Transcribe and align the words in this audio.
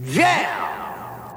Yeah! 0.00 1.34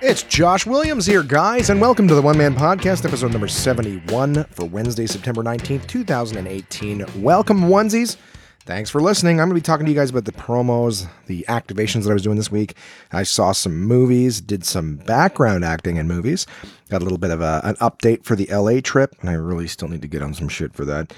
It's 0.00 0.22
Josh 0.22 0.66
Williams 0.66 1.04
here, 1.04 1.24
guys, 1.24 1.68
and 1.68 1.80
welcome 1.80 2.06
to 2.06 2.14
the 2.14 2.22
One 2.22 2.38
Man 2.38 2.54
Podcast, 2.54 3.04
episode 3.04 3.32
number 3.32 3.48
71 3.48 4.44
for 4.52 4.66
Wednesday, 4.66 5.06
September 5.06 5.42
19th, 5.42 5.88
2018. 5.88 7.04
Welcome, 7.20 7.62
onesies. 7.62 8.18
Thanks 8.64 8.90
for 8.90 9.00
listening. 9.00 9.40
I'm 9.40 9.48
going 9.48 9.60
to 9.60 9.60
be 9.60 9.64
talking 9.64 9.86
to 9.86 9.90
you 9.90 9.98
guys 9.98 10.10
about 10.10 10.24
the 10.24 10.30
promos, 10.30 11.08
the 11.26 11.44
activations 11.48 12.04
that 12.04 12.10
I 12.10 12.12
was 12.12 12.22
doing 12.22 12.36
this 12.36 12.52
week. 12.52 12.76
I 13.10 13.24
saw 13.24 13.50
some 13.50 13.76
movies, 13.76 14.40
did 14.40 14.64
some 14.64 14.98
background 14.98 15.64
acting 15.64 15.96
in 15.96 16.06
movies, 16.06 16.46
got 16.88 17.00
a 17.00 17.04
little 17.04 17.18
bit 17.18 17.32
of 17.32 17.40
a, 17.40 17.60
an 17.64 17.74
update 17.76 18.24
for 18.24 18.36
the 18.36 18.46
LA 18.52 18.80
trip, 18.80 19.16
and 19.20 19.28
I 19.28 19.32
really 19.32 19.66
still 19.66 19.88
need 19.88 20.02
to 20.02 20.08
get 20.08 20.22
on 20.22 20.32
some 20.32 20.48
shit 20.48 20.74
for 20.74 20.84
that. 20.84 21.12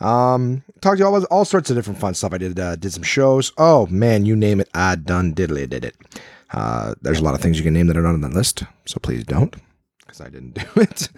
Um, 0.00 0.64
talked 0.80 0.98
to 0.98 1.04
you 1.04 1.06
all 1.06 1.22
all 1.26 1.44
sorts 1.44 1.70
of 1.70 1.76
different 1.76 2.00
fun 2.00 2.14
stuff. 2.14 2.32
I 2.32 2.38
did 2.38 2.58
uh, 2.58 2.74
did 2.74 2.92
some 2.92 3.04
shows. 3.04 3.52
Oh 3.58 3.86
man, 3.86 4.26
you 4.26 4.34
name 4.34 4.60
it, 4.60 4.68
I 4.74 4.96
done 4.96 5.34
diddly 5.34 5.68
did 5.68 5.84
it. 5.84 5.94
Uh, 6.52 6.94
there's 7.02 7.20
a 7.20 7.24
lot 7.24 7.34
of 7.34 7.40
things 7.40 7.58
you 7.58 7.64
can 7.64 7.74
name 7.74 7.86
that 7.86 7.96
are 7.96 8.02
not 8.02 8.14
on 8.14 8.22
that 8.22 8.32
list, 8.32 8.64
so 8.86 8.98
please 8.98 9.22
don't, 9.22 9.54
because 10.00 10.20
I 10.20 10.30
didn't 10.30 10.54
do 10.74 10.80
it. 10.80 11.10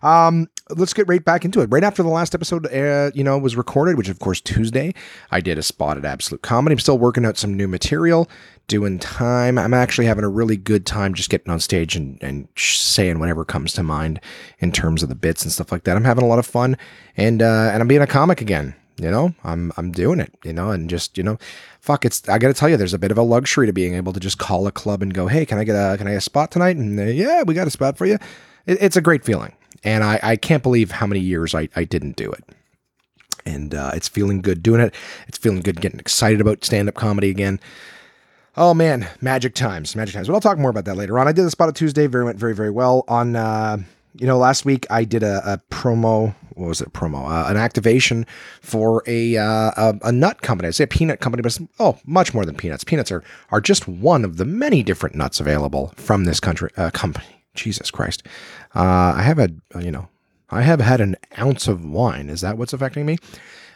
Um, 0.00 0.48
let's 0.70 0.94
get 0.94 1.08
right 1.08 1.24
back 1.24 1.44
into 1.44 1.60
it. 1.60 1.66
Right 1.66 1.84
after 1.84 2.02
the 2.02 2.08
last 2.08 2.34
episode, 2.34 2.66
uh, 2.72 3.10
you 3.14 3.22
know, 3.22 3.38
was 3.38 3.56
recorded, 3.56 3.96
which 3.96 4.08
of 4.08 4.18
course 4.18 4.40
Tuesday, 4.40 4.94
I 5.30 5.40
did 5.40 5.58
a 5.58 5.62
spot 5.62 5.98
at 5.98 6.04
Absolute 6.04 6.42
Comedy. 6.42 6.74
I'm 6.74 6.78
still 6.78 6.98
working 6.98 7.24
out 7.24 7.36
some 7.36 7.54
new 7.54 7.68
material, 7.68 8.28
doing 8.66 8.98
time. 8.98 9.58
I'm 9.58 9.74
actually 9.74 10.06
having 10.06 10.24
a 10.24 10.28
really 10.28 10.56
good 10.56 10.86
time 10.86 11.14
just 11.14 11.30
getting 11.30 11.52
on 11.52 11.60
stage 11.60 11.96
and, 11.96 12.22
and 12.22 12.48
saying 12.56 13.18
whatever 13.18 13.44
comes 13.44 13.72
to 13.74 13.82
mind 13.82 14.20
in 14.58 14.72
terms 14.72 15.02
of 15.02 15.08
the 15.08 15.14
bits 15.14 15.42
and 15.42 15.52
stuff 15.52 15.70
like 15.70 15.84
that. 15.84 15.96
I'm 15.96 16.04
having 16.04 16.24
a 16.24 16.28
lot 16.28 16.38
of 16.38 16.46
fun, 16.46 16.76
and 17.16 17.42
uh, 17.42 17.70
and 17.72 17.82
I'm 17.82 17.88
being 17.88 18.02
a 18.02 18.06
comic 18.06 18.40
again. 18.40 18.74
You 18.96 19.10
know, 19.10 19.34
I'm 19.42 19.72
I'm 19.76 19.90
doing 19.90 20.20
it. 20.20 20.32
You 20.44 20.52
know, 20.52 20.70
and 20.70 20.88
just 20.88 21.18
you 21.18 21.24
know, 21.24 21.36
fuck. 21.80 22.04
It's 22.04 22.26
I 22.28 22.38
got 22.38 22.48
to 22.48 22.54
tell 22.54 22.68
you, 22.68 22.76
there's 22.76 22.94
a 22.94 22.98
bit 22.98 23.10
of 23.10 23.18
a 23.18 23.22
luxury 23.22 23.66
to 23.66 23.72
being 23.72 23.94
able 23.94 24.12
to 24.12 24.20
just 24.20 24.38
call 24.38 24.66
a 24.66 24.72
club 24.72 25.02
and 25.02 25.12
go, 25.12 25.26
hey, 25.26 25.44
can 25.44 25.58
I 25.58 25.64
get 25.64 25.74
a 25.74 25.98
can 25.98 26.06
I 26.06 26.12
get 26.12 26.18
a 26.18 26.22
spot 26.22 26.50
tonight? 26.50 26.76
And 26.76 26.98
uh, 26.98 27.04
yeah, 27.04 27.42
we 27.42 27.54
got 27.54 27.66
a 27.66 27.70
spot 27.70 27.98
for 27.98 28.06
you. 28.06 28.18
It, 28.66 28.78
it's 28.80 28.96
a 28.96 29.02
great 29.02 29.24
feeling, 29.24 29.52
and 29.84 30.02
I 30.02 30.18
I 30.22 30.36
can't 30.36 30.62
believe 30.62 30.90
how 30.90 31.06
many 31.06 31.20
years 31.20 31.54
I 31.54 31.68
I 31.76 31.84
didn't 31.84 32.16
do 32.16 32.32
it. 32.32 32.44
And 33.46 33.74
uh, 33.74 33.90
it's 33.94 34.08
feeling 34.08 34.40
good 34.40 34.62
doing 34.62 34.80
it. 34.80 34.94
It's 35.28 35.36
feeling 35.36 35.60
good 35.60 35.80
getting 35.80 36.00
excited 36.00 36.40
about 36.40 36.64
stand 36.64 36.88
up 36.88 36.94
comedy 36.94 37.28
again. 37.28 37.60
Oh 38.56 38.72
man, 38.72 39.08
magic 39.20 39.54
times, 39.54 39.94
magic 39.94 40.14
times. 40.14 40.28
But 40.28 40.34
I'll 40.34 40.40
talk 40.40 40.58
more 40.58 40.70
about 40.70 40.84
that 40.86 40.96
later 40.96 41.18
on. 41.18 41.28
I 41.28 41.32
did 41.32 41.44
the 41.44 41.50
spot 41.50 41.68
on 41.68 41.74
Tuesday, 41.74 42.06
very 42.06 42.24
went 42.24 42.38
very 42.38 42.54
very 42.54 42.70
well. 42.70 43.04
On 43.08 43.36
uh, 43.36 43.78
you 44.14 44.26
know 44.26 44.38
last 44.38 44.64
week 44.64 44.86
I 44.90 45.04
did 45.04 45.22
a, 45.22 45.42
a 45.44 45.58
promo. 45.70 46.34
What 46.54 46.68
was 46.68 46.80
it? 46.80 46.92
Promo, 46.92 47.28
uh, 47.28 47.50
an 47.50 47.56
activation 47.56 48.26
for 48.60 49.02
a, 49.08 49.36
uh, 49.36 49.72
a 49.76 49.98
a 50.04 50.12
nut 50.12 50.40
company. 50.40 50.68
I 50.68 50.70
say 50.70 50.84
a 50.84 50.86
peanut 50.86 51.18
company, 51.18 51.42
but 51.42 51.58
oh, 51.80 51.98
much 52.06 52.32
more 52.32 52.44
than 52.44 52.54
peanuts. 52.54 52.84
Peanuts 52.84 53.10
are 53.10 53.24
are 53.50 53.60
just 53.60 53.88
one 53.88 54.24
of 54.24 54.36
the 54.36 54.44
many 54.44 54.84
different 54.84 55.16
nuts 55.16 55.40
available 55.40 55.92
from 55.96 56.24
this 56.24 56.38
country 56.38 56.70
uh, 56.76 56.90
company. 56.90 57.43
Jesus 57.54 57.90
Christ, 57.90 58.26
uh, 58.74 59.14
I 59.16 59.22
have 59.22 59.38
had 59.38 59.60
you 59.80 59.90
know 59.90 60.08
I 60.50 60.62
have 60.62 60.80
had 60.80 61.00
an 61.00 61.16
ounce 61.38 61.68
of 61.68 61.84
wine. 61.84 62.28
Is 62.28 62.40
that 62.42 62.58
what's 62.58 62.72
affecting 62.72 63.06
me? 63.06 63.18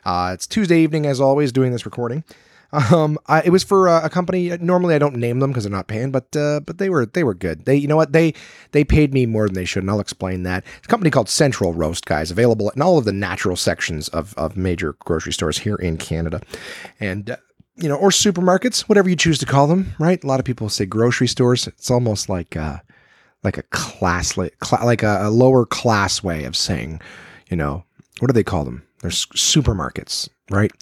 Uh, 0.05 0.31
it's 0.33 0.47
Tuesday 0.47 0.81
evening, 0.81 1.07
as 1.07 1.21
always, 1.21 1.53
doing 1.53 1.73
this 1.73 1.85
recording. 1.85 2.25
Um, 2.71 3.19
I, 3.27 3.43
it 3.43 3.51
was 3.51 3.65
for 3.65 3.89
uh, 3.89 4.05
a 4.05 4.11
company. 4.11 4.57
Normally, 4.59 4.95
I 4.95 4.99
don't 4.99 5.17
name 5.17 5.41
them 5.41 5.51
because 5.51 5.65
they're 5.65 5.71
not 5.71 5.89
paying, 5.89 6.11
but 6.11 6.35
uh, 6.37 6.61
but 6.61 6.79
they 6.79 6.91
were 6.91 7.07
they 7.07 7.25
were 7.25 7.35
good. 7.35 7.65
They, 7.65 7.77
you 7.77 7.89
know 7.89 7.97
what 7.97 8.13
they 8.13 8.35
they 8.73 8.85
paid 8.85 9.15
me 9.15 9.25
more 9.27 9.47
than 9.47 9.55
they 9.55 9.65
should, 9.65 9.83
and 9.83 9.91
I'll 9.91 10.01
explain 10.01 10.43
that. 10.43 10.65
It's 10.77 10.87
a 10.87 10.91
company 10.91 11.11
called 11.11 11.29
Central 11.31 11.73
Roast, 11.73 12.05
guys, 12.05 12.31
available 12.31 12.71
in 12.71 12.83
all 12.83 12.99
of 12.99 13.07
the 13.07 13.13
natural 13.13 13.57
sections 13.57 14.09
of 14.09 14.35
of 14.37 14.57
major 14.57 14.95
grocery 15.01 15.33
stores 15.33 15.59
here 15.59 15.77
in 15.77 15.97
Canada, 15.97 16.41
and. 17.01 17.31
Uh, 17.31 17.37
you 17.81 17.89
know, 17.89 17.95
or 17.95 18.11
supermarkets, 18.11 18.89
whatever 18.89 19.09
you 19.09 19.15
choose 19.15 19.39
to 19.39 19.47
call 19.47 19.69
them, 19.69 19.95
right? 20.01 20.25
A 20.25 20.27
lot 20.27 20.41
of 20.41 20.45
people 20.45 20.69
say 20.69 20.85
grocery 20.85 21.29
stores. 21.29 21.69
It's 21.69 21.93
almost 21.93 22.29
like 22.29 22.57
uh, 22.57 22.79
like 23.45 23.59
a 23.59 23.63
class, 23.65 24.37
like, 24.37 24.55
like 24.85 25.03
a, 25.03 25.21
a 25.23 25.31
lower 25.31 25.65
class 25.65 26.23
way 26.23 26.45
of 26.45 26.57
saying, 26.57 27.01
you 27.49 27.57
know, 27.57 27.85
what 28.21 28.29
do 28.29 28.33
they 28.33 28.45
call 28.45 28.65
them? 28.65 28.83
There's 29.01 29.27
supermarkets, 29.27 30.29
right? 30.51 30.73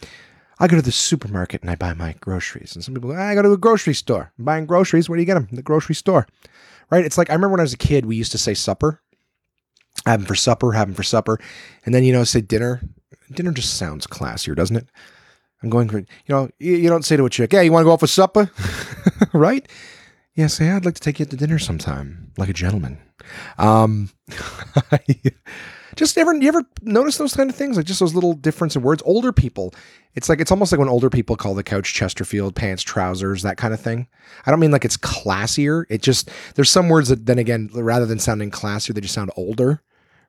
I 0.58 0.68
go 0.68 0.76
to 0.76 0.82
the 0.82 0.92
supermarket 0.92 1.60
and 1.60 1.70
I 1.70 1.74
buy 1.74 1.92
my 1.92 2.14
groceries. 2.20 2.74
And 2.74 2.82
some 2.82 2.94
people 2.94 3.10
go, 3.10 3.16
ah, 3.16 3.28
I 3.28 3.34
go 3.34 3.42
to 3.42 3.52
a 3.52 3.58
grocery 3.58 3.94
store. 3.94 4.32
I'm 4.38 4.44
buying 4.44 4.64
groceries. 4.66 5.08
Where 5.08 5.16
do 5.16 5.22
you 5.22 5.26
get 5.26 5.34
them? 5.34 5.48
The 5.52 5.62
grocery 5.62 5.94
store. 5.94 6.26
Right? 6.90 7.04
It's 7.04 7.18
like 7.18 7.28
I 7.28 7.34
remember 7.34 7.52
when 7.52 7.60
I 7.60 7.64
was 7.64 7.74
a 7.74 7.78
kid, 7.78 8.06
we 8.06 8.16
used 8.16 8.32
to 8.32 8.38
say 8.38 8.54
supper. 8.54 9.02
Have 10.06 10.20
them 10.20 10.26
for 10.26 10.34
supper, 10.34 10.72
have 10.72 10.88
them 10.88 10.94
for 10.94 11.02
supper. 11.02 11.38
And 11.84 11.94
then, 11.94 12.04
you 12.04 12.12
know, 12.12 12.24
say 12.24 12.40
dinner. 12.40 12.80
Dinner 13.32 13.52
just 13.52 13.74
sounds 13.74 14.06
classier, 14.06 14.54
doesn't 14.54 14.76
it? 14.76 14.88
I'm 15.62 15.70
going 15.70 15.88
for, 15.88 15.98
you 15.98 16.06
know, 16.28 16.48
you, 16.58 16.76
you 16.76 16.88
don't 16.88 17.04
say 17.04 17.16
to 17.16 17.26
a 17.26 17.30
chick, 17.30 17.52
hey, 17.52 17.64
you 17.64 17.72
want 17.72 17.82
to 17.82 17.86
go 17.86 17.92
out 17.92 18.00
for 18.00 18.06
supper? 18.06 18.50
right? 19.32 19.66
Yeah, 20.36 20.46
say, 20.48 20.70
I'd 20.70 20.84
like 20.84 20.94
to 20.94 21.00
take 21.00 21.18
you 21.18 21.26
to 21.26 21.36
dinner 21.36 21.58
sometime, 21.58 22.30
like 22.36 22.48
a 22.48 22.52
gentleman. 22.52 22.98
Um, 23.58 24.10
just 25.96 26.16
ever 26.18 26.34
you 26.34 26.48
ever 26.48 26.62
notice 26.82 27.16
those 27.16 27.34
kind 27.34 27.50
of 27.50 27.56
things? 27.56 27.76
Like 27.76 27.86
just 27.86 28.00
those 28.00 28.14
little 28.14 28.34
difference 28.34 28.76
in 28.76 28.82
words? 28.82 29.02
Older 29.06 29.32
people. 29.32 29.74
It's 30.14 30.28
like 30.28 30.40
it's 30.40 30.50
almost 30.50 30.72
like 30.72 30.78
when 30.78 30.88
older 30.88 31.10
people 31.10 31.36
call 31.36 31.54
the 31.54 31.62
couch 31.62 31.94
chesterfield 31.94 32.54
pants 32.54 32.82
trousers 32.82 33.42
that 33.42 33.56
kind 33.56 33.74
of 33.74 33.80
thing. 33.80 34.08
I 34.44 34.50
don't 34.50 34.60
mean 34.60 34.70
like 34.70 34.84
it's 34.84 34.96
classier. 34.96 35.84
It 35.88 36.02
just 36.02 36.30
there's 36.54 36.70
some 36.70 36.88
words 36.88 37.08
that 37.08 37.26
then 37.26 37.38
again 37.38 37.70
rather 37.72 38.06
than 38.06 38.18
sounding 38.18 38.50
classier 38.50 38.94
they 38.94 39.00
just 39.00 39.14
sound 39.14 39.30
older 39.36 39.82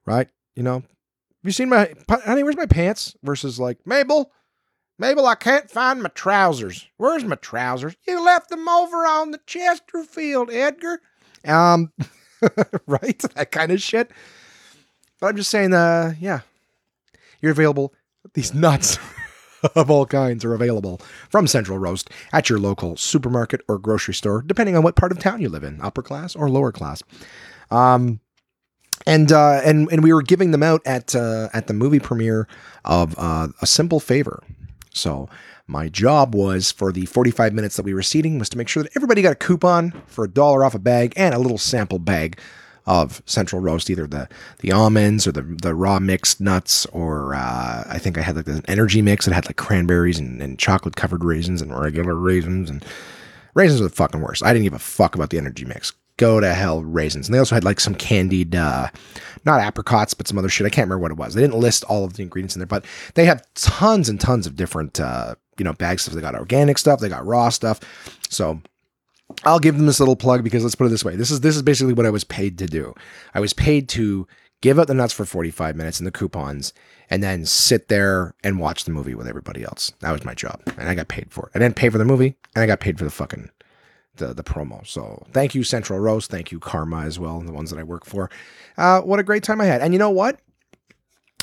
right? 0.08 0.28
You 0.56 0.64
know? 0.64 0.76
Have 0.78 1.44
you 1.44 1.52
seen 1.52 1.70
my 1.70 1.94
honey 2.10 2.42
where's 2.42 2.58
my 2.58 2.66
pants? 2.66 3.16
Versus 3.22 3.60
like 3.60 3.78
mabel 3.86 4.32
mabel 4.98 5.26
i 5.26 5.36
can't 5.36 5.70
find 5.70 6.02
my 6.02 6.10
trousers 6.10 6.88
where's 6.98 7.24
my 7.24 7.36
trousers 7.36 7.96
you 8.08 8.24
left 8.24 8.50
them 8.50 8.68
over 8.68 9.06
on 9.06 9.32
the 9.32 9.40
chesterfield 9.46 10.50
edgar 10.52 11.02
um 11.46 11.92
right 12.88 13.20
that 13.36 13.52
kind 13.52 13.72
of 13.72 13.82
shit 13.82 14.12
but 15.20 15.28
I'm 15.28 15.36
just 15.36 15.50
saying, 15.50 15.74
uh, 15.74 16.14
yeah, 16.20 16.42
you're 17.42 17.52
available. 17.52 17.94
These 18.34 18.54
nuts 18.54 18.98
of 19.76 19.90
all 19.90 20.06
kinds 20.06 20.46
are 20.46 20.54
available 20.54 21.02
from 21.30 21.48
Central 21.48 21.80
Roast 21.80 22.10
at 22.32 22.50
your 22.50 22.60
local 22.60 22.98
supermarket 22.98 23.62
or 23.68 23.80
grocery 23.80 24.14
store, 24.14 24.44
depending 24.46 24.76
on 24.76 24.84
what 24.84 24.96
part 24.96 25.12
of 25.12 25.20
town 25.20 25.42
you 25.42 25.50
live 25.50 25.64
in, 25.64 25.82
upper 25.82 26.04
class 26.04 26.36
or 26.36 26.50
lower 26.50 26.72
class. 26.72 27.02
Um, 27.72 28.20
and 29.06 29.32
uh, 29.32 29.62
and 29.64 29.92
and 29.92 30.04
we 30.04 30.12
were 30.12 30.22
giving 30.22 30.52
them 30.52 30.64
out 30.64 30.82
at 30.86 31.16
uh, 31.16 31.50
at 31.54 31.68
the 31.68 31.74
movie 31.74 32.00
premiere 32.00 32.48
of 32.84 33.16
uh, 33.18 33.48
A 33.62 33.68
Simple 33.68 34.00
Favor. 34.00 34.44
So 34.98 35.30
my 35.68 35.90
job 35.90 36.34
was 36.34 36.72
for 36.72 36.92
the 36.92 37.06
45 37.06 37.54
minutes 37.54 37.76
that 37.76 37.86
we 37.86 37.94
were 37.94 38.04
seating 38.04 38.40
was 38.40 38.50
to 38.50 38.58
make 38.58 38.68
sure 38.68 38.84
that 38.84 38.96
everybody 38.96 39.22
got 39.22 39.34
a 39.34 39.36
coupon 39.36 39.92
for 40.08 40.26
a 40.26 40.30
dollar 40.30 40.64
off 40.64 40.76
a 40.76 40.80
bag 40.80 41.14
and 41.16 41.36
a 41.36 41.40
little 41.40 41.58
sample 41.58 42.00
bag 42.00 42.40
of 42.86 43.22
Central 43.26 43.62
Roast, 43.62 43.90
either 43.90 44.08
the 44.08 44.30
the 44.60 44.72
almonds 44.72 45.28
or 45.28 45.34
the 45.34 45.42
the 45.42 45.76
raw 45.76 46.00
mixed 46.00 46.40
nuts, 46.40 46.86
or 46.88 47.36
uh, 47.36 47.84
I 47.88 47.98
think 48.00 48.18
I 48.18 48.22
had 48.22 48.38
like 48.38 48.48
an 48.48 48.64
energy 48.68 49.02
mix 49.02 49.26
that 49.26 49.34
had 49.34 49.46
like 49.46 49.58
cranberries 49.58 50.20
and, 50.20 50.42
and 50.42 50.58
chocolate 50.58 50.96
covered 50.96 51.24
raisins 51.24 51.62
and 51.62 51.78
regular 51.78 52.16
raisins 52.16 52.70
and 52.70 52.86
raisins 53.54 53.82
are 53.82 53.86
the 53.86 53.90
fucking 53.90 54.22
worst. 54.22 54.44
I 54.44 54.54
didn't 54.54 54.64
give 54.64 54.74
a 54.74 54.80
fuck 54.80 55.16
about 55.16 55.32
the 55.32 55.38
energy 55.38 55.66
mix. 55.66 55.92
Go 56.16 56.40
to 56.40 56.54
hell, 56.54 56.82
raisins. 56.82 57.28
And 57.28 57.36
they 57.36 57.40
also 57.40 57.56
had 57.56 57.64
like 57.64 57.80
some 57.80 57.94
candied, 57.94 58.56
uh, 58.56 58.90
not 59.48 59.62
apricots, 59.62 60.14
but 60.14 60.28
some 60.28 60.38
other 60.38 60.50
shit. 60.50 60.68
I 60.68 60.70
can't 60.70 60.86
remember 60.86 61.02
what 61.02 61.12
it 61.12 61.18
was. 61.18 61.34
They 61.34 61.42
didn't 61.42 61.60
list 61.60 61.84
all 61.86 62.06
of 62.06 62.14
the 62.14 62.24
ingredients 62.24 62.56
in 62.56 62.60
there, 62.60 62.68
but 62.68 62.86
they 63.16 63.26
have 63.26 63.42
tons 63.56 64.10
and 64.10 64.22
tons 64.22 64.46
of 64.46 64.56
different, 64.56 65.00
uh, 65.00 65.36
you 65.58 65.66
know, 65.66 65.74
bag 65.74 66.00
stuff. 66.00 66.14
They 66.14 66.22
got 66.22 66.36
organic 66.36 66.78
stuff, 66.78 67.00
they 67.00 67.10
got 67.10 67.26
raw 67.26 67.50
stuff. 67.50 67.80
So 68.30 68.62
I'll 69.44 69.60
give 69.60 69.76
them 69.76 69.86
this 69.86 70.00
little 70.00 70.16
plug 70.16 70.44
because 70.44 70.64
let's 70.64 70.76
put 70.76 70.86
it 70.86 70.90
this 70.90 71.04
way. 71.06 71.16
This 71.16 71.32
is 71.32 71.42
this 71.42 71.56
is 71.56 71.62
basically 71.62 71.94
what 71.94 72.06
I 72.06 72.12
was 72.12 72.24
paid 72.24 72.58
to 72.60 72.68
do. 72.68 72.94
I 73.34 73.40
was 73.40 73.54
paid 73.54 73.90
to 73.90 74.28
give 74.62 74.80
out 74.80 74.88
the 74.88 74.94
nuts 74.94 75.14
for 75.14 75.26
45 75.26 75.76
minutes 75.76 76.00
and 76.00 76.08
the 76.08 76.12
coupons 76.12 76.74
and 77.10 77.24
then 77.24 77.46
sit 77.46 77.88
there 77.88 78.36
and 78.44 78.60
watch 78.60 78.84
the 78.84 78.92
movie 78.92 79.16
with 79.16 79.28
everybody 79.28 79.64
else. 79.64 79.94
That 80.00 80.12
was 80.12 80.26
my 80.26 80.34
job. 80.34 80.62
And 80.78 80.90
I 80.90 80.96
got 80.96 81.08
paid 81.08 81.32
for 81.32 81.48
it. 81.48 81.52
I 81.56 81.60
didn't 81.60 81.76
pay 81.76 81.90
for 81.90 81.98
the 81.98 82.06
movie 82.06 82.36
and 82.56 82.64
I 82.64 82.68
got 82.68 82.80
paid 82.80 82.98
for 82.98 83.04
the 83.04 83.12
fucking 83.12 83.50
the, 84.18 84.34
the 84.34 84.44
promo. 84.44 84.86
So 84.86 85.26
thank 85.32 85.56
you, 85.56 85.64
Central 85.64 86.00
Roast. 86.00 86.30
Thank 86.30 86.52
you, 86.52 86.60
Karma 86.60 87.02
as 87.02 87.18
well, 87.20 87.40
and 87.40 87.48
the 87.48 87.54
ones 87.54 87.72
that 87.72 87.80
I 87.80 87.84
work 87.84 88.06
for. 88.06 88.30
Uh, 88.78 89.02
what 89.02 89.20
a 89.20 89.24
great 89.24 89.44
time 89.44 89.62
I 89.62 89.66
had. 89.66 89.82
And 89.82 89.94
you 89.94 90.00
know 90.00 90.10
what? 90.10 90.40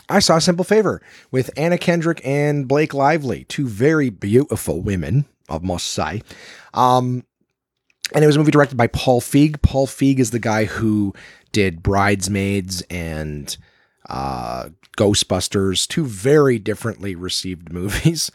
I 0.08 0.18
saw 0.18 0.38
Simple 0.38 0.64
Favor 0.64 1.00
with 1.30 1.50
Anna 1.56 1.78
Kendrick 1.78 2.20
and 2.24 2.68
Blake 2.68 2.92
Lively, 2.92 3.44
two 3.44 3.66
very 3.66 4.10
beautiful 4.10 4.82
women, 4.82 5.24
I 5.48 5.58
must 5.58 5.86
say. 5.86 6.22
Um, 6.74 7.24
and 8.14 8.22
it 8.22 8.26
was 8.26 8.36
a 8.36 8.38
movie 8.38 8.50
directed 8.50 8.76
by 8.76 8.86
Paul 8.88 9.20
Feig. 9.20 9.62
Paul 9.62 9.86
Feig 9.86 10.18
is 10.18 10.30
the 10.30 10.38
guy 10.38 10.66
who 10.66 11.14
did 11.52 11.82
Bridesmaids 11.82 12.82
and 12.90 13.56
uh, 14.08 14.68
Ghostbusters, 14.98 15.88
two 15.88 16.04
very 16.04 16.58
differently 16.58 17.14
received 17.14 17.72
movies. 17.72 18.30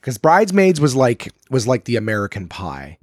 Because 0.00 0.18
Bridesmaids 0.18 0.80
was 0.80 0.96
like 0.96 1.32
was 1.48 1.68
like 1.68 1.84
the 1.84 1.94
American 1.94 2.48
Pie 2.48 2.98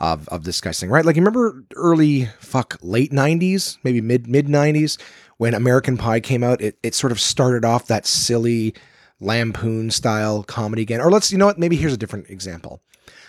of 0.00 0.28
of 0.28 0.44
thing, 0.44 0.90
right? 0.90 1.04
Like 1.04 1.16
you 1.16 1.22
remember 1.22 1.64
early 1.74 2.26
fuck 2.40 2.78
late 2.82 3.12
'90s, 3.12 3.78
maybe 3.82 4.00
mid 4.00 4.26
mid 4.26 4.46
'90s 4.46 4.98
when 5.38 5.54
American 5.54 5.96
Pie 5.96 6.20
came 6.20 6.44
out, 6.44 6.60
it, 6.60 6.78
it 6.82 6.94
sort 6.94 7.12
of 7.12 7.18
started 7.18 7.64
off 7.64 7.86
that 7.86 8.06
silly 8.06 8.74
lampoon 9.20 9.90
style 9.90 10.42
comedy 10.42 10.82
again. 10.82 11.00
Or 11.00 11.10
let's, 11.10 11.32
you 11.32 11.38
know 11.38 11.46
what, 11.46 11.58
maybe 11.58 11.76
here's 11.76 11.92
a 11.94 11.98
different 11.98 12.28
example. 12.28 12.82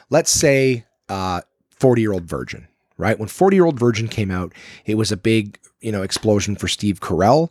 Let's 0.09 0.31
say 0.31 0.85
uh, 1.07 1.41
40 1.71 2.01
year 2.01 2.11
old 2.11 2.23
virgin, 2.23 2.67
right? 2.97 3.17
When 3.17 3.29
40 3.29 3.55
year 3.55 3.65
old 3.65 3.79
virgin 3.79 4.07
came 4.07 4.31
out, 4.31 4.53
it 4.85 4.95
was 4.95 5.11
a 5.11 5.17
big, 5.17 5.59
you 5.81 5.91
know, 5.91 6.01
explosion 6.01 6.55
for 6.55 6.67
Steve 6.67 6.99
Carell 6.99 7.49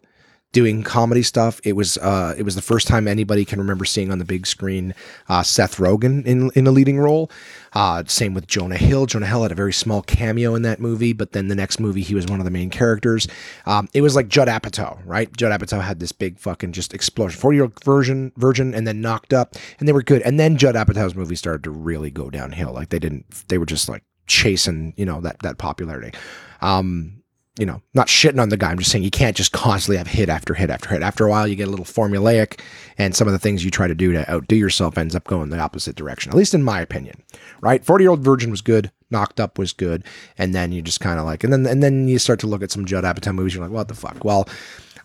doing 0.53 0.83
comedy 0.83 1.23
stuff. 1.23 1.61
It 1.65 1.75
was 1.75 1.99
uh, 1.99 2.35
it 2.37 2.43
was 2.43 2.55
the 2.55 2.63
first 2.63 2.89
time 2.89 3.07
anybody 3.07 3.45
can 3.45 3.59
remember 3.59 3.85
seeing 3.85 4.11
on 4.11 4.19
the 4.19 4.25
big 4.25 4.47
screen 4.47 4.95
uh, 5.29 5.43
Seth 5.43 5.77
Rogen 5.77 6.25
in 6.25 6.51
in 6.55 6.67
a 6.67 6.71
leading 6.71 6.99
role. 6.99 7.31
Uh, 7.75 8.03
same 8.07 8.33
with 8.33 8.47
Jonah 8.47 8.77
Hill. 8.77 9.07
Jonah 9.07 9.27
Hill 9.27 9.43
had 9.43 9.53
a 9.53 9.55
very 9.55 9.73
small 9.73 10.03
cameo 10.03 10.55
in 10.55 10.63
that 10.63 10.81
movie, 10.81 11.13
but 11.13 11.33
then 11.33 11.49
the 11.49 11.55
next 11.55 11.79
movie 11.79 12.03
he 12.03 12.15
was 12.15 12.27
one 12.27 12.41
of 12.41 12.45
the 12.45 12.51
main 12.51 12.71
characters. 12.71 13.29
Um, 13.67 13.89
it 13.93 14.01
was 14.01 14.17
like 14.17 14.29
Judd 14.29 14.49
Apatow, 14.49 14.99
right? 15.05 15.35
Judd 15.37 15.59
Apatow 15.59 15.83
had 15.83 16.01
this 16.01 16.13
big 16.13 16.39
fucking 16.39 16.73
just 16.73 16.95
explosion, 16.95 17.39
forty 17.39 17.57
year 17.57 17.65
old 17.65 17.85
version 17.85 18.33
virgin, 18.37 18.75
and 18.75 18.87
then 18.87 19.01
knocked 19.01 19.33
up, 19.33 19.55
and 19.79 19.87
they 19.87 19.93
were 19.93 20.03
good. 20.03 20.23
And 20.23 20.41
then 20.41 20.57
Judd 20.57 20.75
Apatow's 20.75 21.15
movie 21.15 21.37
started 21.37 21.65
to 21.65 21.71
really 21.71 22.11
go 22.11 22.31
downhill. 22.31 22.73
Like 22.73 22.89
they 22.89 22.99
didn't, 22.99 23.27
they 23.49 23.59
were 23.59 23.67
just 23.67 23.89
like 23.89 24.03
chasing, 24.27 24.95
you 24.97 25.05
know, 25.05 25.21
that 25.21 25.39
that 25.41 25.59
popularity. 25.59 26.17
Um, 26.61 27.18
you 27.59 27.67
know, 27.67 27.83
not 27.93 28.07
shitting 28.07 28.41
on 28.41 28.51
the 28.51 28.57
guy. 28.57 28.71
I'm 28.71 28.79
just 28.79 28.91
saying 28.91 29.03
you 29.03 29.11
can't 29.11 29.37
just 29.37 29.51
constantly 29.51 29.99
have 29.99 30.07
hit 30.07 30.29
after 30.29 30.55
hit 30.55 30.71
after 30.71 30.91
hit. 30.91 31.03
After 31.03 31.27
a 31.27 31.31
while, 31.31 31.47
you 31.47 31.57
get 31.57 31.67
a 31.67 31.71
little 31.71 31.85
formulaic, 31.85 32.61
and 32.97 33.15
some 33.15 33.27
of 33.27 33.33
the 33.33 33.39
things 33.39 33.65
you 33.65 33.71
try 33.71 33.89
to 33.89 33.95
do 33.95 34.13
to 34.13 34.31
outdo 34.31 34.55
yourself 34.55 34.97
ends 34.97 35.17
up 35.17 35.25
going 35.25 35.51
the 35.51 35.59
opposite 35.59 35.97
direction. 35.97 36.31
At 36.31 36.39
least 36.39 36.55
in 36.55 36.63
my 36.63 36.81
opinion, 36.81 37.23
right? 37.61 37.85
Forty 37.85 38.05
year 38.05 38.11
old 38.11 38.23
virgin 38.23 38.51
was 38.51 38.61
good. 38.61 38.93
Knocked 39.11 39.41
up 39.41 39.59
was 39.59 39.73
good, 39.73 40.05
and 40.37 40.55
then 40.55 40.71
you 40.71 40.83
just 40.83 41.01
kind 41.01 41.19
of 41.19 41.25
like, 41.25 41.43
and 41.43 41.53
then 41.53 41.67
and 41.67 41.83
then 41.83 42.07
you 42.07 42.19
start 42.19 42.39
to 42.41 42.47
look 42.47 42.63
at 42.63 42.71
some 42.71 42.85
Judd 42.85 43.05
Apatow 43.05 43.35
movies. 43.35 43.55
You're 43.55 43.65
like, 43.65 43.73
what 43.73 43.89
the 43.89 43.95
fuck? 43.95 44.25
Well, 44.25 44.49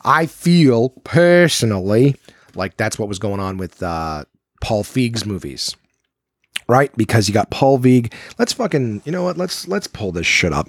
I 0.04 0.28
feel 0.28 0.90
personally 1.04 2.16
like 2.56 2.78
that's 2.78 3.00
what 3.00 3.10
was 3.10 3.20
going 3.20 3.40
on 3.40 3.58
with 3.58 3.82
uh, 3.82 4.26
Paul 4.62 4.84
Feig's 4.84 5.26
movies, 5.26 5.76
right? 6.68 6.96
Because 6.96 7.28
you 7.28 7.34
got 7.34 7.50
Paul 7.50 7.80
Feig. 7.80 8.14
Let's 8.38 8.54
fucking, 8.54 9.02
you 9.06 9.12
know 9.12 9.24
what? 9.24 9.38
Let's 9.38 9.68
let's 9.68 9.88
pull 9.88 10.12
this 10.12 10.28
shit 10.28 10.54
up 10.54 10.68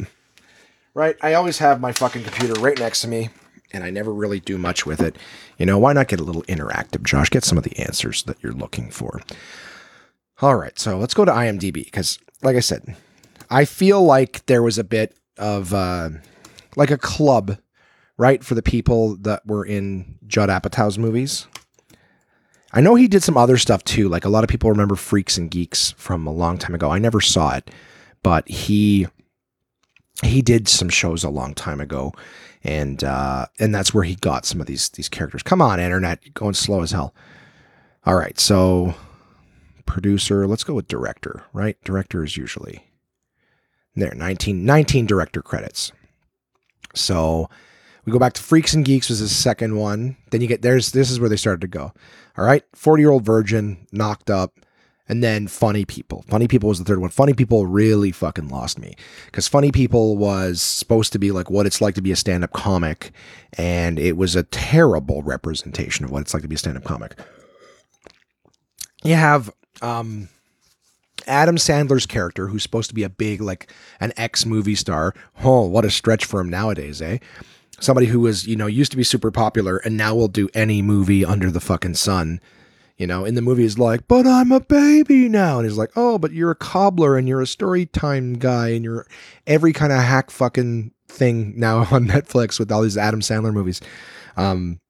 right? 0.94 1.17
I 1.20 1.35
always 1.35 1.58
have 1.58 1.81
my 1.81 1.93
fucking 1.93 2.23
computer 2.23 2.61
right 2.61 2.79
next 2.79 3.02
to 3.02 3.08
me, 3.08 3.31
and 3.73 3.85
I 3.85 3.91
never 3.91 4.12
really 4.12 4.41
do 4.41 4.56
much 4.56 4.87
with 4.87 5.00
it. 5.00 5.17
You 5.58 5.67
know, 5.67 5.79
why 5.79 5.93
not 5.93 6.08
get 6.08 6.20
a 6.20 6.25
little 6.25 6.44
interactive, 6.44 7.02
Josh? 7.02 7.29
Get 7.29 7.44
some 7.44 7.58
of 7.58 7.64
the 7.64 7.76
answers 7.79 8.23
that 8.25 8.43
you're 8.43 8.52
looking 8.52 8.91
for. 8.91 9.20
All 10.41 10.56
right, 10.56 10.79
so 10.79 10.99
let's 10.99 11.14
go 11.14 11.25
to 11.25 11.32
IMDb 11.32 11.85
because, 11.85 12.19
like 12.43 12.56
I 12.56 12.61
said, 12.61 12.96
I 13.50 13.64
feel 13.64 14.02
like 14.02 14.46
there 14.46 14.62
was 14.62 14.79
a 14.79 14.85
bit 14.85 15.17
of 15.37 15.75
uh, 15.75 16.11
like 16.76 16.91
a 16.91 16.99
club, 16.99 17.58
right, 18.17 18.43
for 18.43 18.55
the 18.55 18.62
people 18.62 19.17
that 19.17 19.46
were 19.46 19.64
in 19.64 20.19
Judd 20.26 20.49
Apatow's 20.49 20.99
movies. 20.99 21.46
I 22.73 22.81
know 22.81 22.96
he 22.96 23.06
did 23.06 23.23
some 23.23 23.37
other 23.37 23.56
stuff 23.56 23.85
too. 23.85 24.08
Like 24.08 24.25
a 24.25 24.29
lot 24.29 24.43
of 24.43 24.50
people 24.50 24.69
remember 24.70 24.96
Freaks 24.96 25.38
and 25.38 25.49
Geeks 25.49 25.93
from 25.93 26.26
a 26.26 26.32
long 26.32 26.58
time 26.58 26.75
ago. 26.75 26.91
I 26.91 26.99
never 26.99 27.20
saw 27.20 27.55
it, 27.55 27.70
but 28.25 28.49
he 28.49 29.06
he 30.22 30.43
did 30.43 30.69
some 30.69 30.88
shows 30.88 31.25
a 31.25 31.31
long 31.31 31.55
time 31.55 31.81
ago, 31.81 32.12
and 32.62 33.02
uh, 33.02 33.46
and 33.58 33.75
that's 33.75 33.93
where 33.93 34.05
he 34.05 34.14
got 34.16 34.46
some 34.46 34.61
of 34.61 34.66
these 34.66 34.88
these 34.90 35.08
characters. 35.08 35.43
Come 35.43 35.61
on, 35.61 35.81
internet, 35.81 36.20
You're 36.22 36.32
going 36.34 36.55
slow 36.55 36.82
as 36.82 36.93
hell. 36.93 37.14
All 38.06 38.14
right, 38.14 38.38
so 38.38 38.94
producer, 39.87 40.46
let's 40.46 40.64
go 40.64 40.75
with 40.75 40.88
director. 40.88 41.44
Right, 41.52 41.76
director 41.84 42.22
is 42.22 42.37
usually 42.37 42.87
there. 43.96 44.14
19, 44.14 44.64
19 44.64 45.06
director 45.06 45.43
credits. 45.43 45.93
So 46.94 47.49
we 48.05 48.12
go 48.12 48.19
back 48.19 48.34
to 48.34 48.43
Freaks 48.43 48.75
and 48.75 48.84
Geeks 48.84 49.08
was 49.08 49.19
his 49.19 49.34
second 49.34 49.76
one. 49.76 50.17
Then 50.31 50.40
you 50.40 50.46
get 50.46 50.62
there's 50.62 50.93
this 50.93 51.10
is 51.10 51.19
where 51.19 51.28
they 51.28 51.37
started 51.37 51.62
to 51.62 51.69
go. 51.69 51.93
All 52.37 52.44
right, 52.44 52.64
forty 52.75 53.02
year 53.02 53.10
old 53.10 53.25
virgin, 53.25 53.87
knocked 53.93 54.31
up. 54.31 54.60
And 55.08 55.22
then 55.22 55.48
Funny 55.48 55.84
People. 55.84 56.24
Funny 56.28 56.48
People 56.48 56.70
was 56.70 56.78
the 56.78 56.84
third 56.84 56.98
one. 56.98 57.10
Funny 57.10 57.34
People 57.34 57.66
really 57.66 58.10
fucking 58.10 58.48
lost 58.48 58.78
me 58.78 58.94
because 59.26 59.46
Funny 59.46 59.70
People 59.70 60.16
was 60.16 60.62
supposed 60.62 61.12
to 61.12 61.18
be 61.18 61.30
like 61.30 61.50
what 61.50 61.66
it's 61.66 61.80
like 61.80 61.94
to 61.96 62.02
be 62.02 62.12
a 62.12 62.16
stand 62.16 62.42
up 62.42 62.52
comic. 62.52 63.12
And 63.58 63.98
it 63.98 64.16
was 64.16 64.34
a 64.34 64.44
terrible 64.44 65.22
representation 65.22 66.04
of 66.04 66.10
what 66.10 66.22
it's 66.22 66.32
like 66.32 66.42
to 66.42 66.48
be 66.48 66.54
a 66.54 66.58
stand 66.58 66.78
up 66.78 66.84
comic. 66.84 67.18
You 69.02 69.14
have 69.14 69.50
um, 69.82 70.28
Adam 71.26 71.56
Sandler's 71.56 72.06
character, 72.06 72.48
who's 72.48 72.62
supposed 72.62 72.88
to 72.88 72.94
be 72.94 73.02
a 73.02 73.10
big, 73.10 73.42
like 73.42 73.70
an 74.00 74.12
ex 74.16 74.46
movie 74.46 74.74
star. 74.74 75.14
Oh, 75.42 75.66
what 75.66 75.84
a 75.84 75.90
stretch 75.90 76.24
for 76.24 76.40
him 76.40 76.48
nowadays, 76.48 77.02
eh? 77.02 77.18
Somebody 77.78 78.06
who 78.06 78.20
was, 78.20 78.46
you 78.46 78.56
know, 78.56 78.66
used 78.66 78.92
to 78.92 78.96
be 78.96 79.04
super 79.04 79.30
popular 79.30 79.78
and 79.78 79.98
now 79.98 80.14
will 80.14 80.28
do 80.28 80.48
any 80.54 80.80
movie 80.80 81.24
under 81.24 81.50
the 81.50 81.60
fucking 81.60 81.94
sun 81.94 82.40
you 82.96 83.06
know, 83.06 83.25
in 83.25 83.35
the 83.35 83.43
movie, 83.43 83.62
he's 83.62 83.79
like, 83.79 84.06
but 84.06 84.26
I'm 84.26 84.52
a 84.52 84.61
baby 84.61 85.29
now. 85.29 85.58
And 85.58 85.69
he's 85.69 85.79
like, 85.79 85.91
oh, 85.96 86.19
but 86.19 86.32
you're 86.32 86.52
a 86.52 86.56
cobbler 86.56 87.17
and 87.17 87.29
you're 87.29 87.41
a 87.41 87.46
story 87.46 87.87
time 87.87 88.35
guy 88.35 88.69
and 88.69 88.85
you're 88.85 89.06
every 89.46 89.73
kind 89.73 89.93
of 89.93 89.99
hack 89.99 90.31
fucking 90.31 90.93
thing 91.08 91.58
now 91.58 91.79
on 91.91 92.06
Netflix 92.06 92.58
with 92.58 92.70
all 92.70 92.82
these 92.82 92.96
Adam 92.96 93.20
Sandler 93.20 93.52
movies. 93.52 93.81
Um, 94.37 94.81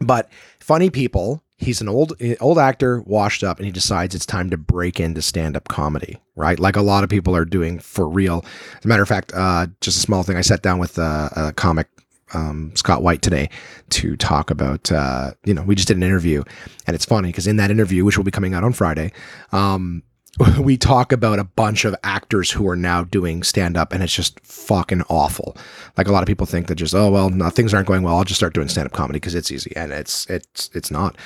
but 0.00 0.30
funny 0.60 0.90
people, 0.90 1.42
he's 1.58 1.80
an 1.80 1.88
old 1.88 2.14
old 2.40 2.58
actor, 2.58 3.00
washed 3.02 3.44
up, 3.44 3.58
and 3.58 3.66
he 3.66 3.72
decides 3.72 4.14
it's 4.14 4.26
time 4.26 4.50
to 4.50 4.56
break 4.56 5.00
into 5.00 5.22
stand 5.22 5.56
up 5.56 5.68
comedy, 5.68 6.18
right? 6.36 6.58
Like 6.58 6.76
a 6.76 6.82
lot 6.82 7.04
of 7.04 7.10
people 7.10 7.34
are 7.34 7.44
doing 7.44 7.78
for 7.78 8.08
real. 8.08 8.44
As 8.78 8.84
a 8.84 8.88
matter 8.88 9.02
of 9.02 9.08
fact, 9.08 9.32
uh, 9.34 9.68
just 9.80 9.96
a 9.96 10.00
small 10.00 10.22
thing. 10.22 10.36
I 10.36 10.40
sat 10.40 10.62
down 10.62 10.78
with 10.78 10.98
a, 10.98 11.30
a 11.36 11.52
comic 11.52 11.88
um, 12.34 12.72
Scott 12.74 13.02
White 13.02 13.22
today 13.22 13.48
to 13.90 14.16
talk 14.16 14.50
about, 14.50 14.90
uh, 14.90 15.32
you 15.44 15.54
know, 15.54 15.62
we 15.62 15.74
just 15.74 15.88
did 15.88 15.96
an 15.96 16.02
interview 16.02 16.42
and 16.86 16.94
it's 16.94 17.04
funny 17.04 17.28
because 17.28 17.46
in 17.46 17.56
that 17.56 17.70
interview, 17.70 18.04
which 18.04 18.16
will 18.16 18.24
be 18.24 18.30
coming 18.30 18.54
out 18.54 18.64
on 18.64 18.72
Friday, 18.72 19.12
um, 19.52 20.02
we 20.60 20.76
talk 20.76 21.12
about 21.12 21.38
a 21.38 21.44
bunch 21.44 21.84
of 21.84 21.94
actors 22.02 22.50
who 22.50 22.68
are 22.68 22.76
now 22.76 23.04
doing 23.04 23.42
stand 23.42 23.76
up 23.76 23.92
and 23.92 24.02
it's 24.02 24.14
just 24.14 24.40
fucking 24.40 25.02
awful. 25.08 25.56
Like 25.96 26.08
a 26.08 26.12
lot 26.12 26.22
of 26.22 26.26
people 26.26 26.46
think 26.46 26.66
that 26.66 26.74
just, 26.74 26.94
oh, 26.94 27.10
well, 27.10 27.30
no, 27.30 27.50
things 27.50 27.72
aren't 27.72 27.86
going 27.86 28.02
well. 28.02 28.16
I'll 28.16 28.24
just 28.24 28.40
start 28.40 28.54
doing 28.54 28.68
stand 28.68 28.86
up 28.86 28.92
comedy 28.92 29.18
because 29.18 29.34
it's 29.34 29.50
easy 29.50 29.72
and 29.76 29.92
it's, 29.92 30.28
it's, 30.28 30.70
it's 30.74 30.90
not. 30.90 31.16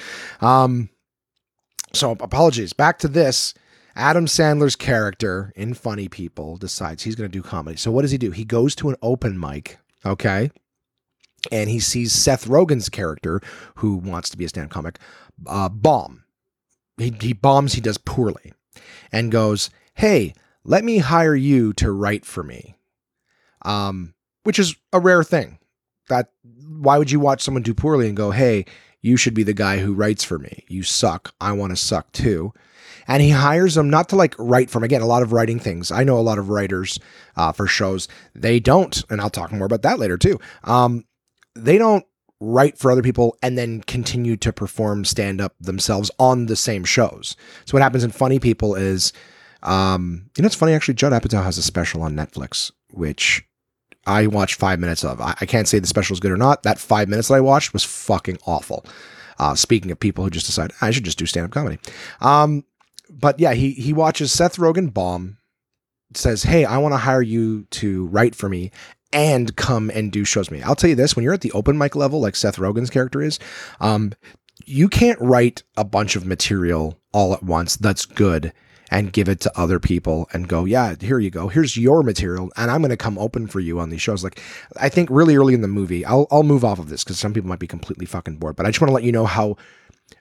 Um, 0.41 0.91
so 1.93 2.13
apologies. 2.13 2.73
Back 2.73 2.99
to 3.01 3.09
this. 3.09 3.55
Adam 3.97 4.27
Sandler's 4.27 4.77
character 4.77 5.53
in 5.57 5.75
Funny 5.75 6.09
People 6.09 6.57
decides 6.57 7.03
he's 7.03 7.17
going 7.17 7.29
to 7.29 7.37
do 7.37 7.43
comedy. 7.43 7.77
So 7.77 7.91
what 7.91 8.03
does 8.03 8.13
he 8.13 8.19
do? 8.19 8.31
He 8.31 8.45
goes 8.45 8.77
to 8.77 8.91
an 8.91 8.97
open 9.03 9.41
mic. 9.41 9.79
Okay 10.07 10.51
and 11.51 11.69
he 11.71 11.81
sees 11.81 12.13
Seth 12.13 12.47
Rogen's 12.47 12.89
character, 12.89 13.41
who 13.77 13.97
wants 13.97 14.31
to 14.31 14.37
be 14.37 14.45
a 14.45 14.49
stand 14.49 14.71
comic, 14.71 14.99
uh, 15.47 15.69
bomb. 15.69 16.25
He, 16.97 17.15
he 17.21 17.33
bombs, 17.33 17.75
he 17.75 17.81
does 17.81 17.99
poorly, 17.99 18.53
and 19.13 19.33
goes, 19.33 19.71
Hey, 19.95 20.35
let 20.65 20.85
me 20.85 20.99
hire 20.99 21.35
you 21.35 21.73
to 21.75 21.93
write 21.93 22.25
for 22.25 22.43
me. 22.43 22.77
Um, 23.63 24.15
which 24.45 24.59
is 24.59 24.77
a 24.93 25.01
rare 25.01 25.25
thing. 25.25 25.59
That 26.09 26.31
why 26.43 26.99
would 26.99 27.11
you 27.11 27.21
watch 27.21 27.43
someone 27.43 27.63
do 27.63 27.75
poorly 27.75 28.07
and 28.09 28.17
go, 28.17 28.31
Hey, 28.31 28.65
you 29.01 29.17
should 29.17 29.35
be 29.35 29.43
the 29.43 29.55
guy 29.55 29.79
who 29.79 29.95
writes 29.95 30.25
for 30.25 30.39
me. 30.39 30.65
You 30.69 30.83
suck. 30.83 31.35
I 31.41 31.53
want 31.53 31.71
to 31.71 31.77
suck 31.77 32.11
too. 32.13 32.53
And 33.07 33.23
he 33.23 33.31
hires 33.31 33.75
them 33.75 33.89
not 33.89 34.09
to 34.11 34.17
like 34.17 34.35
write 34.39 34.69
from 34.71 34.85
again 34.85 35.01
a 35.01 35.07
lot 35.07 35.23
of 35.23 35.33
writing 35.33 35.59
things. 35.59 35.91
I 35.91 36.05
know 36.05 36.19
a 36.19 36.21
lot 36.21 36.39
of 36.39 36.51
writers 36.51 36.99
uh, 37.37 37.53
for 37.53 37.67
shows. 37.67 38.09
They 38.35 38.61
don't, 38.61 39.03
and 39.09 39.21
I'll 39.21 39.31
talk 39.31 39.51
more 39.53 39.67
about 39.67 39.83
that 39.83 39.99
later 39.99 40.19
too. 40.19 40.39
Um, 40.65 41.05
they 41.65 41.79
don't 41.79 42.05
write 42.41 42.79
for 42.79 42.91
other 42.91 43.03
people 43.03 43.37
and 43.43 43.59
then 43.59 43.81
continue 43.83 44.37
to 44.37 44.53
perform 44.53 45.05
stand 45.05 45.41
up 45.41 45.55
themselves 45.61 46.11
on 46.19 46.47
the 46.47 46.57
same 46.57 46.85
shows. 46.85 47.37
So 47.65 47.73
what 47.73 47.83
happens 47.83 48.05
in 48.05 48.11
Funny 48.11 48.39
People 48.39 48.75
is, 48.75 49.13
um, 49.63 50.31
you 50.37 50.43
know, 50.43 50.47
it's 50.47 50.55
funny 50.55 50.73
actually. 50.73 50.95
Judd 50.95 51.13
Apatow 51.13 51.43
has 51.43 51.59
a 51.59 51.63
special 51.63 52.03
on 52.03 52.15
Netflix, 52.15 52.71
which 52.91 53.45
I 54.07 54.27
watched 54.27 54.55
five 54.55 54.79
minutes 54.79 55.05
of. 55.05 55.21
I, 55.21 55.35
I 55.41 55.47
can't 55.47 55.69
say 55.69 55.79
the 55.79 55.87
special 55.87 56.15
is 56.15 56.21
good 56.21 56.31
or 56.31 56.37
not. 56.37 56.63
That 56.63 56.79
five 56.79 57.09
minutes 57.09 57.29
that 57.29 57.35
I 57.35 57.41
watched 57.41 57.73
was 57.73 57.85
fucking 57.85 58.39
awful. 58.47 58.85
Uh, 59.39 59.55
speaking 59.55 59.91
of 59.91 60.01
people 60.01 60.25
who 60.25 60.31
just 60.31 60.47
decide 60.47 60.73
I 60.81 60.91
should 60.91 61.05
just 61.05 61.19
do 61.19 61.27
stand 61.27 61.45
up 61.45 61.53
comedy, 61.53 61.79
um, 62.21 62.65
but 63.09 63.39
yeah, 63.39 63.55
he 63.55 63.71
he 63.71 63.93
watches 63.93 64.33
Seth 64.33 64.57
Rogen 64.57 64.93
bomb, 64.93 65.39
says, 66.15 66.43
"Hey, 66.43 66.65
I 66.65 66.79
want 66.79 66.93
to 66.93 66.99
hire 66.99 67.23
you 67.23 67.65
to 67.71 68.07
write 68.07 68.35
for 68.35 68.49
me," 68.49 68.73
and 69.13 69.55
come 69.57 69.91
and 69.91 70.13
do 70.13 70.25
shows 70.25 70.51
me. 70.51 70.63
I'll 70.63 70.77
tell 70.77 70.91
you 70.91 70.97
this: 70.97 71.17
when 71.17 71.25
you're 71.25 71.35
at 71.35 71.41
the 71.41 71.53
open 71.53 71.79
mic 71.79 71.97
level, 71.97 72.21
like 72.21 72.37
Seth 72.37 72.57
Rogen's 72.57 72.91
character 72.91 73.23
is, 73.23 73.39
um, 73.81 74.13
you 74.65 74.89
can't 74.89 75.21
write 75.21 75.63
a 75.77 75.85
bunch 75.85 76.17
of 76.17 76.27
material 76.27 76.99
all 77.13 77.33
at 77.33 77.43
once 77.43 77.77
that's 77.77 78.05
good 78.05 78.53
and 78.91 79.13
give 79.13 79.29
it 79.29 79.41
to 79.41 79.59
other 79.59 79.79
people 79.79 80.29
and 80.33 80.49
go, 80.49 80.65
yeah, 80.65 80.95
here 80.99 81.19
you 81.19 81.31
go. 81.31 81.49
Here's 81.49 81.77
your 81.77 82.03
material, 82.03 82.51
and 82.57 82.71
I'm 82.71 82.81
going 82.81 82.91
to 82.91 82.97
come 82.97 83.19
open 83.19 83.47
for 83.47 83.61
you 83.61 83.79
on 83.81 83.91
these 83.91 84.01
shows. 84.01 84.25
Like, 84.25 84.41
I 84.81 84.89
think 84.89 85.11
really 85.11 85.37
early 85.37 85.55
in 85.55 85.61
the 85.61 85.69
movie, 85.69 86.05
I'll 86.05 86.27
I'll 86.31 86.43
move 86.43 86.65
off 86.65 86.79
of 86.79 86.89
this 86.89 87.05
because 87.05 87.19
some 87.19 87.35
people 87.35 87.49
might 87.49 87.59
be 87.59 87.67
completely 87.67 88.07
fucking 88.07 88.37
bored, 88.39 88.57
but 88.57 88.67
I 88.67 88.71
just 88.71 88.81
want 88.81 88.91
to 88.91 88.95
let 88.95 89.05
you 89.05 89.13
know 89.13 89.27
how 89.27 89.57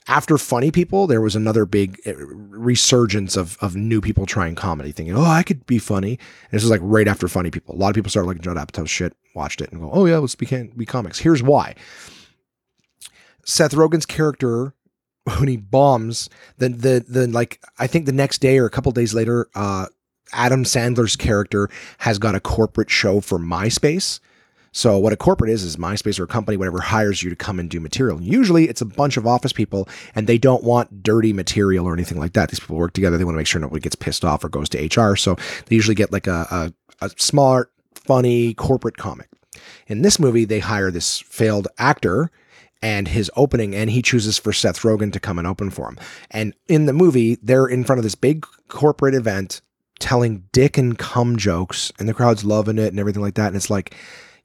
after 0.07 0.37
Funny 0.37 0.71
People, 0.71 1.05
there 1.07 1.21
was 1.21 1.35
another 1.35 1.65
big 1.65 1.99
uh, 2.05 2.15
resurgence 2.15 3.35
of 3.35 3.57
of 3.61 3.75
new 3.75 4.01
people 4.01 4.25
trying 4.25 4.55
comedy, 4.55 4.91
thinking, 4.91 5.15
"Oh, 5.15 5.23
I 5.23 5.43
could 5.43 5.65
be 5.65 5.79
funny." 5.79 6.11
And 6.11 6.51
this 6.51 6.63
was 6.63 6.71
like 6.71 6.81
right 6.83 7.07
after 7.07 7.27
Funny 7.27 7.51
People. 7.51 7.75
A 7.75 7.77
lot 7.77 7.89
of 7.89 7.95
people 7.95 8.09
started 8.09 8.27
looking 8.27 8.41
Judd 8.41 8.57
Apatow's 8.57 8.89
shit, 8.89 9.13
watched 9.35 9.61
it, 9.61 9.71
and 9.71 9.81
go, 9.81 9.89
"Oh 9.91 10.05
yeah, 10.05 10.17
let's 10.17 10.35
be 10.35 10.45
be 10.45 10.85
comics." 10.85 11.19
Here's 11.19 11.43
why. 11.43 11.75
Seth 13.43 13.73
Rogen's 13.73 14.05
character 14.05 14.73
when 15.37 15.47
he 15.47 15.57
bombs, 15.57 16.29
then 16.57 16.77
the 16.77 17.03
the 17.07 17.27
like 17.27 17.61
I 17.77 17.87
think 17.87 18.05
the 18.05 18.11
next 18.11 18.39
day 18.39 18.57
or 18.57 18.65
a 18.65 18.71
couple 18.71 18.91
days 18.91 19.13
later, 19.13 19.49
uh, 19.55 19.87
Adam 20.33 20.63
Sandler's 20.63 21.15
character 21.15 21.69
has 21.99 22.19
got 22.19 22.35
a 22.35 22.39
corporate 22.39 22.89
show 22.89 23.21
for 23.21 23.37
MySpace. 23.37 24.19
So 24.77 24.99
what 24.99 25.11
a 25.11 25.17
corporate 25.17 25.49
is 25.49 25.63
is 25.63 25.75
MySpace 25.75 26.19
or 26.19 26.25
a 26.25 26.27
company, 26.27 26.55
whatever, 26.55 26.79
hires 26.79 27.23
you 27.23 27.31
to 27.31 27.35
come 27.35 27.57
and 27.57 27.67
do 27.67 27.79
material. 27.79 28.21
Usually 28.21 28.69
it's 28.69 28.79
a 28.79 28.85
bunch 28.85 29.17
of 29.17 29.25
office 29.25 29.51
people 29.51 29.89
and 30.13 30.27
they 30.27 30.37
don't 30.37 30.63
want 30.63 31.01
dirty 31.01 31.33
material 31.33 31.87
or 31.87 31.95
anything 31.95 32.19
like 32.19 32.33
that. 32.33 32.49
These 32.49 32.59
people 32.59 32.75
work 32.75 32.93
together. 32.93 33.17
They 33.17 33.23
want 33.23 33.33
to 33.33 33.39
make 33.39 33.47
sure 33.47 33.59
nobody 33.59 33.81
gets 33.81 33.95
pissed 33.95 34.23
off 34.23 34.43
or 34.43 34.49
goes 34.49 34.69
to 34.69 34.85
HR. 34.85 35.15
So 35.15 35.35
they 35.65 35.75
usually 35.75 35.95
get 35.95 36.13
like 36.13 36.27
a, 36.27 36.45
a, 37.01 37.05
a 37.05 37.09
smart, 37.17 37.71
funny 37.95 38.53
corporate 38.53 38.97
comic. 38.97 39.29
In 39.87 40.03
this 40.03 40.19
movie, 40.19 40.45
they 40.45 40.59
hire 40.59 40.91
this 40.91 41.21
failed 41.21 41.67
actor 41.79 42.29
and 42.83 43.07
his 43.07 43.31
opening, 43.35 43.73
and 43.73 43.89
he 43.89 44.03
chooses 44.03 44.37
for 44.37 44.53
Seth 44.53 44.81
Rogen 44.81 45.11
to 45.11 45.19
come 45.19 45.39
and 45.39 45.47
open 45.47 45.71
for 45.71 45.89
him. 45.89 45.97
And 46.29 46.53
in 46.67 46.85
the 46.85 46.93
movie, 46.93 47.39
they're 47.41 47.65
in 47.65 47.83
front 47.83 47.97
of 47.97 48.03
this 48.03 48.13
big 48.13 48.45
corporate 48.67 49.15
event 49.15 49.61
telling 49.97 50.43
dick 50.51 50.77
and 50.77 50.99
cum 50.99 51.35
jokes, 51.35 51.91
and 51.97 52.07
the 52.07 52.13
crowd's 52.13 52.45
loving 52.45 52.77
it 52.77 52.89
and 52.89 52.99
everything 52.99 53.23
like 53.23 53.33
that. 53.33 53.47
And 53.47 53.55
it's 53.55 53.71
like, 53.71 53.95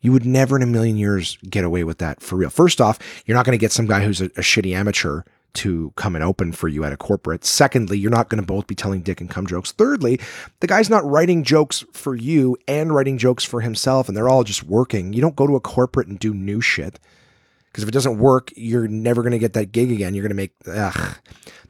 you 0.03 0.13
would 0.13 0.27
never 0.27 0.57
in 0.57 0.63
a 0.63 0.67
million 0.67 0.97
years 0.97 1.39
get 1.49 1.65
away 1.65 1.85
with 1.85 1.99
that 1.99 2.21
for 2.21 2.37
real. 2.37 2.51
First 2.51 2.81
off, 2.81 2.99
you're 3.25 3.37
not 3.37 3.47
going 3.47 3.57
to 3.57 3.61
get 3.61 3.73
some 3.73 3.87
guy 3.87 4.05
who's 4.05 4.21
a, 4.21 4.27
a 4.27 4.43
shitty 4.43 4.75
amateur 4.75 5.23
to 5.55 5.93
come 5.97 6.15
and 6.15 6.25
open 6.25 6.53
for 6.53 6.69
you 6.69 6.83
at 6.85 6.93
a 6.93 6.97
corporate. 6.97 7.45
Secondly, 7.45 7.99
you're 7.99 8.11
not 8.11 8.29
going 8.29 8.41
to 8.41 8.47
both 8.47 8.67
be 8.67 8.75
telling 8.75 9.03
dick 9.03 9.21
and 9.21 9.31
cum 9.31 9.47
jokes. 9.47 9.73
Thirdly, 9.73 10.19
the 10.61 10.67
guy's 10.67 10.91
not 10.91 11.05
writing 11.05 11.45
jokes 11.45 11.85
for 11.93 12.15
you 12.15 12.57
and 12.67 12.95
writing 12.95 13.19
jokes 13.19 13.45
for 13.45 13.61
himself, 13.61 14.09
and 14.09 14.17
they're 14.17 14.29
all 14.29 14.45
just 14.45 14.65
working. 14.65 15.13
You 15.13 15.21
don't 15.21 15.37
go 15.37 15.47
to 15.47 15.57
a 15.57 15.61
corporate 15.61 16.09
and 16.09 16.19
do 16.19 16.35
new 16.35 16.61
shit. 16.61 16.99
Because 17.67 17.85
if 17.85 17.89
it 17.89 17.93
doesn't 17.93 18.19
work, 18.19 18.51
you're 18.55 18.89
never 18.89 19.23
going 19.23 19.33
to 19.33 19.39
get 19.39 19.55
that 19.55 19.73
gig 19.73 19.91
again. 19.91 20.15
You're 20.15 20.23
going 20.23 20.31
to 20.31 20.35
make 20.35 20.53
ugh. 20.67 21.17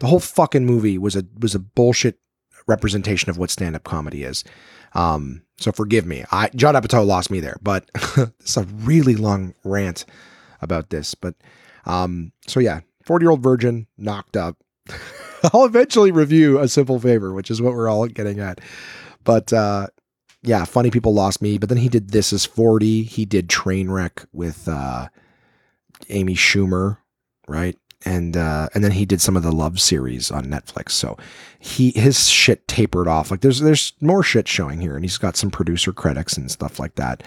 the 0.00 0.06
whole 0.06 0.20
fucking 0.20 0.66
movie 0.66 0.98
was 0.98 1.14
a 1.14 1.24
was 1.38 1.54
a 1.54 1.60
bullshit 1.60 2.18
representation 2.66 3.30
of 3.30 3.38
what 3.38 3.50
stand 3.50 3.76
up 3.76 3.84
comedy 3.84 4.24
is. 4.24 4.44
Um, 4.94 5.42
so 5.58 5.72
forgive 5.72 6.06
me. 6.06 6.24
I 6.30 6.50
John 6.54 6.74
Apatow 6.74 7.06
lost 7.06 7.30
me 7.30 7.40
there, 7.40 7.56
but 7.62 7.90
it's 8.40 8.56
a 8.56 8.64
really 8.64 9.14
long 9.16 9.54
rant 9.64 10.04
about 10.60 10.90
this. 10.90 11.14
But 11.14 11.34
um, 11.84 12.32
so 12.46 12.60
yeah, 12.60 12.80
40 13.04 13.24
year 13.24 13.30
old 13.30 13.42
virgin 13.42 13.86
knocked 13.96 14.36
up. 14.36 14.56
I'll 15.52 15.64
eventually 15.64 16.12
review 16.12 16.58
a 16.58 16.68
simple 16.68 17.00
favor, 17.00 17.32
which 17.32 17.50
is 17.50 17.60
what 17.60 17.74
we're 17.74 17.88
all 17.88 18.06
getting 18.06 18.38
at. 18.38 18.60
But 19.24 19.52
uh, 19.52 19.88
yeah, 20.42 20.64
funny 20.64 20.90
people 20.90 21.14
lost 21.14 21.42
me. 21.42 21.58
But 21.58 21.68
then 21.68 21.78
he 21.78 21.88
did 21.88 22.10
this 22.10 22.32
is 22.32 22.44
40. 22.44 23.02
He 23.04 23.24
did 23.24 23.48
Trainwreck 23.48 24.26
with 24.32 24.68
uh, 24.68 25.08
Amy 26.08 26.34
Schumer, 26.34 26.98
right? 27.48 27.78
And 28.04 28.36
uh, 28.36 28.68
and 28.74 28.82
then 28.82 28.92
he 28.92 29.04
did 29.04 29.20
some 29.20 29.36
of 29.36 29.42
the 29.42 29.52
Love 29.52 29.80
series 29.80 30.30
on 30.30 30.46
Netflix. 30.46 30.90
So 30.90 31.16
he 31.58 31.92
his 31.92 32.28
shit 32.28 32.66
tapered 32.66 33.08
off. 33.08 33.30
Like 33.30 33.40
there's 33.40 33.60
there's 33.60 33.92
more 34.00 34.22
shit 34.22 34.48
showing 34.48 34.80
here, 34.80 34.96
and 34.96 35.04
he's 35.04 35.18
got 35.18 35.36
some 35.36 35.50
producer 35.50 35.92
credits 35.92 36.36
and 36.36 36.50
stuff 36.50 36.78
like 36.78 36.96
that. 36.96 37.22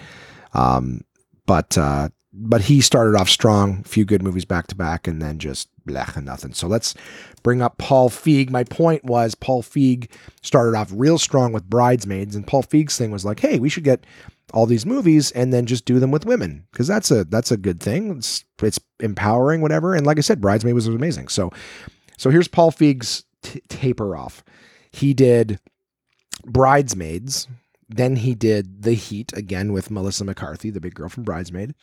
Um, 0.52 1.04
but 1.46 1.78
uh, 1.78 2.10
but 2.32 2.60
he 2.60 2.80
started 2.82 3.18
off 3.18 3.30
strong, 3.30 3.80
a 3.84 3.88
few 3.88 4.04
good 4.04 4.22
movies 4.22 4.44
back 4.44 4.66
to 4.66 4.74
back, 4.74 5.08
and 5.08 5.22
then 5.22 5.38
just 5.38 5.68
blech 5.86 6.16
and 6.16 6.26
nothing. 6.26 6.52
So 6.52 6.66
let's 6.66 6.94
bring 7.42 7.62
up 7.62 7.78
Paul 7.78 8.10
Feig. 8.10 8.50
My 8.50 8.64
point 8.64 9.04
was 9.04 9.34
Paul 9.34 9.62
Feig 9.62 10.10
started 10.42 10.76
off 10.76 10.90
real 10.92 11.18
strong 11.18 11.52
with 11.52 11.70
Bridesmaids, 11.70 12.36
and 12.36 12.46
Paul 12.46 12.62
Feig's 12.62 12.98
thing 12.98 13.10
was 13.10 13.24
like, 13.24 13.40
hey, 13.40 13.58
we 13.58 13.70
should 13.70 13.84
get 13.84 14.04
all 14.52 14.66
these 14.66 14.86
movies 14.86 15.32
and 15.32 15.52
then 15.52 15.66
just 15.66 15.84
do 15.84 15.98
them 15.98 16.10
with 16.10 16.26
women 16.26 16.66
because 16.70 16.86
that's 16.86 17.10
a 17.10 17.24
that's 17.24 17.50
a 17.50 17.56
good 17.56 17.80
thing. 17.80 18.16
It's 18.18 18.44
it's 18.62 18.80
empowering, 19.00 19.60
whatever. 19.60 19.94
And 19.94 20.06
like 20.06 20.18
I 20.18 20.22
said, 20.22 20.40
Bridesmaid 20.40 20.74
was 20.74 20.86
amazing. 20.86 21.28
So 21.28 21.50
so 22.16 22.30
here's 22.30 22.48
Paul 22.48 22.70
Feig's 22.70 23.24
t- 23.42 23.62
taper 23.68 24.16
off. 24.16 24.44
He 24.90 25.14
did 25.14 25.60
Bridesmaids, 26.44 27.48
then 27.88 28.16
he 28.16 28.34
did 28.34 28.82
The 28.82 28.94
Heat 28.94 29.32
again 29.36 29.72
with 29.72 29.90
Melissa 29.90 30.24
McCarthy, 30.24 30.70
the 30.70 30.80
big 30.80 30.94
girl 30.94 31.08
from 31.08 31.24
Bridesmaid. 31.24 31.74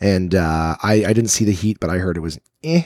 And 0.00 0.34
uh, 0.34 0.76
I, 0.82 1.04
I 1.04 1.12
didn't 1.12 1.28
see 1.28 1.44
The 1.44 1.52
Heat, 1.52 1.78
but 1.80 1.90
I 1.90 1.98
heard 1.98 2.16
it 2.16 2.20
was 2.20 2.38
eh. 2.62 2.82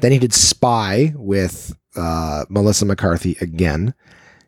Then 0.00 0.12
he 0.12 0.18
did 0.18 0.34
Spy 0.34 1.12
with 1.16 1.74
uh, 1.96 2.44
Melissa 2.48 2.84
McCarthy 2.84 3.36
again 3.40 3.94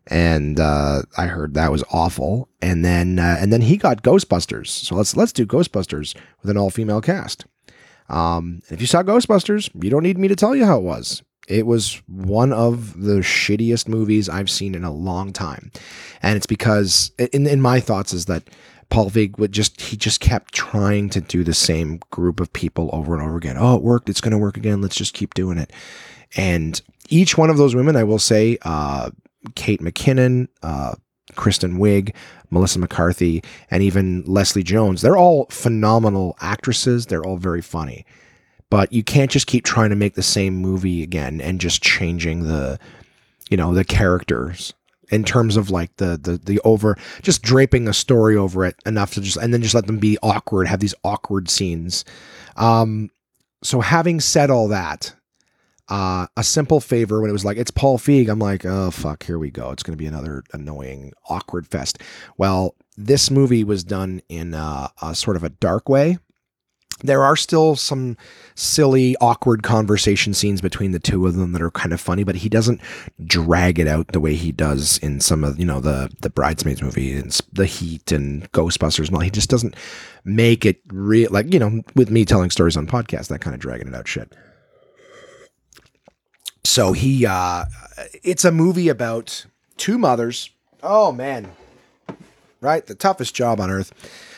and 0.07 0.61
uh, 0.61 1.03
I 1.17 1.27
heard 1.27 1.55
that 1.55 1.73
was 1.73 1.85
awful. 1.91 2.49
And 2.61 2.85
then 2.85 3.19
uh, 3.19 3.37
and 3.41 3.53
then 3.53 3.63
he 3.63 3.77
got 3.77 4.03
Ghostbusters. 4.03 4.69
So 4.69 4.95
let's 4.95 5.17
let's 5.17 5.33
do 5.33 5.47
Ghostbusters 5.47 6.15
with 6.43 6.51
an 6.51 6.57
all 6.57 6.71
female 6.71 7.01
cast. 7.01 7.47
Um, 8.09 8.63
if 8.69 8.81
you 8.81 8.87
saw 8.87 9.03
Ghostbusters, 9.03 9.71
you 9.83 9.91
don't 9.91 10.03
need 10.03 10.19
me 10.19 10.29
to 10.29 10.37
tell 10.37 10.55
you 10.55 10.67
how 10.67 10.79
it 10.79 10.85
was. 10.85 11.23
It 11.47 11.67
was 11.67 12.03
one 12.07 12.53
of 12.53 13.03
the 13.03 13.17
shittiest 13.17 13.87
movies 13.89 14.29
I've 14.29 14.51
seen 14.51 14.75
in 14.75 14.85
a 14.85 14.93
long 14.93 15.33
time, 15.33 15.71
and 16.23 16.37
it's 16.37 16.47
because 16.47 17.13
in 17.19 17.47
in 17.47 17.61
my 17.61 17.81
thoughts 17.81 18.15
is 18.15 18.27
that 18.27 18.49
Paul 18.91 19.11
Feig 19.11 19.39
would 19.39 19.53
just 19.53 19.81
he 19.81 19.97
just 19.97 20.21
kept 20.21 20.55
trying 20.55 21.11
to 21.11 21.21
do 21.21 21.45
the 21.45 21.55
same 21.55 22.01
group 22.11 22.41
of 22.41 22.53
people 22.53 22.91
over 22.93 23.15
and 23.15 23.23
over 23.23 23.37
again. 23.37 23.57
Oh, 23.59 23.77
it 23.77 23.83
worked. 23.83 24.09
It's 24.09 24.21
going 24.21 24.33
to 24.33 24.39
work 24.39 24.57
again. 24.57 24.81
Let's 24.81 24.97
just 24.97 25.15
keep 25.15 25.35
doing 25.35 25.59
it. 25.59 25.73
And 26.37 26.81
each 27.09 27.37
one 27.37 27.51
of 27.51 27.57
those 27.57 27.75
women, 27.75 27.97
I 27.97 28.05
will 28.05 28.19
say, 28.19 28.59
uh, 28.63 29.11
Kate 29.55 29.81
McKinnon, 29.81 30.49
uh, 30.63 30.95
Kristen 31.37 31.79
Wiig, 31.79 32.15
Melissa 32.51 32.79
McCarthy, 32.79 33.43
and 33.71 33.83
even 33.83 34.23
Leslie 34.25 34.63
Jones. 34.63 35.03
They're 35.03 35.17
all 35.17 35.47
phenomenal 35.51 36.37
actresses. 36.41 37.07
They're 37.07 37.25
all 37.25 37.37
very 37.37 37.63
funny. 37.63 38.05
But 38.71 38.93
you 38.93 39.05
can't 39.05 39.31
just 39.31 39.47
keep 39.47 39.65
trying 39.65 39.91
to 39.91 39.97
make 39.97 40.15
the 40.15 40.23
same 40.23 40.57
movie 40.57 41.03
again 41.03 41.41
and 41.41 41.61
just 41.61 41.83
changing 41.83 42.45
the, 42.45 42.79
you 43.51 43.57
know, 43.57 43.75
the 43.75 43.85
characters 43.85 44.73
in 45.11 45.23
terms 45.23 45.57
of 45.57 45.71
like 45.71 45.95
the 45.97 46.19
the 46.21 46.39
the 46.39 46.61
over 46.65 46.97
just 47.23 47.43
draping 47.43 47.87
a 47.89 47.93
story 47.93 48.37
over 48.37 48.65
it 48.65 48.75
enough 48.87 49.13
to 49.13 49.21
just 49.21 49.37
and 49.37 49.53
then 49.53 49.63
just 49.63 49.75
let 49.75 49.87
them 49.87 49.99
be 49.99 50.19
awkward, 50.23 50.67
have 50.67 50.81
these 50.81 50.95
awkward 51.05 51.49
scenes. 51.51 52.05
Um 52.57 53.11
so 53.63 53.81
having 53.81 54.21
said 54.21 54.51
all 54.51 54.69
that, 54.69 55.15
uh, 55.89 56.27
a 56.37 56.45
simple 56.45 56.81
favor 56.81 57.21
when 57.21 57.31
it 57.31 57.35
was 57.35 57.45
like 57.45 57.57
it's 57.57 57.71
Paul 57.71 57.99
Feig. 57.99 58.29
I'm 58.29 58.39
like, 58.39 58.65
oh 58.65 58.91
fuck, 58.91 59.23
here 59.25 59.39
we 59.39 59.51
go. 59.51 59.71
It's 59.71 59.83
going 59.83 59.97
to 59.97 60.03
be 60.03 60.07
another 60.07 60.43
annoying, 60.53 61.13
awkward 61.29 61.67
fest. 61.67 61.99
Well, 62.39 62.75
this 62.97 63.31
movie 63.31 63.65
was 63.65 63.85
done 63.85 64.23
in 64.29 64.55
uh, 64.55 64.89
a 65.03 65.15
sort 65.15 65.37
of 65.37 65.45
a 65.45 65.51
dark 65.51 65.89
way. 65.89 66.19
There 67.03 67.25
are 67.25 67.37
still 67.37 67.75
some 67.75 68.17
silly, 68.55 69.17
awkward 69.21 69.65
conversation 69.65 70.33
scenes 70.33 70.61
between 70.61 70.93
the 70.93 71.01
two 71.01 71.27
of 71.27 71.35
them 71.35 71.53
that 71.53 71.61
are 71.61 71.73
kind 71.73 71.93
of 71.93 72.01
funny, 72.01 72.23
but 72.23 72.37
he 72.37 72.49
doesn't 72.49 72.81
drag 73.27 73.81
it 73.81 73.89
out 73.89 74.09
the 74.09 74.21
way 74.21 74.37
he 74.37 74.53
does 74.53 74.99
in 74.99 75.21
some 75.21 75.43
of 75.43 75.59
you 75.59 75.67
know 75.67 75.81
the 75.81 76.09
the 76.23 76.31
bridesmaids 76.31 76.83
movie 76.83 77.13
and 77.13 77.39
the 77.53 77.67
Heat 77.67 78.13
and 78.13 78.51
Ghostbusters 78.53 79.09
and 79.09 79.17
all. 79.17 79.23
He 79.23 79.31
just 79.31 79.51
doesn't 79.51 79.75
make 80.25 80.65
it 80.65 80.81
real, 80.87 81.31
like 81.31 81.53
you 81.53 81.59
know, 81.59 81.83
with 81.97 82.11
me 82.11 82.25
telling 82.25 82.51
stories 82.51 82.77
on 82.77 82.87
podcasts, 82.87 83.29
that 83.29 83.41
kind 83.41 83.55
of 83.55 83.61
dragging 83.61 83.89
it 83.89 83.95
out 83.95 84.09
shit. 84.09 84.33
So 86.65 86.93
he, 86.93 87.27
uh, 87.27 87.67
it's 88.23 88.45
a 88.45 88.53
movie 88.53 88.89
about 88.89 89.47
two 89.77 89.99
mothers. 89.99 90.51
Oh 90.83 91.13
man, 91.13 91.51
right? 92.61 92.85
The 92.87 92.95
toughest 92.95 93.35
job 93.35 93.61
on 93.61 93.71
earth. 93.71 93.93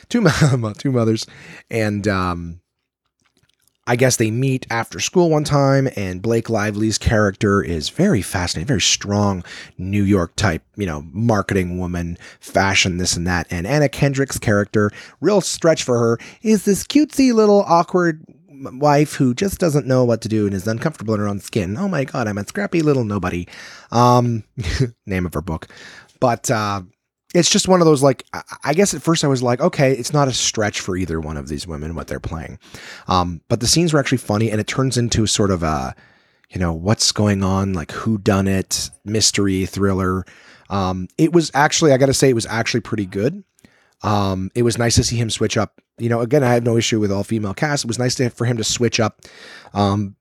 Two, 0.09 0.25
two 0.79 0.93
mothers, 0.93 1.27
and 1.69 2.07
um, 2.07 2.61
I 3.89 3.95
guess 3.95 4.17
they 4.17 4.33
meet 4.33 4.67
after 4.69 4.99
school 4.99 5.31
one 5.31 5.45
time, 5.45 5.89
and 5.95 6.21
Blake 6.21 6.51
Lively's 6.51 6.99
character 6.99 7.63
is 7.63 7.89
very 7.89 8.21
fascinating, 8.21 8.67
very 8.67 8.81
strong 8.81 9.45
New 9.79 10.03
York 10.03 10.35
type, 10.35 10.63
you 10.77 10.87
know, 10.87 11.05
marketing 11.13 11.79
woman, 11.79 12.19
fashion, 12.41 12.97
this 12.97 13.17
and 13.17 13.27
that. 13.29 13.47
And 13.49 13.65
Anna 13.65 13.89
Kendrick's 13.89 14.39
character, 14.39 14.91
real 15.21 15.41
stretch 15.41 15.85
for 15.85 15.99
her, 15.99 16.19
is 16.43 16.65
this 16.65 16.83
cutesy 16.83 17.33
little 17.33 17.63
awkward 17.69 18.25
wife 18.61 19.15
who 19.15 19.35
just 19.35 19.59
doesn't 19.59 19.87
know 19.87 20.05
what 20.05 20.21
to 20.23 20.29
do 20.29 20.47
and 20.47 20.55
is 20.55 20.67
uncomfortable 20.67 21.15
in 21.15 21.21
her 21.21 21.29
own 21.29 21.41
skin. 21.41 21.77
Oh 21.77 21.89
my 21.89 22.05
god, 22.05 22.29
I'm 22.29 22.39
a 22.39 22.47
scrappy 22.47 22.83
little 22.83 23.05
nobody. 23.05 23.47
Um, 23.91 24.45
name 25.07 25.27
of 25.27 25.35
her 25.35 25.43
book, 25.43 25.69
but 26.21 26.51
uh, 26.51 26.83
it's 27.35 27.51
just 27.51 27.69
one 27.69 27.81
of 27.81 27.87
those 27.87 28.03
like 28.03 28.25
I 28.65 28.75
guess 28.75 28.95
at 28.95 29.03
first 29.03 29.25
I 29.25 29.29
was 29.29 29.43
like, 29.43 29.61
okay, 29.61 29.93
it's 29.93 30.13
not 30.13 30.29
a 30.29 30.33
stretch 30.33 30.81
for 30.81 30.97
either 30.97 31.21
one 31.21 31.37
of 31.37 31.49
these 31.49 31.67
women 31.67 31.95
what 31.95 32.07
they're 32.07 32.21
playing, 32.21 32.59
um, 33.09 33.41
but 33.49 33.61
the 33.61 33.67
scenes 33.67 33.93
were 33.93 34.01
actually 34.01 34.19
funny 34.19 34.51
and 34.51 34.61
it 34.61 34.67
turns 34.67 34.97
into 34.97 35.27
sort 35.27 35.51
of 35.51 35.63
a 35.63 35.95
you 36.51 36.61
know 36.61 36.73
what's 36.73 37.13
going 37.13 37.43
on 37.43 37.73
like 37.73 37.91
who 37.93 38.19
done 38.19 38.49
it 38.49 38.91
mystery 39.05 39.67
thriller. 39.67 40.25
Um, 40.69 41.09
it 41.19 41.33
was 41.33 41.51
actually 41.55 41.93
I 41.93 41.97
got 41.99 42.07
to 42.07 42.15
say 42.15 42.31
it 42.31 42.35
was 42.35 42.47
actually 42.47 42.81
pretty 42.81 43.07
good. 43.07 43.45
Um, 44.03 44.51
it 44.55 44.63
was 44.63 44.79
nice 44.79 44.95
to 44.97 45.05
see 45.05 45.17
him 45.17 45.31
switch 45.31 45.57
up. 45.57 45.81
You 45.99 46.09
know, 46.09 46.21
again, 46.21 46.45
I 46.45 46.53
have 46.53 46.65
no 46.65 46.77
issue 46.77 47.01
with 47.01 47.11
all 47.11 47.25
female 47.25 47.55
cast. 47.55 47.85
It 47.85 47.89
was 47.89 47.99
nice 47.99 48.15
to, 48.17 48.31
for 48.31 48.45
him 48.45 48.57
to 48.59 48.65
switch 48.65 49.01
up. 49.01 49.23
Um, 49.73 50.17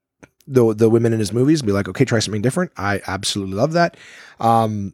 the 0.47 0.73
the 0.73 0.89
women 0.89 1.13
in 1.13 1.19
his 1.19 1.33
movies 1.33 1.61
and 1.61 1.67
be 1.67 1.73
like, 1.73 1.87
okay, 1.89 2.05
try 2.05 2.19
something 2.19 2.41
different. 2.41 2.71
I 2.77 3.01
absolutely 3.07 3.55
love 3.55 3.73
that. 3.73 3.97
Um, 4.39 4.93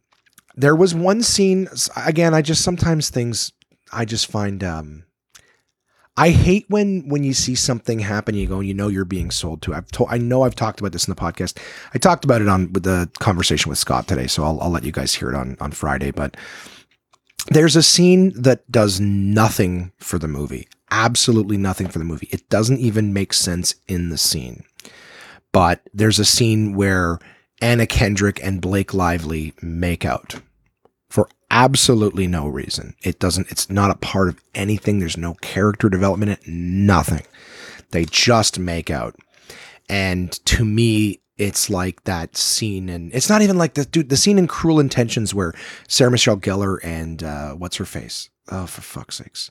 there 0.56 0.76
was 0.76 0.96
one 0.96 1.24
scene 1.24 1.68
again. 2.06 2.34
I 2.34 2.42
just 2.42 2.64
sometimes 2.64 3.10
things 3.10 3.52
I 3.92 4.06
just 4.06 4.28
find. 4.28 4.64
Um, 4.64 5.04
I 6.18 6.30
hate 6.30 6.66
when 6.68 7.08
when 7.08 7.24
you 7.24 7.34
see 7.34 7.56
something 7.56 8.00
happen, 8.00 8.36
you 8.36 8.48
go, 8.48 8.60
you 8.60 8.74
know, 8.74 8.88
you're 8.88 9.06
being 9.06 9.32
sold 9.32 9.62
to. 9.64 9.74
I've 9.74 9.90
told, 9.92 10.10
I 10.12 10.18
know 10.18 10.44
I've 10.44 10.56
talked 10.56 10.80
about 10.80 10.92
this 10.92 11.08
in 11.08 11.14
the 11.14 11.20
podcast. 11.20 11.58
I 11.94 11.98
talked 11.98 12.26
about 12.26 12.42
it 12.42 12.48
on 12.48 12.72
with 12.74 12.84
the 12.84 13.10
conversation 13.20 13.70
with 13.70 13.78
Scott 13.78 14.08
today, 14.08 14.28
so 14.28 14.44
I'll, 14.44 14.60
I'll 14.62 14.70
let 14.70 14.84
you 14.84 14.92
guys 14.92 15.14
hear 15.14 15.30
it 15.30 15.36
on 15.36 15.58
on 15.60 15.72
Friday. 15.72 16.12
But 16.12 16.36
there's 17.48 17.76
a 17.76 17.84
scene 17.84 18.34
that 18.42 18.70
does 18.72 19.00
nothing 19.00 19.92
for 19.98 20.20
the 20.20 20.28
movie, 20.28 20.68
absolutely 20.90 21.58
nothing 21.58 21.88
for 21.88 22.00
the 22.00 22.06
movie. 22.06 22.28
It 22.32 22.50
doesn't 22.50 22.80
even 22.80 23.14
make 23.14 23.34
sense 23.34 23.76
in 23.88 24.10
the 24.10 24.18
scene. 24.18 24.64
But 25.52 25.82
there's 25.94 26.20
a 26.20 26.26
scene 26.26 26.76
where 26.76 27.20
Anna 27.62 27.86
Kendrick 27.86 28.40
and 28.44 28.62
Blake 28.62 28.94
Lively 28.94 29.54
make 29.62 30.06
out 30.06 30.42
for 31.10 31.28
absolutely 31.50 32.28
no 32.28 32.48
reason. 32.48 32.96
It 33.04 33.20
doesn't, 33.20 33.52
it's 33.52 33.70
not 33.70 33.92
a 33.92 33.96
part 33.96 34.30
of 34.30 34.42
anything. 34.56 35.00
There's 35.00 35.18
no 35.18 35.34
character 35.36 35.90
development, 35.90 36.40
nothing. 36.48 37.26
They 37.92 38.06
just 38.06 38.58
make 38.58 38.90
out. 38.90 39.16
And 39.90 40.32
to 40.46 40.64
me, 40.64 41.20
it's 41.42 41.72
like 41.72 42.04
that 42.04 42.38
scene 42.38 42.88
and 42.88 43.12
it's 43.16 43.28
not 43.28 43.42
even 43.42 43.58
like 43.58 43.74
the 43.74 43.84
dude 43.84 44.10
the 44.10 44.16
scene 44.16 44.38
in 44.38 44.48
cruel 44.48 44.80
intentions 44.80 45.34
where 45.34 45.54
sarah 45.88 46.12
michelle 46.12 46.38
gellar 46.38 46.78
and 46.84 47.24
uh, 47.24 47.54
what's 47.54 47.78
her 47.78 47.86
face? 47.86 48.30
Oh 48.50 48.68
for 48.68 48.82
fuck's 48.82 49.18
sakes. 49.18 49.50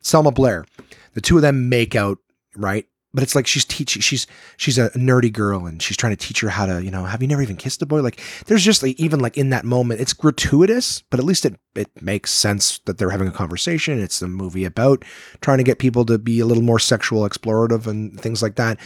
Selma 0.00 0.32
blair. 0.32 0.64
The 1.12 1.20
two 1.20 1.36
of 1.36 1.42
them 1.42 1.68
make 1.68 1.94
out 1.94 2.18
right? 2.56 2.86
But 3.12 3.22
it's 3.22 3.34
like 3.34 3.46
she's 3.46 3.66
teaching 3.66 4.00
she's 4.00 4.26
she's 4.56 4.78
a 4.78 4.88
nerdy 4.90 5.30
girl 5.30 5.66
and 5.66 5.82
she's 5.82 5.98
trying 5.98 6.16
to 6.16 6.26
teach 6.26 6.40
her 6.40 6.48
how 6.48 6.64
to 6.64 6.82
you 6.82 6.90
know 6.90 7.04
have 7.04 7.20
you 7.20 7.28
never 7.28 7.42
even 7.42 7.56
kissed 7.56 7.82
a 7.82 7.86
boy? 7.86 8.00
Like 8.00 8.18
there's 8.46 8.64
just 8.64 8.82
like 8.82 8.98
even 8.98 9.20
like 9.20 9.36
in 9.36 9.50
that 9.50 9.66
moment 9.66 10.00
it's 10.00 10.14
gratuitous 10.14 11.02
but 11.10 11.20
at 11.20 11.26
least 11.26 11.44
it 11.44 11.60
it 11.74 11.90
makes 12.00 12.30
sense 12.30 12.78
that 12.86 12.96
they're 12.96 13.10
having 13.10 13.28
a 13.28 13.32
conversation. 13.32 14.00
It's 14.00 14.22
a 14.22 14.28
movie 14.28 14.64
about 14.64 15.04
trying 15.42 15.58
to 15.58 15.64
get 15.64 15.80
people 15.80 16.06
to 16.06 16.16
be 16.16 16.40
a 16.40 16.46
little 16.46 16.64
more 16.64 16.78
sexual 16.78 17.28
explorative 17.28 17.86
and 17.86 18.18
things 18.18 18.42
like 18.42 18.54
that. 18.54 18.80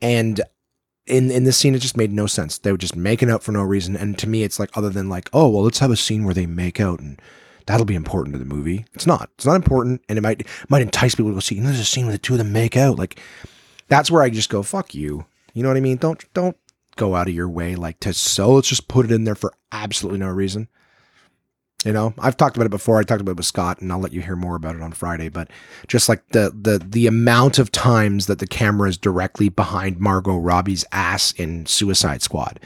And 0.00 0.40
in 1.10 1.30
in 1.30 1.44
this 1.44 1.56
scene 1.56 1.74
it 1.74 1.80
just 1.80 1.96
made 1.96 2.12
no 2.12 2.26
sense 2.26 2.58
they 2.58 2.72
were 2.72 2.78
just 2.78 2.96
making 2.96 3.30
out 3.30 3.42
for 3.42 3.52
no 3.52 3.62
reason 3.62 3.96
and 3.96 4.18
to 4.18 4.28
me 4.28 4.42
it's 4.42 4.58
like 4.58 4.70
other 4.76 4.90
than 4.90 5.08
like 5.08 5.28
oh 5.32 5.48
well 5.48 5.62
let's 5.62 5.80
have 5.80 5.90
a 5.90 5.96
scene 5.96 6.24
where 6.24 6.34
they 6.34 6.46
make 6.46 6.80
out 6.80 7.00
and 7.00 7.20
that'll 7.66 7.84
be 7.84 7.94
important 7.94 8.32
to 8.32 8.38
the 8.38 8.44
movie 8.44 8.84
it's 8.94 9.06
not 9.06 9.28
it's 9.34 9.46
not 9.46 9.56
important 9.56 10.00
and 10.08 10.18
it 10.18 10.22
might 10.22 10.46
might 10.68 10.82
entice 10.82 11.14
people 11.14 11.30
to 11.30 11.34
go 11.34 11.40
see 11.40 11.56
you 11.56 11.60
know, 11.60 11.68
there's 11.68 11.80
a 11.80 11.84
scene 11.84 12.06
where 12.06 12.12
the 12.12 12.18
two 12.18 12.34
of 12.34 12.38
them 12.38 12.52
make 12.52 12.76
out 12.76 12.98
like 12.98 13.20
that's 13.90 14.10
where 14.10 14.22
I 14.22 14.30
just 14.30 14.48
go, 14.48 14.62
fuck 14.62 14.94
you. 14.94 15.26
You 15.52 15.62
know 15.62 15.68
what 15.68 15.76
I 15.76 15.80
mean? 15.80 15.98
Don't 15.98 16.24
don't 16.32 16.56
go 16.96 17.14
out 17.14 17.28
of 17.28 17.34
your 17.34 17.48
way 17.48 17.74
like 17.74 18.00
to 18.00 18.14
so 18.14 18.52
let's 18.52 18.68
just 18.68 18.88
put 18.88 19.04
it 19.04 19.12
in 19.12 19.24
there 19.24 19.34
for 19.34 19.52
absolutely 19.72 20.20
no 20.20 20.28
reason. 20.28 20.68
You 21.84 21.92
know, 21.92 22.12
I've 22.18 22.36
talked 22.36 22.56
about 22.56 22.66
it 22.66 22.70
before. 22.70 22.98
I 22.98 23.04
talked 23.04 23.22
about 23.22 23.32
it 23.32 23.36
with 23.38 23.46
Scott, 23.46 23.80
and 23.80 23.90
I'll 23.90 23.98
let 23.98 24.12
you 24.12 24.20
hear 24.20 24.36
more 24.36 24.54
about 24.54 24.76
it 24.76 24.82
on 24.82 24.92
Friday. 24.92 25.30
But 25.30 25.48
just 25.86 26.10
like 26.10 26.26
the 26.28 26.52
the 26.54 26.78
the 26.78 27.06
amount 27.06 27.58
of 27.58 27.72
times 27.72 28.26
that 28.26 28.38
the 28.38 28.46
camera 28.46 28.88
is 28.88 28.98
directly 28.98 29.48
behind 29.48 29.98
Margot 29.98 30.36
Robbie's 30.36 30.84
ass 30.92 31.32
in 31.32 31.64
Suicide 31.64 32.20
Squad, 32.20 32.60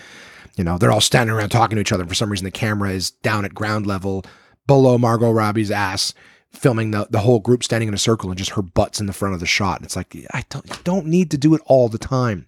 you 0.57 0.65
know, 0.65 0.79
they're 0.79 0.91
all 0.91 1.01
standing 1.01 1.35
around 1.35 1.51
talking 1.51 1.77
to 1.77 1.81
each 1.81 1.93
other. 1.93 2.05
For 2.07 2.15
some 2.15 2.31
reason, 2.31 2.45
the 2.45 2.51
camera 2.51 2.91
is 2.91 3.11
down 3.11 3.45
at 3.45 3.55
ground 3.55 3.87
level 3.87 4.25
below 4.67 4.99
Margot 4.99 5.31
Robbie's 5.31 5.71
ass, 5.71 6.15
filming 6.53 6.91
the, 6.91 7.07
the 7.11 7.21
whole 7.21 7.41
group 7.41 7.65
standing 7.65 7.89
in 7.89 7.95
a 7.95 7.99
circle 7.99 8.31
and 8.31 8.39
just 8.39 8.53
her 8.53 8.63
butt's 8.63 9.01
in 9.01 9.07
the 9.07 9.13
front 9.13 9.35
of 9.35 9.41
the 9.41 9.47
shot. 9.47 9.79
And 9.79 9.85
it's 9.85 9.97
like, 9.97 10.17
I 10.33 10.45
don't, 10.49 10.85
don't 10.85 11.07
need 11.07 11.31
to 11.33 11.39
do 11.39 11.55
it 11.55 11.61
all 11.67 11.89
the 11.89 11.99
time. 11.99 12.47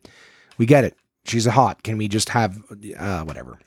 We 0.59 0.67
get 0.67 0.85
it. 0.85 0.97
She's 1.25 1.47
a 1.47 1.51
hot. 1.53 1.83
Can 1.83 1.99
we 1.99 2.09
just 2.09 2.31
have, 2.31 2.63
uh, 2.99 3.25
whatever. 3.25 3.59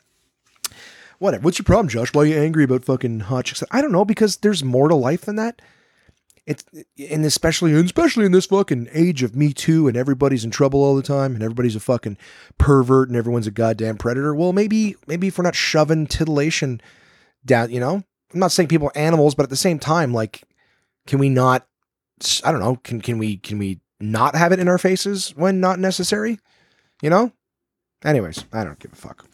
Whatever. 1.20 1.44
What's 1.44 1.58
your 1.58 1.64
problem, 1.64 1.88
Josh? 1.88 2.12
Why 2.12 2.22
are 2.22 2.26
you 2.26 2.38
angry 2.38 2.64
about 2.64 2.84
fucking 2.84 3.20
hot 3.20 3.44
chicks? 3.44 3.62
I 3.70 3.80
don't 3.80 3.92
know, 3.92 4.04
because 4.04 4.38
there's 4.38 4.64
more 4.64 4.88
to 4.88 4.94
life 4.94 5.20
than 5.22 5.36
that. 5.36 5.62
It's, 6.46 6.64
and 6.98 7.24
especially, 7.24 7.74
and 7.74 7.84
especially 7.84 8.24
in 8.24 8.32
this 8.32 8.46
fucking 8.46 8.88
age 8.92 9.22
of 9.22 9.36
Me 9.36 9.52
Too 9.52 9.86
and 9.86 9.96
everybody's 9.96 10.44
in 10.44 10.50
trouble 10.50 10.82
all 10.82 10.96
the 10.96 11.02
time 11.02 11.34
and 11.34 11.42
everybody's 11.44 11.76
a 11.76 11.80
fucking 11.80 12.16
pervert 12.58 13.08
and 13.08 13.16
everyone's 13.16 13.46
a 13.46 13.52
goddamn 13.52 13.98
predator. 13.98 14.34
Well, 14.34 14.52
maybe, 14.52 14.96
maybe 15.06 15.28
if 15.28 15.38
we're 15.38 15.44
not 15.44 15.54
shoving 15.54 16.06
titillation 16.06 16.80
down, 17.44 17.70
you 17.70 17.78
know, 17.78 18.02
I'm 18.32 18.40
not 18.40 18.52
saying 18.52 18.68
people 18.68 18.88
are 18.88 18.98
animals, 18.98 19.34
but 19.34 19.42
at 19.42 19.50
the 19.50 19.56
same 19.56 19.78
time, 19.78 20.14
like, 20.14 20.42
can 21.06 21.18
we 21.18 21.28
not? 21.28 21.66
I 22.44 22.52
don't 22.52 22.60
know. 22.60 22.76
Can 22.76 23.00
can 23.00 23.18
we 23.18 23.38
can 23.38 23.58
we 23.58 23.80
not 23.98 24.34
have 24.34 24.52
it 24.52 24.60
in 24.60 24.68
our 24.68 24.78
faces 24.78 25.30
when 25.36 25.60
not 25.60 25.78
necessary? 25.78 26.38
You 27.02 27.10
know. 27.10 27.32
Anyways, 28.04 28.44
I 28.52 28.64
don't 28.64 28.78
give 28.78 28.92
a 28.92 28.96
fuck. 28.96 29.26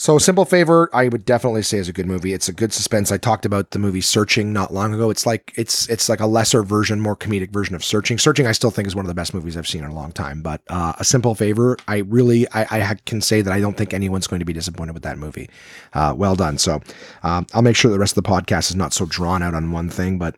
So, 0.00 0.16
Simple 0.16 0.44
Favor, 0.44 0.88
I 0.92 1.08
would 1.08 1.24
definitely 1.24 1.62
say 1.62 1.76
is 1.78 1.88
a 1.88 1.92
good 1.92 2.06
movie. 2.06 2.32
It's 2.32 2.48
a 2.48 2.52
good 2.52 2.72
suspense. 2.72 3.10
I 3.10 3.16
talked 3.16 3.44
about 3.44 3.72
the 3.72 3.80
movie 3.80 4.00
Searching 4.00 4.52
not 4.52 4.72
long 4.72 4.94
ago. 4.94 5.10
It's 5.10 5.26
like 5.26 5.52
it's 5.56 5.88
it's 5.88 6.08
like 6.08 6.20
a 6.20 6.26
lesser 6.26 6.62
version, 6.62 7.00
more 7.00 7.16
comedic 7.16 7.50
version 7.50 7.74
of 7.74 7.82
Searching. 7.82 8.16
Searching, 8.16 8.46
I 8.46 8.52
still 8.52 8.70
think 8.70 8.86
is 8.86 8.94
one 8.94 9.04
of 9.04 9.08
the 9.08 9.14
best 9.14 9.34
movies 9.34 9.56
I've 9.56 9.66
seen 9.66 9.82
in 9.82 9.90
a 9.90 9.94
long 9.94 10.12
time. 10.12 10.40
But 10.40 10.62
uh, 10.68 10.92
A 11.00 11.04
Simple 11.04 11.34
Favor, 11.34 11.76
I 11.88 11.98
really 11.98 12.48
I, 12.50 12.90
I, 12.90 12.94
can 13.06 13.20
say 13.20 13.42
that 13.42 13.52
I 13.52 13.58
don't 13.58 13.76
think 13.76 13.92
anyone's 13.92 14.28
going 14.28 14.38
to 14.38 14.46
be 14.46 14.52
disappointed 14.52 14.92
with 14.92 15.02
that 15.02 15.18
movie. 15.18 15.50
Uh, 15.92 16.14
well 16.16 16.36
done. 16.36 16.58
So, 16.58 16.80
um, 17.24 17.48
I'll 17.52 17.62
make 17.62 17.74
sure 17.74 17.90
the 17.90 17.98
rest 17.98 18.16
of 18.16 18.22
the 18.22 18.30
podcast 18.30 18.70
is 18.70 18.76
not 18.76 18.92
so 18.92 19.04
drawn 19.04 19.42
out 19.42 19.54
on 19.54 19.72
one 19.72 19.90
thing, 19.90 20.16
but 20.16 20.36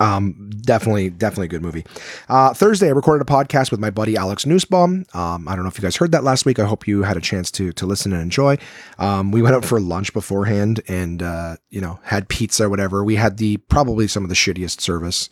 um, 0.00 0.50
definitely, 0.62 1.10
definitely 1.10 1.46
a 1.46 1.48
good 1.48 1.62
movie. 1.62 1.84
Uh, 2.28 2.52
Thursday, 2.54 2.88
I 2.88 2.92
recorded 2.92 3.28
a 3.28 3.32
podcast 3.32 3.70
with 3.70 3.80
my 3.80 3.90
buddy 3.90 4.16
Alex 4.16 4.46
Nussbaum. 4.46 5.06
Um, 5.14 5.48
I 5.48 5.54
don't 5.54 5.64
know 5.64 5.68
if 5.68 5.78
you 5.78 5.82
guys 5.82 5.96
heard 5.96 6.12
that 6.12 6.24
last 6.24 6.44
week. 6.46 6.58
I 6.58 6.64
hope 6.64 6.86
you 6.86 7.02
had 7.02 7.16
a 7.16 7.20
chance 7.20 7.50
to 7.52 7.72
to 7.72 7.86
listen 7.86 8.12
and 8.12 8.22
enjoy. 8.22 8.58
Um, 8.98 9.30
we 9.30 9.42
went 9.42 9.54
out 9.54 9.64
for 9.64 9.80
lunch 9.80 10.12
beforehand, 10.12 10.80
and 10.88 11.22
uh, 11.22 11.56
you 11.70 11.80
know, 11.80 12.00
had 12.02 12.28
pizza 12.28 12.64
or 12.64 12.70
whatever. 12.70 13.04
We 13.04 13.16
had 13.16 13.38
the 13.38 13.56
probably 13.56 14.06
some 14.08 14.22
of 14.22 14.28
the 14.28 14.34
shittiest 14.34 14.80
service. 14.80 15.30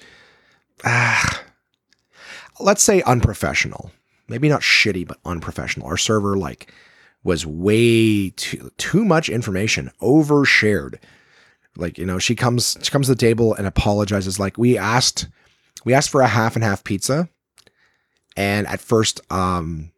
Ah, 0.85 1.43
let's 2.61 2.83
say 2.83 3.03
unprofessional. 3.03 3.91
Maybe 4.29 4.49
not 4.49 4.63
shitty, 4.63 5.07
but 5.07 5.19
unprofessional. 5.25 5.87
Our 5.87 5.99
server 5.99 6.37
like 6.37 6.73
was 7.23 7.47
way 7.47 8.31
too 8.31 8.71
too 8.79 9.05
much 9.05 9.29
information, 9.29 9.91
overshared 10.01 10.99
like, 11.77 11.99
you 11.99 12.07
know, 12.07 12.19
she 12.19 12.35
comes 12.35 12.77
she 12.83 12.91
comes 12.91 13.07
to 13.07 13.15
the 13.15 13.19
table 13.19 13.55
and 13.55 13.67
apologizes 13.67 14.39
like 14.39 14.59
we 14.59 14.79
asked 14.79 15.29
we 15.85 15.95
asked 15.95 16.11
for 16.11 16.21
a 16.21 16.27
half 16.27 16.55
and 16.55 16.65
half 16.65 16.85
pizza. 16.85 17.29
And 18.37 18.67
at 18.67 18.81
first 18.81 19.21
um 19.31 19.91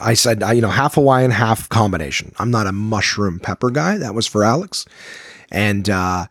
I 0.00 0.14
said, 0.14 0.42
you 0.54 0.60
know, 0.60 0.70
half 0.70 0.94
Hawaiian, 0.94 1.30
half 1.30 1.68
combination. 1.68 2.34
I'm 2.38 2.50
not 2.50 2.66
a 2.66 2.72
mushroom 2.72 3.38
pepper 3.38 3.70
guy. 3.70 3.98
That 3.98 4.14
was 4.14 4.26
for 4.26 4.44
Alex. 4.44 4.84
And 5.50 5.88
uh 5.88 6.26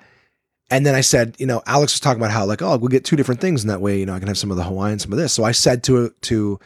and 0.71 0.85
then 0.85 0.95
I 0.95 1.01
said, 1.01 1.35
you 1.37 1.45
know, 1.45 1.61
Alex 1.67 1.93
was 1.93 1.99
talking 1.99 2.19
about 2.19 2.31
how 2.31 2.45
like, 2.45 2.61
oh, 2.61 2.77
we'll 2.77 2.89
get 2.89 3.05
two 3.05 3.15
different 3.15 3.39
things, 3.39 3.63
and 3.63 3.69
that 3.69 3.81
way, 3.81 3.99
you 3.99 4.05
know, 4.05 4.13
I 4.13 4.19
can 4.19 4.27
have 4.27 4.37
some 4.37 4.49
of 4.51 4.57
the 4.57 4.63
Hawaiian, 4.63 4.99
some 4.99 5.13
of 5.13 5.19
this. 5.19 5.31
So 5.33 5.43
I 5.43 5.51
said 5.51 5.83
to 5.83 6.13
to 6.21 6.59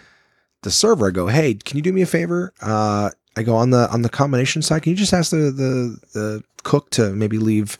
the 0.63 0.71
server, 0.71 1.07
I 1.07 1.11
go, 1.11 1.27
hey, 1.27 1.53
can 1.53 1.77
you 1.77 1.83
do 1.83 1.93
me 1.93 2.01
a 2.01 2.05
favor? 2.05 2.53
Uh, 2.61 3.11
I 3.39 3.43
go 3.43 3.55
on 3.55 3.69
the 3.69 3.89
on 3.89 4.01
the 4.01 4.09
combination 4.09 4.61
side. 4.61 4.83
Can 4.83 4.89
you 4.91 4.97
just 4.97 5.13
ask 5.13 5.31
the 5.31 5.37
the, 5.51 5.99
the 6.13 6.43
cook 6.63 6.89
to 6.91 7.11
maybe 7.11 7.37
leave, 7.37 7.77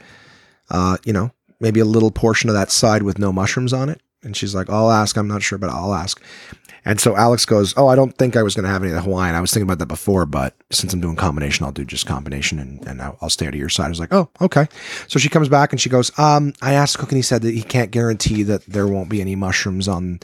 uh, 0.69 0.98
you 1.04 1.12
know, 1.12 1.32
maybe 1.60 1.82
a 1.82 1.86
little 1.86 2.12
portion 2.12 2.50
of 2.50 2.56
that 2.56 2.72
side 2.72 3.04
with 3.04 3.19
no 3.19 3.34
mushrooms 3.34 3.74
on 3.74 3.89
it? 3.89 4.02
And 4.24 4.38
she's 4.38 4.56
like, 4.56 4.69
I'll 4.69 4.89
ask. 4.89 5.17
I'm 5.17 5.28
not 5.28 5.43
sure, 5.43 5.58
but 5.58 5.69
I'll 5.69 5.93
ask. 5.93 6.22
And 6.86 7.00
so 7.02 7.17
Alex 7.17 7.45
goes, 7.45 7.74
Oh, 7.76 7.88
I 7.88 7.95
don't 7.95 8.17
think 8.17 8.38
I 8.38 8.43
was 8.43 8.56
going 8.56 8.63
to 8.63 8.69
have 8.69 8.84
any 8.84 8.91
of 8.91 8.95
the 8.95 9.02
Hawaiian. 9.02 9.36
I 9.36 9.41
was 9.41 9.52
thinking 9.52 9.67
about 9.67 9.80
that 9.80 9.88
before, 9.88 10.26
but 10.26 10.56
since 10.72 10.93
I'm 10.93 11.02
doing 11.02 11.17
combination, 11.17 11.65
I'll 11.65 11.74
do 11.74 11.84
just 11.84 12.06
combination 12.06 12.58
and, 12.58 12.86
and 12.88 13.02
I'll, 13.02 13.17
I'll 13.22 13.30
stay 13.30 13.52
to 13.52 13.58
your 13.58 13.67
side. 13.67 13.88
I 13.88 13.89
was 13.89 14.00
like, 14.00 14.13
Oh, 14.13 14.30
okay. 14.39 14.67
So 15.10 15.19
she 15.19 15.28
comes 15.28 15.50
back 15.50 15.74
and 15.74 15.82
she 15.82 15.89
goes, 15.89 16.17
Um, 16.17 16.54
I 16.62 16.74
asked 16.74 16.98
Cook 16.98 17.10
and 17.10 17.17
he 17.17 17.22
said 17.22 17.41
that 17.41 17.54
he 17.54 17.63
can't 17.63 17.91
guarantee 17.91 18.43
that 18.43 18.65
there 18.65 18.88
won't 18.88 19.10
be 19.10 19.19
any 19.19 19.36
mushrooms 19.36 19.89
on, 19.89 20.22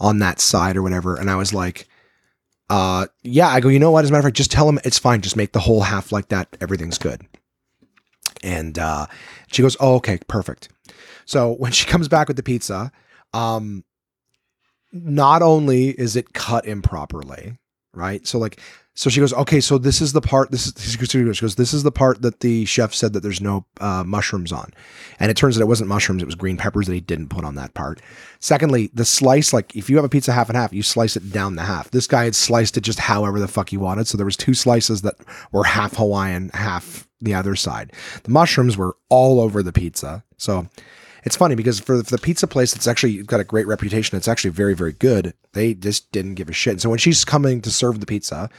on 0.00 0.18
that 0.20 0.40
side 0.40 0.78
or 0.78 0.82
whatever. 0.82 1.16
And 1.16 1.30
I 1.30 1.36
was 1.36 1.52
like, 1.52 1.86
uh, 2.70 3.06
yeah, 3.22 3.48
I 3.48 3.60
go, 3.60 3.68
you 3.68 3.78
know 3.78 3.90
what? 3.90 4.04
As 4.04 4.10
a 4.10 4.12
matter 4.12 4.20
of 4.20 4.24
fact, 4.26 4.36
just 4.36 4.50
tell 4.50 4.68
him 4.68 4.78
it's 4.84 4.98
fine. 4.98 5.22
Just 5.22 5.36
make 5.36 5.52
the 5.52 5.60
whole 5.60 5.82
half 5.82 6.12
like 6.12 6.28
that. 6.28 6.56
Everything's 6.60 6.98
good. 6.98 7.26
And 8.42 8.78
uh, 8.78 9.06
she 9.50 9.62
goes, 9.62 9.76
oh, 9.80 9.94
okay, 9.96 10.18
perfect. 10.28 10.68
So 11.24 11.52
when 11.58 11.72
she 11.72 11.86
comes 11.86 12.08
back 12.08 12.28
with 12.28 12.36
the 12.36 12.42
pizza, 12.42 12.92
um, 13.32 13.84
not 14.92 15.42
only 15.42 15.88
is 15.88 16.16
it 16.16 16.32
cut 16.32 16.66
improperly, 16.66 17.58
right? 17.94 18.26
So 18.26 18.38
like 18.38 18.60
so 18.98 19.08
she 19.10 19.20
goes, 19.20 19.32
okay, 19.32 19.60
so 19.60 19.78
this 19.78 20.00
is 20.00 20.12
the 20.12 20.20
part. 20.20 20.50
This 20.50 20.66
is 20.66 20.74
she 21.08 21.22
goes, 21.22 21.54
this 21.54 21.72
is 21.72 21.84
the 21.84 21.92
part 21.92 22.20
that 22.22 22.40
the 22.40 22.64
chef 22.64 22.92
said 22.92 23.12
that 23.12 23.20
there's 23.20 23.40
no 23.40 23.64
uh, 23.80 24.02
mushrooms 24.04 24.50
on, 24.50 24.72
and 25.20 25.30
it 25.30 25.36
turns 25.36 25.56
out 25.56 25.60
it 25.60 25.68
wasn't 25.68 25.88
mushrooms; 25.88 26.20
it 26.20 26.26
was 26.26 26.34
green 26.34 26.56
peppers 26.56 26.88
that 26.88 26.94
he 26.94 27.00
didn't 27.00 27.28
put 27.28 27.44
on 27.44 27.54
that 27.54 27.74
part. 27.74 28.02
Secondly, 28.40 28.90
the 28.92 29.04
slice, 29.04 29.52
like 29.52 29.76
if 29.76 29.88
you 29.88 29.94
have 29.94 30.04
a 30.04 30.08
pizza 30.08 30.32
half 30.32 30.48
and 30.48 30.58
half, 30.58 30.72
you 30.72 30.82
slice 30.82 31.16
it 31.16 31.30
down 31.30 31.54
the 31.54 31.62
half. 31.62 31.92
This 31.92 32.08
guy 32.08 32.24
had 32.24 32.34
sliced 32.34 32.76
it 32.76 32.80
just 32.80 32.98
however 32.98 33.38
the 33.38 33.46
fuck 33.46 33.68
he 33.68 33.76
wanted, 33.76 34.08
so 34.08 34.16
there 34.16 34.26
was 34.26 34.36
two 34.36 34.52
slices 34.52 35.02
that 35.02 35.14
were 35.52 35.62
half 35.62 35.94
Hawaiian, 35.94 36.50
half 36.52 37.06
the 37.20 37.34
other 37.34 37.54
side. 37.54 37.92
The 38.24 38.32
mushrooms 38.32 38.76
were 38.76 38.96
all 39.10 39.40
over 39.40 39.62
the 39.62 39.72
pizza, 39.72 40.24
so 40.38 40.66
it's 41.22 41.36
funny 41.36 41.54
because 41.54 41.78
for 41.78 42.02
the 42.02 42.18
pizza 42.18 42.48
place 42.48 42.74
that's 42.74 42.88
actually 42.88 43.22
got 43.22 43.38
a 43.38 43.44
great 43.44 43.68
reputation, 43.68 44.16
it's 44.16 44.26
actually 44.26 44.50
very, 44.50 44.74
very 44.74 44.92
good. 44.92 45.34
They 45.52 45.74
just 45.74 46.10
didn't 46.10 46.34
give 46.34 46.48
a 46.48 46.52
shit. 46.52 46.80
So 46.80 46.90
when 46.90 46.98
she's 46.98 47.24
coming 47.24 47.60
to 47.60 47.70
serve 47.70 48.00
the 48.00 48.06
pizza, 48.06 48.50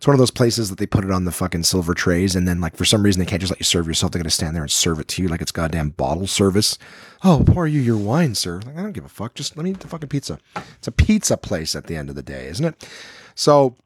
it's 0.00 0.06
one 0.06 0.14
of 0.14 0.18
those 0.18 0.30
places 0.30 0.70
that 0.70 0.78
they 0.78 0.86
put 0.86 1.04
it 1.04 1.10
on 1.10 1.26
the 1.26 1.30
fucking 1.30 1.64
silver 1.64 1.92
trays, 1.92 2.34
and 2.34 2.48
then 2.48 2.58
like 2.58 2.74
for 2.74 2.86
some 2.86 3.02
reason 3.02 3.20
they 3.20 3.26
can't 3.26 3.42
just 3.42 3.52
let 3.52 3.60
you 3.60 3.64
serve 3.64 3.86
yourself. 3.86 4.10
They're 4.10 4.22
gonna 4.22 4.30
stand 4.30 4.56
there 4.56 4.62
and 4.62 4.70
serve 4.70 4.98
it 4.98 5.08
to 5.08 5.22
you 5.22 5.28
like 5.28 5.42
it's 5.42 5.52
goddamn 5.52 5.90
bottle 5.90 6.26
service. 6.26 6.78
Oh, 7.22 7.44
pour 7.46 7.66
you 7.66 7.82
your 7.82 7.98
wine, 7.98 8.34
sir. 8.34 8.62
Like, 8.64 8.78
I 8.78 8.82
don't 8.82 8.92
give 8.92 9.04
a 9.04 9.10
fuck. 9.10 9.34
Just 9.34 9.58
let 9.58 9.64
me 9.64 9.72
eat 9.72 9.80
the 9.80 9.88
fucking 9.88 10.08
pizza. 10.08 10.38
It's 10.78 10.88
a 10.88 10.92
pizza 10.92 11.36
place 11.36 11.76
at 11.76 11.86
the 11.86 11.96
end 11.96 12.08
of 12.08 12.16
the 12.16 12.22
day, 12.22 12.46
isn't 12.46 12.64
it? 12.64 12.88
So 13.34 13.76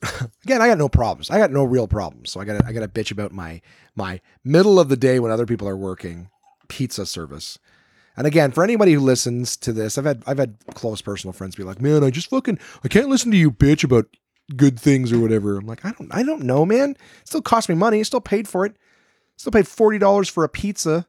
again, 0.44 0.62
I 0.62 0.68
got 0.68 0.78
no 0.78 0.88
problems. 0.88 1.28
I 1.28 1.38
got 1.38 1.50
no 1.50 1.64
real 1.64 1.88
problems. 1.88 2.30
So 2.30 2.38
I 2.38 2.44
got 2.44 2.64
I 2.64 2.72
got 2.72 2.82
to 2.82 2.88
bitch 2.88 3.10
about 3.10 3.32
my 3.32 3.60
my 3.96 4.20
middle 4.44 4.78
of 4.78 4.90
the 4.90 4.96
day 4.96 5.18
when 5.18 5.32
other 5.32 5.44
people 5.44 5.68
are 5.68 5.76
working 5.76 6.30
pizza 6.68 7.04
service. 7.04 7.58
And 8.16 8.28
again, 8.28 8.52
for 8.52 8.62
anybody 8.62 8.92
who 8.92 9.00
listens 9.00 9.56
to 9.56 9.72
this, 9.72 9.98
I've 9.98 10.04
had 10.04 10.22
I've 10.24 10.38
had 10.38 10.54
close 10.74 11.02
personal 11.02 11.32
friends 11.32 11.56
be 11.56 11.64
like, 11.64 11.80
"Man, 11.80 12.04
I 12.04 12.10
just 12.10 12.30
fucking 12.30 12.60
I 12.84 12.86
can't 12.86 13.08
listen 13.08 13.32
to 13.32 13.36
you 13.36 13.50
bitch 13.50 13.82
about 13.82 14.06
good 14.56 14.78
things 14.78 15.12
or 15.12 15.20
whatever. 15.20 15.58
I'm 15.58 15.66
like, 15.66 15.84
I 15.84 15.92
don't, 15.92 16.14
I 16.14 16.22
don't 16.22 16.42
know, 16.42 16.66
man. 16.66 16.90
It 16.90 16.98
still 17.28 17.42
cost 17.42 17.68
me 17.68 17.74
money. 17.74 18.02
Still 18.04 18.20
paid 18.20 18.48
for 18.48 18.66
it. 18.66 18.76
Still 19.36 19.52
paid 19.52 19.68
forty 19.68 19.98
dollars 19.98 20.28
for 20.28 20.44
a 20.44 20.48
pizza. 20.48 21.06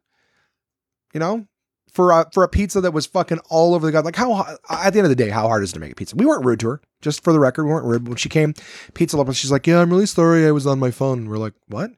You 1.13 1.19
know, 1.19 1.47
for 1.91 2.11
a 2.11 2.29
for 2.33 2.43
a 2.43 2.47
pizza 2.49 2.81
that 2.81 2.91
was 2.93 3.05
fucking 3.05 3.39
all 3.49 3.75
over 3.75 3.85
the 3.85 3.91
god. 3.91 4.05
Like 4.05 4.15
how 4.15 4.57
at 4.69 4.93
the 4.93 4.99
end 4.99 5.05
of 5.05 5.09
the 5.09 5.15
day, 5.15 5.29
how 5.29 5.47
hard 5.47 5.63
is 5.63 5.71
it 5.71 5.73
to 5.73 5.79
make 5.79 5.91
a 5.91 5.95
pizza? 5.95 6.15
We 6.15 6.25
weren't 6.25 6.45
rude 6.45 6.59
to 6.61 6.69
her. 6.69 6.81
Just 7.01 7.23
for 7.23 7.33
the 7.33 7.39
record, 7.39 7.65
we 7.65 7.71
weren't 7.71 7.85
rude. 7.85 8.07
When 8.07 8.17
she 8.17 8.29
came, 8.29 8.53
pizza 8.93 9.17
lovers, 9.17 9.37
she's 9.37 9.51
like, 9.51 9.67
"Yeah, 9.67 9.81
I'm 9.81 9.89
really 9.89 10.05
sorry. 10.05 10.47
I 10.47 10.51
was 10.51 10.65
on 10.67 10.79
my 10.79 10.91
phone." 10.91 11.27
we're 11.27 11.37
like, 11.37 11.53
"What?" 11.67 11.91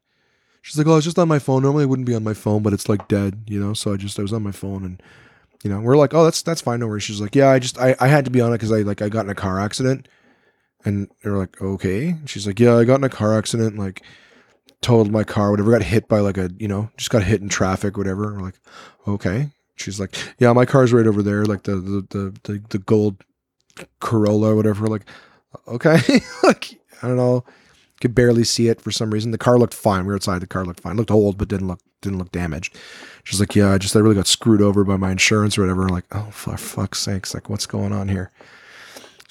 She's 0.62 0.78
like, 0.78 0.88
"Oh, 0.88 0.94
I 0.94 0.96
was 0.96 1.06
just 1.06 1.20
on 1.20 1.28
my 1.28 1.40
phone. 1.40 1.62
Normally, 1.62 1.84
I 1.84 1.88
wouldn't 1.88 2.08
be 2.08 2.16
on 2.16 2.24
my 2.24 2.34
phone, 2.34 2.64
but 2.64 2.74
it's 2.74 2.90
like 2.90 3.08
dead, 3.08 3.44
you 3.48 3.60
know. 3.60 3.74
So 3.74 3.94
I 3.94 3.98
just 3.98 4.18
I 4.18 4.22
was 4.22 4.34
on 4.34 4.44
my 4.44 4.52
phone 4.52 4.84
and." 4.84 5.02
You 5.64 5.70
know, 5.70 5.80
we're 5.80 5.96
like, 5.96 6.14
oh, 6.14 6.26
that's 6.26 6.42
that's 6.42 6.60
fine, 6.60 6.82
no 6.82 6.88
worries. 6.88 7.04
She's 7.04 7.22
like, 7.22 7.36
yeah, 7.36 7.50
I 7.50 7.58
just 7.58 7.80
I, 7.80 7.96
I 8.02 8.10
had 8.10 8.26
to 8.26 8.32
be 8.32 8.42
on 8.42 8.52
it 8.52 8.56
because 8.56 8.74
I 8.74 8.80
like 8.80 9.02
I 9.02 9.08
got 9.08 9.24
in 9.24 9.32
a 9.32 9.36
car 9.36 9.62
accident 9.62 10.10
and 10.86 11.10
they're 11.22 11.38
like, 11.38 11.62
okay. 11.62 12.16
She's 12.26 12.46
like, 12.46 12.60
yeah, 12.60 12.76
I 12.76 12.84
got 12.84 12.96
in 13.00 13.04
a 13.04 13.10
car 13.10 13.38
accident, 13.38 13.78
like 13.78 14.04
totaled 14.82 15.12
my 15.12 15.24
car, 15.24 15.52
whatever, 15.52 15.72
got 15.72 15.84
hit 15.84 16.08
by 16.08 16.20
like 16.20 16.38
a, 16.38 16.52
you 16.58 16.68
know, 16.68 16.90
just 16.98 17.10
got 17.10 17.24
hit 17.24 17.42
in 17.42 17.50
traffic, 17.50 17.98
whatever. 17.98 18.30
And 18.30 18.38
we're 18.38 18.46
like, 18.46 18.60
okay. 19.08 19.50
She's 19.76 20.00
like, 20.00 20.16
yeah, 20.40 20.54
my 20.54 20.66
car's 20.66 20.94
right 20.94 21.08
over 21.08 21.24
there, 21.24 21.46
like 21.46 21.64
the 21.64 21.76
the 21.76 22.06
the 22.10 22.36
the, 22.44 22.64
the 22.70 22.78
gold 22.80 23.24
Corolla 24.00 24.56
whatever. 24.56 24.88
Like, 24.88 25.06
okay, 25.68 25.98
like 26.44 26.80
I 27.02 27.08
don't 27.08 27.18
know, 27.18 27.44
could 28.00 28.14
barely 28.14 28.44
see 28.44 28.68
it 28.68 28.80
for 28.82 28.92
some 28.92 29.10
reason. 29.12 29.32
The 29.32 29.40
car 29.40 29.58
looked 29.58 29.74
fine. 29.74 30.02
We 30.02 30.10
were 30.10 30.16
outside. 30.16 30.42
The 30.42 30.48
car 30.48 30.64
looked 30.64 30.82
fine. 30.82 30.94
It 30.94 30.98
looked 30.98 31.12
old, 31.12 31.40
but 31.40 31.48
didn't 31.48 31.68
look 31.68 31.80
didn't 32.02 32.20
look 32.20 32.32
damaged. 32.32 32.78
She's 33.24 33.40
like, 33.40 33.56
yeah, 33.56 33.72
I 33.72 33.80
just 33.80 33.96
I 33.96 34.00
really 34.00 34.16
got 34.16 34.28
screwed 34.28 34.62
over 34.62 34.84
by 34.84 34.98
my 34.98 35.12
insurance 35.12 35.58
or 35.58 35.62
whatever. 35.62 35.84
I'm 35.84 35.88
like, 35.88 36.06
oh 36.12 36.30
for 36.32 36.56
fuck's 36.56 37.00
sakes, 37.00 37.34
like 37.34 37.50
what's 37.50 37.66
going 37.66 37.94
on 37.94 38.10
here? 38.10 38.32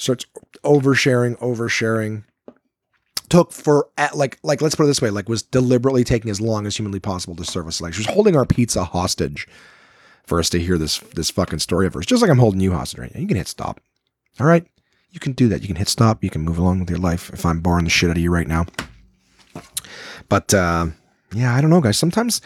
starts 0.02 0.26
oversharing, 0.62 1.38
oversharing. 1.38 2.24
Took 3.28 3.52
for 3.52 3.88
at 3.96 4.14
like 4.16 4.38
like 4.42 4.60
let's 4.60 4.74
put 4.74 4.84
it 4.84 4.88
this 4.88 5.00
way, 5.00 5.08
like 5.08 5.28
was 5.28 5.42
deliberately 5.42 6.04
taking 6.04 6.30
as 6.30 6.40
long 6.40 6.66
as 6.66 6.76
humanly 6.76 7.00
possible 7.00 7.34
to 7.36 7.44
serve 7.44 7.66
us 7.66 7.80
Like 7.80 7.94
she 7.94 8.00
was 8.00 8.14
holding 8.14 8.36
our 8.36 8.44
pizza 8.44 8.84
hostage 8.84 9.48
for 10.26 10.38
us 10.38 10.50
to 10.50 10.58
hear 10.60 10.76
this 10.76 10.98
this 10.98 11.30
fucking 11.30 11.60
story 11.60 11.86
of 11.86 11.94
hers. 11.94 12.04
Just 12.04 12.20
like 12.20 12.30
I'm 12.30 12.38
holding 12.38 12.60
you 12.60 12.72
hostage 12.72 13.00
right 13.00 13.14
now. 13.14 13.20
You 13.20 13.26
can 13.26 13.38
hit 13.38 13.48
stop. 13.48 13.80
All 14.38 14.46
right. 14.46 14.66
You 15.10 15.20
can 15.20 15.32
do 15.32 15.48
that. 15.48 15.62
You 15.62 15.66
can 15.66 15.76
hit 15.76 15.88
stop. 15.88 16.22
You 16.22 16.30
can 16.30 16.42
move 16.42 16.58
along 16.58 16.80
with 16.80 16.90
your 16.90 16.98
life 16.98 17.30
if 17.32 17.46
I'm 17.46 17.60
boring 17.60 17.84
the 17.84 17.90
shit 17.90 18.10
out 18.10 18.16
of 18.16 18.22
you 18.22 18.30
right 18.30 18.48
now. 18.48 18.66
But 20.28 20.52
uh, 20.52 20.86
yeah, 21.34 21.54
I 21.54 21.60
don't 21.60 21.70
know, 21.70 21.80
guys. 21.80 21.98
Sometimes 21.98 22.40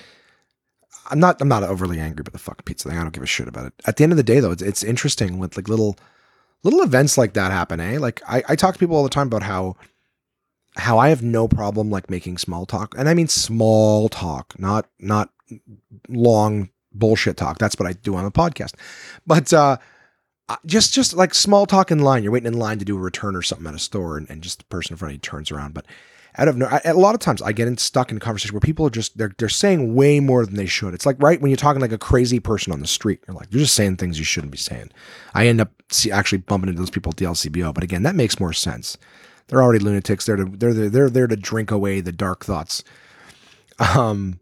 I'm 1.11 1.21
not 1.21 1.41
I'm 1.41 1.49
not 1.49 1.63
overly 1.63 1.99
angry 2.01 2.23
about 2.23 2.33
the 2.33 2.39
fucking 2.39 2.65
pizza 2.65 2.89
thing. 2.89 2.99
I 2.99 3.03
don't 3.03 3.13
give 3.13 3.23
a 3.23 3.27
shit 3.27 3.49
about 3.49 3.67
it. 3.67 3.75
At 3.87 3.97
the 3.97 4.05
end 4.05 4.13
of 4.13 4.17
the 4.17 4.23
day, 4.23 4.41
though, 4.41 4.53
it's, 4.53 4.63
it's 4.63 4.83
interesting 4.83 5.39
with 5.39 5.57
like 5.57 5.69
little 5.69 5.97
little 6.63 6.83
events 6.83 7.17
like 7.17 7.35
that 7.35 7.53
happen, 7.53 7.81
eh? 7.81 7.99
Like 7.99 8.23
I, 8.29 8.43
I 8.49 8.57
talk 8.57 8.75
to 8.75 8.79
people 8.79 8.97
all 8.97 9.05
the 9.05 9.09
time 9.11 9.27
about 9.27 9.43
how 9.43 9.77
how 10.77 10.99
I 10.99 11.09
have 11.09 11.23
no 11.23 11.49
problem 11.49 11.91
like 11.91 12.11
making 12.11 12.39
small 12.39 12.67
talk. 12.67 12.95
And 12.99 13.09
I 13.09 13.15
mean 13.15 13.29
small 13.29 14.09
talk, 14.09 14.59
not 14.59 14.89
not 14.99 15.31
long 16.09 16.71
bullshit 16.93 17.37
talk. 17.37 17.59
That's 17.59 17.79
what 17.79 17.89
I 17.89 17.93
do 17.93 18.15
on 18.17 18.25
the 18.25 18.31
podcast. 18.31 18.75
But 19.27 19.53
uh 19.53 19.79
just 20.65 20.93
just 20.93 21.15
like 21.15 21.35
small 21.35 21.67
talk 21.67 21.91
in 21.91 22.01
line. 22.01 22.23
You're 22.23 22.33
waiting 22.33 22.53
in 22.53 22.59
line 22.59 22.79
to 22.79 22.85
do 22.85 22.97
a 22.97 23.01
return 23.01 23.35
or 23.35 23.43
something 23.43 23.67
at 23.67 23.75
a 23.75 23.79
store 23.79 24.17
and, 24.17 24.29
and 24.31 24.43
just 24.43 24.59
the 24.59 24.65
person 24.67 24.95
in 24.95 24.99
front 24.99 25.11
of 25.11 25.15
you 25.17 25.21
turns 25.21 25.51
around. 25.51 25.75
But 25.75 25.87
out 26.39 26.49
of 26.49 26.57
no, 26.57 26.69
a 26.85 26.95
lot 26.95 27.15
of 27.15 27.21
times 27.21 27.41
I 27.41 27.53
get 27.53 27.67
in, 27.67 27.79
stuck 27.79 28.11
in 28.11 28.17
a 28.17 28.21
conversation 28.21 28.55
where 28.55 28.61
people 28.61 28.87
are 28.87 28.91
just 28.91 29.17
they're 29.17 29.33
they're 29.39 29.49
saying 29.49 29.95
way 29.95 30.21
more 30.21 30.45
than 30.45 30.57
they 30.57 30.67
should. 30.67 30.93
It's 30.93 31.07
like 31.07 31.21
right 31.23 31.41
when 31.41 31.51
you're 31.51 31.57
talking 31.57 31.81
like 31.81 31.93
a 31.93 31.99
crazy 31.99 32.41
person 32.41 32.73
on 32.73 32.81
the 32.81 32.87
street, 32.87 33.21
you're 33.27 33.37
like 33.37 33.49
you're 33.51 33.63
just 33.63 33.75
saying 33.75 33.97
things 33.97 34.19
you 34.19 34.25
shouldn't 34.25 34.53
be 34.53 34.59
saying. 34.59 34.91
I 35.35 35.47
end 35.47 35.61
up 35.61 35.71
see, 35.91 36.11
actually 36.11 36.39
bumping 36.39 36.69
into 36.69 36.81
those 36.81 36.91
people 36.91 37.11
at 37.11 37.17
the 37.17 37.25
LCBO, 37.25 37.73
but 37.73 37.85
again, 37.85 38.03
that 38.03 38.15
makes 38.15 38.39
more 38.39 38.53
sense. 38.53 38.99
They're 39.49 39.63
already 39.63 39.83
lunatics. 39.83 40.27
They're 40.27 40.37
to, 40.37 40.45
they're 40.45 40.75
they're 40.75 41.11
there 41.11 41.27
to 41.27 41.37
drink 41.37 41.71
away 41.71 42.01
the 42.01 42.13
dark 42.13 42.45
thoughts. 42.45 42.85
Um, 43.79 44.41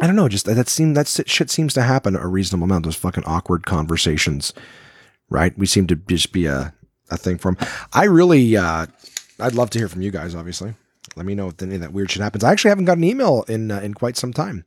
I 0.00 0.06
don't 0.06 0.16
know. 0.16 0.28
Just 0.28 0.46
that 0.46 0.68
seem 0.68 0.94
that 0.94 1.08
shit 1.08 1.50
seems 1.50 1.74
to 1.74 1.82
happen 1.82 2.14
a 2.14 2.26
reasonable 2.28 2.64
amount. 2.64 2.84
Those 2.84 2.96
fucking 2.96 3.24
awkward 3.24 3.66
conversations, 3.66 4.52
right? 5.28 5.56
We 5.58 5.66
seem 5.66 5.86
to 5.88 5.96
just 5.96 6.32
be 6.32 6.46
a 6.46 6.72
a 7.10 7.16
thing 7.16 7.38
from. 7.38 7.56
I 7.92 8.04
really 8.04 8.56
uh, 8.56 8.86
I'd 9.40 9.54
love 9.54 9.70
to 9.70 9.78
hear 9.78 9.88
from 9.88 10.02
you 10.02 10.10
guys. 10.10 10.34
Obviously, 10.34 10.74
let 11.16 11.26
me 11.26 11.34
know 11.34 11.48
if 11.48 11.62
any 11.62 11.76
of 11.76 11.80
that 11.80 11.92
weird 11.92 12.10
shit 12.10 12.22
happens. 12.22 12.44
I 12.44 12.52
actually 12.52 12.70
haven't 12.70 12.86
got 12.86 12.98
an 12.98 13.04
email 13.04 13.44
in 13.48 13.70
uh, 13.70 13.80
in 13.80 13.94
quite 13.94 14.16
some 14.16 14.32
time. 14.32 14.64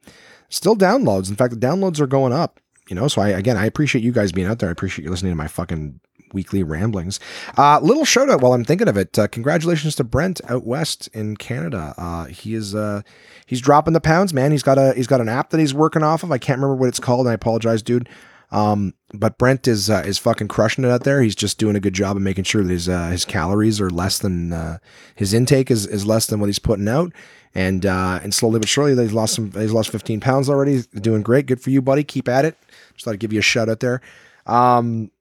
Still 0.50 0.76
downloads. 0.76 1.30
In 1.30 1.36
fact, 1.36 1.54
the 1.54 1.68
downloads 1.68 2.00
are 2.00 2.08
going 2.08 2.34
up. 2.34 2.60
You 2.90 2.96
know, 2.96 3.08
so 3.08 3.22
I 3.22 3.30
again 3.30 3.58
I 3.58 3.66
appreciate 3.66 4.04
you 4.04 4.12
guys 4.12 4.32
being 4.32 4.48
out 4.48 4.60
there. 4.60 4.70
I 4.70 4.72
appreciate 4.72 5.06
you 5.06 5.12
listening 5.12 5.32
to 5.32 5.38
my 5.38 5.48
fucking 5.48 6.00
weekly 6.34 6.64
ramblings. 6.64 7.20
Uh, 7.58 7.80
little 7.82 8.06
shout 8.06 8.30
out 8.30 8.42
while 8.42 8.54
I'm 8.54 8.64
thinking 8.64 8.88
of 8.88 8.98
it. 8.98 9.18
Uh, 9.18 9.28
congratulations 9.28 9.96
to 9.96 10.04
Brent 10.04 10.42
out 10.50 10.66
west 10.66 11.10
in 11.14 11.38
Canada. 11.38 11.94
Uh, 11.98 12.26
he 12.26 12.54
is 12.54 12.76
uh, 12.76 13.02
he's 13.46 13.62
dropping 13.62 13.94
the 13.94 14.02
pounds, 14.02 14.34
man. 14.34 14.52
He's 14.52 14.64
got 14.64 14.78
a 14.78 14.94
he's 14.94 15.08
got 15.08 15.22
an 15.22 15.30
app 15.30 15.50
that 15.52 15.60
he's 15.60 15.74
working 15.74 16.04
off 16.04 16.24
of. 16.24 16.32
I 16.32 16.38
can't 16.38 16.58
remember 16.58 16.76
what 16.76 16.90
it's 16.90 17.00
called. 17.00 17.28
I 17.28 17.34
apologize, 17.34 17.82
dude. 17.82 18.10
Um, 18.52 18.94
but 19.14 19.38
Brent 19.38 19.68
is 19.68 19.90
uh, 19.90 20.04
is 20.06 20.18
fucking 20.18 20.50
crushing 20.50 20.84
it 20.84 20.90
out 20.90 21.04
there. 21.04 21.22
He's 21.22 21.36
just 21.36 21.58
doing 21.58 21.76
a 21.76 21.80
good 21.80 21.94
job 21.94 22.16
of 22.18 22.22
making 22.22 22.44
sure 22.44 22.64
that 22.64 22.72
his 22.72 22.90
uh, 22.90 23.10
his 23.10 23.26
calories 23.26 23.80
are 23.80 23.90
less 23.90 24.20
than 24.20 24.52
uh, 24.54 24.78
his 25.16 25.34
intake 25.34 25.72
is, 25.72 25.86
is 25.88 26.06
less 26.06 26.28
than 26.28 26.40
what 26.40 26.48
he's 26.48 26.60
putting 26.60 26.88
out. 26.88 27.14
And 27.54 27.86
uh, 27.86 28.20
and 28.24 28.34
slowly 28.34 28.60
but 28.60 28.70
surely, 28.70 28.96
he's 29.02 29.14
lost 29.14 29.36
some. 29.36 29.52
He's 29.52 29.74
lost 29.74 29.90
15 29.90 30.20
pounds 30.20 30.50
already. 30.50 30.74
He's 30.74 30.88
doing 30.88 31.22
great. 31.22 31.46
Good 31.46 31.62
for 31.62 31.70
you, 31.70 31.82
buddy. 31.82 32.04
Keep 32.04 32.30
at 32.30 32.46
it. 32.46 32.58
Just 32.94 33.06
thought 33.06 33.14
I'd 33.14 33.20
give 33.20 33.34
you 33.34 33.40
a 33.40 33.44
shout 33.44 33.70
out 33.70 33.82
there. 33.82 34.02
Um, 34.46 35.12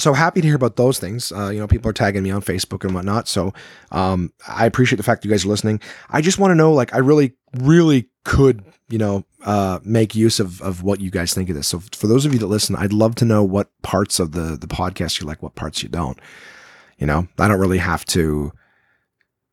so 0.00 0.12
happy 0.12 0.40
to 0.40 0.46
hear 0.46 0.56
about 0.56 0.76
those 0.76 0.98
things. 0.98 1.30
Uh, 1.32 1.50
you 1.50 1.58
know, 1.58 1.66
people 1.66 1.88
are 1.88 1.94
tagging 1.94 2.22
me 2.22 2.30
on 2.30 2.42
Facebook 2.42 2.84
and 2.84 2.94
whatnot. 2.94 3.28
So 3.28 3.54
um, 3.92 4.32
I 4.48 4.66
appreciate 4.66 4.96
the 4.96 5.02
fact 5.02 5.24
you 5.24 5.30
guys 5.30 5.44
are 5.44 5.48
listening. 5.48 5.80
I 6.08 6.20
just 6.20 6.38
want 6.38 6.50
to 6.50 6.54
know, 6.54 6.72
like, 6.72 6.94
I 6.94 6.98
really, 6.98 7.34
really 7.54 8.08
could, 8.24 8.64
you 8.88 8.98
know, 8.98 9.24
uh, 9.44 9.80
make 9.82 10.14
use 10.14 10.40
of 10.40 10.60
of 10.60 10.82
what 10.82 11.00
you 11.00 11.10
guys 11.10 11.32
think 11.32 11.48
of 11.48 11.56
this. 11.56 11.68
So 11.68 11.80
for 11.96 12.06
those 12.06 12.26
of 12.26 12.32
you 12.32 12.38
that 12.40 12.46
listen, 12.46 12.76
I'd 12.76 12.92
love 12.92 13.14
to 13.16 13.24
know 13.24 13.42
what 13.42 13.70
parts 13.82 14.20
of 14.20 14.32
the 14.32 14.56
the 14.56 14.66
podcast 14.66 15.20
you 15.20 15.26
like, 15.26 15.42
what 15.42 15.54
parts 15.54 15.82
you 15.82 15.88
don't. 15.88 16.18
You 16.98 17.06
know, 17.06 17.28
I 17.38 17.48
don't 17.48 17.60
really 17.60 17.78
have 17.78 18.04
to. 18.06 18.52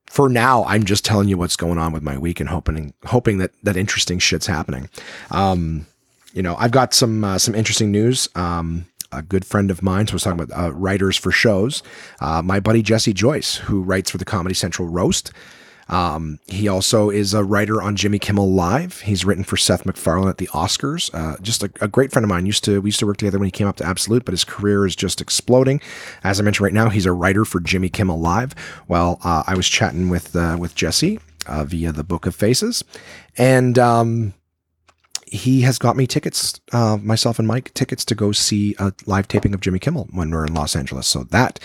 For 0.08 0.30
now, 0.30 0.64
I'm 0.64 0.86
just 0.86 1.04
telling 1.04 1.28
you 1.28 1.38
what's 1.38 1.58
going 1.58 1.78
on 1.78 1.92
with 1.92 2.04
my 2.04 2.18
week 2.18 2.40
and 2.40 2.50
hoping 2.50 2.94
hoping 3.06 3.38
that 3.40 3.52
that 3.64 3.78
interesting 3.78 4.20
shit's 4.20 4.48
happening. 4.48 4.90
Um, 5.32 5.86
you 6.34 6.42
know, 6.42 6.56
I've 6.58 6.72
got 6.72 6.94
some 6.94 7.24
uh, 7.24 7.38
some 7.38 7.56
interesting 7.56 7.92
news. 7.92 8.30
Um, 8.36 8.86
a 9.12 9.22
good 9.22 9.46
friend 9.46 9.72
of 9.72 9.82
mine, 9.82 10.08
so 10.08 10.14
we're 10.14 10.20
talking 10.20 10.40
about 10.40 10.66
uh, 10.66 10.74
writers 10.74 11.18
for 11.18 11.32
shows. 11.32 11.84
Uh, 12.20 12.42
my 12.42 12.60
buddy 12.60 12.82
Jesse 12.82 13.14
Joyce, 13.14 13.58
who 13.58 13.82
writes 13.82 14.12
for 14.12 14.18
the 14.18 14.26
Comedy 14.26 14.56
Central 14.56 14.88
Roast. 14.88 15.32
Um, 15.90 16.40
he 16.48 16.68
also 16.68 17.10
is 17.10 17.34
a 17.34 17.44
writer 17.44 17.82
on 17.82 17.96
Jimmy 17.96 18.20
Kimmel 18.20 18.52
Live. 18.52 19.02
He's 19.02 19.24
written 19.24 19.44
for 19.44 19.56
Seth 19.56 19.86
MacFarlane 19.86 20.28
at 20.28 20.38
the 20.38 20.48
Oscars. 20.48 21.10
Uh, 21.14 21.38
just 21.42 21.64
a, 21.64 21.72
a, 21.80 21.88
great 21.88 22.12
friend 22.12 22.26
of 22.26 22.30
mine. 22.30 22.46
Used 22.46 22.64
to 22.66 22.82
we 22.82 22.90
used 22.90 23.00
to 23.00 23.06
work 23.06 23.18
together 23.18 23.40
when 23.40 23.46
he 23.46 23.52
came 23.52 23.68
up 23.68 23.78
to 23.78 23.86
Absolute, 23.86 24.26
but 24.26 24.34
his 24.34 24.44
career 24.44 24.86
is 24.86 24.96
just 24.96 25.22
exploding. 25.22 25.80
As 26.24 26.40
I 26.40 26.44
mentioned 26.44 26.66
right 26.66 26.74
now, 26.74 26.90
he's 26.90 27.06
a 27.06 27.14
writer 27.14 27.46
for 27.46 27.60
Jimmy 27.62 27.90
Kimmel 27.90 28.20
Live. 28.20 28.54
Well, 28.88 29.20
uh, 29.24 29.44
I 29.48 29.56
was 29.56 29.68
chatting 29.68 30.10
with 30.10 30.36
uh, 30.36 30.58
with 30.60 30.76
Jesse 30.76 31.20
uh, 31.46 31.64
via 31.64 31.92
the 31.94 32.04
Book 32.04 32.26
of 32.26 32.36
Faces, 32.36 32.84
and 33.38 33.80
um, 33.80 34.34
he 35.30 35.62
has 35.62 35.78
got 35.78 35.96
me 35.96 36.08
tickets, 36.08 36.60
uh, 36.72 36.98
myself 37.02 37.40
and 37.40 37.48
Mike, 37.48 37.74
tickets 37.74 38.06
to 38.06 38.16
go 38.16 38.32
see 38.32 38.76
a 38.80 38.94
live 39.06 39.28
taping 39.28 39.54
of 39.54 39.62
Jimmy 39.62 39.80
Kimmel 39.80 40.08
when 40.12 40.32
we're 40.32 40.46
in 40.46 40.54
Los 40.54 40.76
Angeles. 40.76 41.08
So 41.08 41.24
that 41.26 41.60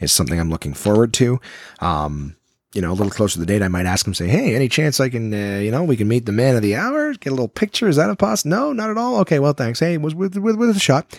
is 0.00 0.12
something 0.12 0.38
I'm 0.38 0.50
looking 0.50 0.74
forward 0.74 1.12
to. 1.14 1.40
Um, 1.80 2.36
you 2.74 2.82
know, 2.82 2.90
a 2.90 2.94
little 2.94 3.10
closer 3.10 3.34
to 3.34 3.40
the 3.40 3.46
date, 3.46 3.62
I 3.62 3.68
might 3.68 3.86
ask 3.86 4.06
him, 4.06 4.14
say, 4.14 4.28
hey, 4.28 4.54
any 4.54 4.68
chance 4.68 5.00
I 5.00 5.08
can, 5.08 5.32
uh, 5.32 5.58
you 5.58 5.70
know, 5.70 5.82
we 5.82 5.96
can 5.96 6.06
meet 6.06 6.26
the 6.26 6.32
man 6.32 6.54
of 6.54 6.62
the 6.62 6.76
hour, 6.76 7.14
get 7.14 7.30
a 7.30 7.34
little 7.34 7.48
picture? 7.48 7.88
Is 7.88 7.96
that 7.96 8.10
a 8.10 8.16
poss? 8.16 8.44
No, 8.44 8.72
not 8.72 8.90
at 8.90 8.98
all. 8.98 9.18
Okay, 9.20 9.38
well, 9.38 9.54
thanks. 9.54 9.80
Hey, 9.80 9.96
was 9.96 10.14
with, 10.14 10.36
with, 10.36 10.56
with 10.56 10.76
a 10.76 10.78
shot. 10.78 11.18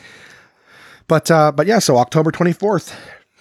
But, 1.07 1.31
uh, 1.31 1.51
but 1.51 1.65
yeah, 1.65 1.79
so 1.79 1.97
October 1.97 2.31
24th, 2.31 2.95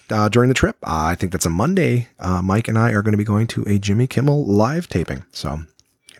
uh, 0.09 0.27
during 0.27 0.49
the 0.49 0.55
trip, 0.55 0.75
uh, 0.83 1.05
I 1.11 1.15
think 1.15 1.31
that's 1.31 1.45
a 1.45 1.51
Monday. 1.51 2.07
Uh, 2.17 2.41
Mike 2.41 2.67
and 2.67 2.79
I 2.79 2.91
are 2.91 3.03
going 3.03 3.13
to 3.13 3.17
be 3.17 3.23
going 3.23 3.47
to 3.47 3.63
a 3.67 3.77
Jimmy 3.77 4.07
Kimmel 4.07 4.43
live 4.45 4.89
taping. 4.89 5.23
So 5.31 5.59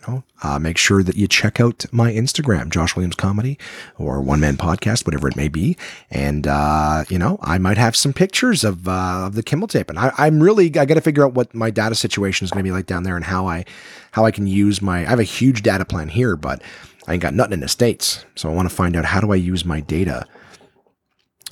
know, 0.06 0.24
uh, 0.42 0.58
make 0.58 0.78
sure 0.78 1.02
that 1.02 1.16
you 1.16 1.26
check 1.26 1.60
out 1.60 1.84
my 1.92 2.12
Instagram, 2.12 2.70
Josh 2.70 2.96
Williams 2.96 3.16
Comedy 3.16 3.58
or 3.98 4.20
One 4.20 4.40
Man 4.40 4.56
Podcast, 4.56 5.06
whatever 5.06 5.28
it 5.28 5.36
may 5.36 5.48
be. 5.48 5.76
And, 6.10 6.46
uh, 6.46 7.04
you 7.08 7.18
know, 7.18 7.38
I 7.42 7.58
might 7.58 7.78
have 7.78 7.96
some 7.96 8.12
pictures 8.12 8.64
of, 8.64 8.88
uh, 8.88 9.26
of 9.26 9.34
the 9.34 9.42
Kimmel 9.42 9.68
tape. 9.68 9.90
And 9.90 9.98
I, 9.98 10.12
I'm 10.18 10.42
really, 10.42 10.66
I 10.78 10.84
got 10.84 10.94
to 10.94 11.00
figure 11.00 11.24
out 11.24 11.34
what 11.34 11.54
my 11.54 11.70
data 11.70 11.94
situation 11.94 12.44
is 12.44 12.50
going 12.50 12.64
to 12.64 12.68
be 12.68 12.72
like 12.72 12.86
down 12.86 13.02
there 13.02 13.16
and 13.16 13.24
how 13.24 13.46
I, 13.46 13.64
how 14.12 14.24
I 14.24 14.30
can 14.30 14.46
use 14.46 14.80
my, 14.80 15.00
I 15.00 15.10
have 15.10 15.20
a 15.20 15.24
huge 15.24 15.62
data 15.62 15.84
plan 15.84 16.08
here, 16.08 16.36
but 16.36 16.62
I 17.06 17.14
ain't 17.14 17.22
got 17.22 17.34
nothing 17.34 17.54
in 17.54 17.60
the 17.60 17.68
States. 17.68 18.24
So 18.36 18.50
I 18.50 18.54
want 18.54 18.68
to 18.68 18.74
find 18.74 18.96
out 18.96 19.04
how 19.04 19.20
do 19.20 19.32
I 19.32 19.36
use 19.36 19.64
my 19.64 19.80
data 19.80 20.26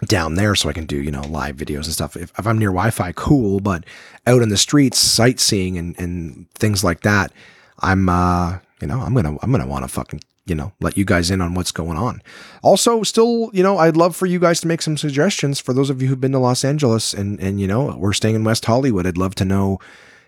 down 0.07 0.35
there 0.37 0.55
so 0.55 0.69
I 0.69 0.73
can 0.73 0.87
do, 0.87 1.03
you 1.03 1.11
know, 1.11 1.23
live 1.23 1.57
videos 1.57 1.85
and 1.85 1.93
stuff. 1.93 2.17
If, 2.17 2.33
if 2.39 2.47
I'm 2.47 2.59
near 2.59 2.69
Wi 2.69 2.91
Fi, 2.91 3.13
cool. 3.13 3.61
But 3.61 3.85
out 4.27 4.43
in 4.43 4.49
the 4.49 4.57
streets, 4.57 4.99
sightseeing 4.99 5.77
and, 5.77 5.99
and 5.99 6.51
things 6.53 6.85
like 6.85 7.01
that, 7.01 7.33
I'm, 7.81 8.09
uh, 8.09 8.59
you 8.81 8.87
know, 8.87 9.01
I'm 9.01 9.15
to, 9.15 9.39
I'm 9.43 9.53
to 9.53 9.67
want 9.67 9.85
to 9.85 9.89
fucking, 9.89 10.21
you 10.47 10.55
know, 10.55 10.73
let 10.81 10.97
you 10.97 11.05
guys 11.05 11.31
in 11.31 11.41
on 11.41 11.55
what's 11.55 11.73
going 11.73 11.99
on. 11.99 12.23
Also, 12.63 13.03
still, 13.03 13.51
you 13.53 13.63
know, 13.63 13.79
I'd 13.79 13.97
love 13.97 14.17
for 14.17 14.27
you 14.27 14.39
guys 14.39 14.61
to 14.61 14.69
make 14.69 14.83
some 14.83 14.97
suggestions 14.97 15.61
for 15.61 15.73
those 15.73 15.91
of 15.91 16.01
you 16.01 16.09
who've 16.09 16.21
been 16.21 16.33
to 16.33 16.39
Los 16.39 16.65
Angeles 16.65 17.13
and, 17.13 17.39
and, 17.41 17.61
you 17.61 17.67
know, 17.67 17.97
we're 17.99 18.13
staying 18.13 18.35
in 18.35 18.45
West 18.45 18.65
Hollywood. 18.65 19.07
I'd 19.07 19.19
love 19.19 19.35
to 19.37 19.45
know 19.45 19.79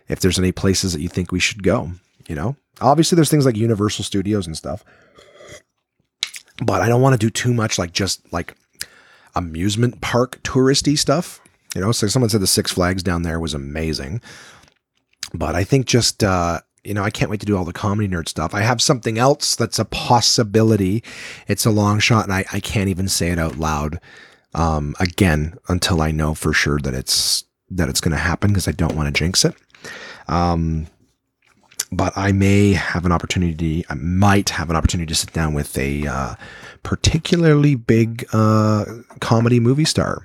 if 0.08 0.20
there's 0.20 0.38
any 0.38 0.52
places 0.52 0.92
that 0.92 1.00
you 1.00 1.08
think 1.08 1.32
we 1.32 1.40
should 1.40 1.62
go, 1.62 1.92
you 2.28 2.34
know, 2.34 2.56
obviously 2.80 3.16
there's 3.16 3.30
things 3.30 3.46
like 3.46 3.56
Universal 3.56 4.04
Studios 4.04 4.46
and 4.46 4.56
stuff, 4.56 4.84
but 6.62 6.82
I 6.82 6.88
don't 6.88 7.02
want 7.02 7.14
to 7.14 7.26
do 7.26 7.30
too 7.30 7.54
much 7.54 7.78
like 7.78 7.92
just 7.92 8.32
like 8.32 8.54
amusement 9.34 10.00
park 10.00 10.40
touristy 10.42 10.98
stuff. 10.98 11.40
You 11.74 11.80
know, 11.80 11.92
so 11.92 12.08
someone 12.08 12.28
said 12.28 12.40
the 12.40 12.48
Six 12.48 12.72
Flags 12.72 13.02
down 13.02 13.22
there 13.22 13.38
was 13.38 13.54
amazing. 13.54 14.20
But 15.32 15.54
I 15.54 15.62
think 15.62 15.86
just 15.86 16.24
uh, 16.24 16.60
you 16.84 16.94
know, 16.94 17.02
I 17.02 17.10
can't 17.10 17.30
wait 17.30 17.40
to 17.40 17.46
do 17.46 17.56
all 17.56 17.64
the 17.64 17.72
comedy 17.72 18.08
nerd 18.08 18.28
stuff. 18.28 18.54
I 18.54 18.62
have 18.62 18.80
something 18.80 19.18
else 19.18 19.54
that's 19.54 19.78
a 19.78 19.84
possibility. 19.84 21.02
It's 21.46 21.66
a 21.66 21.70
long 21.70 21.98
shot, 21.98 22.24
and 22.24 22.32
I, 22.32 22.44
I 22.52 22.60
can't 22.60 22.88
even 22.88 23.08
say 23.08 23.30
it 23.30 23.38
out 23.38 23.56
loud 23.56 24.00
um, 24.54 24.94
again 24.98 25.56
until 25.68 26.00
I 26.00 26.10
know 26.10 26.34
for 26.34 26.52
sure 26.52 26.78
that 26.80 26.94
it's 26.94 27.44
that 27.70 27.88
it's 27.88 28.00
going 28.00 28.12
to 28.12 28.18
happen 28.18 28.50
because 28.50 28.66
I 28.66 28.72
don't 28.72 28.96
want 28.96 29.14
to 29.14 29.18
jinx 29.18 29.44
it. 29.44 29.54
Um, 30.26 30.86
but 31.92 32.12
I 32.16 32.32
may 32.32 32.72
have 32.72 33.04
an 33.04 33.12
opportunity. 33.12 33.84
I 33.88 33.94
might 33.94 34.50
have 34.50 34.70
an 34.70 34.76
opportunity 34.76 35.08
to 35.08 35.14
sit 35.14 35.32
down 35.32 35.54
with 35.54 35.76
a 35.76 36.06
uh, 36.06 36.34
particularly 36.82 37.74
big 37.74 38.26
uh, 38.32 38.84
comedy 39.20 39.60
movie 39.60 39.84
star 39.84 40.22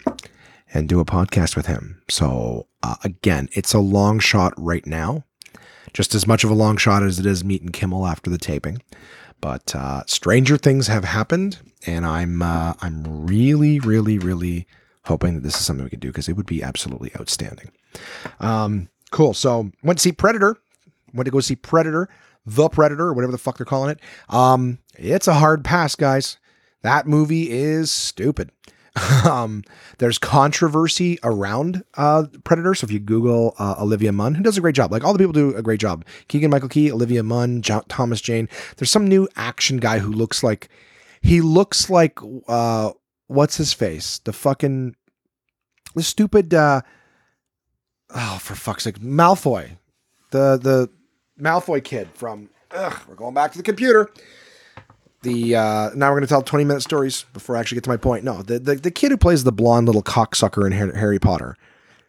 and 0.74 0.90
do 0.90 1.00
a 1.00 1.06
podcast 1.06 1.56
with 1.56 1.66
him. 1.66 2.02
So 2.10 2.68
uh, 2.84 2.96
again, 3.04 3.50
it's 3.54 3.74
a 3.74 3.80
long 3.80 4.20
shot 4.20 4.54
right 4.58 4.86
now, 4.86 5.24
just 5.96 6.14
as 6.14 6.28
much 6.28 6.44
of 6.44 6.52
a 6.52 6.54
long 6.54 6.76
shot 6.76 7.02
as 7.02 7.20
it 7.20 7.26
is 7.26 7.44
meeting 7.44 7.70
Kimmel 7.70 8.06
after 8.06 8.30
the 8.30 8.38
taping. 8.38 8.82
But 9.40 9.74
uh, 9.74 10.04
stranger 10.06 10.58
things 10.58 10.88
have 10.88 11.06
happened, 11.06 11.58
and 11.88 12.06
I'm 12.06 12.42
uh, 12.42 12.74
I'm 12.82 13.26
really, 13.26 13.80
really, 13.80 14.20
really 14.20 14.68
hoping 15.06 15.36
that 15.36 15.42
this 15.42 15.56
is 15.56 15.66
something 15.66 15.86
we 15.86 15.90
can 15.90 16.00
do 16.00 16.10
because 16.10 16.28
it 16.28 16.34
would 16.34 16.46
be 16.46 16.62
absolutely 16.62 17.12
outstanding. 17.18 17.72
Um, 18.40 18.90
cool. 19.12 19.34
So 19.34 19.72
went 19.84 20.00
to 20.00 20.04
see 20.04 20.12
Predator. 20.12 20.58
Went 21.14 21.26
to 21.26 21.32
go 21.32 21.40
see 21.40 21.56
Predator, 21.56 22.10
the 22.46 22.68
Predator, 22.68 23.14
whatever 23.14 23.32
the 23.32 23.38
fuck 23.38 23.58
they're 23.58 23.66
calling 23.66 23.92
it. 23.92 24.00
Um, 24.28 24.80
it's 24.98 25.30
a 25.30 25.36
hard 25.36 25.64
pass, 25.64 25.96
guys. 25.96 26.38
That 26.82 27.08
movie 27.08 27.50
is 27.52 27.90
stupid. 27.90 28.52
um, 29.26 29.64
there's 29.98 30.18
controversy 30.18 31.20
around 31.24 31.84
uh, 31.96 32.26
Predator. 32.44 32.74
So 32.76 32.86
if 32.86 32.92
you 32.92 33.00
Google 33.00 33.54
uh, 33.60 33.76
Olivia 33.80 34.12
Munn, 34.12 34.36
who 34.36 34.44
does 34.44 34.58
a 34.58 34.62
great 34.62 34.76
job, 34.76 34.92
like 34.92 35.04
all 35.04 35.14
the 35.14 35.20
people 35.20 35.34
do 35.34 35.56
a 35.56 35.62
great 35.62 35.80
job. 35.80 36.06
Keegan 36.28 36.50
Michael 36.50 36.70
Key, 36.70 36.92
Olivia 36.92 37.24
Munn, 37.24 37.62
Thomas 37.62 38.22
Jane. 38.22 38.48
There's 38.78 38.92
some 38.92 39.08
new 39.08 39.28
action 39.36 39.78
guy 39.78 40.00
who 40.00 40.12
looks 40.12 40.44
like 40.44 40.70
he 41.22 41.42
looks 41.42 41.90
like 41.90 42.20
uh, 42.48 42.92
what's 43.28 43.58
his 43.58 43.74
face? 43.74 44.20
The 44.20 44.34
fucking 44.34 44.96
the 45.94 46.04
stupid. 46.04 46.54
Uh, 46.54 46.82
oh, 48.14 48.38
for 48.40 48.56
fuck's 48.56 48.84
sake, 48.84 49.00
Malfoy, 49.00 49.78
the 50.32 50.58
the 50.62 50.90
Malfoy 51.42 51.84
kid 51.84 52.10
from. 52.14 52.50
Ugh, 52.72 52.98
we're 53.08 53.16
going 53.16 53.34
back 53.34 53.52
to 53.54 53.58
the 53.58 53.64
computer 53.64 54.12
the 55.26 55.56
uh, 55.56 55.90
now 55.96 56.10
we're 56.10 56.20
going 56.20 56.22
to 56.22 56.28
tell 56.28 56.42
20 56.42 56.64
minute 56.64 56.82
stories 56.82 57.26
before 57.34 57.58
I 57.58 57.60
actually 57.60 57.76
get 57.76 57.84
to 57.86 57.90
my 57.90 57.98
point. 57.98 58.24
No, 58.24 58.42
the, 58.42 58.60
the, 58.60 58.76
the 58.76 58.92
kid 58.92 59.12
who 59.12 59.18
plays 59.18 59.44
the 59.44 59.52
blonde 59.52 59.88
little 59.88 60.04
cocksucker 60.04 60.66
in 60.66 60.72
Harry 60.72 61.20
Potter. 61.20 61.58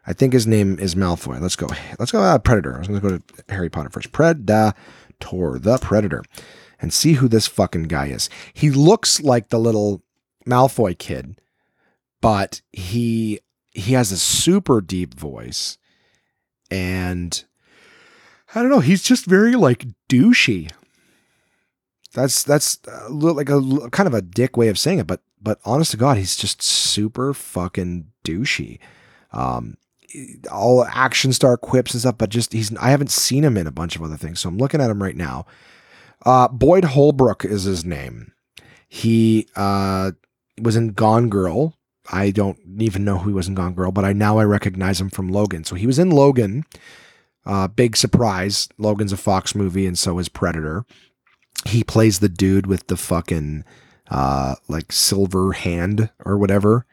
I 0.07 0.13
think 0.13 0.33
his 0.33 0.47
name 0.47 0.79
is 0.79 0.95
Malfoy. 0.95 1.41
Let's 1.41 1.57
go. 1.57 1.67
Let's 1.99 2.13
go. 2.13 2.21
Uh, 2.21 2.39
Predator. 2.39 2.77
I 2.77 2.79
was 2.79 2.89
going 2.89 3.01
to 3.01 3.09
go 3.09 3.19
to 3.19 3.53
Harry 3.53 3.69
Potter 3.69 3.89
first. 3.91 4.13
Predator, 4.13 4.75
the 5.19 5.79
Predator, 5.81 6.23
and 6.81 6.93
see 6.93 7.15
who 7.15 7.27
this 7.27 7.49
fucking 7.49 7.85
guy 7.85 8.07
is. 8.07 8.31
He 8.55 8.71
looks 8.71 9.21
like 9.21 9.49
the 9.49 9.59
little 9.59 10.03
Malfoy 10.47 10.97
kid, 10.97 11.41
but 12.21 12.61
he 12.73 13.41
he 13.73 13.95
has 13.95 14.13
a 14.13 14.17
super 14.17 14.81
deep 14.81 15.15
voice, 15.15 15.79
and 16.71 17.45
I 18.55 18.61
don't 18.61 18.71
know. 18.71 18.81
He's 18.81 19.03
just 19.03 19.25
very 19.25 19.57
like 19.57 19.87
douchey. 20.09 20.71
That's 22.17 22.45
that's 22.45 22.79
like 23.11 23.51
a 23.51 23.91
kind 23.91 24.07
of 24.07 24.15
a 24.15 24.23
dick 24.23 24.57
way 24.57 24.69
of 24.69 24.79
saying 24.79 25.01
it, 25.01 25.07
but 25.07 25.21
but 25.39 25.61
honest 25.67 25.91
to 25.91 25.99
God, 25.99 26.17
he's 26.17 26.35
just 26.35 26.63
super 26.63 27.35
fucking 27.35 28.07
douchey. 28.25 28.79
Um, 29.33 29.77
all 30.51 30.87
action 30.87 31.35
star 31.35 31.59
quips 31.59 31.93
and 31.93 32.01
stuff, 32.01 32.17
but 32.17 32.31
just 32.31 32.55
he's 32.55 32.75
I 32.79 32.89
haven't 32.89 33.11
seen 33.11 33.45
him 33.45 33.59
in 33.59 33.67
a 33.67 33.71
bunch 33.71 33.97
of 33.97 34.03
other 34.03 34.17
things, 34.17 34.41
so 34.41 34.49
I'm 34.49 34.57
looking 34.57 34.81
at 34.81 34.89
him 34.89 35.03
right 35.03 35.15
now. 35.15 35.45
Uh, 36.25 36.49
Boyd 36.49 36.85
Holbrook 36.85 37.45
is 37.45 37.65
his 37.65 37.85
name. 37.85 38.33
He 38.89 39.47
uh, 39.55 40.13
was 40.59 40.75
in 40.75 40.93
Gone 40.95 41.29
Girl. 41.29 41.75
I 42.11 42.31
don't 42.31 42.59
even 42.79 43.05
know 43.05 43.19
who 43.19 43.29
he 43.29 43.35
was 43.35 43.47
in 43.47 43.55
Gone 43.55 43.75
Girl, 43.75 43.93
but 43.93 44.07
I 44.07 44.15
now 44.15 44.39
I 44.39 44.45
recognize 44.45 45.03
him 45.03 45.11
from 45.11 45.29
Logan. 45.29 45.65
So 45.65 45.75
he 45.75 45.87
was 45.87 45.99
in 45.99 46.09
Logan. 46.09 46.65
Uh, 47.45 47.69
big 47.69 47.95
surprise. 47.95 48.71
Logan's 48.79 49.13
a 49.13 49.19
Fox 49.19 49.55
movie, 49.55 49.87
and 49.87 49.99
so 49.99 50.19
is 50.19 50.31
Predator 50.31 50.87
he 51.65 51.83
plays 51.83 52.19
the 52.19 52.29
dude 52.29 52.67
with 52.67 52.87
the 52.89 52.97
fucking 52.97 53.65
uh 54.11 54.55
like 54.69 54.93
silver 54.93 55.53
hand 55.53 56.11
or 56.25 56.39
whatever, 56.39 56.87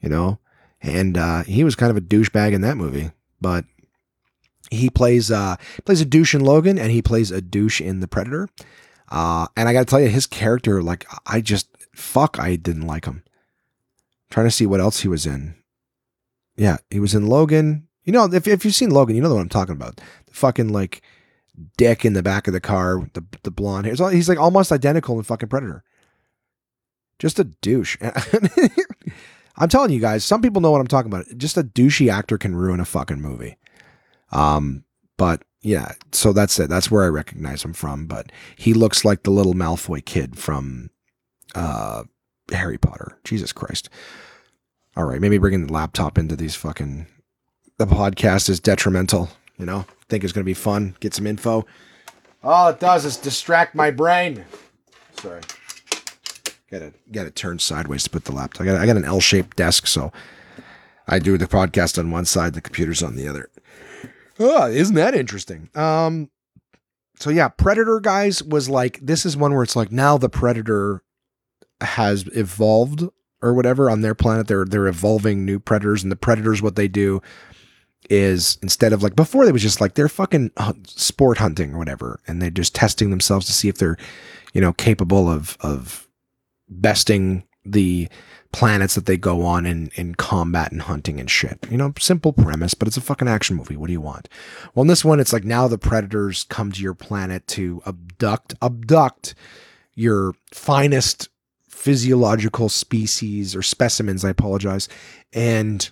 you 0.00 0.08
know. 0.08 0.38
And 0.80 1.18
uh 1.18 1.42
he 1.44 1.64
was 1.64 1.74
kind 1.74 1.90
of 1.90 1.96
a 1.96 2.00
douchebag 2.02 2.52
in 2.52 2.60
that 2.62 2.76
movie, 2.76 3.10
but 3.40 3.64
he 4.70 4.90
plays 4.90 5.30
uh 5.30 5.56
plays 5.84 6.00
a 6.00 6.06
douche 6.06 6.34
in 6.34 6.44
Logan 6.44 6.78
and 6.78 6.90
he 6.90 7.02
plays 7.02 7.30
a 7.30 7.40
douche 7.40 7.80
in 7.80 8.00
The 8.00 8.08
Predator. 8.08 8.48
Uh 9.10 9.46
and 9.56 9.68
I 9.68 9.72
got 9.72 9.80
to 9.80 9.86
tell 9.86 10.00
you 10.00 10.08
his 10.08 10.26
character 10.26 10.82
like 10.82 11.06
I 11.26 11.40
just 11.40 11.68
fuck 11.94 12.38
I 12.38 12.56
didn't 12.56 12.86
like 12.86 13.04
him. 13.04 13.22
I'm 13.26 14.30
trying 14.30 14.46
to 14.46 14.50
see 14.50 14.66
what 14.66 14.80
else 14.80 15.00
he 15.00 15.08
was 15.08 15.26
in. 15.26 15.54
Yeah, 16.56 16.78
he 16.90 17.00
was 17.00 17.14
in 17.14 17.26
Logan. 17.26 17.88
You 18.04 18.12
know, 18.12 18.24
if 18.24 18.46
if 18.46 18.64
you've 18.64 18.74
seen 18.74 18.90
Logan, 18.90 19.16
you 19.16 19.22
know 19.22 19.34
what 19.34 19.40
I'm 19.40 19.48
talking 19.48 19.74
about. 19.74 19.96
The 20.26 20.32
fucking 20.32 20.68
like 20.68 21.02
dick 21.76 22.04
in 22.04 22.12
the 22.12 22.22
back 22.22 22.46
of 22.46 22.52
the 22.52 22.60
car, 22.60 23.08
the 23.14 23.24
the 23.42 23.50
blonde 23.50 23.86
hair. 23.86 24.10
He's 24.10 24.28
like 24.28 24.38
almost 24.38 24.72
identical 24.72 25.16
in 25.18 25.24
fucking 25.24 25.48
Predator. 25.48 25.84
Just 27.18 27.38
a 27.38 27.44
douche. 27.44 27.96
I'm 29.56 29.68
telling 29.68 29.90
you 29.90 30.00
guys, 30.00 30.24
some 30.24 30.40
people 30.40 30.60
know 30.62 30.70
what 30.70 30.80
I'm 30.80 30.86
talking 30.86 31.12
about. 31.12 31.26
Just 31.36 31.56
a 31.56 31.64
douchey 31.64 32.12
actor 32.12 32.38
can 32.38 32.54
ruin 32.54 32.78
a 32.78 32.84
fucking 32.84 33.20
movie. 33.20 33.56
Um, 34.30 34.84
but 35.16 35.42
yeah, 35.62 35.92
so 36.12 36.32
that's 36.32 36.58
it. 36.60 36.70
That's 36.70 36.90
where 36.90 37.04
I 37.04 37.08
recognize 37.08 37.64
him 37.64 37.72
from. 37.72 38.06
But 38.06 38.30
he 38.56 38.72
looks 38.72 39.04
like 39.04 39.24
the 39.24 39.32
little 39.32 39.54
Malfoy 39.54 40.04
kid 40.04 40.38
from 40.38 40.90
uh, 41.56 42.04
Harry 42.52 42.78
Potter. 42.78 43.18
Jesus 43.24 43.52
Christ. 43.52 43.90
All 44.96 45.04
right, 45.04 45.20
maybe 45.20 45.38
bringing 45.38 45.66
the 45.66 45.72
laptop 45.72 46.18
into 46.18 46.36
these 46.36 46.54
fucking 46.54 47.06
the 47.78 47.86
podcast 47.86 48.48
is 48.48 48.60
detrimental. 48.60 49.28
You 49.58 49.66
know, 49.66 49.86
think 50.08 50.24
it's 50.24 50.32
going 50.32 50.42
to 50.42 50.48
be 50.48 50.54
fun. 50.54 50.96
Get 51.00 51.14
some 51.14 51.26
info. 51.26 51.66
All 52.42 52.68
it 52.68 52.80
does 52.80 53.04
is 53.04 53.16
distract 53.16 53.74
my 53.74 53.90
brain. 53.90 54.44
Sorry. 55.20 55.40
Got 56.70 56.78
to 56.78 56.92
got 57.10 57.26
it 57.26 57.34
turned 57.34 57.60
sideways 57.60 58.04
to 58.04 58.10
put 58.10 58.24
the 58.24 58.32
laptop. 58.32 58.62
I 58.62 58.64
got 58.66 58.80
I 58.80 58.86
got 58.86 58.96
an 58.96 59.04
L-shaped 59.04 59.56
desk, 59.56 59.86
so 59.86 60.12
I 61.06 61.18
do 61.18 61.38
the 61.38 61.46
podcast 61.46 61.98
on 61.98 62.10
one 62.10 62.26
side, 62.26 62.52
the 62.52 62.60
computer's 62.60 63.02
on 63.02 63.16
the 63.16 63.26
other. 63.26 63.50
Oh, 64.38 64.68
isn't 64.68 64.94
that 64.94 65.14
interesting? 65.14 65.70
Um, 65.74 66.30
so 67.18 67.30
yeah, 67.30 67.48
Predator 67.48 68.00
guys 68.00 68.42
was 68.42 68.68
like 68.68 69.00
this 69.00 69.24
is 69.26 69.36
one 69.36 69.54
where 69.54 69.62
it's 69.62 69.76
like 69.76 69.90
now 69.90 70.18
the 70.18 70.28
Predator 70.28 71.02
has 71.80 72.28
evolved 72.34 73.08
or 73.40 73.54
whatever 73.54 73.88
on 73.88 74.02
their 74.02 74.14
planet. 74.14 74.46
They're 74.46 74.64
they're 74.64 74.86
evolving 74.86 75.44
new 75.44 75.58
predators, 75.58 76.02
and 76.02 76.12
the 76.12 76.16
predators 76.16 76.60
what 76.62 76.76
they 76.76 76.88
do 76.88 77.22
is 78.10 78.58
instead 78.62 78.92
of 78.92 79.02
like 79.02 79.16
before 79.16 79.44
they 79.44 79.52
was 79.52 79.62
just 79.62 79.80
like 79.80 79.94
they're 79.94 80.08
fucking 80.08 80.50
uh, 80.56 80.72
sport 80.84 81.38
hunting 81.38 81.74
or 81.74 81.78
whatever 81.78 82.20
and 82.26 82.40
they're 82.40 82.48
just 82.48 82.74
testing 82.74 83.10
themselves 83.10 83.44
to 83.44 83.52
see 83.52 83.68
if 83.68 83.76
they're 83.78 83.98
you 84.54 84.60
know 84.60 84.72
capable 84.72 85.28
of 85.28 85.58
of 85.60 86.08
besting 86.68 87.44
the 87.64 88.08
planets 88.52 88.94
that 88.94 89.06
they 89.06 89.16
go 89.16 89.44
on 89.44 89.66
in, 89.66 89.90
in 89.94 90.14
combat 90.14 90.72
and 90.72 90.82
hunting 90.82 91.20
and 91.20 91.30
shit. 91.30 91.58
You 91.70 91.76
know, 91.76 91.92
simple 91.98 92.32
premise, 92.32 92.74
but 92.74 92.88
it's 92.88 92.96
a 92.96 93.02
fucking 93.02 93.28
action 93.28 93.56
movie. 93.56 93.76
What 93.76 93.88
do 93.88 93.92
you 93.92 94.00
want? 94.00 94.28
Well, 94.74 94.82
in 94.82 94.88
this 94.88 95.04
one, 95.04 95.20
it's 95.20 95.32
like 95.32 95.44
now 95.44 95.68
the 95.68 95.78
predators 95.78 96.44
come 96.44 96.72
to 96.72 96.82
your 96.82 96.94
planet 96.94 97.46
to 97.48 97.82
abduct, 97.86 98.54
abduct 98.62 99.34
your 99.94 100.34
finest 100.52 101.28
physiological 101.68 102.68
species 102.68 103.54
or 103.54 103.62
specimens, 103.62 104.24
I 104.24 104.30
apologize, 104.30 104.88
and 105.32 105.88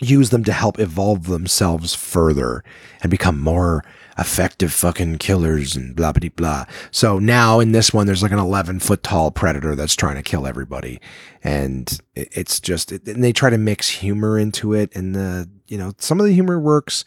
use 0.00 0.30
them 0.30 0.44
to 0.44 0.52
help 0.52 0.78
evolve 0.78 1.26
themselves 1.26 1.94
further 1.94 2.64
and 3.02 3.10
become 3.10 3.40
more 3.40 3.84
effective 4.18 4.72
fucking 4.72 5.18
killers 5.18 5.74
and 5.76 5.96
blah 5.96 6.12
blah 6.12 6.28
blah. 6.36 6.64
So 6.90 7.18
now 7.18 7.60
in 7.60 7.72
this 7.72 7.92
one, 7.92 8.06
there's 8.06 8.22
like 8.22 8.32
an 8.32 8.38
11 8.38 8.80
foot 8.80 9.02
tall 9.02 9.30
predator 9.30 9.74
that's 9.74 9.96
trying 9.96 10.16
to 10.16 10.22
kill 10.22 10.46
everybody, 10.46 11.00
and 11.42 11.98
it's 12.14 12.60
just 12.60 12.92
and 12.92 13.22
they 13.24 13.32
try 13.32 13.50
to 13.50 13.58
mix 13.58 13.88
humor 13.88 14.38
into 14.38 14.72
it, 14.72 14.94
and 14.94 15.14
the 15.14 15.48
you 15.66 15.78
know 15.78 15.92
some 15.98 16.20
of 16.20 16.26
the 16.26 16.32
humor 16.32 16.58
works, 16.58 17.04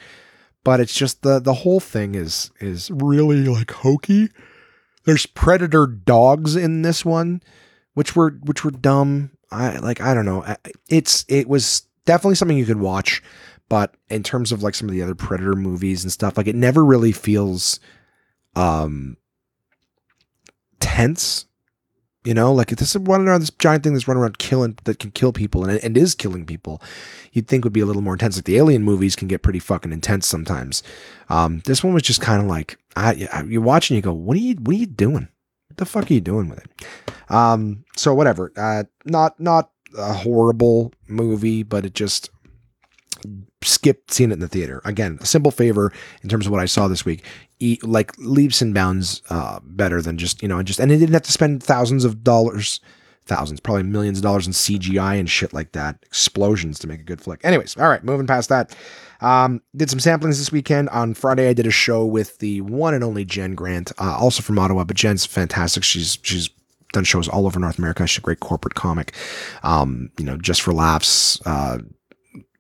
but 0.64 0.80
it's 0.80 0.96
just 0.96 1.22
the 1.22 1.40
the 1.40 1.54
whole 1.54 1.80
thing 1.80 2.16
is 2.16 2.52
is 2.60 2.92
really 2.92 3.44
like 3.44 3.72
hokey. 3.72 4.30
There's 5.06 5.26
predator 5.26 5.88
dogs 5.88 6.56
in 6.56 6.82
this 6.82 7.06
one, 7.06 7.42
which 7.94 8.16
were 8.16 8.32
which 8.44 8.66
were 8.66 8.72
dumb. 8.72 9.32
I 9.50 9.78
like 9.78 10.02
I 10.02 10.14
don't 10.14 10.26
know. 10.26 10.56
It's 10.90 11.24
it 11.30 11.48
was 11.48 11.87
definitely 12.08 12.36
something 12.36 12.58
you 12.58 12.66
could 12.66 12.80
watch 12.80 13.22
but 13.70 13.96
in 14.10 14.24
terms 14.24 14.52
of 14.52 14.64
like 14.64 14.74
some 14.74 14.88
of 14.88 14.94
the 14.94 15.02
other 15.02 15.16
predator 15.16 15.54
movies 15.54 16.04
and 16.04 16.12
stuff 16.12 16.38
like 16.38 16.48
it 16.48 16.56
never 16.56 16.84
really 16.84 17.12
feels 17.12 17.80
um 18.56 19.18
tense 20.80 21.46
you 22.28 22.34
know? 22.34 22.52
Like 22.52 22.74
if 22.74 22.78
this 22.78 22.94
is 22.94 23.02
running 23.04 23.30
around 23.30 23.40
this 23.40 23.52
giant 23.52 23.86
thing 23.86 23.94
that's 23.94 24.06
running 24.06 24.22
around 24.22 24.38
killing 24.38 24.78
that 24.84 25.00
can 25.00 25.12
kill 25.12 25.32
people 25.32 25.64
and, 25.64 25.82
and 25.82 25.98
is 25.98 26.14
killing 26.14 26.46
people 26.46 26.82
you'd 27.32 27.48
think 27.48 27.64
would 27.64 27.72
be 27.72 27.80
a 27.80 27.86
little 27.86 28.02
more 28.02 28.16
intense. 28.16 28.36
Like 28.36 28.44
the 28.44 28.58
alien 28.58 28.84
movies 28.84 29.16
can 29.16 29.30
get 29.30 29.44
pretty 29.44 29.60
fucking 29.60 29.94
intense 29.94 30.28
sometimes. 30.28 30.84
Um 31.30 31.62
this 31.66 31.86
one 31.86 31.94
was 31.94 32.04
just 32.04 32.20
kind 32.20 32.42
of 32.42 32.48
like 32.48 32.78
I, 32.98 33.30
I, 33.32 33.44
you're 33.44 33.62
watching 33.62 33.96
you 33.96 34.02
go 34.02 34.12
what 34.12 34.36
are 34.36 34.42
you 34.42 34.56
what 34.56 34.76
are 34.76 34.80
you 34.80 34.88
doing? 34.88 35.30
What 35.70 35.78
the 35.78 35.86
fuck 35.86 36.12
are 36.12 36.14
you 36.14 36.20
doing 36.20 36.50
with 36.50 36.60
it? 36.60 36.86
Um 37.30 37.86
so 37.96 38.14
whatever 38.14 38.52
uh 38.58 38.84
not 39.06 39.40
not 39.40 39.72
a 39.98 40.14
horrible 40.14 40.94
movie 41.08 41.64
but 41.64 41.86
it 41.86 41.94
just 41.94 42.30
skipped 43.64 44.14
seeing 44.14 44.32
it 44.32 44.36
in 44.36 44.40
the 44.40 44.48
theater. 44.48 44.82
Again, 44.86 45.18
a 45.22 45.26
simple 45.26 45.52
favor 45.52 45.92
in 46.24 46.30
terms 46.30 46.46
of 46.46 46.52
what 46.52 46.62
I 46.62 46.66
saw 46.66 46.88
this 46.88 47.06
week. 47.06 47.24
E- 47.60 47.80
like 47.82 48.16
leaps 48.18 48.62
and 48.62 48.74
bounds 48.74 49.22
uh, 49.30 49.60
better 49.64 50.02
than 50.02 50.18
just 50.18 50.42
you 50.42 50.48
know 50.48 50.62
just 50.62 50.80
and 50.80 50.92
it 50.92 50.98
didn't 50.98 51.14
have 51.14 51.24
to 51.24 51.32
spend 51.32 51.64
thousands 51.64 52.06
of 52.06 52.24
dollars, 52.24 52.80
thousands, 53.26 53.60
probably 53.60 53.84
millions 53.84 54.20
of 54.20 54.24
dollars 54.24 54.46
in 54.46 54.54
CGI 54.54 55.20
and 55.20 55.30
shit 55.30 55.54
like 55.54 55.72
that, 55.72 55.98
explosions 56.04 56.78
to 56.80 56.88
make 56.88 57.00
a 57.00 57.04
good 57.04 57.20
flick. 57.20 57.42
Anyways, 57.44 57.76
all 57.78 57.90
right, 57.90 58.04
moving 58.04 58.28
past 58.28 58.50
that. 58.50 58.76
Um, 59.22 59.62
did 59.76 59.90
some 59.90 60.00
samplings 60.00 60.38
this 60.38 60.52
weekend. 60.52 60.90
On 60.90 61.16
Friday, 61.16 61.50
I 61.50 61.54
did 61.54 61.66
a 61.66 61.72
show 61.72 62.06
with 62.06 62.38
the 62.38 62.62
one 62.62 62.94
and 62.94 63.04
only 63.04 63.26
Jen 63.26 63.56
Grant, 63.56 63.92
uh, 63.98 64.16
also 64.20 64.44
from 64.44 64.60
Ottawa, 64.60 64.84
but 64.84 64.96
Jen's 64.96 65.26
fantastic. 65.26 65.84
She's 65.84 66.20
she's 66.22 66.50
done 66.94 67.04
shows 67.04 67.28
all 67.28 67.46
over 67.46 67.60
North 67.60 67.78
America. 67.78 68.06
She's 68.08 68.20
a 68.20 68.22
great 68.22 68.40
corporate 68.40 68.76
comic. 68.76 69.14
Um, 69.64 70.10
you 70.18 70.26
know, 70.26 70.38
just 70.38 70.62
for 70.62 70.74
laughs. 70.74 71.42
Uh, 71.46 71.80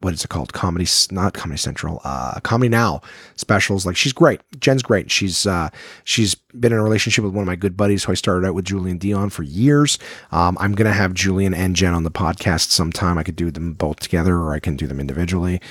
what 0.01 0.13
is 0.13 0.23
it 0.23 0.29
called? 0.29 0.53
Comedy, 0.53 0.87
not 1.09 1.33
Comedy 1.33 1.57
Central, 1.57 2.01
uh, 2.03 2.39
Comedy 2.41 2.69
Now 2.69 3.01
specials. 3.35 3.85
Like 3.85 3.95
she's 3.95 4.13
great. 4.13 4.41
Jen's 4.59 4.83
great. 4.83 5.09
She's 5.09 5.47
uh, 5.47 5.69
she's 6.03 6.35
been 6.35 6.71
in 6.71 6.77
a 6.77 6.83
relationship 6.83 7.23
with 7.23 7.33
one 7.33 7.41
of 7.41 7.47
my 7.47 7.55
good 7.55 7.75
buddies 7.75 8.03
who 8.03 8.11
I 8.11 8.15
started 8.15 8.47
out 8.47 8.53
with 8.53 8.65
Julian 8.65 8.99
Dion 8.99 9.29
for 9.29 9.43
years. 9.43 9.97
Um, 10.31 10.55
I'm 10.59 10.73
gonna 10.73 10.93
have 10.93 11.13
Julian 11.13 11.53
and 11.53 11.75
Jen 11.75 11.93
on 11.93 12.03
the 12.03 12.11
podcast 12.11 12.69
sometime. 12.69 13.17
I 13.17 13.23
could 13.23 13.35
do 13.35 13.49
them 13.49 13.73
both 13.73 13.99
together, 13.99 14.35
or 14.35 14.53
I 14.53 14.59
can 14.59 14.75
do 14.75 14.85
them 14.85 14.99
individually. 14.99 15.61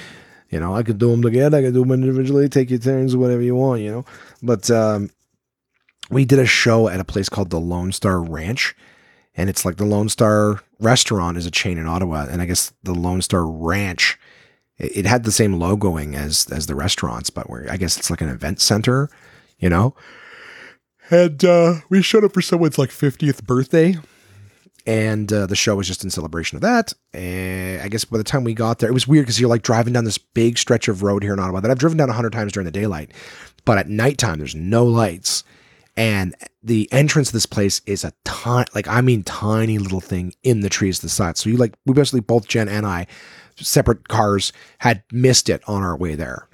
You 0.51 0.61
know, 0.61 0.75
I 0.75 0.83
could 0.83 0.99
do 0.99 1.11
them 1.11 1.23
together. 1.23 1.59
I 1.59 1.63
could 1.63 1.75
do 1.75 1.81
them 1.81 1.93
individually. 1.93 2.49
Take 2.49 2.71
your 2.71 2.79
turns, 2.79 3.17
whatever 3.17 3.43
you 3.43 3.55
want. 3.55 3.83
You 3.83 3.91
know, 3.93 4.05
but 4.43 4.69
um, 4.71 5.11
we 6.11 6.25
did 6.25 6.39
a 6.39 6.47
show 6.47 6.89
at 6.89 7.01
a 7.01 7.05
place 7.05 7.29
called 7.29 7.51
the 7.51 7.61
Lone 7.61 7.93
Star 7.93 8.21
Ranch 8.21 8.75
and 9.37 9.51
it's 9.51 9.65
like 9.65 9.77
the 9.77 9.85
Lone 9.85 10.09
Star 10.09 10.61
restaurant 10.81 11.37
is 11.37 11.47
a 11.47 11.51
chain 11.51 11.79
in 11.79 11.87
Ottawa, 11.87 12.27
and 12.31 12.41
I 12.41 12.47
guess 12.47 12.73
the 12.83 12.95
Lone 12.95 13.23
Star 13.23 13.47
Ranch 13.47 14.19
it, 14.79 15.07
had 15.07 15.25
the 15.25 15.33
same 15.33 15.55
logoing 15.55 16.15
as 16.15 16.47
as 16.51 16.67
the 16.67 16.75
restaurants, 16.75 17.31
but 17.31 17.49
where 17.49 17.71
I 17.71 17.77
guess 17.77 17.97
it's 17.97 18.11
like 18.11 18.21
an 18.21 18.29
event 18.29 18.61
center, 18.61 19.11
you 19.59 19.69
know. 19.69 19.95
And 21.11 21.45
uh, 21.45 21.75
we 21.89 22.03
showed 22.03 22.25
up 22.25 22.33
for 22.33 22.43
someone's 22.43 22.79
like 22.79 22.91
50th 22.91 23.45
birthday, 23.45 23.97
and 24.87 25.33
uh, 25.33 25.47
the 25.47 25.55
show 25.55 25.77
was 25.77 25.87
just 25.87 26.03
in 26.03 26.11
celebration 26.11 26.57
of 26.57 26.63
that. 26.63 26.93
And 27.13 27.81
I 27.81 27.89
guess 27.89 28.05
by 28.05 28.19
the 28.19 28.25
time 28.25 28.43
we 28.43 28.55
got 28.55 28.79
there, 28.81 28.91
it 28.91 28.95
was 28.95 29.07
weird 29.07 29.25
because 29.25 29.39
you're 29.39 29.51
like 29.51 29.63
driving 29.63 29.93
down 29.93 30.05
this 30.05 30.19
big 30.19 30.59
stretch 30.59 30.89
of 30.89 31.03
road 31.03 31.23
here 31.23 31.33
in 31.33 31.39
Ottawa 31.39 31.61
that 31.61 31.71
I've 31.71 31.79
driven 31.79 31.99
down 31.99 32.11
a 32.11 32.15
hundred 32.15 32.33
times 32.33 32.53
during 32.53 32.65
the 32.65 32.73
daylight, 32.73 33.13
but 33.65 33.79
at 33.79 33.89
nighttime 33.89 34.39
there's 34.39 34.55
no 34.55 34.85
lights 34.85 35.45
and 35.97 36.35
the 36.63 36.89
entrance 36.93 37.29
to 37.29 37.33
this 37.33 37.47
place 37.47 37.81
is 37.87 38.05
a 38.05 38.13
tiny, 38.25 38.67
like 38.75 38.89
I 38.89 39.01
mean, 39.01 39.23
tiny 39.23 39.79
little 39.79 40.01
thing 40.01 40.35
in 40.43 40.61
the 40.61 40.69
trees 40.69 40.99
to 40.99 41.07
the 41.07 41.11
side. 41.11 41.37
So 41.37 41.49
you 41.49 41.57
like, 41.57 41.75
we 41.87 41.95
basically 41.95 42.21
both 42.21 42.49
Jen 42.49 42.69
and 42.69 42.85
I, 42.85 43.07
separate 43.57 44.09
cars, 44.09 44.53
had 44.79 45.03
missed 45.11 45.49
it 45.49 45.63
on 45.67 45.83
our 45.83 45.97
way 45.97 46.15
there. 46.15 46.49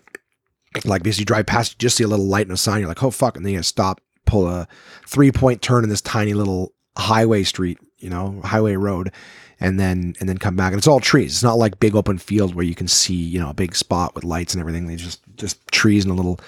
Like 0.85 1.03
because 1.03 1.19
you 1.19 1.25
drive 1.25 1.47
past, 1.47 1.73
you 1.73 1.79
just 1.79 1.97
see 1.97 2.05
a 2.05 2.09
little 2.09 2.27
light 2.27 2.47
and 2.47 2.55
a 2.55 2.57
sign. 2.57 2.81
You're 2.81 2.89
like, 2.89 3.03
oh 3.03 3.11
fuck, 3.11 3.37
and 3.37 3.45
then 3.45 3.53
you 3.53 3.63
stop, 3.63 4.01
pull 4.27 4.49
a 4.49 4.69
three 5.07 5.33
point 5.33 5.61
turn 5.61 5.83
in 5.83 5.91
this 5.91 6.01
tiny 6.01 6.35
little 6.35 6.73
highway 6.97 7.43
street, 7.43 7.79
you 7.99 8.09
know, 8.11 8.41
highway 8.45 8.77
road, 8.77 9.13
and 9.61 9.79
then 9.79 10.15
and 10.21 10.29
then 10.29 10.39
come 10.39 10.57
back. 10.57 10.73
And 10.73 10.79
it's 10.79 10.87
all 10.87 11.01
trees. 11.01 11.33
It's 11.33 11.43
not 11.43 11.59
like 11.59 11.81
big 11.81 11.95
open 11.97 12.19
field 12.19 12.55
where 12.55 12.65
you 12.65 12.75
can 12.75 12.89
see, 12.89 13.15
you 13.15 13.41
know, 13.41 13.51
a 13.51 13.55
big 13.55 13.75
spot 13.75 14.15
with 14.15 14.25
lights 14.25 14.55
and 14.55 14.61
everything. 14.61 14.87
They 14.87 14.97
just 14.97 15.21
just 15.37 15.67
trees 15.69 16.05
and 16.05 16.13
a 16.13 16.17
little 16.17 16.41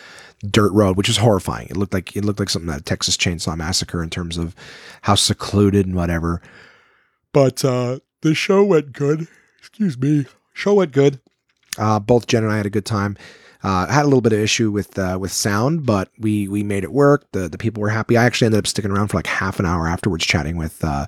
dirt 0.51 0.73
road, 0.73 0.97
which 0.97 1.09
is 1.09 1.19
horrifying. 1.19 1.69
It 1.69 1.77
looked 1.77 1.95
like 1.95 2.17
it 2.17 2.25
looked 2.25 2.41
like 2.41 2.51
something 2.51 2.71
that 2.71 2.87
Texas 2.87 3.17
Chainsaw 3.17 3.57
Massacre 3.57 4.03
in 4.03 4.11
terms 4.11 4.37
of 4.37 4.55
how 5.03 5.15
secluded 5.15 5.87
and 5.87 5.95
whatever. 5.95 6.43
But 7.33 7.65
uh, 7.65 8.01
the 8.23 8.35
show 8.35 8.65
went 8.65 8.93
good. 8.93 9.27
Excuse 9.59 9.99
me. 9.99 10.27
Show 10.53 10.75
went 10.75 10.93
good. 10.93 11.21
Uh, 11.77 11.99
both 11.99 12.27
Jen 12.27 12.45
and 12.45 12.53
I 12.53 12.57
had 12.57 12.67
a 12.67 12.71
good 12.71 12.87
time. 12.87 13.17
Uh, 13.63 13.87
had 13.87 14.03
a 14.03 14.05
little 14.05 14.21
bit 14.21 14.35
of 14.35 14.39
issue 14.39 14.71
with 14.71 14.99
uh, 14.99 15.17
with 15.19 15.33
sound, 15.33 15.87
but 15.87 16.11
we 16.19 16.49
we 16.49 16.63
made 16.63 16.85
it 16.85 16.93
work. 16.93 17.27
The 17.33 17.49
the 17.49 17.59
people 17.59 17.81
were 17.81 17.89
happy. 17.89 18.17
I 18.17 18.25
actually 18.25 18.47
ended 18.47 18.59
up 18.59 18.67
sticking 18.67 18.91
around 18.91 19.09
for 19.09 19.17
like 19.17 19.27
half 19.27 19.59
an 19.59 19.65
hour 19.65 19.89
afterwards, 19.89 20.27
chatting 20.27 20.59
with 20.59 20.85
uh, 20.85 21.07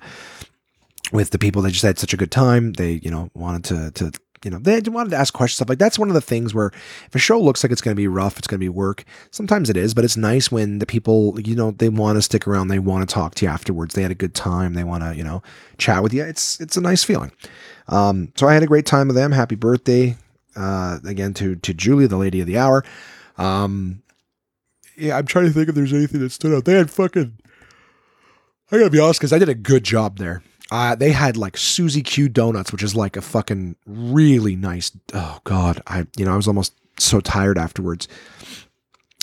with 1.12 1.30
the 1.30 1.38
people. 1.38 1.60
They 1.60 1.70
just 1.70 1.84
had 1.84 1.98
such 1.98 2.14
a 2.14 2.16
good 2.16 2.30
time. 2.30 2.72
They 2.72 2.92
you 3.02 3.10
know 3.10 3.30
wanted 3.34 3.64
to 3.64 3.90
to 3.92 4.20
you 4.46 4.50
know, 4.52 4.58
they 4.60 4.78
wanted 4.88 5.10
to 5.10 5.16
ask 5.16 5.34
questions, 5.34 5.56
stuff 5.56 5.68
like 5.68 5.80
that's 5.80 5.98
one 5.98 6.08
of 6.08 6.14
the 6.14 6.20
things 6.20 6.54
where 6.54 6.68
if 6.68 7.14
a 7.16 7.18
show 7.18 7.40
looks 7.40 7.64
like 7.64 7.72
it's 7.72 7.80
going 7.80 7.96
to 7.96 8.00
be 8.00 8.06
rough, 8.06 8.38
it's 8.38 8.46
going 8.46 8.60
to 8.60 8.64
be 8.64 8.68
work. 8.68 9.02
Sometimes 9.32 9.68
it 9.68 9.76
is, 9.76 9.92
but 9.92 10.04
it's 10.04 10.16
nice 10.16 10.52
when 10.52 10.78
the 10.78 10.86
people, 10.86 11.40
you 11.40 11.56
know, 11.56 11.72
they 11.72 11.88
want 11.88 12.16
to 12.16 12.22
stick 12.22 12.46
around, 12.46 12.68
they 12.68 12.78
want 12.78 13.06
to 13.06 13.12
talk 13.12 13.34
to 13.34 13.44
you 13.44 13.50
afterwards, 13.50 13.96
they 13.96 14.02
had 14.02 14.12
a 14.12 14.14
good 14.14 14.34
time, 14.36 14.74
they 14.74 14.84
want 14.84 15.02
to, 15.02 15.16
you 15.16 15.24
know, 15.24 15.42
chat 15.78 16.00
with 16.00 16.14
you. 16.14 16.22
It's 16.22 16.60
it's 16.60 16.76
a 16.76 16.80
nice 16.80 17.02
feeling. 17.02 17.32
Um, 17.88 18.32
so 18.36 18.46
I 18.46 18.54
had 18.54 18.62
a 18.62 18.68
great 18.68 18.86
time 18.86 19.08
with 19.08 19.16
them. 19.16 19.32
Happy 19.32 19.56
birthday 19.56 20.16
uh, 20.54 21.00
again 21.04 21.34
to 21.34 21.56
to 21.56 21.74
Julia, 21.74 22.06
the 22.06 22.16
lady 22.16 22.40
of 22.40 22.46
the 22.46 22.56
hour. 22.56 22.84
Um, 23.38 24.00
yeah, 24.96 25.18
I'm 25.18 25.26
trying 25.26 25.46
to 25.46 25.50
think 25.50 25.68
if 25.68 25.74
there's 25.74 25.92
anything 25.92 26.20
that 26.20 26.30
stood 26.30 26.54
out. 26.54 26.66
They 26.66 26.74
had 26.74 26.88
fucking. 26.88 27.36
I 28.70 28.78
gotta 28.78 28.90
be 28.90 29.00
honest, 29.00 29.18
because 29.18 29.32
I 29.32 29.40
did 29.40 29.48
a 29.48 29.54
good 29.54 29.82
job 29.82 30.18
there. 30.18 30.44
Uh, 30.70 30.94
they 30.94 31.12
had 31.12 31.36
like 31.36 31.56
Susie 31.56 32.02
Q 32.02 32.28
donuts, 32.28 32.72
which 32.72 32.82
is 32.82 32.94
like 32.94 33.16
a 33.16 33.22
fucking 33.22 33.76
really 33.86 34.56
nice. 34.56 34.90
Oh 35.14 35.38
God, 35.44 35.80
I 35.86 36.06
you 36.16 36.24
know 36.24 36.32
I 36.32 36.36
was 36.36 36.48
almost 36.48 36.74
so 36.98 37.20
tired 37.20 37.58
afterwards 37.58 38.08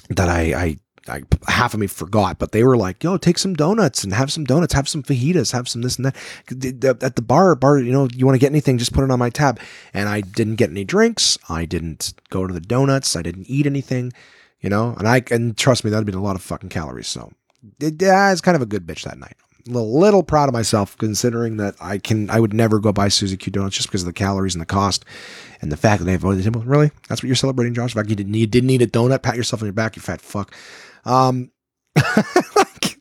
that 0.10 0.30
I 0.30 0.54
I. 0.54 0.78
I, 1.06 1.22
half 1.50 1.74
of 1.74 1.82
me 1.82 1.88
forgot, 1.88 2.40
but 2.40 2.54
they 2.54 2.64
were 2.64 2.78
like, 2.78 3.04
"Yo, 3.04 3.18
take 3.18 3.38
some 3.38 3.56
donuts 3.56 4.06
and 4.06 4.14
have 4.14 4.32
some 4.32 4.46
donuts, 4.46 4.72
have 4.72 4.88
some 4.88 5.04
fajitas, 5.04 5.52
have 5.52 5.68
some 5.68 5.82
this 5.82 5.98
and 5.98 6.06
that." 6.06 7.04
At 7.04 7.18
the 7.18 7.22
bar, 7.22 7.56
bar, 7.56 7.78
you 7.78 7.92
know, 7.92 8.08
you 8.16 8.26
want 8.26 8.36
to 8.36 8.40
get 8.40 8.54
anything, 8.54 8.78
just 8.78 8.94
put 8.94 9.04
it 9.04 9.12
on 9.12 9.20
my 9.20 9.30
tab. 9.30 9.60
And 9.94 10.08
I 10.08 10.22
didn't 10.22 10.56
get 10.56 10.70
any 10.70 10.86
drinks. 10.86 11.38
I 11.50 11.66
didn't 11.66 12.14
go 12.30 12.48
to 12.48 12.54
the 12.54 12.62
donuts. 12.62 13.18
I 13.18 13.22
didn't 13.22 13.50
eat 13.50 13.66
anything, 13.66 14.14
you 14.62 14.70
know. 14.70 14.96
And 14.98 15.06
I 15.06 15.22
and 15.30 15.58
trust 15.58 15.84
me, 15.84 15.92
that'd 15.92 16.06
been 16.06 16.16
a 16.16 16.24
lot 16.24 16.38
of 16.38 16.42
fucking 16.42 16.70
calories. 16.70 17.10
So 17.10 17.34
yeah, 17.82 18.32
it's 18.32 18.40
kind 18.40 18.56
of 18.56 18.62
a 18.62 18.66
good 18.66 18.88
bitch 18.88 19.04
that 19.04 19.20
night 19.20 19.36
little, 19.68 20.00
little 20.00 20.24
proud 20.24 20.50
of 20.50 20.54
myself 20.54 20.98
considering 20.98 21.58
that 21.58 21.76
I 21.80 21.98
can 21.98 22.30
I 22.30 22.40
would 22.40 22.54
never 22.54 22.80
go 22.80 22.92
buy 22.92 23.08
Susie 23.08 23.38
Q 23.38 23.52
donuts 23.52 23.76
just 23.76 23.88
because 23.88 24.02
of 24.02 24.08
the 24.08 24.14
calories 24.14 24.56
and 24.56 24.62
the 24.62 24.66
cost 24.66 25.06
and 25.62 25.72
the 25.72 25.78
fact 25.78 26.00
that 26.00 26.06
they 26.06 26.12
have 26.12 26.26
all 26.26 26.32
these 26.32 26.48
really? 26.48 26.92
That's 27.08 27.22
what 27.22 27.28
you're 27.28 27.36
celebrating 27.36 27.74
Josh? 27.74 27.94
The 27.94 28.00
fact 28.00 28.10
you 28.10 28.16
didn't 28.16 28.32
need 28.32 28.52
didn't 28.52 28.70
eat 28.70 28.82
a 28.82 28.88
donut? 28.88 29.24
Pat 29.24 29.36
yourself 29.36 29.62
on 29.62 29.68
your 29.68 29.74
back 29.74 29.96
you 29.96 30.02
fat 30.02 30.22
fuck. 30.22 30.54
Um 31.06 31.52
like, 32.56 33.00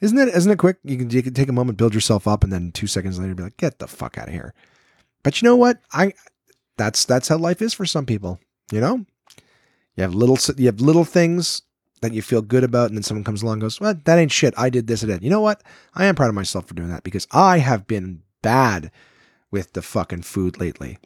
isn't 0.00 0.18
it 0.18 0.28
isn't 0.28 0.52
it 0.52 0.58
quick? 0.58 0.78
You 0.82 0.96
can 0.96 1.10
you 1.10 1.22
can 1.22 1.34
take 1.34 1.48
a 1.48 1.52
moment 1.52 1.78
build 1.78 1.94
yourself 1.94 2.26
up 2.26 2.44
and 2.44 2.52
then 2.52 2.72
two 2.72 2.86
seconds 2.86 3.18
later 3.18 3.34
be 3.34 3.42
like 3.42 3.56
get 3.56 3.78
the 3.78 3.88
fuck 3.88 4.18
out 4.18 4.28
of 4.28 4.34
here. 4.34 4.54
But 5.22 5.40
you 5.40 5.46
know 5.46 5.56
what? 5.56 5.78
I 5.92 6.14
that's 6.76 7.04
that's 7.04 7.28
how 7.28 7.36
life 7.36 7.60
is 7.62 7.74
for 7.74 7.86
some 7.86 8.06
people 8.06 8.40
you 8.70 8.80
know? 8.80 9.04
You 9.96 10.02
have 10.02 10.14
little 10.14 10.38
you 10.56 10.66
have 10.66 10.80
little 10.80 11.04
things 11.04 11.62
that 12.00 12.12
you 12.12 12.22
feel 12.22 12.42
good 12.42 12.64
about, 12.64 12.88
and 12.88 12.96
then 12.96 13.02
someone 13.02 13.24
comes 13.24 13.42
along 13.42 13.54
and 13.54 13.62
goes, 13.62 13.80
Well, 13.80 13.94
that 14.04 14.18
ain't 14.18 14.32
shit. 14.32 14.54
I 14.56 14.70
did 14.70 14.86
this 14.86 15.02
and 15.02 15.10
that. 15.12 15.22
You 15.22 15.30
know 15.30 15.40
what? 15.40 15.62
I 15.94 16.06
am 16.06 16.14
proud 16.14 16.28
of 16.28 16.34
myself 16.34 16.66
for 16.66 16.74
doing 16.74 16.90
that 16.90 17.02
because 17.02 17.26
I 17.30 17.58
have 17.58 17.86
been 17.86 18.22
bad 18.42 18.90
with 19.50 19.72
the 19.72 19.82
fucking 19.82 20.22
food 20.22 20.60
lately. 20.60 20.98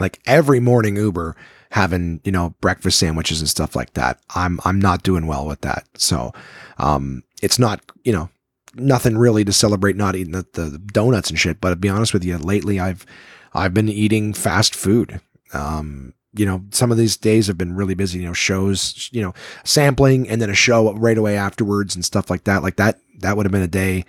Like 0.00 0.20
every 0.26 0.60
morning 0.60 0.96
Uber 0.96 1.36
having, 1.70 2.20
you 2.24 2.32
know, 2.32 2.54
breakfast 2.60 2.98
sandwiches 2.98 3.40
and 3.40 3.48
stuff 3.48 3.74
like 3.74 3.94
that. 3.94 4.20
I'm 4.34 4.60
I'm 4.64 4.78
not 4.78 5.02
doing 5.02 5.26
well 5.26 5.46
with 5.46 5.60
that. 5.62 5.86
So 5.96 6.32
um 6.78 7.24
it's 7.42 7.58
not, 7.58 7.80
you 8.04 8.12
know, 8.12 8.30
nothing 8.74 9.18
really 9.18 9.44
to 9.44 9.52
celebrate 9.52 9.96
not 9.96 10.14
eating 10.14 10.32
the, 10.32 10.46
the 10.52 10.78
donuts 10.78 11.30
and 11.30 11.38
shit. 11.38 11.60
But 11.60 11.70
to 11.70 11.76
be 11.76 11.88
honest 11.88 12.12
with 12.12 12.24
you, 12.24 12.38
lately 12.38 12.78
I've 12.78 13.04
I've 13.52 13.74
been 13.74 13.88
eating 13.88 14.34
fast 14.34 14.74
food. 14.74 15.20
Um, 15.52 16.14
you 16.34 16.44
know, 16.44 16.64
some 16.70 16.90
of 16.92 16.98
these 16.98 17.16
days 17.16 17.46
have 17.46 17.58
been 17.58 17.74
really 17.74 17.94
busy, 17.94 18.20
you 18.20 18.26
know, 18.26 18.32
shows, 18.32 19.08
you 19.12 19.22
know, 19.22 19.32
sampling 19.64 20.28
and 20.28 20.40
then 20.42 20.50
a 20.50 20.54
show 20.54 20.92
right 20.94 21.16
away 21.16 21.36
afterwards 21.36 21.94
and 21.94 22.04
stuff 22.04 22.30
like 22.30 22.44
that. 22.44 22.62
Like 22.62 22.76
that, 22.76 23.00
that 23.20 23.36
would 23.36 23.46
have 23.46 23.52
been 23.52 23.62
a 23.62 23.66
day 23.66 24.04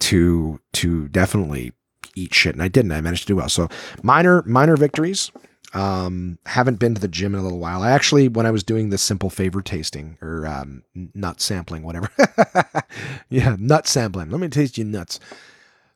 to, 0.00 0.60
to 0.74 1.08
definitely 1.08 1.72
eat 2.14 2.34
shit. 2.34 2.54
And 2.54 2.62
I 2.62 2.68
didn't, 2.68 2.92
I 2.92 3.00
managed 3.00 3.22
to 3.22 3.28
do 3.28 3.36
well. 3.36 3.48
So 3.48 3.68
minor, 4.02 4.42
minor 4.42 4.76
victories. 4.76 5.30
Um, 5.74 6.38
haven't 6.44 6.78
been 6.78 6.94
to 6.94 7.00
the 7.00 7.08
gym 7.08 7.34
in 7.34 7.40
a 7.40 7.42
little 7.42 7.58
while. 7.58 7.82
I 7.82 7.92
actually, 7.92 8.28
when 8.28 8.44
I 8.44 8.50
was 8.50 8.62
doing 8.62 8.90
the 8.90 8.98
simple 8.98 9.30
favor 9.30 9.62
tasting 9.62 10.18
or, 10.20 10.46
um, 10.46 10.82
nut 11.14 11.40
sampling, 11.40 11.82
whatever. 11.82 12.10
yeah. 13.30 13.56
Nut 13.58 13.86
sampling. 13.86 14.28
Let 14.28 14.40
me 14.40 14.48
taste 14.48 14.76
you 14.76 14.84
nuts. 14.84 15.18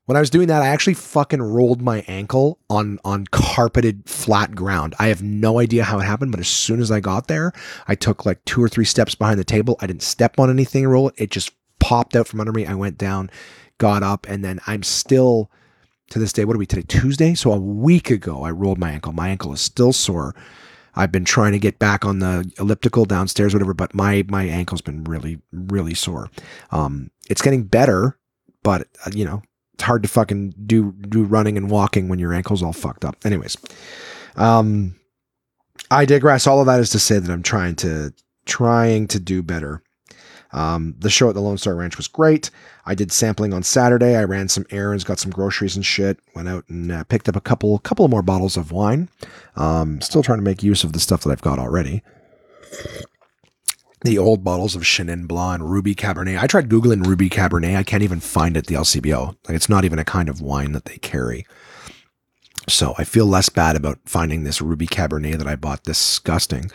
When 0.07 0.17
I 0.17 0.21
was 0.21 0.31
doing 0.31 0.47
that, 0.47 0.63
I 0.63 0.69
actually 0.69 0.95
fucking 0.95 1.43
rolled 1.43 1.83
my 1.83 2.05
ankle 2.07 2.61
on 2.71 3.01
on 3.05 3.27
carpeted 3.27 4.09
flat 4.09 4.55
ground. 4.55 4.95
I 5.01 5.09
have 5.09 5.21
no 5.21 5.59
idea 5.59 5.83
how 5.83 5.99
it 5.99 6.05
happened, 6.05 6.31
but 6.31 6.39
as 6.39 6.47
soon 6.47 6.81
as 6.81 6.93
I 6.93 7.01
got 7.01 7.27
there, 7.27 7.53
I 7.89 7.97
took 7.97 8.25
like 8.25 8.45
two 8.45 8.63
or 8.63 8.69
three 8.69 8.85
steps 8.85 9.17
behind 9.17 9.41
the 9.41 9.45
table. 9.45 9.77
I 9.81 9.89
didn't 9.89 10.05
step 10.05 10.39
on 10.39 10.49
anything 10.49 10.87
roll 10.87 11.09
it. 11.09 11.15
It 11.19 11.31
just 11.33 11.51
popped 11.81 12.15
out 12.15 12.29
from 12.29 12.39
under 12.39 12.53
me. 12.53 12.67
I 12.67 12.75
went 12.75 12.99
down, 12.99 13.31
got 13.79 14.05
up, 14.05 14.29
and 14.29 14.45
then 14.45 14.61
I'm 14.69 14.85
still 14.85 15.51
to 16.11 16.21
this 16.21 16.33
day. 16.33 16.45
What 16.45 16.55
are 16.55 16.61
we 16.61 16.67
today? 16.67 16.87
Tuesday. 16.87 17.35
So 17.35 17.53
a 17.53 17.59
week 17.59 18.09
ago, 18.09 18.45
I 18.45 18.53
rolled 18.53 18.79
my 18.79 18.93
ankle. 18.93 19.13
My 19.13 19.29
ankle 19.31 19.53
is 19.53 19.61
still 19.61 19.93
sore. 19.93 20.37
I've 20.95 21.11
been 21.11 21.25
trying 21.25 21.51
to 21.51 21.59
get 21.59 21.81
back 21.81 22.05
on 22.05 22.21
the 22.21 22.49
elliptical 22.61 23.07
downstairs, 23.07 23.55
whatever, 23.55 23.75
but 23.75 23.93
my 23.93 24.25
my 24.29 24.45
ankle's 24.45 24.83
been 24.83 25.03
really 25.03 25.41
really 25.51 25.95
sore. 25.95 26.31
Um, 26.71 27.11
it's 27.29 27.43
getting 27.43 27.65
better, 27.65 28.17
but 28.63 28.87
uh, 29.05 29.11
you 29.13 29.25
know 29.25 29.43
it's 29.77 29.85
hard 29.85 30.03
to 30.03 30.09
fucking 30.09 30.55
do 30.65 30.93
do 30.93 31.23
running 31.25 31.59
and 31.59 31.71
walking 31.71 32.09
when 32.09 32.19
your 32.19 32.33
ankle's 32.33 32.63
all 32.63 32.73
fucked 32.73 33.05
up. 33.05 33.15
Anyways, 33.27 33.59
um, 34.37 34.97
I 35.91 36.07
digress. 36.07 36.47
All 36.47 36.61
of 36.61 36.67
that 36.67 36.81
is 36.81 36.89
to 36.91 36.99
say 36.99 37.19
that 37.19 37.31
I'm 37.31 37.43
trying 37.43 37.77
to 37.77 38.15
trying 38.47 39.07
to 39.09 39.21
do 39.21 39.43
better. 39.43 39.83
Um, 40.53 40.95
the 40.99 41.11
show 41.11 41.29
at 41.29 41.35
the 41.35 41.43
Lone 41.43 41.59
Star 41.59 41.75
Ranch 41.75 41.99
was 41.99 42.09
great. 42.09 42.51
I 42.87 42.95
did 42.95 43.13
sampling 43.13 43.53
on 43.53 43.63
Saturday. 43.63 44.17
I 44.17 44.25
ran 44.25 44.49
some 44.49 44.65
errands, 44.71 45.05
got 45.05 45.19
some 45.19 45.31
groceries 45.31 45.77
and 45.77 45.85
shit. 45.85 46.19
Went 46.35 46.49
out 46.49 46.67
and 46.71 46.91
uh, 46.91 47.05
picked 47.05 47.29
up 47.29 47.37
a 47.37 47.41
couple 47.43 47.79
couple 47.81 48.09
more 48.09 48.23
bottles 48.23 48.57
of 48.57 48.73
wine. 48.73 49.11
Um, 49.57 50.01
still 50.01 50.23
trying 50.23 50.39
to 50.39 50.45
make 50.45 50.63
use 50.63 50.85
of 50.85 50.95
the 50.95 51.01
stuff 51.01 51.23
that 51.25 51.33
I've 51.33 51.43
got 51.43 51.59
already 51.59 52.03
the 54.03 54.19
old 54.19 54.45
bottles 54.45 54.77
of 54.77 54.83
Chenin 54.83 55.27
Blanc 55.27 55.61
and 55.61 55.71
Ruby 55.71 55.95
Cabernet. 55.95 56.39
I 56.39 56.47
tried 56.47 56.69
Googling 56.69 57.07
Ruby 57.07 57.31
Cabernet. 57.31 57.77
I 57.77 57.83
can't 57.83 58.03
even 58.03 58.21
find 58.21 58.57
it 58.57 58.61
at 58.61 58.67
the 58.67 58.75
LCBO. 58.75 59.37
Like 59.47 59.57
it's 59.57 59.69
not 59.69 59.85
even 59.85 59.99
a 59.99 60.05
kind 60.05 60.29
of 60.29 60.41
wine 60.41 60.73
that 60.73 60.85
they 60.85 60.99
carry. 60.99 61.47
So 62.69 62.95
I 62.99 63.05
feel 63.05 63.27
less 63.27 63.49
bad 63.49 63.77
about 63.77 63.99
finding 64.05 64.45
this 64.45 64.61
Ruby 64.61 64.87
Cabernet 64.87 65.39
that 65.39 65.47
I 65.47 65.57
bought 65.57 65.85
disgusting. 65.85 66.71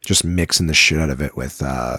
Just 0.00 0.24
mixing 0.24 0.66
the 0.66 0.74
shit 0.74 0.98
out 0.98 1.10
of 1.10 1.20
it 1.20 1.36
with, 1.36 1.62
uh, 1.62 1.98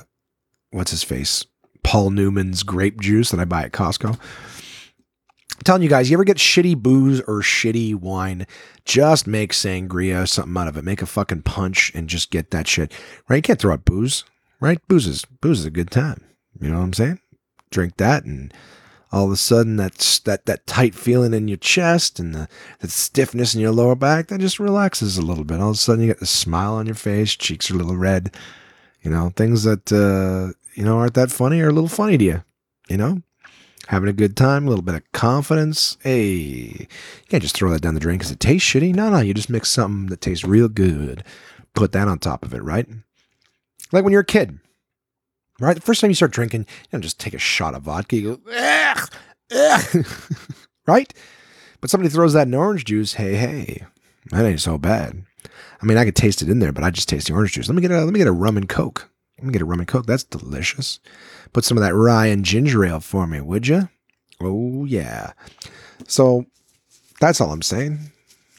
what's 0.72 0.92
his 0.92 1.04
face? 1.04 1.46
Paul 1.84 2.10
Newman's 2.10 2.64
grape 2.64 3.00
juice 3.00 3.32
that 3.32 3.40
I 3.40 3.46
buy 3.46 3.64
at 3.64 3.72
Costco. 3.72 4.12
I'm 4.14 5.64
telling 5.64 5.82
you 5.82 5.90
guys, 5.90 6.10
you 6.10 6.16
ever 6.16 6.24
get 6.24 6.38
shitty 6.38 6.78
booze 6.78 7.22
or 7.22 7.42
shitty 7.42 7.96
wine? 7.96 8.46
Just 8.86 9.28
make 9.28 9.54
sangria, 9.54 10.28
something 10.28 10.56
out 10.58 10.68
of 10.68 10.78
it. 10.78 10.84
Make 10.84 11.02
a 11.02 11.06
fucking 11.06 11.44
punch 11.44 11.92
and 11.96 12.08
just 12.08 12.32
get 12.32 12.52
that 12.52 12.68
shit. 12.68 12.92
Right? 13.28 13.38
You 13.38 13.42
can't 13.42 13.60
throw 13.60 13.74
out 13.74 13.86
booze 13.86 14.24
right? 14.60 14.86
Booze 14.88 15.08
is 15.08 15.26
booze 15.26 15.60
is 15.60 15.66
a 15.66 15.72
good 15.72 15.92
time. 15.92 16.24
You 16.60 16.70
know 16.70 16.78
what 16.78 16.84
I'm 16.84 16.94
saying? 16.94 17.20
Drink 17.70 17.98
that, 17.98 18.24
and 18.24 18.54
all 19.12 19.26
of 19.26 19.32
a 19.32 19.38
sudden 19.38 19.78
that's 19.78 20.20
that 20.20 20.46
that 20.46 20.68
tight 20.68 20.96
feeling 20.96 21.34
in 21.34 21.48
your 21.48 21.58
chest 21.58 22.20
and 22.20 22.34
the 22.34 22.48
stiffness 22.88 23.56
in 23.56 23.62
your 23.62 23.72
lower 23.72 23.96
back 23.96 24.28
that 24.28 24.40
just 24.40 24.60
relaxes 24.60 25.18
a 25.18 25.22
little 25.22 25.44
bit. 25.44 25.60
All 25.60 25.70
of 25.70 25.76
a 25.76 25.78
sudden 25.78 26.02
you 26.02 26.08
get 26.08 26.20
the 26.20 26.26
smile 26.26 26.74
on 26.74 26.86
your 26.86 26.96
face, 26.96 27.36
cheeks 27.36 27.70
are 27.72 27.76
a 27.76 27.78
little 27.78 27.98
red. 27.98 28.36
You 29.02 29.12
know 29.12 29.32
things 29.36 29.64
that 29.64 29.92
uh, 29.92 30.54
you 30.76 30.84
know 30.84 30.98
aren't 30.98 31.14
that 31.14 31.32
funny 31.32 31.62
are 31.62 31.70
a 31.70 31.74
little 31.74 31.90
funny 31.90 32.18
to 32.18 32.24
you. 32.24 32.44
You 32.90 32.98
know, 32.98 33.22
having 33.88 34.10
a 34.10 34.14
good 34.14 34.38
time, 34.38 34.66
a 34.66 34.70
little 34.70 34.84
bit 34.84 34.96
of 34.96 35.12
confidence. 35.12 35.98
Hey, 36.02 36.24
you 36.24 36.88
can't 37.30 37.44
just 37.44 37.56
throw 37.56 37.70
that 37.72 37.82
down 37.82 37.94
the 37.94 38.00
drain 38.00 38.18
because 38.18 38.32
it 38.32 38.40
tastes 38.40 38.70
shitty. 38.70 38.96
No, 38.96 39.10
no, 39.10 39.20
you 39.20 39.34
just 39.34 39.50
mix 39.50 39.70
something 39.70 40.08
that 40.08 40.22
tastes 40.22 40.46
real 40.46 40.70
good. 40.70 41.24
Put 41.74 41.92
that 41.92 42.08
on 42.08 42.20
top 42.20 42.44
of 42.44 42.54
it, 42.54 42.64
right? 42.64 42.88
Like 43.92 44.04
when 44.04 44.12
you're 44.12 44.22
a 44.22 44.26
kid, 44.26 44.60
right? 45.60 45.76
The 45.76 45.82
first 45.82 46.02
time 46.02 46.10
you 46.10 46.16
start 46.16 46.32
drinking, 46.32 46.62
you 46.62 46.88
don't 46.92 47.02
just 47.02 47.20
take 47.20 47.34
a 47.34 47.40
shot 47.40 47.74
of 47.74 47.84
vodka. 47.84 48.16
You 48.18 48.36
go, 48.36 48.52
ugh, 48.54 49.10
ugh. 49.56 50.08
right? 50.88 51.14
But 51.80 51.90
somebody 51.90 52.10
throws 52.10 52.34
that 52.34 52.48
in 52.48 52.54
orange 52.54 52.86
juice. 52.86 53.14
Hey, 53.14 53.36
hey, 53.36 53.86
that 54.32 54.46
ain't 54.46 54.62
so 54.62 54.78
bad. 54.78 55.24
I 55.82 55.86
mean, 55.86 55.98
I 55.98 56.06
could 56.06 56.16
taste 56.16 56.42
it 56.42 56.50
in 56.50 56.60
there, 56.60 56.72
but 56.72 56.84
I 56.84 56.90
just 56.90 57.08
taste 57.08 57.28
the 57.28 57.34
orange 57.34 57.54
juice. 57.54 57.68
Let 57.68 57.76
me 57.76 57.82
get 57.82 57.92
a 57.92 58.04
let 58.04 58.14
me 58.14 58.20
get 58.20 58.28
a 58.28 58.32
rum 58.32 58.58
and 58.58 58.68
coke. 58.68 59.10
Let 59.38 59.48
me 59.48 59.54
get 59.54 59.62
a 59.62 59.66
rum 59.66 59.80
and 59.80 59.88
coke. 59.88 60.08
That's 60.08 60.24
delicious. 60.24 61.00
Put 61.54 61.64
some 61.64 61.78
of 61.78 61.84
that 61.84 61.94
rye 61.94 62.28
and 62.28 62.44
ginger 62.44 62.84
ale 62.84 63.00
for 63.00 63.28
me, 63.28 63.42
would 63.42 63.68
you? 63.68 63.90
Oh 64.42 64.86
yeah. 64.86 65.34
So 66.08 66.46
that's 67.20 67.40
all 67.40 67.52
I'm 67.52 67.62
saying. 67.62 68.12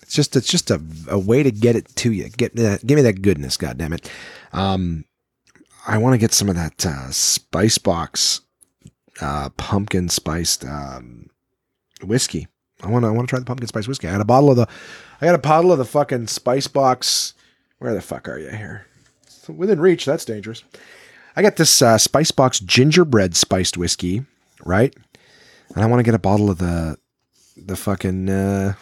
It's 0.02 0.14
just 0.14 0.36
it's 0.36 0.48
just 0.48 0.70
a, 0.70 0.80
a 1.08 1.18
way 1.18 1.42
to 1.42 1.50
get 1.50 1.76
it 1.76 1.94
to 1.96 2.12
you. 2.12 2.28
Get 2.30 2.56
that, 2.56 2.86
give 2.86 2.96
me 2.96 3.02
that 3.02 3.20
goodness, 3.20 3.56
God 3.56 3.78
damn 3.78 3.92
it. 3.92 4.10
Um, 4.52 5.04
I 5.88 5.96
want 5.96 6.12
to 6.12 6.18
get 6.18 6.34
some 6.34 6.50
of 6.50 6.54
that 6.54 6.84
uh, 6.84 7.10
Spice 7.10 7.78
Box 7.78 8.42
uh, 9.20 9.48
pumpkin 9.56 10.08
spiced 10.08 10.64
um, 10.64 11.30
whiskey. 12.02 12.46
I 12.82 12.88
want 12.88 13.04
to 13.04 13.08
I 13.08 13.10
want 13.10 13.28
to 13.28 13.32
try 13.32 13.38
the 13.38 13.44
pumpkin 13.44 13.66
spice 13.66 13.88
whiskey. 13.88 14.06
I 14.06 14.12
got 14.12 14.20
a 14.20 14.26
bottle 14.26 14.50
of 14.50 14.56
the 14.56 14.68
I 15.20 15.26
got 15.26 15.34
a 15.34 15.38
bottle 15.38 15.72
of 15.72 15.78
the 15.78 15.84
fucking 15.84 16.28
Spice 16.28 16.68
Box. 16.68 17.34
Where 17.78 17.94
the 17.94 18.00
fuck 18.00 18.28
are 18.28 18.38
you 18.38 18.50
here? 18.50 18.86
So 19.26 19.52
within 19.52 19.80
reach. 19.80 20.04
That's 20.04 20.24
dangerous. 20.24 20.62
I 21.34 21.42
got 21.42 21.56
this 21.56 21.82
uh, 21.82 21.98
Spice 21.98 22.30
Box 22.30 22.60
gingerbread 22.60 23.34
spiced 23.34 23.76
whiskey, 23.76 24.24
right? 24.64 24.94
And 25.74 25.82
I 25.82 25.86
want 25.86 26.00
to 26.00 26.04
get 26.04 26.14
a 26.14 26.20
bottle 26.20 26.50
of 26.50 26.58
the 26.58 26.98
the 27.56 27.76
fucking. 27.76 28.28
Uh, 28.28 28.74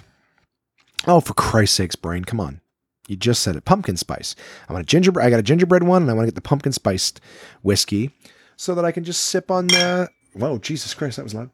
oh, 1.07 1.21
for 1.21 1.35
Christ's 1.35 1.77
sakes, 1.77 1.97
brain! 1.97 2.25
Come 2.25 2.41
on. 2.41 2.61
You 3.09 3.17
just 3.17 3.43
said 3.43 3.57
it. 3.57 3.65
Pumpkin 3.65 3.97
spice. 3.97 4.35
I 4.69 4.73
want 4.73 4.83
a 4.83 4.87
gingerbread. 4.87 5.27
I 5.27 5.31
got 5.31 5.39
a 5.39 5.45
gingerbread 5.45 5.85
one, 5.85 6.03
and 6.03 6.11
I 6.11 6.15
want 6.15 6.27
to 6.27 6.33
get 6.33 6.35
the 6.35 6.41
pumpkin 6.41 6.73
spiced 6.73 7.21
whiskey 7.63 8.11
so 8.57 8.75
that 8.75 8.85
I 8.85 8.93
can 8.93 9.05
just 9.05 9.23
sip 9.23 9.51
on 9.51 9.69
the. 9.69 10.09
Whoa, 10.35 10.59
Jesus 10.59 10.93
Christ, 10.93 11.17
that 11.17 11.23
was 11.23 11.35
loud. 11.35 11.51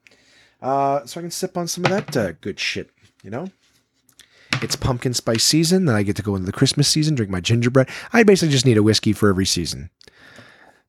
Uh, 0.61 1.05
so 1.07 1.20
I 1.20 1.22
can 1.22 1.30
sip 1.30 1.57
on 1.57 1.68
some 1.68 1.84
of 1.84 1.90
that 1.90 2.16
uh, 2.16 2.32
good 2.40 2.59
shit. 2.59 2.90
You 3.22 3.30
know, 3.30 3.48
it's 4.62 4.76
pumpkin 4.76 5.14
spice 5.14 5.44
season. 5.44 5.84
Then 5.84 5.94
I 5.94 6.03
get 6.03 6.16
to 6.16 6.22
go 6.22 6.34
into 6.34 6.46
the 6.46 6.53
Christmas 6.53 6.88
season, 6.88 7.14
drink 7.14 7.30
my 7.30 7.40
gingerbread. 7.40 7.88
I 8.12 8.22
basically 8.22 8.53
just 8.53 8.66
need 8.66 8.78
a 8.78 8.82
whiskey 8.82 9.12
for 9.12 9.28
every 9.28 9.46
season. 9.46 9.90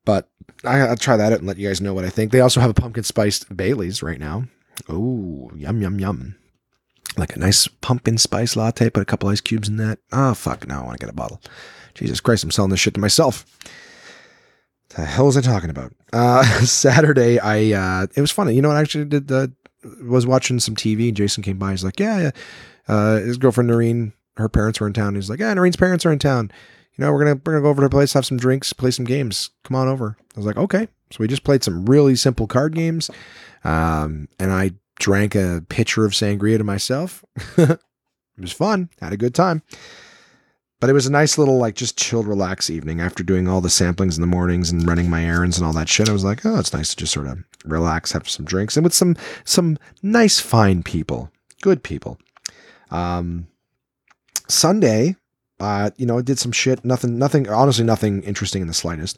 But 0.06 0.30
I, 0.64 0.88
will 0.88 0.96
try 0.96 1.18
that 1.18 1.32
out 1.32 1.40
and 1.40 1.48
let 1.48 1.58
you 1.58 1.68
guys 1.68 1.82
know 1.82 1.94
what 1.94 2.06
I 2.06 2.10
think. 2.10 2.32
They 2.32 2.42
also 2.42 2.60
have 2.60 2.70
a 2.70 2.74
pumpkin 2.74 3.04
spiced 3.04 3.56
Bailey's 3.56 4.02
right 4.02 4.20
now. 4.20 4.46
Oh, 4.90 5.52
yum 5.56 5.82
yum 5.82 6.00
yum 6.00 6.36
like 7.18 7.36
a 7.36 7.40
nice 7.40 7.68
pumpkin 7.68 8.18
spice 8.18 8.56
latte, 8.56 8.90
put 8.90 9.04
a 9.04 9.06
couple 9.06 9.30
ice 9.30 9.42
cubes 9.42 9.70
in 9.70 9.78
that. 9.78 10.00
Oh, 10.12 10.34
fuck, 10.34 10.68
now 10.68 10.82
I 10.82 10.86
want 10.86 11.00
to 11.00 11.06
get 11.06 11.14
a 11.14 11.16
bottle. 11.16 11.42
Jesus 11.94 12.20
Christ, 12.20 12.44
I'm 12.44 12.52
selling 12.52 12.72
this 12.72 12.80
shit 12.80 12.96
to 12.96 13.00
myself. 13.00 13.46
What 13.64 14.96
the 14.98 15.06
hell 15.06 15.26
was 15.28 15.38
I 15.38 15.42
talking 15.42 15.70
about? 15.70 15.94
Uh, 16.12 16.44
Saturday, 16.66 17.40
I, 17.40 17.72
uh, 17.72 18.08
it 18.16 18.22
was 18.22 18.32
funny. 18.32 18.56
You 18.56 18.62
know 18.62 18.70
what? 18.70 18.78
I 18.78 18.82
actually 18.82 19.06
did 19.06 19.28
the, 19.28 19.54
was 20.02 20.26
watching 20.26 20.60
some 20.60 20.76
TV 20.76 21.14
Jason 21.14 21.44
came 21.44 21.58
by. 21.58 21.72
He's 21.72 21.84
like, 21.84 22.00
yeah, 22.00 22.20
yeah. 22.20 22.32
Uh, 22.88 23.18
his 23.18 23.38
girlfriend, 23.38 23.70
Noreen, 23.70 24.14
her 24.38 24.50
parents 24.50 24.80
were 24.80 24.88
in 24.88 24.94
town. 24.94 25.16
He's 25.16 25.30
like, 25.30 25.40
yeah, 25.40 25.54
Noreen's 25.54 25.76
parents 25.76 26.06
are 26.06 26.12
in 26.12 26.20
town. 26.20 26.52
You 26.96 27.06
know, 27.06 27.12
we're 27.12 27.24
going 27.24 27.38
to, 27.38 27.42
we're 27.46 27.54
going 27.54 27.64
to 27.64 27.66
go 27.66 27.70
over 27.70 27.82
to 27.82 27.86
her 27.86 27.90
place, 27.90 28.14
have 28.14 28.26
some 28.26 28.38
drinks, 28.38 28.74
play 28.74 28.92
some 28.92 29.06
games. 29.06 29.50
Come 29.64 29.76
on 29.76 29.88
over. 29.88 30.18
I 30.36 30.40
was 30.40 30.46
like, 30.46 30.58
okay. 30.58 30.88
So 31.12 31.18
we 31.20 31.28
just 31.28 31.44
played 31.44 31.64
some 31.64 31.86
really 31.86 32.16
simple 32.16 32.48
card 32.48 32.76
games. 32.76 33.10
Um, 33.64 34.28
and 34.40 34.52
I 34.52 34.72
drank 35.04 35.36
a 35.36 35.62
pitcher 35.68 36.06
of 36.06 36.14
sangria 36.14 36.58
to 36.58 36.64
myself. 36.64 37.26
it 37.58 37.80
was 38.40 38.54
fun. 38.54 38.90
Had 39.02 39.12
a 39.12 39.18
good 39.18 39.36
time. 39.36 39.62
But 40.80 40.90
it 40.90 40.94
was 40.94 41.06
a 41.06 41.12
nice 41.12 41.38
little, 41.38 41.58
like, 41.58 41.76
just 41.76 41.98
chilled, 41.98 42.26
relaxed 42.28 42.70
evening 42.70 43.02
after 43.02 43.22
doing 43.22 43.48
all 43.48 43.60
the 43.62 43.70
samplings 43.70 44.16
in 44.16 44.22
the 44.22 44.28
mornings 44.28 44.70
and 44.72 44.88
running 44.88 45.10
my 45.10 45.24
errands 45.26 45.58
and 45.58 45.66
all 45.66 45.74
that 45.74 45.90
shit. 45.90 46.10
I 46.10 46.14
was 46.14 46.24
like, 46.24 46.46
oh, 46.46 46.58
it's 46.58 46.74
nice 46.74 46.90
to 46.92 46.96
just 46.96 47.14
sort 47.14 47.28
of 47.28 47.44
relax, 47.66 48.14
have 48.14 48.30
some 48.30 48.46
drinks, 48.46 48.76
and 48.78 48.84
with 48.84 48.94
some 48.94 49.16
some 49.46 49.78
nice, 50.02 50.40
fine 50.40 50.84
people, 50.84 51.32
good 51.62 51.84
people. 51.84 52.18
Um, 52.92 53.48
Sunday, 54.48 55.16
Uh, 55.60 55.92
you 55.98 56.06
know, 56.06 56.18
I 56.18 56.22
did 56.22 56.40
some 56.40 56.52
shit. 56.52 56.84
Nothing, 56.84 57.18
nothing. 57.18 57.48
Honestly, 57.48 57.86
nothing 57.86 58.24
interesting 58.24 58.62
in 58.62 58.68
the 58.68 58.74
slightest. 58.74 59.18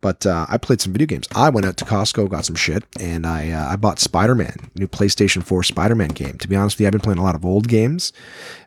But 0.00 0.24
uh, 0.24 0.46
I 0.48 0.56
played 0.56 0.80
some 0.80 0.92
video 0.92 1.06
games. 1.06 1.28
I 1.34 1.50
went 1.50 1.66
out 1.66 1.76
to 1.78 1.84
Costco, 1.84 2.30
got 2.30 2.46
some 2.46 2.56
shit, 2.56 2.84
and 2.98 3.26
I 3.26 3.50
uh, 3.50 3.72
I 3.72 3.76
bought 3.76 3.98
Spider 3.98 4.34
Man, 4.34 4.70
new 4.74 4.88
PlayStation 4.88 5.42
4 5.42 5.62
Spider 5.62 5.94
Man 5.94 6.08
game. 6.08 6.38
To 6.38 6.48
be 6.48 6.56
honest 6.56 6.76
with 6.76 6.80
you, 6.80 6.86
I've 6.86 6.92
been 6.92 7.00
playing 7.00 7.18
a 7.18 7.24
lot 7.24 7.34
of 7.34 7.44
old 7.44 7.68
games 7.68 8.12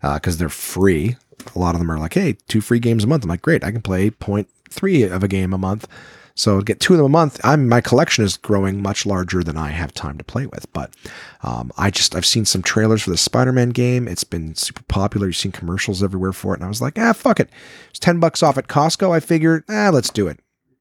because 0.02 0.36
uh, 0.36 0.40
they're 0.40 0.50
free. 0.50 1.16
A 1.56 1.60
lot 1.60 1.76
of 1.76 1.80
them 1.80 1.92
are 1.92 2.00
like, 2.00 2.14
hey, 2.14 2.38
two 2.48 2.62
free 2.62 2.80
games 2.80 3.04
a 3.04 3.08
month. 3.08 3.24
I'm 3.24 3.30
like, 3.30 3.42
great, 3.42 3.64
I 3.64 3.72
can 3.72 3.82
play 3.82 4.12
0.3 4.12 5.12
of 5.12 5.24
a 5.24 5.28
game 5.28 5.54
a 5.54 5.58
month. 5.58 5.88
So 6.36 6.62
get 6.62 6.80
two 6.80 6.94
of 6.94 6.98
them 6.98 7.06
a 7.06 7.10
month. 7.10 7.40
I'm 7.44 7.70
my 7.70 7.80
collection 7.82 8.24
is 8.24 8.38
growing 8.38 8.82
much 8.82 9.06
larger 9.06 9.44
than 9.44 9.58
I 9.58 9.70
have 9.70 9.94
time 9.94 10.18
to 10.18 10.24
play 10.24 10.48
with. 10.48 10.72
But 10.74 10.96
um, 11.44 11.72
I 11.78 11.92
just 11.92 12.16
I've 12.16 12.26
seen 12.26 12.46
some 12.46 12.64
trailers 12.64 13.04
for 13.04 13.12
the 13.12 13.18
Spider-Man 13.18 13.70
game. 13.70 14.08
It's 14.08 14.24
been 14.24 14.56
super 14.56 14.82
popular. 14.84 15.28
You've 15.28 15.36
seen 15.36 15.52
commercials 15.52 16.02
everywhere 16.02 16.34
for 16.34 16.54
it, 16.54 16.58
and 16.58 16.66
I 16.66 16.70
was 16.70 16.82
like, 16.82 16.98
ah, 16.98 17.14
fuck 17.14 17.40
it. 17.40 17.50
It's 17.90 18.00
ten 18.00 18.20
bucks 18.20 18.42
off 18.42 18.58
at 18.58 18.68
Costco. 18.68 19.12
I 19.12 19.20
figured, 19.20 19.64
ah, 19.70 19.92
let's 19.94 20.10
do 20.10 20.28
it. 20.28 20.40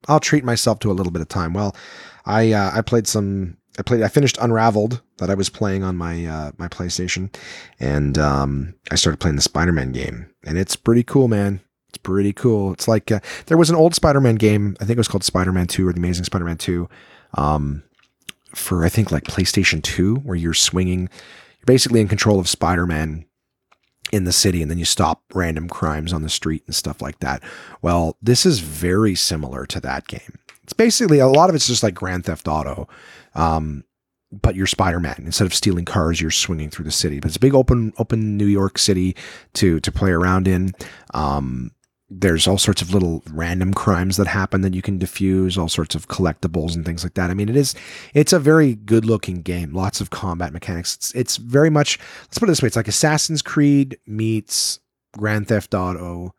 I'll 0.08 0.20
treat 0.20 0.44
myself 0.44 0.78
to 0.80 0.90
a 0.90 0.94
little 0.94 1.12
bit 1.12 1.22
of 1.22 1.28
time. 1.28 1.52
Well, 1.52 1.76
I 2.24 2.52
uh, 2.52 2.70
I 2.74 2.82
played 2.82 3.06
some. 3.06 3.56
I 3.78 3.82
played. 3.82 4.02
I 4.02 4.08
finished 4.08 4.38
Unraveled 4.40 5.00
that 5.18 5.30
I 5.30 5.34
was 5.34 5.48
playing 5.48 5.82
on 5.82 5.96
my 5.96 6.26
uh, 6.26 6.52
my 6.58 6.68
PlayStation, 6.68 7.34
and 7.80 8.18
um, 8.18 8.74
I 8.90 8.96
started 8.96 9.18
playing 9.18 9.36
the 9.36 9.42
Spider-Man 9.42 9.92
game, 9.92 10.26
and 10.44 10.58
it's 10.58 10.76
pretty 10.76 11.02
cool, 11.02 11.28
man. 11.28 11.60
It's 11.88 11.98
pretty 11.98 12.32
cool. 12.32 12.72
It's 12.72 12.88
like 12.88 13.10
uh, 13.10 13.20
there 13.46 13.58
was 13.58 13.70
an 13.70 13.76
old 13.76 13.94
Spider-Man 13.94 14.36
game. 14.36 14.76
I 14.80 14.84
think 14.84 14.96
it 14.96 15.00
was 15.00 15.08
called 15.08 15.24
Spider-Man 15.24 15.66
Two 15.66 15.88
or 15.88 15.92
The 15.92 16.00
Amazing 16.00 16.24
Spider-Man 16.24 16.58
Two, 16.58 16.88
um, 17.34 17.82
for 18.54 18.84
I 18.84 18.88
think 18.88 19.10
like 19.10 19.24
PlayStation 19.24 19.82
Two, 19.82 20.16
where 20.16 20.36
you're 20.36 20.54
swinging. 20.54 21.08
You're 21.58 21.66
basically 21.66 22.00
in 22.00 22.08
control 22.08 22.40
of 22.40 22.48
Spider-Man 22.48 23.24
in 24.12 24.24
the 24.24 24.32
city 24.32 24.62
and 24.62 24.70
then 24.70 24.78
you 24.78 24.84
stop 24.84 25.22
random 25.34 25.68
crimes 25.68 26.12
on 26.12 26.22
the 26.22 26.28
street 26.28 26.62
and 26.66 26.74
stuff 26.74 27.00
like 27.02 27.18
that. 27.20 27.42
Well, 27.80 28.16
this 28.22 28.46
is 28.46 28.60
very 28.60 29.14
similar 29.14 29.66
to 29.66 29.80
that 29.80 30.06
game. 30.06 30.38
It's 30.62 30.74
basically 30.74 31.18
a 31.18 31.26
lot 31.26 31.48
of 31.48 31.56
it's 31.56 31.66
just 31.66 31.82
like 31.82 31.94
Grand 31.94 32.26
Theft 32.26 32.46
Auto. 32.46 32.88
Um, 33.34 33.84
but 34.30 34.54
you're 34.54 34.66
Spider-Man. 34.66 35.16
Instead 35.18 35.46
of 35.46 35.54
stealing 35.54 35.84
cars, 35.84 36.20
you're 36.20 36.30
swinging 36.30 36.70
through 36.70 36.86
the 36.86 36.90
city. 36.90 37.20
But 37.20 37.28
it's 37.28 37.36
a 37.36 37.40
big 37.40 37.54
open 37.54 37.92
open 37.98 38.36
New 38.36 38.46
York 38.46 38.78
City 38.78 39.14
to 39.54 39.80
to 39.80 39.92
play 39.92 40.10
around 40.10 40.48
in. 40.48 40.72
Um, 41.12 41.72
there's 42.20 42.46
all 42.46 42.58
sorts 42.58 42.82
of 42.82 42.92
little 42.92 43.22
random 43.30 43.72
crimes 43.72 44.16
that 44.16 44.26
happen 44.26 44.60
that 44.62 44.74
you 44.74 44.82
can 44.82 44.98
diffuse, 44.98 45.56
all 45.56 45.68
sorts 45.68 45.94
of 45.94 46.08
collectibles 46.08 46.74
and 46.74 46.84
things 46.84 47.02
like 47.02 47.14
that. 47.14 47.30
I 47.30 47.34
mean, 47.34 47.48
it 47.48 47.56
is 47.56 47.74
it's 48.14 48.32
a 48.32 48.38
very 48.38 48.74
good 48.74 49.04
looking 49.04 49.42
game. 49.42 49.72
Lots 49.72 50.00
of 50.00 50.10
combat 50.10 50.52
mechanics. 50.52 50.94
It's 50.96 51.14
it's 51.14 51.36
very 51.36 51.70
much 51.70 51.98
let's 52.22 52.38
put 52.38 52.48
it 52.48 52.52
this 52.52 52.62
way. 52.62 52.66
It's 52.66 52.76
like 52.76 52.88
Assassin's 52.88 53.42
Creed 53.42 53.98
meets 54.06 54.80
Grand 55.16 55.48
Theft 55.48 55.74
Auto 55.74 56.34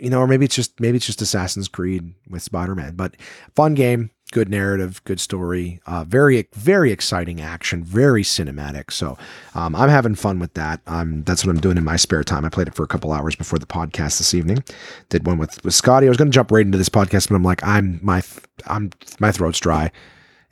you 0.00 0.10
know, 0.10 0.20
or 0.20 0.26
maybe 0.26 0.44
it's 0.44 0.56
just 0.56 0.78
maybe 0.80 0.96
it's 0.96 1.06
just 1.06 1.22
Assassin's 1.22 1.68
Creed 1.68 2.14
with 2.28 2.42
Spider-Man. 2.42 2.94
But 2.96 3.14
fun 3.54 3.74
game, 3.74 4.10
good 4.34 4.50
narrative, 4.50 5.00
good 5.04 5.20
story, 5.20 5.80
uh, 5.86 6.04
very 6.04 6.48
very 6.52 6.90
exciting 6.90 7.40
action, 7.40 7.84
very 7.84 8.24
cinematic. 8.24 8.90
So 8.90 9.16
um, 9.54 9.76
I'm 9.76 9.88
having 9.88 10.16
fun 10.16 10.40
with 10.40 10.54
that. 10.54 10.80
That's 10.84 11.46
what 11.46 11.50
I'm 11.50 11.60
doing 11.60 11.78
in 11.78 11.84
my 11.84 11.96
spare 11.96 12.24
time. 12.24 12.44
I 12.44 12.48
played 12.48 12.66
it 12.66 12.74
for 12.74 12.82
a 12.82 12.88
couple 12.88 13.12
hours 13.12 13.36
before 13.36 13.60
the 13.60 13.66
podcast 13.66 14.18
this 14.18 14.34
evening. 14.34 14.64
Did 15.08 15.24
one 15.24 15.38
with 15.38 15.64
with 15.64 15.72
Scotty. 15.72 16.06
I 16.06 16.10
was 16.10 16.18
going 16.18 16.30
to 16.30 16.34
jump 16.34 16.50
right 16.50 16.66
into 16.66 16.76
this 16.76 16.88
podcast, 16.88 17.28
but 17.28 17.36
I'm 17.36 17.44
like, 17.44 17.64
I'm 17.64 18.00
my 18.02 18.22
I'm 18.66 18.90
my 19.20 19.30
throat's 19.30 19.60
dry. 19.60 19.92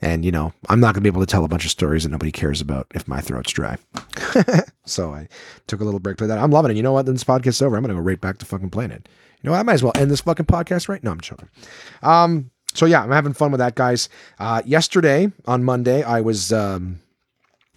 And, 0.01 0.25
you 0.25 0.33
know, 0.33 0.51
I'm 0.67 0.81
not 0.81 0.87
going 0.87 1.01
to 1.01 1.09
be 1.09 1.13
able 1.13 1.25
to 1.25 1.31
tell 1.31 1.45
a 1.45 1.47
bunch 1.47 1.63
of 1.63 1.71
stories 1.71 2.03
that 2.03 2.09
nobody 2.09 2.29
cares 2.29 2.59
about 2.59 2.87
if 2.93 3.07
my 3.07 3.21
throat's 3.21 3.53
dry. 3.53 3.77
so 4.85 5.13
I 5.13 5.29
took 5.67 5.79
a 5.79 5.85
little 5.85 6.01
break 6.01 6.17
for 6.17 6.27
that. 6.27 6.37
I'm 6.37 6.51
loving 6.51 6.71
it. 6.71 6.75
You 6.75 6.83
know 6.83 6.91
what? 6.91 7.05
Then 7.05 7.15
this 7.15 7.23
podcast's 7.23 7.61
over. 7.61 7.77
I'm 7.77 7.83
going 7.83 7.95
to 7.95 8.01
go 8.01 8.05
right 8.05 8.19
back 8.19 8.37
to 8.39 8.45
fucking 8.45 8.69
playing 8.69 8.91
it. 8.91 9.07
You 9.41 9.47
know, 9.47 9.51
what? 9.51 9.59
I 9.59 9.63
might 9.63 9.75
as 9.75 9.83
well 9.83 9.93
end 9.95 10.11
this 10.11 10.19
fucking 10.19 10.45
podcast 10.45 10.89
right 10.89 11.01
now. 11.01 11.11
I'm 11.11 11.21
joking. 11.21 11.47
Um, 12.01 12.51
so 12.73 12.85
yeah, 12.85 13.03
I'm 13.03 13.11
having 13.11 13.33
fun 13.33 13.51
with 13.51 13.59
that, 13.59 13.75
guys. 13.75 14.09
Uh, 14.39 14.61
yesterday 14.65 15.31
on 15.45 15.63
Monday, 15.63 16.03
I 16.03 16.21
was, 16.21 16.51
um, 16.51 16.99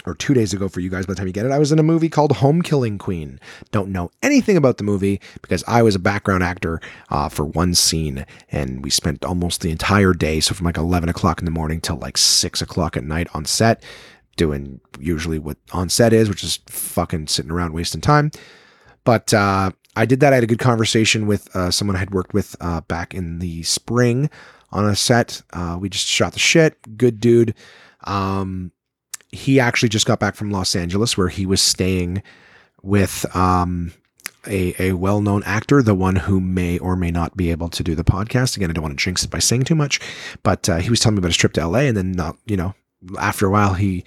or 0.07 0.15
two 0.15 0.35
days 0.35 0.53
ago 0.53 0.69
for 0.69 0.81
you 0.81 0.89
guys 0.89 1.05
by 1.05 1.13
the 1.13 1.17
time 1.17 1.27
you 1.27 1.33
get 1.33 1.47
it, 1.47 1.53
I 1.53 1.59
was 1.59 1.73
in 1.73 1.79
a 1.79 1.83
movie 1.83 2.09
called 2.09 2.33
Home 2.37 2.63
Killing 2.63 2.97
Queen. 2.97 3.41
Don't 3.73 3.91
know 3.91 4.11
anything 4.23 4.57
about 4.57 4.79
the 4.79 4.85
movie 4.85 5.21
because 5.43 5.65
I 5.67 5.83
was 5.83 5.95
a 5.95 5.99
background 6.01 6.45
actor 6.45 6.81
uh, 7.11 7.29
for 7.29 7.45
one 7.45 7.75
scene, 7.75 8.25
and 8.53 8.85
we 8.85 8.91
spent 8.91 9.25
almost 9.25 9.61
the 9.61 9.71
entire 9.71 10.13
day, 10.13 10.41
so 10.41 10.55
from 10.55 10.67
like 10.67 10.77
11 10.77 11.09
o'clock 11.09 11.41
in 11.41 11.45
the 11.45 11.51
morning 11.51 11.81
till 11.81 11.97
like 11.97 12.17
6 12.17 12.63
o'clock 12.63 12.97
at 12.97 13.05
night 13.05 13.29
on 13.35 13.45
set, 13.45 13.83
doing 14.37 14.81
usually 15.01 15.39
what 15.39 15.57
on 15.73 15.89
set 15.89 16.13
is, 16.13 16.29
which 16.29 16.45
is 16.45 16.61
fucking 16.69 17.27
sitting 17.27 17.51
around 17.51 17.73
wasting 17.73 18.01
time. 18.01 18.31
But 19.03 19.35
uh, 19.35 19.71
I 19.97 20.05
did 20.05 20.21
that. 20.21 20.33
I 20.33 20.37
had 20.37 20.45
a 20.45 20.49
good 20.49 20.59
conversation 20.59 21.27
with 21.27 21.55
uh, 21.55 21.71
someone 21.71 21.97
I 21.97 22.01
had 22.01 22.13
worked 22.13 22.35
with 22.35 22.55
uh, 22.61 22.83
back 22.83 23.15
in 23.15 23.39
the 23.39 23.63
spring 23.63 24.31
on 24.77 24.89
a 24.89 24.97
set. 24.97 25.43
Uh, 25.53 25.77
we 25.81 25.89
just 25.89 26.07
shot 26.07 26.33
the 26.33 26.39
shit. 26.39 26.77
Good 26.97 27.21
dude. 27.21 27.55
Um, 28.05 28.73
he 29.33 29.59
actually 29.61 29.89
just 29.89 30.07
got 30.07 30.21
back 30.21 30.35
from 30.35 30.51
Los 30.51 30.77
Angeles 30.77 31.17
where 31.17 31.29
he 31.29 31.47
was 31.47 31.61
staying 31.61 32.23
with 32.83 33.27
um, 33.35 33.93
a, 34.47 34.75
a 34.79 34.93
well 34.93 35.21
known 35.21 35.43
actor, 35.45 35.83
the 35.83 35.95
one 35.95 36.17
who 36.17 36.41
may 36.41 36.79
or 36.79 36.97
may 36.97 37.11
not 37.11 37.37
be 37.37 37.51
able 37.51 37.69
to 37.71 37.83
do 37.83 37.95
the 37.95 38.05
podcast. 38.05 38.57
Again, 38.57 38.71
I 38.71 38.73
don't 38.73 38.83
want 38.83 38.99
to 38.99 39.05
jinx 39.05 39.25
it 39.25 39.31
by 39.31 39.41
saying 39.41 39.65
too 39.65 39.75
much, 39.75 40.01
but 40.43 40.69
uh, 40.69 40.77
he 40.77 40.91
was 40.91 41.01
telling 41.01 41.17
me 41.17 41.21
about 41.21 41.29
his 41.29 41.37
trip 41.37 41.53
to 41.55 41.67
LA. 41.67 41.81
And 41.81 41.97
then, 41.97 42.13
not, 42.13 42.37
you 42.47 42.57
know, 42.57 42.75
after 43.19 43.47
a 43.47 43.51
while, 43.51 43.75
he 43.75 44.05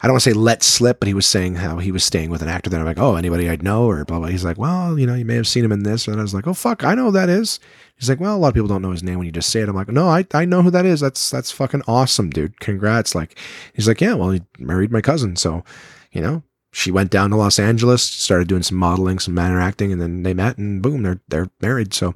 I 0.00 0.06
don't 0.06 0.14
want 0.14 0.22
to 0.24 0.30
say 0.30 0.34
let 0.34 0.62
slip, 0.62 1.00
but 1.00 1.08
he 1.08 1.14
was 1.14 1.26
saying 1.26 1.56
how 1.56 1.78
he 1.78 1.90
was 1.90 2.04
staying 2.04 2.30
with 2.30 2.40
an 2.40 2.48
actor 2.48 2.70
that 2.70 2.78
I'm 2.78 2.86
like, 2.86 2.98
oh, 2.98 3.16
anybody 3.16 3.48
I'd 3.48 3.64
know 3.64 3.86
or 3.86 4.04
blah 4.04 4.20
blah. 4.20 4.28
He's 4.28 4.44
like, 4.44 4.58
well, 4.58 4.98
you 4.98 5.06
know, 5.06 5.14
you 5.14 5.24
may 5.24 5.34
have 5.34 5.48
seen 5.48 5.64
him 5.64 5.72
in 5.72 5.82
this, 5.82 6.06
and 6.06 6.18
I 6.18 6.22
was 6.22 6.34
like, 6.34 6.46
oh 6.46 6.54
fuck, 6.54 6.84
I 6.84 6.94
know 6.94 7.06
who 7.06 7.12
that 7.12 7.28
is. 7.28 7.58
He's 7.98 8.08
like, 8.08 8.20
well, 8.20 8.36
a 8.36 8.38
lot 8.38 8.48
of 8.48 8.54
people 8.54 8.68
don't 8.68 8.82
know 8.82 8.92
his 8.92 9.02
name 9.02 9.18
when 9.18 9.26
you 9.26 9.32
just 9.32 9.50
say 9.50 9.60
it. 9.60 9.68
I'm 9.68 9.74
like, 9.74 9.88
no, 9.88 10.08
I, 10.08 10.24
I 10.32 10.44
know 10.44 10.62
who 10.62 10.70
that 10.70 10.86
is. 10.86 11.00
That's 11.00 11.30
that's 11.30 11.50
fucking 11.50 11.82
awesome, 11.88 12.30
dude. 12.30 12.60
Congrats. 12.60 13.14
Like, 13.14 13.36
he's 13.74 13.88
like, 13.88 14.00
yeah, 14.00 14.14
well, 14.14 14.30
he 14.30 14.42
married 14.58 14.92
my 14.92 15.00
cousin, 15.00 15.36
so 15.36 15.64
you 16.12 16.20
know, 16.20 16.42
she 16.72 16.90
went 16.90 17.10
down 17.10 17.30
to 17.30 17.36
Los 17.36 17.58
Angeles, 17.58 18.02
started 18.02 18.48
doing 18.48 18.62
some 18.62 18.78
modeling, 18.78 19.18
some 19.18 19.34
manner 19.34 19.60
acting, 19.60 19.92
and 19.92 20.00
then 20.00 20.22
they 20.22 20.34
met, 20.34 20.58
and 20.58 20.80
boom, 20.80 21.02
they're 21.02 21.20
they're 21.28 21.50
married. 21.60 21.92
So 21.92 22.14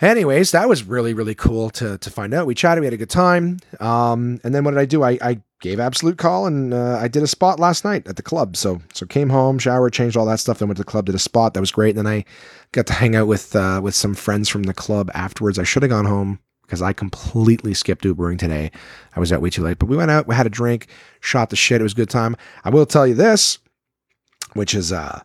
anyways, 0.00 0.52
that 0.52 0.68
was 0.68 0.84
really, 0.84 1.14
really 1.14 1.34
cool 1.34 1.70
to 1.70 1.98
to 1.98 2.10
find 2.10 2.32
out. 2.32 2.46
We 2.46 2.54
chatted, 2.54 2.80
we 2.80 2.86
had 2.86 2.94
a 2.94 2.98
good 2.98 3.10
time. 3.10 3.58
Um, 3.78 4.40
and 4.44 4.54
then 4.54 4.64
what 4.64 4.72
did 4.72 4.80
I 4.80 4.86
do? 4.86 5.02
I, 5.02 5.18
I 5.20 5.42
gave 5.60 5.78
absolute 5.78 6.18
call 6.18 6.46
and 6.46 6.72
uh, 6.72 6.98
I 7.00 7.08
did 7.08 7.22
a 7.22 7.26
spot 7.26 7.60
last 7.60 7.84
night 7.84 8.08
at 8.08 8.16
the 8.16 8.22
club. 8.22 8.56
So 8.56 8.80
so 8.92 9.06
came 9.06 9.28
home, 9.28 9.58
showered, 9.58 9.92
changed 9.92 10.16
all 10.16 10.26
that 10.26 10.40
stuff, 10.40 10.58
then 10.58 10.68
went 10.68 10.78
to 10.78 10.82
the 10.82 10.90
club, 10.90 11.06
did 11.06 11.14
a 11.14 11.18
spot. 11.18 11.54
That 11.54 11.60
was 11.60 11.70
great. 11.70 11.96
And 11.96 12.06
then 12.06 12.12
I 12.12 12.24
got 12.72 12.86
to 12.86 12.92
hang 12.94 13.14
out 13.14 13.26
with 13.26 13.54
uh, 13.54 13.80
with 13.82 13.94
some 13.94 14.14
friends 14.14 14.48
from 14.48 14.64
the 14.64 14.74
club 14.74 15.10
afterwards. 15.14 15.58
I 15.58 15.64
should 15.64 15.82
have 15.82 15.90
gone 15.90 16.06
home 16.06 16.38
because 16.62 16.82
I 16.82 16.92
completely 16.92 17.74
skipped 17.74 18.04
Ubering 18.04 18.38
today. 18.38 18.70
I 19.14 19.20
was 19.20 19.32
out 19.32 19.42
way 19.42 19.50
too 19.50 19.62
late. 19.62 19.78
But 19.78 19.88
we 19.88 19.96
went 19.96 20.10
out, 20.10 20.26
we 20.26 20.34
had 20.34 20.46
a 20.46 20.50
drink, 20.50 20.86
shot 21.20 21.50
the 21.50 21.56
shit. 21.56 21.80
It 21.80 21.84
was 21.84 21.92
a 21.92 21.96
good 21.96 22.10
time. 22.10 22.36
I 22.64 22.70
will 22.70 22.86
tell 22.86 23.06
you 23.06 23.14
this, 23.14 23.58
which 24.54 24.74
is 24.74 24.92
uh, 24.92 25.20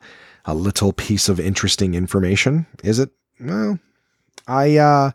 a 0.45 0.55
little 0.55 0.91
piece 0.91 1.29
of 1.29 1.39
interesting 1.39 1.93
information. 1.93 2.65
Is 2.83 2.99
it? 2.99 3.11
Well, 3.39 3.79
I 4.47 4.77
uh 4.77 5.11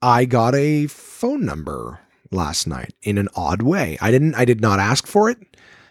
I 0.00 0.24
got 0.24 0.54
a 0.54 0.88
phone 0.88 1.44
number 1.44 2.00
last 2.32 2.66
night 2.66 2.94
in 3.02 3.18
an 3.18 3.28
odd 3.34 3.62
way. 3.62 3.98
I 4.00 4.10
didn't 4.10 4.34
I 4.34 4.44
did 4.44 4.60
not 4.60 4.78
ask 4.78 5.06
for 5.06 5.30
it, 5.30 5.38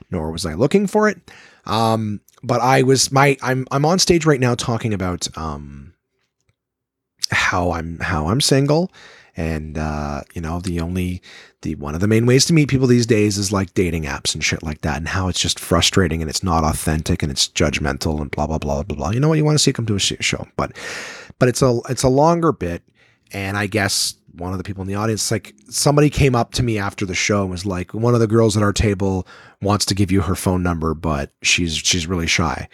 nor 0.09 0.31
was 0.31 0.45
I 0.45 0.53
looking 0.53 0.87
for 0.87 1.07
it. 1.09 1.31
Um 1.65 2.21
but 2.43 2.61
I 2.61 2.81
was 2.83 3.11
my 3.11 3.37
I'm 3.41 3.67
I'm 3.71 3.85
on 3.85 3.99
stage 3.99 4.25
right 4.25 4.39
now 4.39 4.55
talking 4.55 4.93
about 4.93 5.27
um 5.37 5.93
how 7.31 7.71
I'm 7.71 7.99
how 7.99 8.27
I'm 8.27 8.41
single 8.41 8.91
and 9.37 9.77
uh 9.77 10.21
you 10.33 10.41
know 10.41 10.59
the 10.59 10.79
only 10.79 11.21
the 11.61 11.75
one 11.75 11.93
of 11.93 12.01
the 12.01 12.07
main 12.07 12.25
ways 12.25 12.45
to 12.45 12.53
meet 12.53 12.69
people 12.69 12.87
these 12.87 13.05
days 13.05 13.37
is 13.37 13.51
like 13.51 13.73
dating 13.73 14.03
apps 14.03 14.33
and 14.33 14.43
shit 14.43 14.63
like 14.63 14.81
that 14.81 14.97
and 14.97 15.07
how 15.07 15.27
it's 15.27 15.39
just 15.39 15.59
frustrating 15.59 16.21
and 16.21 16.29
it's 16.29 16.43
not 16.43 16.63
authentic 16.63 17.21
and 17.21 17.31
it's 17.31 17.47
judgmental 17.47 18.19
and 18.19 18.31
blah 18.31 18.47
blah 18.47 18.57
blah 18.57 18.83
blah 18.83 18.95
blah. 18.95 19.09
You 19.11 19.19
know 19.19 19.29
what 19.29 19.37
you 19.37 19.45
want 19.45 19.55
to 19.55 19.63
see 19.63 19.73
come 19.73 19.85
to 19.85 19.95
a 19.95 19.99
show, 19.99 20.47
but 20.57 20.75
but 21.39 21.49
it's 21.49 21.61
a 21.61 21.79
it's 21.89 22.03
a 22.03 22.09
longer 22.09 22.51
bit, 22.51 22.83
and 23.31 23.57
I 23.57 23.67
guess 23.67 24.15
one 24.33 24.51
of 24.51 24.57
the 24.57 24.63
people 24.63 24.81
in 24.81 24.87
the 24.87 24.95
audience, 24.95 25.31
like 25.31 25.53
somebody 25.69 26.09
came 26.09 26.35
up 26.35 26.53
to 26.53 26.63
me 26.63 26.77
after 26.77 27.05
the 27.05 27.15
show 27.15 27.41
and 27.41 27.51
was 27.51 27.65
like, 27.65 27.93
one 27.93 28.13
of 28.13 28.19
the 28.19 28.27
girls 28.27 28.55
at 28.57 28.63
our 28.63 28.73
table 28.73 29.27
wants 29.61 29.85
to 29.85 29.95
give 29.95 30.11
you 30.11 30.21
her 30.21 30.35
phone 30.35 30.63
number, 30.63 30.93
but 30.93 31.31
she's 31.41 31.75
she's 31.75 32.07
really 32.07 32.27
shy, 32.27 32.67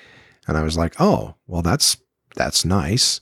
and 0.47 0.57
I 0.57 0.63
was 0.63 0.77
like, 0.77 0.99
oh, 0.99 1.35
well 1.47 1.61
that's 1.61 1.97
that's 2.35 2.65
nice, 2.65 3.21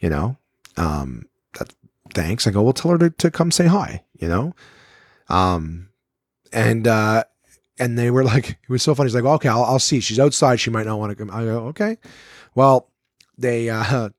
you 0.00 0.08
know, 0.08 0.36
um, 0.76 1.26
that 1.58 1.74
thanks. 2.14 2.46
I 2.46 2.50
go, 2.50 2.62
well, 2.62 2.72
tell 2.72 2.92
her 2.92 2.98
to, 2.98 3.10
to 3.10 3.30
come 3.30 3.50
say 3.50 3.66
hi, 3.66 4.02
you 4.18 4.28
know, 4.28 4.54
um, 5.28 5.88
and 6.52 6.86
uh, 6.86 7.24
and 7.78 7.98
they 7.98 8.10
were 8.10 8.24
like, 8.32 8.50
it 8.50 8.68
was 8.68 8.82
so 8.82 8.94
funny. 8.94 9.08
He's 9.08 9.14
like, 9.14 9.24
okay, 9.24 9.48
I'll, 9.48 9.64
I'll 9.64 9.78
see. 9.78 10.00
She's 10.00 10.20
outside. 10.20 10.60
She 10.60 10.70
might 10.70 10.86
not 10.86 10.98
want 10.98 11.10
to 11.10 11.16
come. 11.16 11.30
I 11.30 11.44
go, 11.44 11.66
okay. 11.68 11.98
Well, 12.54 12.90
they 13.38 13.70
uh, 13.70 14.10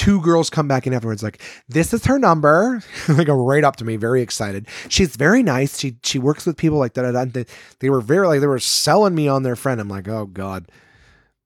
two 0.00 0.18
girls 0.22 0.48
come 0.48 0.66
back 0.66 0.86
in 0.86 0.94
afterwards 0.94 1.22
like 1.22 1.42
this 1.68 1.92
is 1.92 2.06
her 2.06 2.18
number. 2.18 2.82
They 3.06 3.24
go 3.24 3.34
right 3.34 3.64
up 3.64 3.76
to 3.76 3.84
me 3.84 3.96
very 3.96 4.22
excited. 4.22 4.66
She's 4.88 5.14
very 5.14 5.42
nice. 5.42 5.78
She 5.78 5.96
she 6.02 6.18
works 6.18 6.46
with 6.46 6.56
people 6.56 6.78
like 6.78 6.94
that 6.94 7.32
they, 7.34 7.44
they 7.80 7.90
were 7.90 8.00
very 8.00 8.26
like 8.26 8.40
they 8.40 8.46
were 8.46 8.58
selling 8.58 9.14
me 9.14 9.28
on 9.28 9.42
their 9.42 9.56
friend. 9.56 9.78
I'm 9.78 9.90
like 9.90 10.08
oh 10.08 10.24
god. 10.26 10.70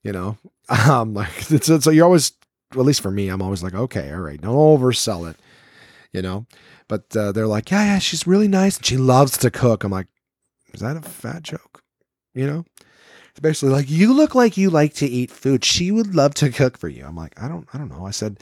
You 0.02 0.12
know? 0.12 0.38
Um, 0.66 1.12
like 1.12 1.30
so, 1.40 1.78
so 1.78 1.90
you're 1.90 2.06
always, 2.06 2.32
at 2.70 2.78
least 2.78 3.02
for 3.02 3.10
me, 3.10 3.28
I'm 3.28 3.42
always 3.42 3.62
like, 3.62 3.74
okay, 3.74 4.10
all 4.10 4.20
right, 4.20 4.40
don't 4.40 4.54
oversell 4.54 5.30
it, 5.30 5.36
you 6.10 6.22
know. 6.22 6.46
But 6.88 7.14
uh, 7.14 7.32
they're 7.32 7.46
like, 7.46 7.70
yeah, 7.70 7.84
yeah, 7.84 7.98
she's 7.98 8.26
really 8.26 8.48
nice 8.48 8.78
and 8.78 8.86
she 8.86 8.96
loves 8.96 9.36
to 9.36 9.50
cook. 9.50 9.84
I'm 9.84 9.92
like, 9.92 10.06
is 10.72 10.80
that 10.80 10.96
a 10.96 11.02
fat 11.02 11.42
joke? 11.42 11.82
You 12.32 12.46
know, 12.46 12.64
it's 13.34 13.40
basically 13.40 13.74
like 13.74 13.90
you 13.90 14.12
look 14.12 14.36
like 14.36 14.56
you 14.56 14.70
like 14.70 14.94
to 14.94 15.06
eat 15.06 15.28
food. 15.28 15.64
She 15.64 15.90
would 15.90 16.14
love 16.14 16.34
to 16.34 16.50
cook 16.50 16.78
for 16.78 16.88
you. 16.88 17.04
I'm 17.04 17.16
like, 17.16 17.40
I 17.42 17.48
don't, 17.48 17.66
I 17.74 17.78
don't 17.78 17.88
know. 17.88 18.06
I 18.06 18.12
said, 18.12 18.38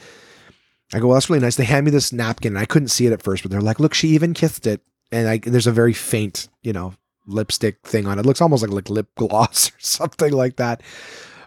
I 0.93 0.99
go, 0.99 1.07
well, 1.07 1.15
that's 1.15 1.31
really 1.31 1.41
nice. 1.41 1.55
They 1.55 1.63
hand 1.63 1.85
me 1.85 1.91
this 1.91 2.13
napkin 2.13 2.53
and 2.53 2.59
I 2.59 2.65
couldn't 2.65 2.89
see 2.89 3.07
it 3.07 3.11
at 3.11 3.23
first, 3.23 3.41
but 3.41 3.51
they're 3.51 3.59
like, 3.59 3.79
look, 3.79 3.95
she 3.95 4.09
even 4.09 4.35
kissed 4.35 4.67
it. 4.67 4.81
And 5.11 5.27
I, 5.27 5.39
there's 5.39 5.65
a 5.65 5.71
very 5.71 5.93
faint, 5.93 6.47
you 6.61 6.73
know, 6.73 6.93
lipstick 7.25 7.79
thing 7.87 8.05
on 8.05 8.19
it. 8.19 8.21
it 8.21 8.27
looks 8.27 8.39
almost 8.39 8.61
like 8.61 8.71
like 8.71 8.87
lip 8.87 9.07
gloss 9.15 9.69
or 9.69 9.79
something 9.79 10.31
like 10.31 10.57
that. 10.57 10.83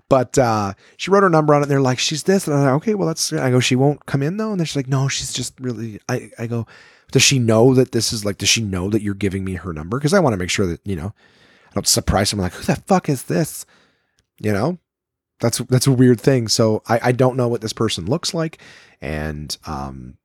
But 0.08 0.36
uh, 0.38 0.74
she 0.96 1.12
wrote 1.12 1.22
her 1.22 1.30
number 1.30 1.54
on 1.54 1.60
it, 1.60 1.64
and 1.64 1.70
they're 1.70 1.80
like, 1.80 1.98
"She's 1.98 2.22
this." 2.22 2.46
And 2.46 2.54
I'm 2.54 2.62
like, 2.62 2.74
"Okay, 2.74 2.94
well, 2.94 3.08
that's." 3.08 3.32
I 3.32 3.50
go, 3.50 3.58
"She 3.58 3.74
won't 3.74 4.06
come 4.06 4.22
in 4.22 4.36
though," 4.36 4.52
and 4.52 4.60
they're 4.60 4.66
like, 4.76 4.86
"No, 4.86 5.08
she's 5.08 5.32
just 5.32 5.58
really." 5.58 6.00
I 6.08 6.30
I 6.38 6.46
go, 6.46 6.64
"Does 7.10 7.22
she 7.22 7.40
know 7.40 7.74
that 7.74 7.90
this 7.90 8.12
is 8.12 8.24
like? 8.24 8.38
Does 8.38 8.48
she 8.48 8.62
know 8.62 8.88
that 8.90 9.02
you're 9.02 9.14
giving 9.14 9.44
me 9.44 9.54
her 9.54 9.72
number? 9.72 9.98
Because 9.98 10.14
I 10.14 10.20
want 10.20 10.34
to 10.34 10.36
make 10.36 10.50
sure 10.50 10.66
that 10.66 10.80
you 10.84 10.94
know, 10.94 11.12
don't 11.76 11.86
surprise 11.86 12.30
someone 12.30 12.46
like, 12.46 12.54
"Who 12.54 12.64
the 12.64 12.76
fuck 12.76 13.08
is 13.08 13.24
this?" 13.24 13.66
You 14.40 14.52
know, 14.52 14.78
that's 15.40 15.58
that's 15.58 15.86
a 15.86 15.92
weird 15.92 16.20
thing. 16.20 16.48
So 16.48 16.82
I 16.88 17.00
I 17.04 17.12
don't 17.12 17.36
know 17.36 17.48
what 17.48 17.60
this 17.60 17.72
person 17.72 18.06
looks 18.06 18.34
like, 18.34 18.58
and 19.00 19.56
um, 19.66 20.16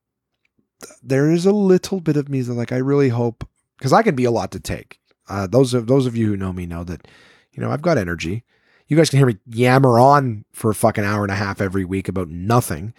there 1.03 1.31
is 1.31 1.45
a 1.45 1.51
little 1.51 1.99
bit 1.99 2.17
of 2.17 2.29
me 2.29 2.41
that 2.41 2.53
like 2.53 2.71
I 2.71 2.77
really 2.77 3.09
hope 3.09 3.47
because 3.77 3.93
I 3.93 4.03
can 4.03 4.15
be 4.15 4.25
a 4.25 4.31
lot 4.31 4.51
to 4.51 4.59
take. 4.59 4.99
Uh, 5.29 5.47
those 5.47 5.73
of 5.73 5.87
those 5.87 6.05
of 6.07 6.17
you 6.17 6.27
who 6.27 6.37
know 6.37 6.51
me 6.51 6.65
know 6.65 6.83
that 6.83 7.07
you 7.51 7.61
know 7.61 7.71
I've 7.71 7.81
got 7.81 7.97
energy 7.97 8.43
you 8.91 8.97
guys 8.97 9.09
can 9.09 9.19
hear 9.19 9.27
me 9.27 9.37
yammer 9.47 10.01
on 10.01 10.43
for 10.51 10.69
a 10.69 10.75
fucking 10.75 11.05
hour 11.05 11.23
and 11.23 11.31
a 11.31 11.35
half 11.35 11.61
every 11.61 11.85
week 11.85 12.09
about 12.09 12.27
nothing. 12.27 12.93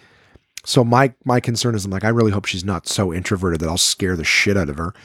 So 0.65 0.83
my 0.83 1.13
my 1.23 1.39
concern 1.39 1.75
is 1.75 1.85
I'm 1.85 1.91
like 1.91 2.03
I 2.03 2.09
really 2.09 2.31
hope 2.31 2.45
she's 2.45 2.63
not 2.63 2.87
so 2.87 3.13
introverted 3.13 3.59
that 3.59 3.69
I'll 3.69 3.77
scare 3.77 4.15
the 4.15 4.23
shit 4.23 4.57
out 4.57 4.69
of 4.69 4.79
her. 4.79 4.95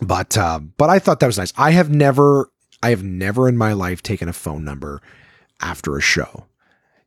But 0.00 0.36
uh, 0.36 0.60
but 0.60 0.90
I 0.90 0.98
thought 0.98 1.20
that 1.20 1.26
was 1.26 1.38
nice. 1.38 1.52
I 1.56 1.72
have 1.72 1.90
never 1.90 2.50
I 2.82 2.90
have 2.90 3.02
never 3.02 3.48
in 3.48 3.56
my 3.56 3.72
life 3.72 4.02
taken 4.02 4.28
a 4.28 4.32
phone 4.32 4.64
number 4.64 5.02
after 5.60 5.96
a 5.96 6.00
show. 6.00 6.46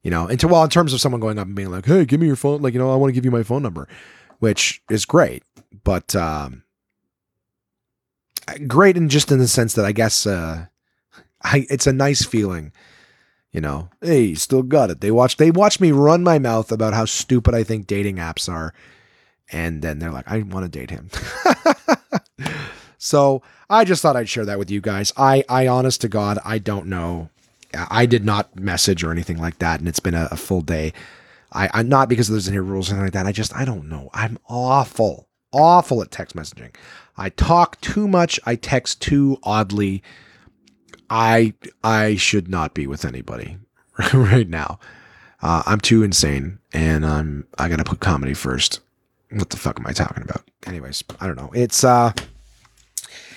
You 0.03 0.11
know, 0.11 0.27
into 0.27 0.47
well 0.47 0.63
in 0.63 0.69
terms 0.69 0.93
of 0.93 1.01
someone 1.01 1.21
going 1.21 1.39
up 1.39 1.47
and 1.47 1.55
being 1.55 1.71
like, 1.71 1.85
"Hey, 1.85 2.05
give 2.05 2.19
me 2.19 2.27
your 2.27 2.35
phone," 2.35 2.61
like 2.61 2.73
you 2.73 2.79
know, 2.79 2.91
I 2.91 2.95
want 2.95 3.09
to 3.09 3.13
give 3.13 3.25
you 3.25 3.31
my 3.31 3.43
phone 3.43 3.63
number, 3.63 3.87
which 4.39 4.81
is 4.89 5.05
great. 5.05 5.43
But 5.83 6.15
um, 6.15 6.63
great 8.67 8.97
in 8.97 9.09
just 9.09 9.31
in 9.31 9.39
the 9.39 9.47
sense 9.47 9.73
that 9.75 9.85
I 9.85 9.91
guess 9.91 10.27
uh, 10.27 10.65
I, 11.41 11.65
it's 11.69 11.87
a 11.87 11.93
nice 11.93 12.25
feeling. 12.25 12.73
You 13.51 13.61
know, 13.61 13.89
hey, 14.01 14.33
still 14.33 14.63
got 14.63 14.89
it. 14.89 14.99
They 14.99 15.11
watch 15.11 15.37
they 15.37 15.51
watch 15.51 15.79
me 15.79 15.91
run 15.91 16.23
my 16.23 16.39
mouth 16.39 16.71
about 16.71 16.93
how 16.93 17.05
stupid 17.05 17.53
I 17.53 17.63
think 17.63 17.87
dating 17.87 18.17
apps 18.17 18.51
are. 18.51 18.73
And 19.51 19.81
then 19.81 19.99
they're 19.99 20.11
like, 20.11 20.27
I 20.27 20.41
want 20.41 20.65
to 20.65 20.79
date 20.79 20.89
him. 20.89 21.09
so 23.03 23.41
I 23.69 23.83
just 23.83 24.01
thought 24.01 24.15
I'd 24.15 24.29
share 24.29 24.45
that 24.45 24.57
with 24.57 24.71
you 24.71 24.79
guys. 24.79 25.11
I 25.17 25.43
I 25.49 25.67
honest 25.67 25.99
to 26.01 26.07
God, 26.07 26.39
I 26.45 26.57
don't 26.57 26.87
know. 26.87 27.29
I 27.73 28.05
did 28.05 28.23
not 28.23 28.57
message 28.57 29.03
or 29.03 29.11
anything 29.11 29.37
like 29.39 29.59
that, 29.59 29.79
and 29.79 29.89
it's 29.89 29.99
been 29.99 30.13
a, 30.13 30.29
a 30.31 30.37
full 30.37 30.61
day. 30.61 30.93
I, 31.51 31.69
I'm 31.73 31.89
not 31.89 32.07
because 32.07 32.29
there's 32.29 32.47
any 32.47 32.59
rules 32.59 32.89
or 32.89 32.93
anything 32.93 33.05
like 33.07 33.13
that. 33.13 33.25
I 33.25 33.33
just 33.33 33.53
I 33.53 33.65
don't 33.65 33.89
know. 33.89 34.09
I'm 34.13 34.37
awful, 34.47 35.27
awful 35.51 36.01
at 36.01 36.11
text 36.11 36.33
messaging. 36.33 36.73
I 37.17 37.27
talk 37.27 37.81
too 37.81 38.07
much. 38.07 38.39
I 38.45 38.55
text 38.55 39.01
too 39.01 39.37
oddly. 39.43 40.01
I 41.09 41.55
I 41.83 42.15
should 42.15 42.47
not 42.47 42.73
be 42.73 42.87
with 42.87 43.03
anybody 43.03 43.57
right 44.13 44.47
now. 44.47 44.79
Uh, 45.41 45.61
I'm 45.65 45.81
too 45.81 46.03
insane, 46.03 46.59
and 46.71 47.05
I'm 47.05 47.47
I 47.57 47.67
gotta 47.67 47.83
put 47.83 47.99
comedy 47.99 48.33
first. 48.33 48.79
What 49.29 49.49
the 49.49 49.57
fuck 49.57 49.77
am 49.77 49.87
I 49.87 49.91
talking 49.91 50.23
about? 50.23 50.49
Anyways, 50.65 51.03
I 51.19 51.27
don't 51.27 51.35
know. 51.35 51.51
It's 51.53 51.83
uh, 51.83 52.13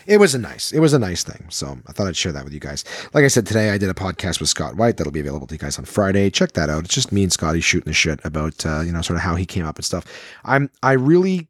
it 0.07 0.19
was 0.19 0.35
a 0.35 0.39
nice, 0.39 0.73
it 0.73 0.81
was 0.81 0.93
a 0.93 0.99
nice 0.99 1.25
thing. 1.25 1.47
So 1.51 1.79
I 1.87 1.93
thought 1.93 2.07
I'd 2.07 2.17
share 2.17 2.33
that 2.33 2.45
with 2.45 2.53
you 2.53 2.61
guys. 2.61 2.85
Like 3.13 3.25
I 3.25 3.29
said 3.29 3.47
today, 3.47 3.71
I 3.71 3.79
did 3.79 3.91
a 3.91 3.95
podcast 3.95 4.41
with 4.41 4.49
Scott 4.49 4.77
White 4.77 4.97
that'll 4.97 5.13
be 5.13 5.21
available 5.21 5.47
to 5.49 5.55
you 5.55 5.59
guys 5.59 5.79
on 5.79 5.85
Friday. 5.85 6.31
Check 6.31 6.53
that 6.53 6.71
out. 6.71 6.85
It's 6.85 6.95
just 6.95 7.13
me 7.13 7.23
and 7.23 7.33
Scotty 7.33 7.61
shooting 7.61 7.91
the 7.91 7.95
shit 7.95 8.21
about 8.25 8.65
uh, 8.65 8.81
you 8.81 8.93
know 8.93 9.03
sort 9.03 9.17
of 9.17 9.23
how 9.23 9.35
he 9.35 9.47
came 9.47 9.65
up 9.65 9.77
and 9.77 9.85
stuff. 9.85 10.05
I'm 10.45 10.71
I 10.83 10.93
really 10.93 11.49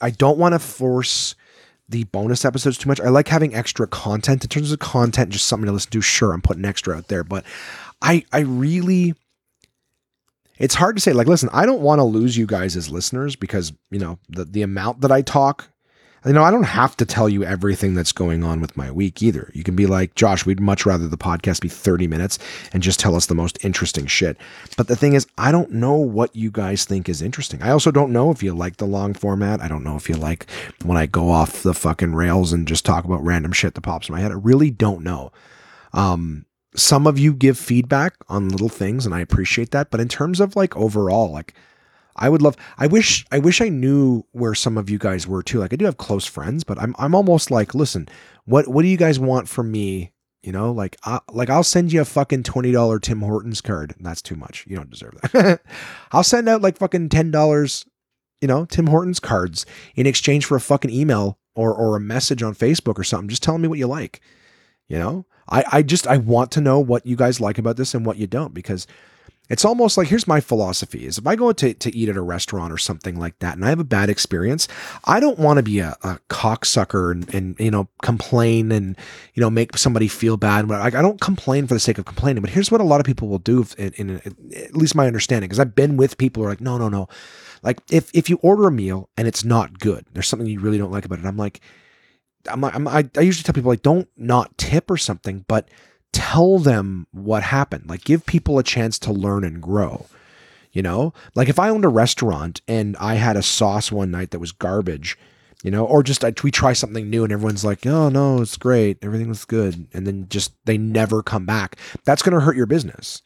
I 0.00 0.10
don't 0.10 0.38
want 0.38 0.54
to 0.54 0.58
force 0.58 1.34
the 1.88 2.04
bonus 2.04 2.44
episodes 2.44 2.78
too 2.78 2.88
much. 2.88 3.00
I 3.00 3.08
like 3.08 3.28
having 3.28 3.54
extra 3.54 3.86
content 3.86 4.42
in 4.42 4.48
terms 4.48 4.72
of 4.72 4.78
content, 4.78 5.30
just 5.30 5.46
something 5.46 5.66
to 5.66 5.72
listen 5.72 5.90
to. 5.90 6.00
Sure, 6.00 6.32
I'm 6.32 6.42
putting 6.42 6.64
extra 6.64 6.96
out 6.96 7.08
there, 7.08 7.24
but 7.24 7.44
I 8.00 8.24
I 8.32 8.40
really 8.40 9.14
it's 10.58 10.74
hard 10.74 10.96
to 10.96 11.02
say 11.02 11.12
like 11.12 11.26
listen, 11.26 11.48
I 11.52 11.66
don't 11.66 11.82
want 11.82 11.98
to 11.98 12.04
lose 12.04 12.36
you 12.36 12.46
guys 12.46 12.76
as 12.76 12.90
listeners 12.90 13.36
because, 13.36 13.72
you 13.90 13.98
know, 13.98 14.18
the 14.28 14.44
the 14.44 14.62
amount 14.62 15.00
that 15.02 15.12
I 15.12 15.22
talk 15.22 15.68
you 16.24 16.32
know, 16.32 16.44
I 16.44 16.50
don't 16.50 16.62
have 16.62 16.96
to 16.98 17.06
tell 17.06 17.28
you 17.28 17.42
everything 17.44 17.94
that's 17.94 18.12
going 18.12 18.44
on 18.44 18.60
with 18.60 18.76
my 18.76 18.90
week 18.90 19.22
either. 19.22 19.50
You 19.54 19.64
can 19.64 19.74
be 19.74 19.86
like, 19.86 20.14
Josh, 20.14 20.46
we'd 20.46 20.60
much 20.60 20.86
rather 20.86 21.08
the 21.08 21.16
podcast 21.16 21.60
be 21.60 21.68
30 21.68 22.06
minutes 22.06 22.38
and 22.72 22.82
just 22.82 23.00
tell 23.00 23.16
us 23.16 23.26
the 23.26 23.34
most 23.34 23.58
interesting 23.64 24.06
shit. 24.06 24.36
But 24.76 24.86
the 24.86 24.96
thing 24.96 25.14
is, 25.14 25.26
I 25.36 25.50
don't 25.50 25.72
know 25.72 25.94
what 25.94 26.34
you 26.36 26.50
guys 26.50 26.84
think 26.84 27.08
is 27.08 27.22
interesting. 27.22 27.60
I 27.62 27.70
also 27.70 27.90
don't 27.90 28.12
know 28.12 28.30
if 28.30 28.42
you 28.42 28.54
like 28.54 28.76
the 28.76 28.86
long 28.86 29.14
format. 29.14 29.60
I 29.60 29.68
don't 29.68 29.84
know 29.84 29.96
if 29.96 30.08
you 30.08 30.14
like 30.14 30.46
when 30.84 30.96
I 30.96 31.06
go 31.06 31.30
off 31.30 31.62
the 31.62 31.74
fucking 31.74 32.14
rails 32.14 32.52
and 32.52 32.68
just 32.68 32.84
talk 32.84 33.04
about 33.04 33.24
random 33.24 33.52
shit 33.52 33.74
that 33.74 33.80
pops 33.80 34.08
in 34.08 34.14
my 34.14 34.20
head. 34.20 34.30
I 34.30 34.36
really 34.36 34.70
don't 34.70 35.02
know. 35.02 35.32
Um, 35.92 36.46
some 36.74 37.06
of 37.06 37.18
you 37.18 37.34
give 37.34 37.58
feedback 37.58 38.14
on 38.28 38.48
little 38.48 38.68
things 38.68 39.04
and 39.04 39.14
I 39.14 39.20
appreciate 39.20 39.72
that. 39.72 39.90
But 39.90 40.00
in 40.00 40.08
terms 40.08 40.40
of 40.40 40.56
like 40.56 40.76
overall, 40.76 41.32
like, 41.32 41.54
I 42.16 42.28
would 42.28 42.42
love. 42.42 42.56
I 42.78 42.86
wish. 42.86 43.24
I 43.32 43.38
wish 43.38 43.60
I 43.60 43.68
knew 43.68 44.24
where 44.32 44.54
some 44.54 44.76
of 44.76 44.90
you 44.90 44.98
guys 44.98 45.26
were 45.26 45.42
too. 45.42 45.60
Like 45.60 45.72
I 45.72 45.76
do 45.76 45.84
have 45.84 45.96
close 45.96 46.26
friends, 46.26 46.64
but 46.64 46.80
I'm. 46.80 46.94
I'm 46.98 47.14
almost 47.14 47.50
like, 47.50 47.74
listen, 47.74 48.08
what 48.44 48.68
What 48.68 48.82
do 48.82 48.88
you 48.88 48.96
guys 48.96 49.18
want 49.18 49.48
from 49.48 49.70
me? 49.70 50.12
You 50.42 50.50
know, 50.50 50.72
like, 50.72 50.96
I, 51.04 51.20
like 51.30 51.50
I'll 51.50 51.62
send 51.62 51.92
you 51.92 52.00
a 52.00 52.04
fucking 52.04 52.42
twenty 52.42 52.72
dollar 52.72 52.98
Tim 52.98 53.20
Hortons 53.20 53.60
card. 53.60 53.94
That's 54.00 54.22
too 54.22 54.34
much. 54.34 54.64
You 54.66 54.76
don't 54.76 54.90
deserve 54.90 55.18
that. 55.20 55.60
I'll 56.12 56.24
send 56.24 56.48
out 56.48 56.62
like 56.62 56.78
fucking 56.78 57.08
ten 57.10 57.30
dollars. 57.30 57.86
You 58.40 58.48
know, 58.48 58.64
Tim 58.64 58.88
Hortons 58.88 59.20
cards 59.20 59.64
in 59.94 60.06
exchange 60.06 60.46
for 60.46 60.56
a 60.56 60.60
fucking 60.60 60.90
email 60.90 61.38
or 61.54 61.72
or 61.72 61.96
a 61.96 62.00
message 62.00 62.42
on 62.42 62.54
Facebook 62.54 62.98
or 62.98 63.04
something. 63.04 63.28
Just 63.28 63.42
telling 63.42 63.62
me 63.62 63.68
what 63.68 63.78
you 63.78 63.86
like. 63.86 64.20
You 64.88 64.98
know, 64.98 65.26
I 65.48 65.64
I 65.70 65.82
just 65.82 66.06
I 66.06 66.16
want 66.16 66.50
to 66.52 66.60
know 66.60 66.80
what 66.80 67.06
you 67.06 67.16
guys 67.16 67.40
like 67.40 67.58
about 67.58 67.76
this 67.76 67.94
and 67.94 68.04
what 68.04 68.16
you 68.16 68.26
don't 68.26 68.52
because 68.52 68.86
it's 69.48 69.64
almost 69.64 69.98
like 69.98 70.08
here's 70.08 70.26
my 70.26 70.40
philosophy 70.40 71.04
is 71.04 71.18
if 71.18 71.26
I 71.26 71.36
go 71.36 71.52
to, 71.52 71.74
to 71.74 71.94
eat 71.94 72.08
at 72.08 72.16
a 72.16 72.22
restaurant 72.22 72.72
or 72.72 72.78
something 72.78 73.18
like 73.18 73.38
that 73.40 73.54
and 73.54 73.64
I 73.64 73.68
have 73.68 73.80
a 73.80 73.84
bad 73.84 74.08
experience, 74.08 74.68
I 75.04 75.20
don't 75.20 75.38
want 75.38 75.58
to 75.58 75.62
be 75.62 75.80
a, 75.80 75.96
a 76.02 76.20
cocksucker 76.30 77.10
and, 77.10 77.34
and, 77.34 77.56
you 77.58 77.70
know, 77.70 77.88
complain 78.02 78.72
and, 78.72 78.96
you 79.34 79.40
know, 79.40 79.50
make 79.50 79.76
somebody 79.76 80.08
feel 80.08 80.36
bad. 80.36 80.70
I, 80.70 80.86
I 80.86 80.90
don't 80.90 81.20
complain 81.20 81.66
for 81.66 81.74
the 81.74 81.80
sake 81.80 81.98
of 81.98 82.04
complaining, 82.04 82.40
but 82.40 82.50
here's 82.50 82.70
what 82.70 82.80
a 82.80 82.84
lot 82.84 83.00
of 83.00 83.06
people 83.06 83.28
will 83.28 83.38
do 83.38 83.66
in, 83.76 83.92
in, 83.94 84.10
in 84.20 84.52
at 84.56 84.76
least 84.76 84.94
my 84.94 85.06
understanding, 85.06 85.48
because 85.48 85.60
I've 85.60 85.74
been 85.74 85.96
with 85.96 86.18
people 86.18 86.42
who 86.42 86.46
are 86.46 86.52
like, 86.52 86.60
no, 86.60 86.78
no, 86.78 86.88
no. 86.88 87.08
Like 87.62 87.80
if, 87.90 88.10
if 88.14 88.30
you 88.30 88.38
order 88.42 88.66
a 88.68 88.72
meal 88.72 89.10
and 89.16 89.28
it's 89.28 89.44
not 89.44 89.78
good, 89.80 90.06
there's 90.12 90.28
something 90.28 90.48
you 90.48 90.60
really 90.60 90.78
don't 90.78 90.92
like 90.92 91.04
about 91.04 91.18
it. 91.18 91.26
I'm 91.26 91.36
like, 91.36 91.60
I'm, 92.48 92.64
I'm 92.64 92.88
I, 92.88 93.08
I 93.16 93.20
usually 93.20 93.44
tell 93.44 93.54
people 93.54 93.70
like, 93.70 93.82
don't 93.82 94.08
not 94.16 94.56
tip 94.56 94.90
or 94.90 94.96
something, 94.96 95.44
but 95.46 95.68
tell 96.12 96.58
them 96.58 97.06
what 97.12 97.42
happened. 97.42 97.88
Like 97.88 98.04
give 98.04 98.26
people 98.26 98.58
a 98.58 98.62
chance 98.62 98.98
to 99.00 99.12
learn 99.12 99.44
and 99.44 99.60
grow. 99.60 100.06
You 100.72 100.82
know, 100.82 101.12
like 101.34 101.50
if 101.50 101.58
I 101.58 101.68
owned 101.68 101.84
a 101.84 101.88
restaurant 101.88 102.62
and 102.66 102.96
I 102.96 103.16
had 103.16 103.36
a 103.36 103.42
sauce 103.42 103.92
one 103.92 104.10
night 104.10 104.30
that 104.30 104.38
was 104.38 104.52
garbage, 104.52 105.18
you 105.62 105.70
know, 105.70 105.84
or 105.84 106.02
just 106.02 106.24
I, 106.24 106.32
we 106.42 106.50
try 106.50 106.72
something 106.72 107.10
new 107.10 107.24
and 107.24 107.32
everyone's 107.32 107.64
like, 107.64 107.84
oh 107.86 108.08
no, 108.08 108.40
it's 108.40 108.56
great, 108.56 108.96
everything 109.02 109.28
was 109.28 109.44
good, 109.44 109.86
and 109.92 110.06
then 110.06 110.26
just 110.30 110.52
they 110.64 110.78
never 110.78 111.22
come 111.22 111.44
back. 111.44 111.76
That's 112.04 112.22
going 112.22 112.34
to 112.34 112.40
hurt 112.40 112.56
your 112.56 112.66
business. 112.66 113.20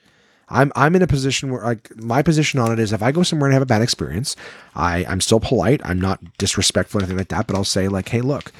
I'm 0.48 0.70
I'm 0.76 0.94
in 0.94 1.02
a 1.02 1.08
position 1.08 1.50
where 1.50 1.62
like 1.62 1.94
my 1.96 2.22
position 2.22 2.60
on 2.60 2.72
it 2.72 2.78
is 2.78 2.92
if 2.92 3.02
I 3.02 3.10
go 3.10 3.22
somewhere 3.22 3.48
and 3.48 3.54
have 3.54 3.62
a 3.62 3.66
bad 3.66 3.82
experience, 3.82 4.36
I 4.74 5.04
I'm 5.06 5.20
still 5.20 5.40
polite. 5.40 5.80
I'm 5.84 6.00
not 6.00 6.20
disrespectful 6.38 7.00
or 7.00 7.02
anything 7.02 7.18
like 7.18 7.28
that, 7.28 7.46
but 7.46 7.56
I'll 7.56 7.64
say 7.64 7.88
like, 7.88 8.08
hey, 8.08 8.20
look, 8.20 8.52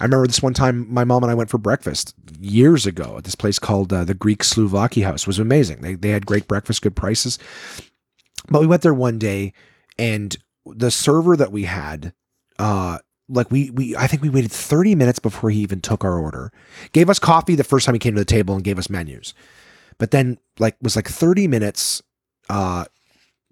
I 0.00 0.04
remember 0.04 0.26
this 0.26 0.42
one 0.42 0.54
time 0.54 0.92
my 0.92 1.04
mom 1.04 1.24
and 1.24 1.30
I 1.30 1.34
went 1.34 1.50
for 1.50 1.58
breakfast 1.58 2.14
years 2.40 2.86
ago 2.86 3.16
at 3.18 3.24
this 3.24 3.34
place 3.34 3.58
called 3.58 3.92
uh, 3.92 4.04
the 4.04 4.14
Greek 4.14 4.42
Souvlaki 4.42 5.02
House. 5.04 5.22
It 5.22 5.26
was 5.26 5.38
amazing. 5.38 5.80
They, 5.80 5.94
they 5.94 6.10
had 6.10 6.26
great 6.26 6.46
breakfast, 6.46 6.82
good 6.82 6.94
prices. 6.94 7.38
But 8.48 8.60
we 8.60 8.66
went 8.66 8.82
there 8.82 8.94
one 8.94 9.18
day 9.18 9.52
and 9.98 10.36
the 10.64 10.90
server 10.90 11.36
that 11.36 11.50
we 11.50 11.64
had, 11.64 12.12
uh, 12.58 12.98
like 13.28 13.50
we 13.50 13.70
we 13.70 13.96
I 13.96 14.06
think 14.06 14.22
we 14.22 14.28
waited 14.28 14.52
30 14.52 14.94
minutes 14.94 15.18
before 15.18 15.50
he 15.50 15.60
even 15.60 15.80
took 15.80 16.04
our 16.04 16.18
order. 16.18 16.52
Gave 16.92 17.10
us 17.10 17.18
coffee 17.18 17.56
the 17.56 17.64
first 17.64 17.84
time 17.84 17.94
he 17.94 17.98
came 17.98 18.14
to 18.14 18.20
the 18.20 18.24
table 18.24 18.54
and 18.54 18.64
gave 18.64 18.78
us 18.78 18.88
menus. 18.88 19.34
But 19.98 20.12
then 20.12 20.38
like 20.58 20.76
was 20.80 20.96
like 20.96 21.08
30 21.08 21.48
minutes 21.48 22.02
uh 22.48 22.84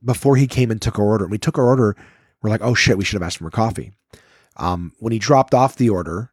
before 0.05 0.37
he 0.37 0.47
came 0.47 0.71
and 0.71 0.81
took 0.81 0.99
our 0.99 1.05
order. 1.05 1.25
And 1.25 1.33
we 1.33 1.39
took 1.39 1.59
our 1.59 1.67
order, 1.67 1.97
we're 2.41 2.51
like, 2.51 2.63
oh 2.63 2.75
shit, 2.75 2.97
we 2.97 3.05
should 3.05 3.21
have 3.21 3.27
asked 3.27 3.39
for 3.39 3.51
coffee. 3.51 3.93
Um, 4.57 4.93
when 4.99 5.13
he 5.13 5.19
dropped 5.19 5.53
off 5.53 5.77
the 5.77 5.91
order, 5.91 6.33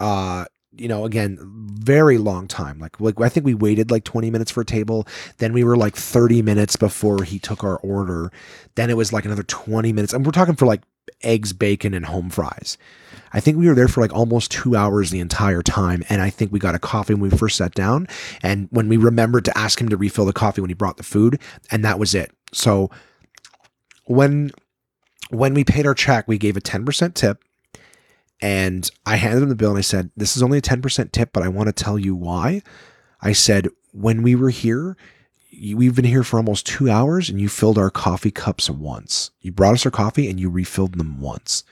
uh, 0.00 0.46
you 0.78 0.88
know, 0.88 1.04
again, 1.04 1.38
very 1.40 2.18
long 2.18 2.48
time. 2.48 2.78
Like, 2.78 3.00
like 3.00 3.20
I 3.20 3.28
think 3.28 3.46
we 3.46 3.54
waited 3.54 3.90
like 3.90 4.04
20 4.04 4.30
minutes 4.30 4.50
for 4.50 4.60
a 4.60 4.64
table. 4.64 5.06
Then 5.38 5.52
we 5.52 5.64
were 5.64 5.76
like 5.76 5.96
30 5.96 6.42
minutes 6.42 6.76
before 6.76 7.22
he 7.22 7.38
took 7.38 7.64
our 7.64 7.78
order. 7.78 8.30
Then 8.74 8.90
it 8.90 8.96
was 8.96 9.12
like 9.12 9.24
another 9.24 9.42
20 9.42 9.92
minutes. 9.92 10.12
And 10.12 10.24
we're 10.24 10.32
talking 10.32 10.56
for 10.56 10.66
like 10.66 10.82
eggs, 11.22 11.52
bacon, 11.52 11.94
and 11.94 12.04
home 12.04 12.30
fries. 12.30 12.76
I 13.32 13.40
think 13.40 13.58
we 13.58 13.68
were 13.68 13.74
there 13.74 13.88
for 13.88 14.00
like 14.00 14.12
almost 14.12 14.50
two 14.50 14.76
hours 14.76 15.10
the 15.10 15.20
entire 15.20 15.62
time. 15.62 16.02
And 16.08 16.20
I 16.20 16.30
think 16.30 16.52
we 16.52 16.58
got 16.58 16.74
a 16.74 16.78
coffee 16.78 17.14
when 17.14 17.30
we 17.30 17.36
first 17.36 17.56
sat 17.56 17.74
down. 17.74 18.06
And 18.42 18.68
when 18.70 18.88
we 18.88 18.96
remembered 18.96 19.44
to 19.46 19.58
ask 19.58 19.80
him 19.80 19.88
to 19.88 19.96
refill 19.96 20.24
the 20.26 20.32
coffee 20.32 20.60
when 20.60 20.70
he 20.70 20.74
brought 20.74 20.96
the 20.96 21.02
food, 21.02 21.40
and 21.70 21.84
that 21.84 21.98
was 21.98 22.14
it. 22.14 22.32
So 22.52 22.90
when 24.04 24.50
when 25.30 25.54
we 25.54 25.64
paid 25.64 25.86
our 25.86 25.94
check, 25.94 26.28
we 26.28 26.38
gave 26.38 26.56
a 26.56 26.60
10% 26.60 27.14
tip. 27.14 27.42
And 28.40 28.90
I 29.06 29.16
handed 29.16 29.42
him 29.42 29.48
the 29.48 29.54
bill 29.54 29.70
and 29.70 29.78
I 29.78 29.82
said, 29.82 30.10
This 30.16 30.36
is 30.36 30.42
only 30.42 30.58
a 30.58 30.62
10% 30.62 31.12
tip, 31.12 31.30
but 31.32 31.42
I 31.42 31.48
want 31.48 31.68
to 31.68 31.72
tell 31.72 31.98
you 31.98 32.14
why. 32.14 32.62
I 33.22 33.32
said, 33.32 33.68
When 33.92 34.22
we 34.22 34.34
were 34.34 34.50
here, 34.50 34.96
we've 35.74 35.94
been 35.94 36.04
here 36.04 36.22
for 36.22 36.36
almost 36.36 36.66
two 36.66 36.90
hours 36.90 37.28
and 37.28 37.40
you 37.40 37.48
filled 37.48 37.78
our 37.78 37.90
coffee 37.90 38.30
cups 38.30 38.68
once. 38.68 39.30
You 39.40 39.52
brought 39.52 39.74
us 39.74 39.86
our 39.86 39.90
coffee 39.90 40.28
and 40.28 40.38
you 40.38 40.50
refilled 40.50 40.98
them 40.98 41.20
once. 41.20 41.64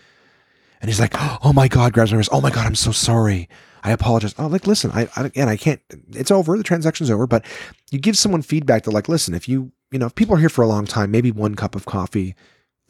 And 0.81 0.91
he's 0.91 1.01
like, 1.01 1.15
oh 1.17 1.53
my 1.55 1.67
God, 1.69 1.93
grabs 1.93 2.12
my 2.12 2.19
wrist. 2.19 2.29
Oh 2.33 2.41
my 2.43 2.51
God, 2.51 2.67
I'm 2.67 2.75
so 2.75 2.93
sorry. 2.93 3.49
I 3.83 3.91
apologize. 3.93 4.35
Oh, 4.39 4.47
like, 4.47 4.67
listen, 4.67 4.91
I, 4.93 5.09
I 5.17 5.25
again, 5.25 5.49
I 5.49 5.57
can't, 5.57 5.81
it's 6.12 6.31
over. 6.31 6.57
The 6.57 6.62
transaction's 6.62 7.11
over. 7.11 7.27
But 7.27 7.45
you 7.91 7.99
give 7.99 8.19
someone 8.19 8.43
feedback 8.43 8.85
that, 8.85 8.91
like, 8.91 9.09
listen, 9.09 9.35
if 9.35 9.49
you, 9.49 9.73
you 9.91 9.99
know, 9.99 10.07
if 10.07 10.15
people 10.15 10.35
are 10.35 10.41
here 10.41 10.49
for 10.49 10.62
a 10.62 10.69
long 10.69 10.87
time, 10.87 11.11
maybe 11.11 11.31
one 11.31 11.55
cup 11.55 11.75
of 11.75 11.87
coffee 11.87 12.35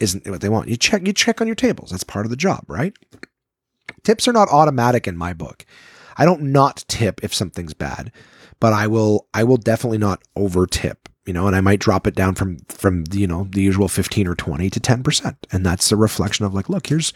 isn't 0.00 0.26
what 0.26 0.40
they 0.40 0.48
want. 0.48 0.68
You 0.68 0.76
check, 0.76 1.06
you 1.06 1.12
check 1.12 1.40
on 1.40 1.46
your 1.46 1.56
tables. 1.56 1.90
That's 1.90 2.04
part 2.04 2.26
of 2.26 2.30
the 2.30 2.36
job, 2.36 2.64
right? 2.68 2.94
Tips 4.02 4.28
are 4.28 4.32
not 4.32 4.48
automatic 4.48 5.06
in 5.06 5.16
my 5.16 5.32
book. 5.32 5.64
I 6.16 6.24
don't 6.24 6.42
not 6.42 6.84
tip 6.88 7.22
if 7.22 7.34
something's 7.34 7.74
bad, 7.74 8.12
but 8.60 8.72
I 8.72 8.86
will, 8.86 9.26
I 9.34 9.44
will 9.44 9.56
definitely 9.56 9.98
not 9.98 10.22
over 10.36 10.66
tip 10.66 11.08
you 11.26 11.32
know, 11.32 11.46
and 11.46 11.56
I 11.56 11.62
might 11.62 11.80
drop 11.80 12.06
it 12.06 12.14
down 12.14 12.34
from 12.34 12.58
from 12.68 13.04
you 13.10 13.26
know 13.26 13.48
the 13.50 13.62
usual 13.62 13.88
fifteen 13.88 14.26
or 14.26 14.34
twenty 14.34 14.68
to 14.68 14.78
ten 14.78 15.02
percent, 15.02 15.46
and 15.50 15.64
that's 15.64 15.90
a 15.90 15.96
reflection 15.96 16.44
of 16.44 16.52
like, 16.52 16.68
look, 16.68 16.86
here's 16.86 17.14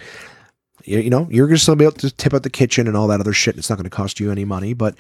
you, 0.85 1.11
know, 1.11 1.29
you're 1.31 1.47
going 1.47 1.57
to 1.57 1.63
still 1.63 1.77
be 1.77 1.85
able 1.85 1.93
to 1.93 2.11
tip 2.11 2.33
out 2.33 2.43
the 2.43 2.51
kitchen 2.51 2.87
and 2.87 2.97
all 2.97 3.09
that 3.09 3.21
other 3.21 3.33
shit. 3.33 3.59
It's 3.59 3.69
not 3.69 3.77
going 3.77 3.85
to 3.85 3.91
cost 3.91 4.21
you 4.21 4.31
any 4.31 4.45
money, 4.45 4.75
but 4.75 4.97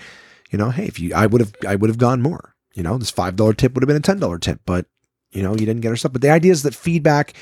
you 0.51 0.59
know, 0.59 0.71
hey, 0.71 0.87
if 0.87 0.99
you, 0.99 1.15
I 1.15 1.27
would 1.27 1.41
have, 1.41 1.55
I 1.67 1.77
would 1.77 1.89
have 1.89 1.99
gone 1.99 2.21
more. 2.21 2.55
You 2.75 2.83
know, 2.83 2.99
this 2.99 3.11
five 3.11 3.37
dollar 3.37 3.55
tip 3.55 3.75
would 3.75 3.83
have 3.83 3.89
been 3.89 3.97
a 3.97 4.01
ten 4.01 4.19
dollar 4.19 4.39
tip, 4.39 4.61
but 4.67 4.87
you 5.31 5.43
know, 5.43 5.53
you 5.53 5.67
didn't 5.67 5.81
get 5.81 5.89
our 5.89 5.97
stuff. 5.97 6.13
But 6.13 6.23
the 6.23 6.31
idea 6.31 6.53
is 6.53 6.63
that 6.63 6.75
feedback 6.75 7.35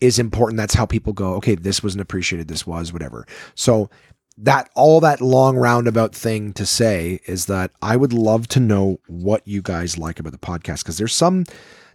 is 0.00 0.18
important. 0.18 0.58
That's 0.58 0.74
how 0.74 0.86
people 0.86 1.12
go. 1.12 1.34
Okay, 1.34 1.54
this 1.54 1.82
wasn't 1.82 2.02
appreciated. 2.02 2.48
This 2.48 2.66
was 2.66 2.92
whatever. 2.92 3.26
So 3.54 3.90
that 4.38 4.68
all 4.74 5.00
that 5.00 5.20
long 5.20 5.56
roundabout 5.56 6.14
thing 6.14 6.52
to 6.54 6.66
say 6.66 7.20
is 7.26 7.46
that 7.46 7.70
I 7.80 7.96
would 7.96 8.12
love 8.12 8.48
to 8.48 8.60
know 8.60 9.00
what 9.06 9.46
you 9.46 9.62
guys 9.62 9.96
like 9.96 10.20
about 10.20 10.32
the 10.32 10.38
podcast 10.38 10.80
because 10.80 10.98
there's 10.98 11.14
some 11.14 11.44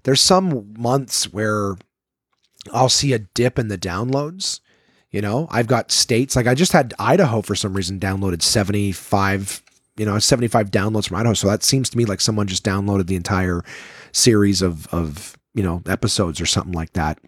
there's 0.03 0.21
some 0.21 0.73
months 0.77 1.31
where 1.31 1.75
I'll 2.73 2.89
see 2.89 3.13
a 3.13 3.19
dip 3.19 3.59
in 3.59 3.67
the 3.67 3.77
downloads 3.77 4.59
you 5.11 5.21
know, 5.21 5.47
I've 5.51 5.67
got 5.67 5.91
states 5.91 6.35
like 6.35 6.47
I 6.47 6.55
just 6.55 6.71
had 6.71 6.93
Idaho 6.97 7.41
for 7.41 7.53
some 7.53 7.73
reason 7.73 7.99
downloaded 7.99 8.41
75, 8.41 9.61
you 9.97 10.05
know, 10.05 10.17
75 10.17 10.71
downloads 10.71 11.09
from 11.09 11.17
Idaho. 11.17 11.33
So 11.33 11.47
that 11.47 11.63
seems 11.63 11.89
to 11.89 11.97
me 11.97 12.05
like 12.05 12.21
someone 12.21 12.47
just 12.47 12.63
downloaded 12.63 13.07
the 13.07 13.17
entire 13.17 13.61
series 14.13 14.61
of 14.61 14.87
of, 14.87 15.37
you 15.53 15.63
know, 15.63 15.83
episodes 15.85 16.39
or 16.39 16.45
something 16.45 16.71
like 16.71 16.93
that. 16.93 17.19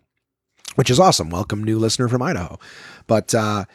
Which 0.75 0.89
is 0.89 0.99
awesome. 0.99 1.29
Welcome 1.29 1.63
new 1.63 1.79
listener 1.79 2.07
from 2.07 2.21
Idaho. 2.21 2.59
But 3.07 3.33
uh 3.35 3.65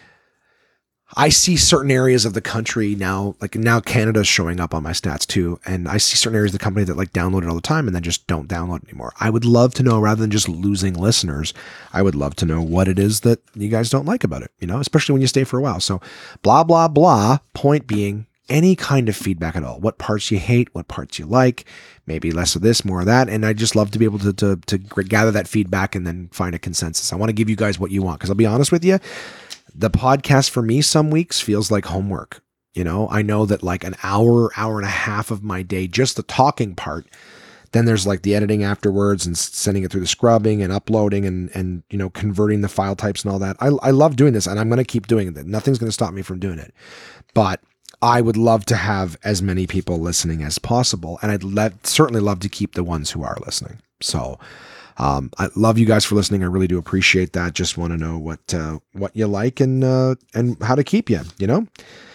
I 1.17 1.31
see 1.31 1.57
certain 1.57 1.91
areas 1.91 2.27
of 2.27 2.35
the 2.35 2.43
country 2.43 2.95
now, 2.95 3.35
like 3.41 3.55
now 3.55 3.81
Canada's 3.81 4.29
showing 4.29 4.61
up 4.61 4.75
on 4.75 4.83
my 4.83 4.91
stats 4.91 5.27
too. 5.27 5.59
And 5.65 5.89
I 5.89 5.97
see 5.97 6.17
certain 6.17 6.37
areas 6.37 6.53
of 6.53 6.61
the 6.61 6.65
company 6.65 6.85
that 6.85 6.99
like 6.99 7.15
download 7.15 7.45
it 7.45 7.49
all 7.49 7.55
the 7.55 7.63
time 7.63 7.87
and 7.87 7.95
then 7.95 8.03
just 8.03 8.27
don't 8.27 8.49
download 8.49 8.85
anymore. 8.85 9.15
I 9.19 9.31
would 9.31 9.47
love 9.47 9.73
to 9.75 9.83
know 9.83 9.99
rather 9.99 10.21
than 10.21 10.31
just 10.31 10.51
losing 10.51 10.93
listeners, 10.93 11.55
I 11.95 12.03
would 12.03 12.15
love 12.15 12.37
to 12.37 12.47
know 12.47 12.61
what 12.61 12.89
it 12.89 12.99
is 12.99 13.21
that 13.21 13.41
you 13.55 13.69
guys 13.69 13.89
don't 13.89 14.05
like 14.05 14.23
about 14.23 14.43
it, 14.43 14.51
you 14.61 14.67
know, 14.67 14.81
especially 14.81 15.15
when 15.15 15.23
you 15.23 15.29
stay 15.29 15.45
for 15.45 15.59
a 15.59 15.63
while. 15.63 15.81
So 15.81 16.01
blah, 16.43 16.63
blah, 16.63 16.89
blah. 16.89 17.39
Point 17.55 17.87
being, 17.87 18.27
any 18.49 18.75
kind 18.77 19.09
of 19.09 19.17
feedback 19.17 19.57
at 19.57 19.65
all. 19.65 19.81
What 19.81 19.99
parts 19.99 20.31
you 20.31 20.39
hate, 20.39 20.75
what 20.75 20.89
parts 20.89 21.19
you 21.19 21.27
like, 21.27 21.67
maybe 22.07 22.31
less 22.31 22.57
of 22.57 22.63
this, 22.63 22.85
more 22.85 23.01
of 23.01 23.07
that. 23.07 23.29
And 23.29 23.45
I 23.45 23.53
just 23.53 23.77
love 23.77 23.91
to 23.91 23.99
be 23.99 24.05
able 24.05 24.19
to, 24.21 24.33
to, 24.33 24.57
to 24.57 24.79
gather 24.79 25.31
that 25.33 25.49
feedback 25.49 25.95
and 25.95 26.07
then 26.07 26.29
find 26.33 26.55
a 26.55 26.59
consensus. 26.59 27.13
I 27.13 27.17
want 27.17 27.29
to 27.29 27.35
give 27.35 27.51
you 27.51 27.57
guys 27.57 27.79
what 27.79 27.91
you 27.91 28.03
want 28.03 28.19
because 28.19 28.31
I'll 28.31 28.37
be 28.37 28.47
honest 28.47 28.73
with 28.73 28.85
you 28.85 28.99
the 29.79 29.91
podcast 29.91 30.51
for 30.51 30.61
me 30.61 30.83
some 30.83 31.11
weeks 31.11 31.41
feels 31.41 31.71
like 31.71 31.87
homework. 31.87 32.43
You 32.75 32.85
know, 32.85 33.09
I 33.11 33.23
know 33.23 33.47
that 33.47 33.63
like 33.63 33.85
an 33.85 33.95
hour, 34.03 34.51
hour 34.57 34.79
and 34.79 34.87
a 34.87 34.91
half 34.91 35.31
of 35.31 35.43
my 35.43 35.63
day, 35.63 35.87
just 35.87 36.17
the 36.17 36.23
talking 36.23 36.75
part. 36.75 37.07
Then 37.73 37.85
there's 37.85 38.07
like 38.07 38.23
the 38.23 38.35
editing 38.35 38.65
afterwards 38.65 39.27
and 39.27 39.37
sending 39.37 39.85
it 39.85 39.91
through 39.91 40.01
the 40.01 40.07
scrubbing 40.07 40.63
and 40.63 40.73
uploading 40.73 41.27
and 41.27 41.51
and 41.55 41.83
you 41.91 41.99
know 41.99 42.11
converting 42.11 42.61
the 42.61 42.69
file 42.69 42.97
types 42.97 43.25
and 43.25 43.33
all 43.33 43.39
that. 43.39 43.57
I, 43.61 43.67
I 43.83 43.91
love 43.91 44.17
doing 44.17 44.33
this 44.33 44.47
and 44.47 44.59
I'm 44.59 44.69
going 44.69 44.79
to 44.79 44.85
keep 44.85 45.07
doing 45.07 45.29
it. 45.29 45.47
Nothing's 45.47 45.79
going 45.79 45.89
to 45.89 45.93
stop 45.93 46.13
me 46.13 46.23
from 46.23 46.39
doing 46.39 46.59
it. 46.59 46.75
But 47.35 47.61
I 48.01 48.21
would 48.21 48.37
love 48.37 48.65
to 48.67 48.77
have 48.77 49.17
as 49.25 49.43
many 49.43 49.67
people 49.67 49.99
listening 49.99 50.43
as 50.43 50.59
possible, 50.59 51.19
and 51.23 51.33
I'd 51.33 51.43
le- 51.43 51.73
certainly 51.83 52.21
love 52.21 52.41
to 52.41 52.49
keep 52.49 52.75
the 52.75 52.85
ones 52.85 53.11
who 53.11 53.25
are 53.25 53.37
listening. 53.45 53.79
So 54.01 54.39
um, 54.99 55.31
I 55.39 55.49
love 55.55 55.79
you 55.79 55.87
guys 55.87 56.05
for 56.05 56.17
listening. 56.17 56.43
I 56.43 56.47
really 56.47 56.67
do 56.67 56.79
appreciate 56.79 57.33
that. 57.33 57.55
Just 57.55 57.79
want 57.79 57.93
to 57.93 57.97
know 57.97 58.19
what 58.19 58.53
uh, 58.53 58.79
what 58.93 59.15
you 59.15 59.27
like 59.27 59.61
and 59.61 59.85
uh, 59.85 60.17
and 60.35 60.61
how 60.63 60.75
to 60.75 60.85
keep 60.85 61.09
you. 61.09 61.21
You 61.39 61.47
know, 61.47 61.67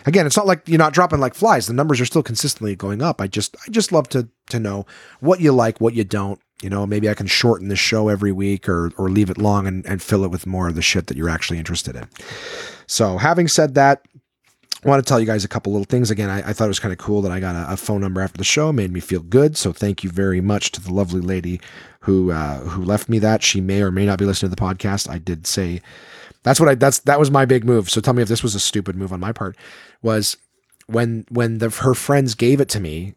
again, 0.06 0.26
it's 0.26 0.38
not 0.38 0.48
like 0.48 0.68
you're 0.68 0.78
not 0.78 0.94
dropping 0.94 1.20
like 1.20 1.34
flies. 1.34 1.68
The 1.68 1.74
numbers 1.74 2.02
are 2.02 2.06
still 2.06 2.24
consistently 2.24 2.76
going 2.76 3.02
up. 3.02 3.22
I 3.22 3.28
just 3.28 3.56
I 3.66 3.72
just 3.72 3.92
love 3.92 4.10
to 4.10 4.28
to 4.50 4.60
know 4.60 4.86
what 5.22 5.40
you 5.40 5.54
like, 5.54 5.80
what 5.80 5.94
you 5.94 6.04
don't. 6.04 6.40
You 6.62 6.70
know, 6.70 6.86
maybe 6.86 7.10
I 7.10 7.14
can 7.14 7.28
shorten 7.28 7.68
the 7.68 7.76
show 7.76 8.10
every 8.10 8.32
week 8.32 8.68
or 8.68 8.92
or 8.98 9.10
leave 9.10 9.30
it 9.30 9.38
long 9.38 9.66
and, 9.66 9.86
and 9.86 10.02
fill 10.02 10.26
it 10.26 10.32
with 10.32 10.46
more 10.46 10.68
of 10.68 10.76
the 10.76 10.82
shit 10.82 11.08
that 11.08 11.18
you're 11.18 11.30
actually 11.30 11.60
interested 11.60 11.96
in. 11.96 12.08
So, 12.86 13.18
having 13.18 13.48
said 13.48 13.76
that, 13.76 14.06
I 14.84 14.90
want 14.90 15.04
to 15.04 15.08
tell 15.08 15.20
you 15.20 15.26
guys 15.26 15.46
a 15.46 15.48
couple 15.48 15.72
little 15.72 15.86
things. 15.86 16.12
Again, 16.12 16.30
I, 16.30 16.50
I 16.50 16.54
thought 16.54 16.66
it 16.66 16.70
was 16.70 16.80
kind 16.80 16.92
of 16.92 16.98
cool 16.98 17.22
that 17.22 17.32
I 17.32 17.40
got 17.40 17.56
a, 17.56 17.74
a, 17.74 17.78
phone 17.78 18.02
number 18.02 18.20
after 18.20 18.38
the 18.38 18.44
show. 18.44 18.74
Made 18.74 18.92
me 18.92 19.00
feel 19.00 19.22
good. 19.22 19.56
So 19.56 19.72
thank 19.72 20.04
you 20.04 20.10
very 20.10 20.42
much 20.42 20.72
to 20.74 20.82
the 20.82 20.94
lovely 20.94 21.22
lady 21.22 21.62
who 22.02 22.32
uh, 22.32 22.60
who 22.60 22.84
left 22.84 23.08
me 23.08 23.20
that. 23.20 23.44
She 23.44 23.62
may 23.62 23.82
or 23.82 23.92
may 23.92 24.06
not 24.06 24.20
be 24.20 24.26
listening 24.26 24.50
to 24.52 24.56
the 24.56 24.62
podcast. 24.62 25.10
I 25.10 25.20
did 25.20 25.48
say 25.48 25.82
that's 26.44 26.60
what 26.60 26.70
I 26.70 26.76
that's 26.76 27.00
that 27.00 27.20
was 27.20 27.32
my 27.32 27.46
big 27.46 27.64
move. 27.64 27.90
So 27.90 28.02
tell 28.02 28.14
me 28.14 28.22
if 28.22 28.30
this 28.30 28.44
was 28.44 28.56
a 28.56 28.60
stupid 28.60 28.96
move 28.96 29.14
on 29.14 29.20
my 29.20 29.32
part. 29.32 29.56
Was 30.02 30.38
when 30.88 31.26
when 31.30 31.60
the 31.60 31.70
her 31.70 31.94
friends 31.94 32.36
gave 32.36 32.60
it 32.60 32.70
to 32.70 32.80
me, 32.80 33.16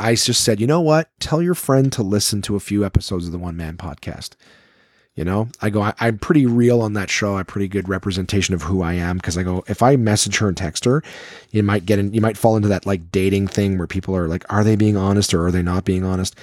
I 0.00 0.14
just 0.14 0.42
said, 0.42 0.60
you 0.60 0.66
know 0.66 0.80
what? 0.80 1.10
Tell 1.20 1.42
your 1.42 1.54
friend 1.54 1.92
to 1.92 2.02
listen 2.02 2.42
to 2.42 2.56
a 2.56 2.60
few 2.60 2.84
episodes 2.84 3.26
of 3.26 3.32
the 3.32 3.38
One 3.38 3.56
Man 3.56 3.76
Podcast. 3.76 4.30
You 5.16 5.24
know, 5.24 5.48
I 5.62 5.70
go, 5.70 5.80
I, 5.80 5.94
am 5.98 6.18
pretty 6.18 6.44
real 6.44 6.82
on 6.82 6.92
that 6.92 7.08
show. 7.08 7.36
I'm 7.36 7.46
pretty 7.46 7.68
good 7.68 7.88
representation 7.88 8.54
of 8.54 8.60
who 8.60 8.82
I 8.82 8.92
am 8.92 9.16
because 9.16 9.38
I 9.38 9.42
go, 9.42 9.64
if 9.66 9.82
I 9.82 9.96
message 9.96 10.36
her 10.38 10.48
and 10.48 10.56
text 10.56 10.84
her, 10.84 11.02
you 11.52 11.62
might 11.62 11.86
get 11.86 11.98
in, 11.98 12.12
you 12.12 12.20
might 12.20 12.36
fall 12.36 12.54
into 12.54 12.68
that 12.68 12.84
like 12.84 13.10
dating 13.10 13.48
thing 13.48 13.78
where 13.78 13.86
people 13.86 14.14
are 14.14 14.28
like, 14.28 14.44
are 14.52 14.62
they 14.62 14.76
being 14.76 14.98
honest 14.98 15.32
or 15.32 15.46
are 15.46 15.50
they 15.50 15.62
not 15.62 15.86
being 15.86 16.04
honest? 16.04 16.36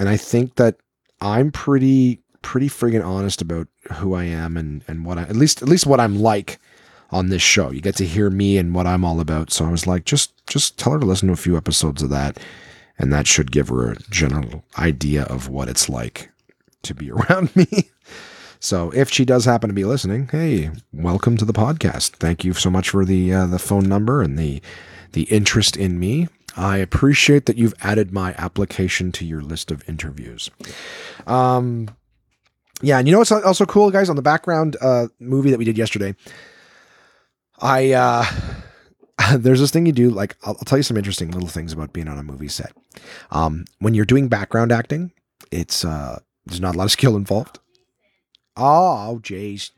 And 0.00 0.08
I 0.08 0.16
think 0.16 0.54
that 0.54 0.76
I'm 1.20 1.52
pretty, 1.52 2.20
pretty 2.40 2.70
friggin' 2.70 3.04
honest 3.04 3.42
about 3.42 3.68
who 3.92 4.14
I 4.14 4.24
am 4.24 4.56
and, 4.56 4.82
and 4.88 5.04
what 5.04 5.18
I, 5.18 5.22
at 5.24 5.36
least, 5.36 5.60
at 5.60 5.68
least 5.68 5.84
what 5.86 6.00
I'm 6.00 6.18
like 6.18 6.58
on 7.10 7.28
this 7.28 7.42
show. 7.42 7.70
You 7.70 7.82
get 7.82 7.96
to 7.96 8.06
hear 8.06 8.30
me 8.30 8.56
and 8.56 8.74
what 8.74 8.86
I'm 8.86 9.04
all 9.04 9.20
about. 9.20 9.52
So 9.52 9.66
I 9.66 9.70
was 9.70 9.86
like, 9.86 10.06
just, 10.06 10.32
just 10.46 10.78
tell 10.78 10.94
her 10.94 10.98
to 10.98 11.04
listen 11.04 11.28
to 11.28 11.34
a 11.34 11.36
few 11.36 11.58
episodes 11.58 12.02
of 12.02 12.08
that. 12.10 12.38
And 12.98 13.12
that 13.12 13.26
should 13.26 13.52
give 13.52 13.68
her 13.68 13.92
a 13.92 13.96
general 14.08 14.64
idea 14.78 15.24
of 15.24 15.50
what 15.50 15.68
it's 15.68 15.90
like 15.90 16.30
to 16.84 16.94
be 16.94 17.10
around 17.10 17.54
me. 17.54 17.90
So 18.60 18.90
if 18.90 19.10
she 19.10 19.24
does 19.24 19.44
happen 19.44 19.68
to 19.68 19.74
be 19.74 19.84
listening, 19.84 20.28
hey, 20.28 20.70
welcome 20.92 21.36
to 21.36 21.44
the 21.44 21.52
podcast. 21.52 22.10
Thank 22.16 22.44
you 22.44 22.52
so 22.52 22.70
much 22.70 22.90
for 22.90 23.04
the 23.04 23.32
uh, 23.32 23.46
the 23.46 23.58
phone 23.58 23.88
number 23.88 24.22
and 24.22 24.38
the 24.38 24.60
the 25.12 25.24
interest 25.24 25.76
in 25.76 25.98
me. 25.98 26.28
I 26.56 26.78
appreciate 26.78 27.46
that 27.46 27.58
you've 27.58 27.74
added 27.82 28.12
my 28.12 28.34
application 28.38 29.12
to 29.12 29.26
your 29.26 29.42
list 29.42 29.70
of 29.70 29.86
interviews. 29.88 30.50
Um, 31.26 31.90
yeah, 32.80 32.98
and 32.98 33.06
you 33.06 33.12
know 33.12 33.18
what's 33.18 33.32
also 33.32 33.66
cool, 33.66 33.90
guys? 33.90 34.08
On 34.08 34.16
the 34.16 34.22
background 34.22 34.76
uh, 34.80 35.08
movie 35.20 35.50
that 35.50 35.58
we 35.58 35.64
did 35.64 35.76
yesterday, 35.76 36.14
I 37.60 37.92
uh, 37.92 38.24
there's 39.36 39.60
this 39.60 39.70
thing 39.70 39.86
you 39.86 39.92
do. 39.92 40.10
Like, 40.10 40.36
I'll, 40.44 40.56
I'll, 40.58 40.64
tell 40.64 40.78
you 40.78 40.82
some 40.82 40.96
interesting 40.96 41.30
little 41.30 41.48
things 41.48 41.72
about 41.72 41.92
being 41.92 42.08
on 42.08 42.18
a 42.18 42.22
movie 42.22 42.48
set. 42.48 42.72
Um, 43.30 43.64
when 43.78 43.94
you're 43.94 44.04
doing 44.04 44.28
background 44.28 44.72
acting, 44.72 45.12
it's 45.50 45.84
uh, 45.84 46.20
there's 46.46 46.60
not 46.60 46.74
a 46.74 46.78
lot 46.78 46.84
of 46.84 46.90
skill 46.90 47.16
involved. 47.16 47.58
Oh, 48.56 49.20
jeez. 49.22 49.70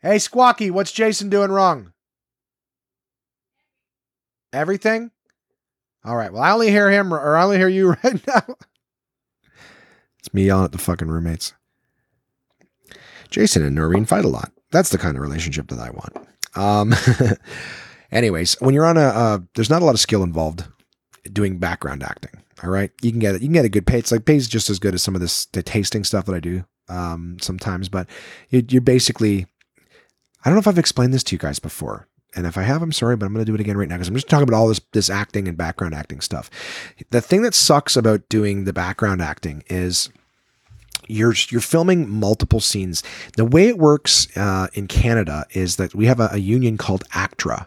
Hey, 0.00 0.16
Squawky, 0.16 0.70
what's 0.70 0.92
Jason 0.92 1.28
doing 1.28 1.50
wrong? 1.50 1.92
Everything? 4.52 5.10
All 6.04 6.16
right. 6.16 6.32
Well, 6.32 6.42
I 6.42 6.52
only 6.52 6.70
hear 6.70 6.90
him, 6.90 7.12
or 7.12 7.36
I 7.36 7.44
only 7.44 7.58
hear 7.58 7.68
you 7.68 7.90
right 8.04 8.26
now. 8.26 8.56
It's 10.18 10.34
me 10.34 10.44
yelling 10.44 10.64
at 10.64 10.72
the 10.72 10.78
fucking 10.78 11.08
roommates. 11.08 11.54
Jason 13.30 13.64
and 13.64 13.74
Noreen 13.76 14.04
fight 14.04 14.24
a 14.24 14.28
lot. 14.28 14.52
That's 14.70 14.90
the 14.90 14.98
kind 14.98 15.16
of 15.16 15.22
relationship 15.22 15.68
that 15.68 15.78
I 15.78 15.90
want. 15.90 16.28
Um, 16.56 16.94
anyways, 18.12 18.56
when 18.60 18.74
you're 18.74 18.86
on 18.86 18.96
a, 18.96 19.02
uh, 19.02 19.38
there's 19.54 19.70
not 19.70 19.82
a 19.82 19.84
lot 19.84 19.94
of 19.94 20.00
skill 20.00 20.22
involved 20.22 20.64
doing 21.32 21.58
background 21.58 22.02
acting. 22.02 22.42
All 22.62 22.70
right, 22.70 22.90
you 23.00 23.10
can 23.10 23.20
get 23.20 23.34
it. 23.34 23.42
You 23.42 23.48
can 23.48 23.54
get 23.54 23.64
a 23.64 23.70
good 23.70 23.86
pay. 23.86 23.98
It's 23.98 24.12
like 24.12 24.24
pays 24.24 24.48
just 24.48 24.68
as 24.70 24.78
good 24.78 24.94
as 24.94 25.02
some 25.02 25.14
of 25.14 25.20
this 25.20 25.46
the 25.46 25.62
tasting 25.62 26.04
stuff 26.04 26.26
that 26.26 26.34
I 26.34 26.40
do 26.40 26.64
um, 26.88 27.38
sometimes. 27.40 27.88
But 27.88 28.06
you, 28.50 28.64
you're 28.68 28.82
basically, 28.82 29.46
I 30.44 30.48
don't 30.48 30.54
know 30.54 30.60
if 30.60 30.68
I've 30.68 30.78
explained 30.78 31.14
this 31.14 31.24
to 31.24 31.34
you 31.34 31.38
guys 31.38 31.58
before. 31.58 32.06
And 32.36 32.46
if 32.46 32.56
I 32.56 32.62
have, 32.62 32.80
I'm 32.82 32.92
sorry, 32.92 33.16
but 33.16 33.26
I'm 33.26 33.32
going 33.32 33.44
to 33.44 33.50
do 33.50 33.54
it 33.54 33.60
again 33.60 33.76
right 33.76 33.88
now 33.88 33.96
because 33.96 34.08
I'm 34.08 34.14
just 34.14 34.28
talking 34.28 34.48
about 34.48 34.56
all 34.56 34.68
this 34.68 34.80
this 34.92 35.10
acting 35.10 35.48
and 35.48 35.56
background 35.56 35.94
acting 35.94 36.20
stuff. 36.20 36.48
The 37.10 37.20
thing 37.20 37.42
that 37.42 37.54
sucks 37.54 37.96
about 37.96 38.28
doing 38.28 38.64
the 38.64 38.72
background 38.72 39.20
acting 39.20 39.64
is 39.68 40.10
you're 41.08 41.34
you're 41.48 41.60
filming 41.60 42.08
multiple 42.08 42.60
scenes. 42.60 43.02
The 43.36 43.44
way 43.44 43.68
it 43.68 43.78
works 43.78 44.28
uh, 44.36 44.68
in 44.74 44.86
Canada 44.86 45.46
is 45.50 45.76
that 45.76 45.94
we 45.94 46.06
have 46.06 46.20
a, 46.20 46.30
a 46.32 46.38
union 46.38 46.76
called 46.76 47.02
ACTRA, 47.14 47.66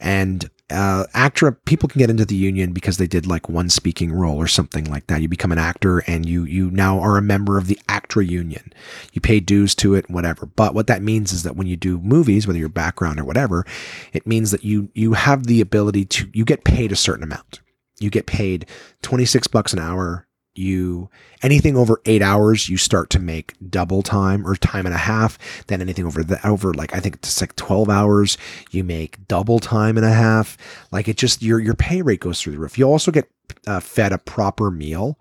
and 0.00 0.50
uh, 0.70 1.04
ACTRA 1.12 1.52
people 1.66 1.88
can 1.88 1.98
get 1.98 2.08
into 2.08 2.24
the 2.24 2.34
union 2.34 2.72
because 2.72 2.96
they 2.96 3.06
did 3.06 3.26
like 3.26 3.48
one 3.48 3.68
speaking 3.68 4.12
role 4.12 4.36
or 4.36 4.46
something 4.46 4.84
like 4.84 5.06
that. 5.08 5.20
You 5.20 5.28
become 5.28 5.52
an 5.52 5.58
actor 5.58 5.98
and 6.06 6.26
you 6.26 6.44
you 6.44 6.70
now 6.70 6.98
are 7.00 7.18
a 7.18 7.22
member 7.22 7.58
of 7.58 7.66
the 7.66 7.78
ACTRA 7.88 8.24
union. 8.24 8.72
You 9.12 9.20
pay 9.20 9.40
dues 9.40 9.74
to 9.76 9.94
it, 9.94 10.08
whatever. 10.08 10.46
But 10.46 10.74
what 10.74 10.86
that 10.86 11.02
means 11.02 11.32
is 11.32 11.42
that 11.42 11.56
when 11.56 11.66
you 11.66 11.76
do 11.76 11.98
movies, 11.98 12.46
whether 12.46 12.58
you're 12.58 12.70
background 12.70 13.20
or 13.20 13.24
whatever, 13.24 13.66
it 14.12 14.26
means 14.26 14.50
that 14.52 14.64
you 14.64 14.88
you 14.94 15.12
have 15.12 15.46
the 15.46 15.60
ability 15.60 16.06
to 16.06 16.30
you 16.32 16.44
get 16.46 16.64
paid 16.64 16.92
a 16.92 16.96
certain 16.96 17.24
amount. 17.24 17.60
You 18.00 18.10
get 18.10 18.26
paid 18.26 18.66
26 19.02 19.46
bucks 19.48 19.72
an 19.72 19.78
hour 19.78 20.26
you 20.54 21.08
anything 21.42 21.76
over 21.76 22.00
eight 22.04 22.22
hours 22.22 22.68
you 22.68 22.76
start 22.76 23.10
to 23.10 23.18
make 23.18 23.54
double 23.70 24.02
time 24.02 24.46
or 24.46 24.54
time 24.54 24.86
and 24.86 24.94
a 24.94 24.98
half 24.98 25.36
then 25.66 25.80
anything 25.80 26.06
over 26.06 26.22
the 26.22 26.46
over 26.46 26.72
like 26.72 26.94
i 26.94 27.00
think 27.00 27.16
it's 27.16 27.40
like 27.40 27.54
12 27.56 27.88
hours 27.88 28.38
you 28.70 28.84
make 28.84 29.26
double 29.28 29.58
time 29.58 29.96
and 29.96 30.06
a 30.06 30.12
half. 30.12 30.56
Like 30.92 31.08
it 31.08 31.16
just 31.16 31.42
your 31.42 31.58
your 31.58 31.74
pay 31.74 32.02
rate 32.02 32.20
goes 32.20 32.40
through 32.40 32.54
the 32.54 32.58
roof. 32.58 32.78
You 32.78 32.84
also 32.84 33.10
get 33.10 33.28
uh, 33.66 33.80
fed 33.80 34.12
a 34.12 34.18
proper 34.18 34.70
meal. 34.70 35.18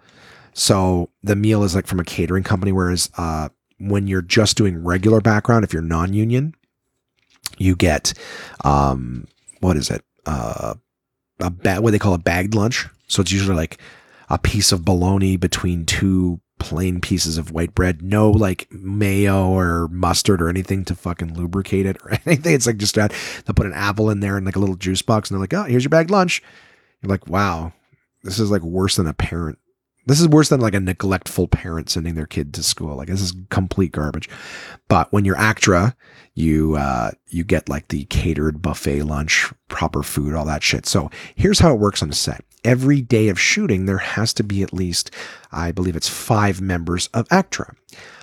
So 0.54 1.10
the 1.24 1.36
meal 1.36 1.64
is 1.64 1.76
like 1.76 1.88
from 1.88 2.00
a 2.00 2.04
catering 2.04 2.44
company 2.44 2.72
whereas 2.72 3.10
uh, 3.18 3.50
when 3.80 4.08
you're 4.08 4.22
just 4.22 4.56
doing 4.58 4.84
regular 4.84 5.20
background 5.20 5.64
if 5.64 5.74
you're 5.74 5.82
non-union 5.82 6.54
you 7.58 7.76
get 7.76 8.14
um 8.64 9.28
what 9.60 9.78
is 9.78 9.90
it? 9.90 10.04
Uh 10.26 10.76
a 11.40 11.50
bag 11.50 11.80
what 11.80 11.92
they 11.92 12.00
call 12.00 12.14
a 12.14 12.20
bagged 12.20 12.56
lunch. 12.56 12.88
So 13.08 13.22
it's 13.22 13.32
usually 13.32 13.56
like 13.56 13.80
a 14.30 14.38
piece 14.38 14.72
of 14.72 14.86
bologna 14.86 15.38
between 15.38 15.86
two 15.86 16.40
plain 16.60 17.02
pieces 17.02 17.38
of 17.38 17.52
white 17.52 17.76
bread. 17.76 18.02
No 18.02 18.32
like 18.32 18.68
mayo 18.72 19.50
or 19.50 19.90
mustard 19.90 20.42
or 20.42 20.50
anything 20.50 20.86
to 20.86 20.96
fucking 20.96 21.36
lubricate 21.36 21.86
it 21.86 21.98
or 22.04 22.12
anything. 22.26 22.54
It's 22.54 22.68
like 22.68 22.78
just 22.78 22.96
that 22.96 23.14
they'll 23.46 23.54
put 23.54 23.66
an 23.66 23.74
apple 23.74 24.10
in 24.10 24.22
there 24.22 24.38
and 24.38 24.46
like 24.46 24.56
a 24.56 24.60
little 24.60 24.76
juice 24.76 25.02
box 25.02 25.30
and 25.30 25.36
they're 25.36 25.44
like, 25.44 25.54
oh, 25.54 25.70
here's 25.70 25.84
your 25.84 25.90
bagged 25.90 26.12
lunch. 26.12 26.42
You're 27.02 27.10
like, 27.10 27.28
wow, 27.28 27.74
this 28.24 28.40
is 28.40 28.50
like 28.50 28.62
worse 28.62 28.96
than 28.96 29.08
a 29.08 29.14
parent. 29.14 29.60
This 30.06 30.20
is 30.20 30.28
worse 30.28 30.50
than 30.50 30.60
like 30.60 30.74
a 30.74 30.80
neglectful 30.80 31.48
parent 31.48 31.90
sending 31.90 32.16
their 32.16 32.26
kid 32.26 32.54
to 32.54 32.64
school. 32.64 32.96
Like 32.96 33.08
this 33.08 33.22
is 33.22 33.34
complete 33.50 33.92
garbage. 33.92 34.30
But 34.90 35.12
when 35.12 35.26
you're 35.26 35.38
ACTRA, 35.38 35.96
you 36.34 36.76
uh, 36.76 37.12
you 37.30 37.44
get 37.44 37.70
like 37.70 37.90
the 37.90 38.06
catered 38.06 38.62
buffet 38.62 39.04
lunch, 39.04 39.52
proper 39.70 40.04
food, 40.04 40.34
all 40.34 40.46
that 40.46 40.64
shit. 40.64 40.86
So 40.86 41.10
here's 41.36 41.60
how 41.60 41.74
it 41.74 41.80
works 41.80 42.02
on 42.02 42.10
the 42.10 42.16
set 42.16 42.44
every 42.64 43.02
day 43.02 43.30
of 43.30 43.40
shooting, 43.40 43.86
there 43.86 43.98
has 43.98 44.34
to 44.36 44.44
be 44.44 44.64
at 44.64 44.74
least, 44.74 45.12
I 45.52 45.72
believe 45.72 45.96
it's 45.96 46.10
five 46.10 46.62
members 46.62 47.08
of 47.08 47.28
ACTRA. 47.30 47.76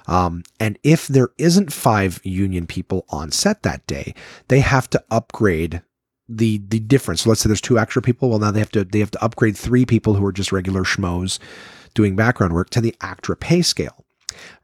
Um, 0.07 0.43
and 0.59 0.79
if 0.83 1.07
there 1.07 1.31
isn't 1.39 1.73
five 1.73 2.21
union 2.25 2.67
people 2.67 3.05
on 3.11 3.31
set 3.31 3.63
that 3.63 3.87
day, 3.87 4.15
they 4.49 4.61
have 4.61 4.91
to 4.91 5.05
upgrade 5.11 5.83
the 6.29 6.63
the 6.69 6.79
difference. 6.79 7.23
So 7.23 7.29
let's 7.29 7.43
say 7.43 7.49
there's 7.49 7.61
two 7.61 7.79
extra 7.79 8.01
people. 8.01 8.31
Well, 8.31 8.39
now 8.39 8.51
they 8.51 8.61
have 8.61 8.71
to 8.73 8.85
they 8.85 9.01
have 9.01 9.11
to 9.13 9.23
upgrade 9.25 9.57
three 9.57 9.85
people 9.85 10.15
who 10.15 10.25
are 10.25 10.33
just 10.33 10.53
regular 10.53 10.83
schmoes 10.83 11.39
doing 11.95 12.17
background 12.17 12.55
work 12.55 12.71
to 12.71 12.81
the 12.81 12.95
ACTRA 13.01 13.37
pay 13.37 13.63
scale. 13.63 14.05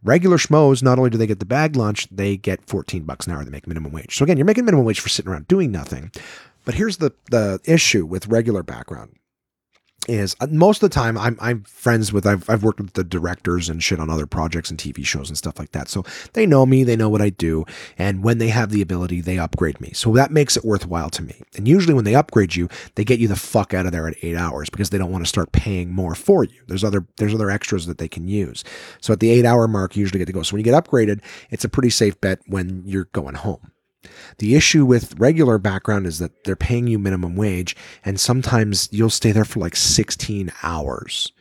Regular 0.02 0.36
schmoes, 0.36 0.82
not 0.82 0.98
only 0.98 1.10
do 1.10 1.18
they 1.18 1.26
get 1.26 1.40
the 1.40 1.44
bag 1.44 1.74
lunch, 1.74 2.06
they 2.10 2.36
get 2.36 2.64
14 2.66 3.02
bucks 3.02 3.26
an 3.26 3.32
hour. 3.32 3.44
They 3.44 3.50
make 3.50 3.66
minimum 3.66 3.92
wage. 3.92 4.16
So 4.16 4.22
again, 4.22 4.36
you're 4.36 4.46
making 4.46 4.64
minimum 4.64 4.86
wage 4.86 5.00
for 5.00 5.08
sitting 5.08 5.30
around 5.30 5.48
doing 5.48 5.72
nothing. 5.72 6.12
But 6.64 6.74
here's 6.74 6.98
the 6.98 7.12
the 7.30 7.60
issue 7.64 8.06
with 8.06 8.28
regular 8.28 8.62
background 8.62 9.16
is 10.08 10.36
uh, 10.40 10.46
most 10.50 10.82
of 10.82 10.90
the 10.90 10.94
time 10.94 11.16
I'm 11.18 11.36
I'm 11.40 11.62
friends 11.64 12.12
with 12.12 12.26
I've 12.26 12.48
I've 12.48 12.62
worked 12.62 12.80
with 12.80 12.94
the 12.94 13.04
directors 13.04 13.68
and 13.68 13.82
shit 13.82 14.00
on 14.00 14.10
other 14.10 14.26
projects 14.26 14.70
and 14.70 14.78
TV 14.78 15.04
shows 15.04 15.28
and 15.28 15.36
stuff 15.36 15.58
like 15.58 15.72
that. 15.72 15.88
So 15.88 16.04
they 16.32 16.46
know 16.46 16.66
me, 16.66 16.84
they 16.84 16.96
know 16.96 17.08
what 17.08 17.22
I 17.22 17.30
do, 17.30 17.64
and 17.98 18.22
when 18.22 18.38
they 18.38 18.48
have 18.48 18.70
the 18.70 18.82
ability, 18.82 19.20
they 19.20 19.38
upgrade 19.38 19.80
me. 19.80 19.92
So 19.92 20.12
that 20.12 20.30
makes 20.30 20.56
it 20.56 20.64
worthwhile 20.64 21.10
to 21.10 21.22
me. 21.22 21.42
And 21.56 21.66
usually 21.68 21.94
when 21.94 22.04
they 22.04 22.14
upgrade 22.14 22.54
you, 22.54 22.68
they 22.94 23.04
get 23.04 23.20
you 23.20 23.28
the 23.28 23.36
fuck 23.36 23.74
out 23.74 23.86
of 23.86 23.92
there 23.92 24.08
at 24.08 24.16
8 24.22 24.36
hours 24.36 24.70
because 24.70 24.90
they 24.90 24.98
don't 24.98 25.12
want 25.12 25.24
to 25.24 25.28
start 25.28 25.52
paying 25.52 25.92
more 25.92 26.14
for 26.14 26.44
you. 26.44 26.62
There's 26.66 26.84
other 26.84 27.06
there's 27.16 27.34
other 27.34 27.50
extras 27.50 27.86
that 27.86 27.98
they 27.98 28.08
can 28.08 28.28
use. 28.28 28.64
So 29.00 29.12
at 29.12 29.20
the 29.20 29.30
8 29.30 29.44
hour 29.44 29.68
mark, 29.68 29.96
you 29.96 30.00
usually 30.00 30.18
get 30.18 30.26
to 30.26 30.32
go. 30.32 30.42
So 30.42 30.54
when 30.54 30.64
you 30.64 30.70
get 30.70 30.84
upgraded, 30.84 31.20
it's 31.50 31.64
a 31.64 31.68
pretty 31.68 31.90
safe 31.90 32.20
bet 32.20 32.40
when 32.46 32.82
you're 32.86 33.08
going 33.12 33.34
home. 33.34 33.72
The 34.38 34.54
issue 34.54 34.84
with 34.84 35.18
regular 35.18 35.58
background 35.58 36.06
is 36.06 36.18
that 36.18 36.44
they're 36.44 36.56
paying 36.56 36.86
you 36.86 36.98
minimum 36.98 37.36
wage, 37.36 37.76
and 38.04 38.18
sometimes 38.18 38.88
you'll 38.92 39.10
stay 39.10 39.32
there 39.32 39.44
for 39.44 39.60
like 39.60 39.76
16 39.76 40.52
hours. 40.62 41.32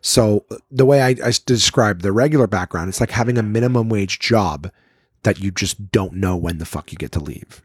So, 0.00 0.44
the 0.70 0.84
way 0.84 1.00
I, 1.00 1.10
I 1.24 1.32
describe 1.46 2.02
the 2.02 2.12
regular 2.12 2.48
background, 2.48 2.88
it's 2.88 3.00
like 3.00 3.12
having 3.12 3.38
a 3.38 3.42
minimum 3.42 3.88
wage 3.88 4.18
job 4.18 4.70
that 5.22 5.40
you 5.40 5.50
just 5.50 5.92
don't 5.92 6.14
know 6.14 6.36
when 6.36 6.58
the 6.58 6.64
fuck 6.64 6.90
you 6.90 6.98
get 6.98 7.12
to 7.12 7.20
leave. 7.20 7.62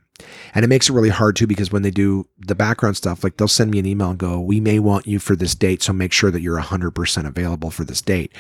And 0.54 0.64
it 0.64 0.68
makes 0.68 0.90
it 0.90 0.94
really 0.94 1.10
hard 1.10 1.36
too 1.36 1.48
because 1.48 1.72
when 1.72 1.82
they 1.82 1.92
do 1.92 2.28
the 2.40 2.56
background 2.56 2.98
stuff, 2.98 3.24
like 3.24 3.38
they'll 3.38 3.48
send 3.48 3.72
me 3.72 3.80
an 3.80 3.86
email 3.86 4.10
and 4.10 4.20
go, 4.20 4.40
We 4.40 4.60
may 4.60 4.80
want 4.80 5.08
you 5.08 5.20
for 5.20 5.36
this 5.36 5.56
date, 5.56 5.84
so 5.84 5.94
make 5.94 6.12
sure 6.12 6.32
that 6.32 6.42
you're 6.42 6.60
100% 6.60 7.28
available 7.28 7.72
for 7.72 7.84
this 7.84 8.02
date. 8.02 8.34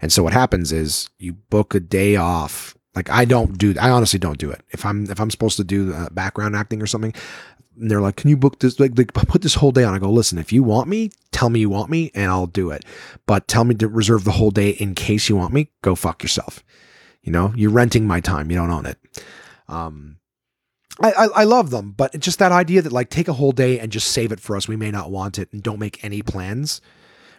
And 0.00 0.12
so 0.12 0.22
what 0.22 0.32
happens 0.32 0.72
is 0.72 1.08
you 1.18 1.34
book 1.34 1.74
a 1.74 1.80
day 1.80 2.16
off 2.16 2.76
like 2.94 3.10
I 3.10 3.24
don't 3.24 3.56
do 3.58 3.74
I 3.80 3.90
honestly 3.90 4.18
don't 4.18 4.38
do 4.38 4.50
it. 4.50 4.62
If 4.70 4.84
I'm 4.84 5.10
if 5.10 5.20
I'm 5.20 5.30
supposed 5.30 5.56
to 5.56 5.64
do 5.64 5.94
uh, 5.94 6.10
background 6.10 6.56
acting 6.56 6.82
or 6.82 6.86
something, 6.86 7.14
and 7.78 7.90
they're 7.90 8.00
like, 8.00 8.16
"Can 8.16 8.30
you 8.30 8.36
book 8.36 8.58
this? 8.58 8.78
Like, 8.78 8.96
like, 8.96 9.12
put 9.14 9.42
this 9.42 9.54
whole 9.54 9.72
day 9.72 9.84
on." 9.84 9.94
I 9.94 9.98
go, 9.98 10.10
"Listen, 10.10 10.38
if 10.38 10.52
you 10.52 10.62
want 10.62 10.88
me, 10.88 11.10
tell 11.30 11.48
me 11.48 11.60
you 11.60 11.70
want 11.70 11.90
me, 11.90 12.10
and 12.14 12.30
I'll 12.30 12.46
do 12.46 12.70
it. 12.70 12.84
But 13.26 13.48
tell 13.48 13.64
me 13.64 13.74
to 13.76 13.88
reserve 13.88 14.24
the 14.24 14.32
whole 14.32 14.50
day 14.50 14.70
in 14.70 14.94
case 14.94 15.28
you 15.28 15.36
want 15.36 15.54
me. 15.54 15.70
Go 15.82 15.94
fuck 15.94 16.22
yourself. 16.22 16.62
You 17.22 17.32
know, 17.32 17.52
you're 17.56 17.70
renting 17.70 18.06
my 18.06 18.20
time. 18.20 18.50
You 18.50 18.56
don't 18.56 18.70
own 18.70 18.86
it." 18.86 18.98
Um, 19.68 20.18
I, 21.00 21.12
I, 21.12 21.24
I 21.36 21.44
love 21.44 21.70
them, 21.70 21.92
but 21.96 22.18
just 22.20 22.38
that 22.40 22.52
idea 22.52 22.82
that 22.82 22.92
like 22.92 23.08
take 23.08 23.28
a 23.28 23.32
whole 23.32 23.52
day 23.52 23.78
and 23.78 23.90
just 23.90 24.08
save 24.08 24.32
it 24.32 24.40
for 24.40 24.56
us. 24.56 24.68
We 24.68 24.76
may 24.76 24.90
not 24.90 25.10
want 25.10 25.38
it, 25.38 25.50
and 25.52 25.62
don't 25.62 25.78
make 25.78 26.04
any 26.04 26.20
plans 26.20 26.80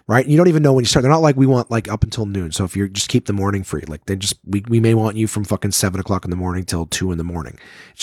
right? 0.07 0.27
You 0.27 0.37
don't 0.37 0.47
even 0.47 0.63
know 0.63 0.73
when 0.73 0.83
you 0.83 0.87
start. 0.87 1.03
They're 1.03 1.11
not 1.11 1.21
like 1.21 1.37
we 1.37 1.45
want 1.45 1.71
like 1.71 1.87
up 1.87 2.03
until 2.03 2.25
noon. 2.25 2.51
So 2.51 2.63
if 2.65 2.75
you're 2.75 2.87
just 2.87 3.09
keep 3.09 3.25
the 3.25 3.33
morning 3.33 3.63
free, 3.63 3.83
like 3.87 4.05
they 4.05 4.15
just 4.15 4.35
we, 4.45 4.63
we 4.67 4.79
may 4.79 4.93
want 4.93 5.17
you 5.17 5.27
from 5.27 5.43
fucking 5.43 5.71
seven 5.71 5.99
o'clock 5.99 6.25
in 6.25 6.31
the 6.31 6.37
morning 6.37 6.65
till 6.65 6.85
two 6.85 7.11
in 7.11 7.17
the 7.17 7.23
morning. 7.23 7.57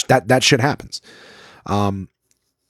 That 0.08 0.28
that 0.28 0.42
shit 0.42 0.60
happens. 0.60 1.00
Um, 1.66 2.08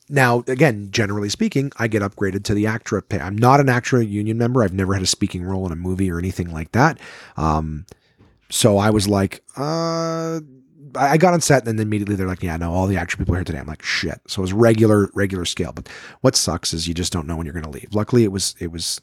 now 0.09 0.43
again, 0.47 0.89
generally 0.91 1.29
speaking, 1.29 1.71
I 1.77 1.87
get 1.89 2.03
upgraded 2.03 2.45
to 2.45 2.55
the 2.55 2.67
ACTRA 2.67 3.03
pay. 3.03 3.21
I'm 3.21 3.37
not 3.37 3.61
an 3.61 3.69
ACTRA 3.69 4.05
union 4.05 4.39
member. 4.39 4.63
I've 4.63 4.75
never 4.75 4.95
had 4.95 5.03
a 5.03 5.07
speaking 5.07 5.45
role 5.45 5.67
in 5.67 5.73
a 5.73 5.77
movie 5.77 6.11
or 6.11 6.19
anything 6.19 6.53
like 6.53 6.73
that. 6.73 6.99
Um, 7.37 7.87
so 8.51 8.79
I 8.79 8.91
was 8.91 9.09
like, 9.09 9.43
uh. 9.57 10.41
I 10.97 11.19
got 11.19 11.35
on 11.35 11.41
set 11.41 11.69
and 11.69 11.79
then 11.79 11.87
immediately 11.87 12.17
they're 12.17 12.27
like, 12.27 12.43
yeah, 12.43 12.57
no, 12.57 12.73
all 12.73 12.89
the 12.89 12.97
ACTRA 12.97 13.19
people 13.19 13.35
are 13.37 13.39
here 13.39 13.45
today. 13.45 13.61
I'm 13.61 13.67
like, 13.69 13.85
shit. 13.85 14.21
So 14.27 14.41
it 14.41 14.43
was 14.43 14.53
regular, 14.53 15.09
regular 15.15 15.45
scale. 15.45 15.71
But 15.71 15.89
what 16.23 16.35
sucks 16.35 16.75
is 16.75 16.89
you 16.89 16.95
just 16.95 17.13
don't 17.13 17.29
know 17.29 17.37
when 17.37 17.47
you're 17.47 17.53
going 17.53 17.63
to 17.63 17.71
leave. 17.71 17.95
Luckily 17.95 18.25
it 18.25 18.33
was, 18.33 18.57
it 18.59 18.73
was 18.73 19.01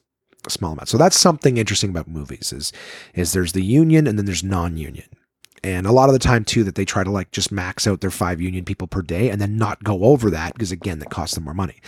small 0.50 0.74
amount. 0.74 0.89
So 0.89 0.98
that's 0.98 1.20
something 1.20 1.58
interesting 1.58 1.89
about 1.89 2.08
movies 2.08 2.54
is 2.54 2.74
is 3.14 3.34
there's 3.34 3.54
the 3.54 3.64
union 3.64 4.08
and 4.08 4.18
then 4.18 4.26
there's 4.26 4.43
non-union. 4.43 5.10
And 5.64 5.88
a 5.88 5.91
lot 5.91 6.10
of 6.10 6.14
the 6.14 6.20
time 6.20 6.45
too 6.45 6.64
that 6.64 6.76
they 6.76 6.86
try 6.86 7.04
to 7.04 7.12
like 7.12 7.32
just 7.32 7.52
max 7.52 7.88
out 7.88 8.02
their 8.02 8.12
five 8.12 8.39
union 8.39 8.64
people 8.64 8.88
per 8.88 9.02
day 9.02 9.30
and 9.30 9.41
then 9.41 9.58
not 9.58 9.84
go 9.84 10.04
over 10.04 10.30
that 10.30 10.54
because 10.54 10.72
again 10.72 11.00
that 11.00 11.10
costs 11.10 11.36
them 11.36 11.45
more 11.45 11.54
money. 11.54 11.82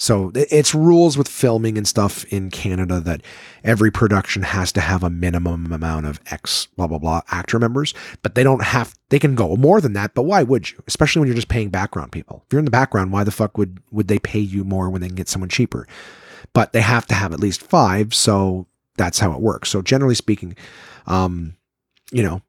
So 0.00 0.32
it's 0.34 0.74
rules 0.74 1.18
with 1.18 1.28
filming 1.28 1.76
and 1.76 1.86
stuff 1.86 2.24
in 2.32 2.48
Canada 2.48 3.00
that 3.00 3.20
every 3.62 3.90
production 3.90 4.40
has 4.40 4.72
to 4.72 4.80
have 4.80 5.02
a 5.04 5.10
minimum 5.10 5.70
amount 5.70 6.06
of 6.06 6.18
X 6.30 6.68
blah 6.74 6.86
blah 6.86 6.96
blah 6.96 7.20
ACTRA 7.30 7.60
members, 7.60 7.92
but 8.22 8.34
they 8.34 8.42
don't 8.42 8.62
have 8.62 8.98
they 9.10 9.18
can 9.18 9.34
go 9.34 9.56
more 9.56 9.78
than 9.82 9.92
that, 9.92 10.14
but 10.14 10.22
why 10.22 10.42
would 10.42 10.70
you? 10.70 10.82
Especially 10.86 11.20
when 11.20 11.26
you're 11.26 11.34
just 11.34 11.48
paying 11.48 11.68
background 11.68 12.12
people. 12.12 12.42
If 12.46 12.52
you're 12.54 12.60
in 12.60 12.64
the 12.64 12.70
background, 12.70 13.12
why 13.12 13.24
the 13.24 13.30
fuck 13.30 13.58
would 13.58 13.82
would 13.90 14.08
they 14.08 14.18
pay 14.18 14.38
you 14.38 14.64
more 14.64 14.88
when 14.88 15.02
they 15.02 15.08
can 15.08 15.16
get 15.16 15.28
someone 15.28 15.50
cheaper? 15.50 15.86
But 16.52 16.72
they 16.72 16.80
have 16.80 17.06
to 17.06 17.14
have 17.14 17.32
at 17.32 17.40
least 17.40 17.62
five. 17.62 18.14
So 18.14 18.66
that's 18.96 19.18
how 19.18 19.32
it 19.32 19.40
works. 19.40 19.68
So 19.68 19.82
generally 19.82 20.14
speaking, 20.14 20.56
um, 21.06 21.56
you 22.12 22.22
know, 22.22 22.42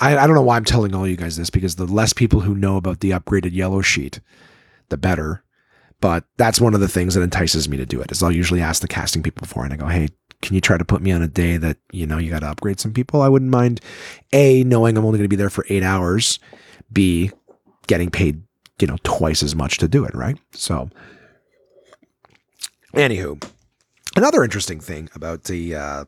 I, 0.00 0.16
I 0.16 0.26
don't 0.26 0.36
know 0.36 0.42
why 0.42 0.56
I'm 0.56 0.64
telling 0.64 0.94
all 0.94 1.06
you 1.06 1.16
guys 1.16 1.36
this 1.36 1.50
because 1.50 1.76
the 1.76 1.86
less 1.86 2.12
people 2.12 2.40
who 2.40 2.54
know 2.54 2.76
about 2.76 3.00
the 3.00 3.10
upgraded 3.10 3.52
yellow 3.52 3.82
sheet, 3.82 4.20
the 4.88 4.96
better. 4.96 5.42
But 6.00 6.24
that's 6.36 6.60
one 6.60 6.74
of 6.74 6.80
the 6.80 6.88
things 6.88 7.14
that 7.14 7.22
entices 7.22 7.68
me 7.68 7.76
to 7.76 7.86
do 7.86 8.00
it. 8.00 8.10
Is 8.10 8.22
I'll 8.22 8.32
usually 8.32 8.60
ask 8.60 8.82
the 8.82 8.88
casting 8.88 9.22
people 9.22 9.42
before 9.42 9.64
and 9.64 9.72
I 9.72 9.76
go, 9.76 9.86
hey, 9.86 10.08
can 10.40 10.54
you 10.54 10.60
try 10.60 10.76
to 10.76 10.84
put 10.84 11.02
me 11.02 11.12
on 11.12 11.22
a 11.22 11.28
day 11.28 11.56
that 11.56 11.76
you 11.92 12.06
know 12.06 12.18
you 12.18 12.30
got 12.30 12.40
to 12.40 12.48
upgrade 12.48 12.80
some 12.80 12.92
people? 12.92 13.22
I 13.22 13.28
wouldn't 13.28 13.50
mind. 13.50 13.80
A 14.32 14.64
knowing 14.64 14.96
I'm 14.96 15.04
only 15.04 15.18
going 15.18 15.26
to 15.26 15.28
be 15.28 15.36
there 15.36 15.50
for 15.50 15.64
eight 15.68 15.84
hours. 15.84 16.40
B 16.92 17.30
getting 17.86 18.10
paid 18.10 18.42
you 18.80 18.86
know 18.86 18.98
twice 19.04 19.42
as 19.42 19.54
much 19.54 19.78
to 19.78 19.88
do 19.88 20.04
it, 20.04 20.14
right? 20.14 20.36
So, 20.52 20.90
anywho, 22.94 23.42
another 24.16 24.44
interesting 24.44 24.80
thing 24.80 25.08
about 25.14 25.44
the 25.44 25.74
uh, 25.74 26.04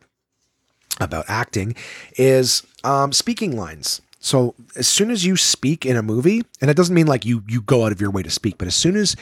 about 1.01 1.25
acting 1.29 1.75
is 2.17 2.63
um, 2.85 3.13
speaking 3.13 3.57
lines. 3.57 4.01
So 4.21 4.55
as 4.77 4.89
soon 4.89 5.11
as 5.11 5.25
you 5.27 5.37
speak 5.37 5.85
in 5.85 5.97
a 5.97 6.03
movie, 6.03 6.43
and 6.61 6.71
it 6.71 6.77
doesn't 6.77 6.95
mean 6.95 7.07
like 7.07 7.25
you 7.25 7.43
you 7.47 7.61
go 7.61 7.85
out 7.85 7.93
of 7.93 8.01
your 8.01 8.11
way 8.11 8.23
to 8.23 8.31
speak, 8.31 8.59
but 8.59 8.69
as 8.69 8.75
soon 8.75 8.97
as 8.97 9.17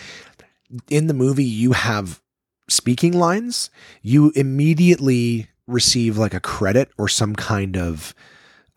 in 0.89 1.07
the 1.07 1.15
movie 1.15 1.45
you 1.45 1.73
have 1.73 2.21
speaking 2.69 3.13
lines, 3.13 3.71
you 4.03 4.33
immediately 4.35 5.49
receive 5.67 6.19
like 6.19 6.35
a 6.35 6.41
credit 6.41 6.91
or 6.99 7.09
some 7.09 7.35
kind 7.35 7.77
of 7.77 8.15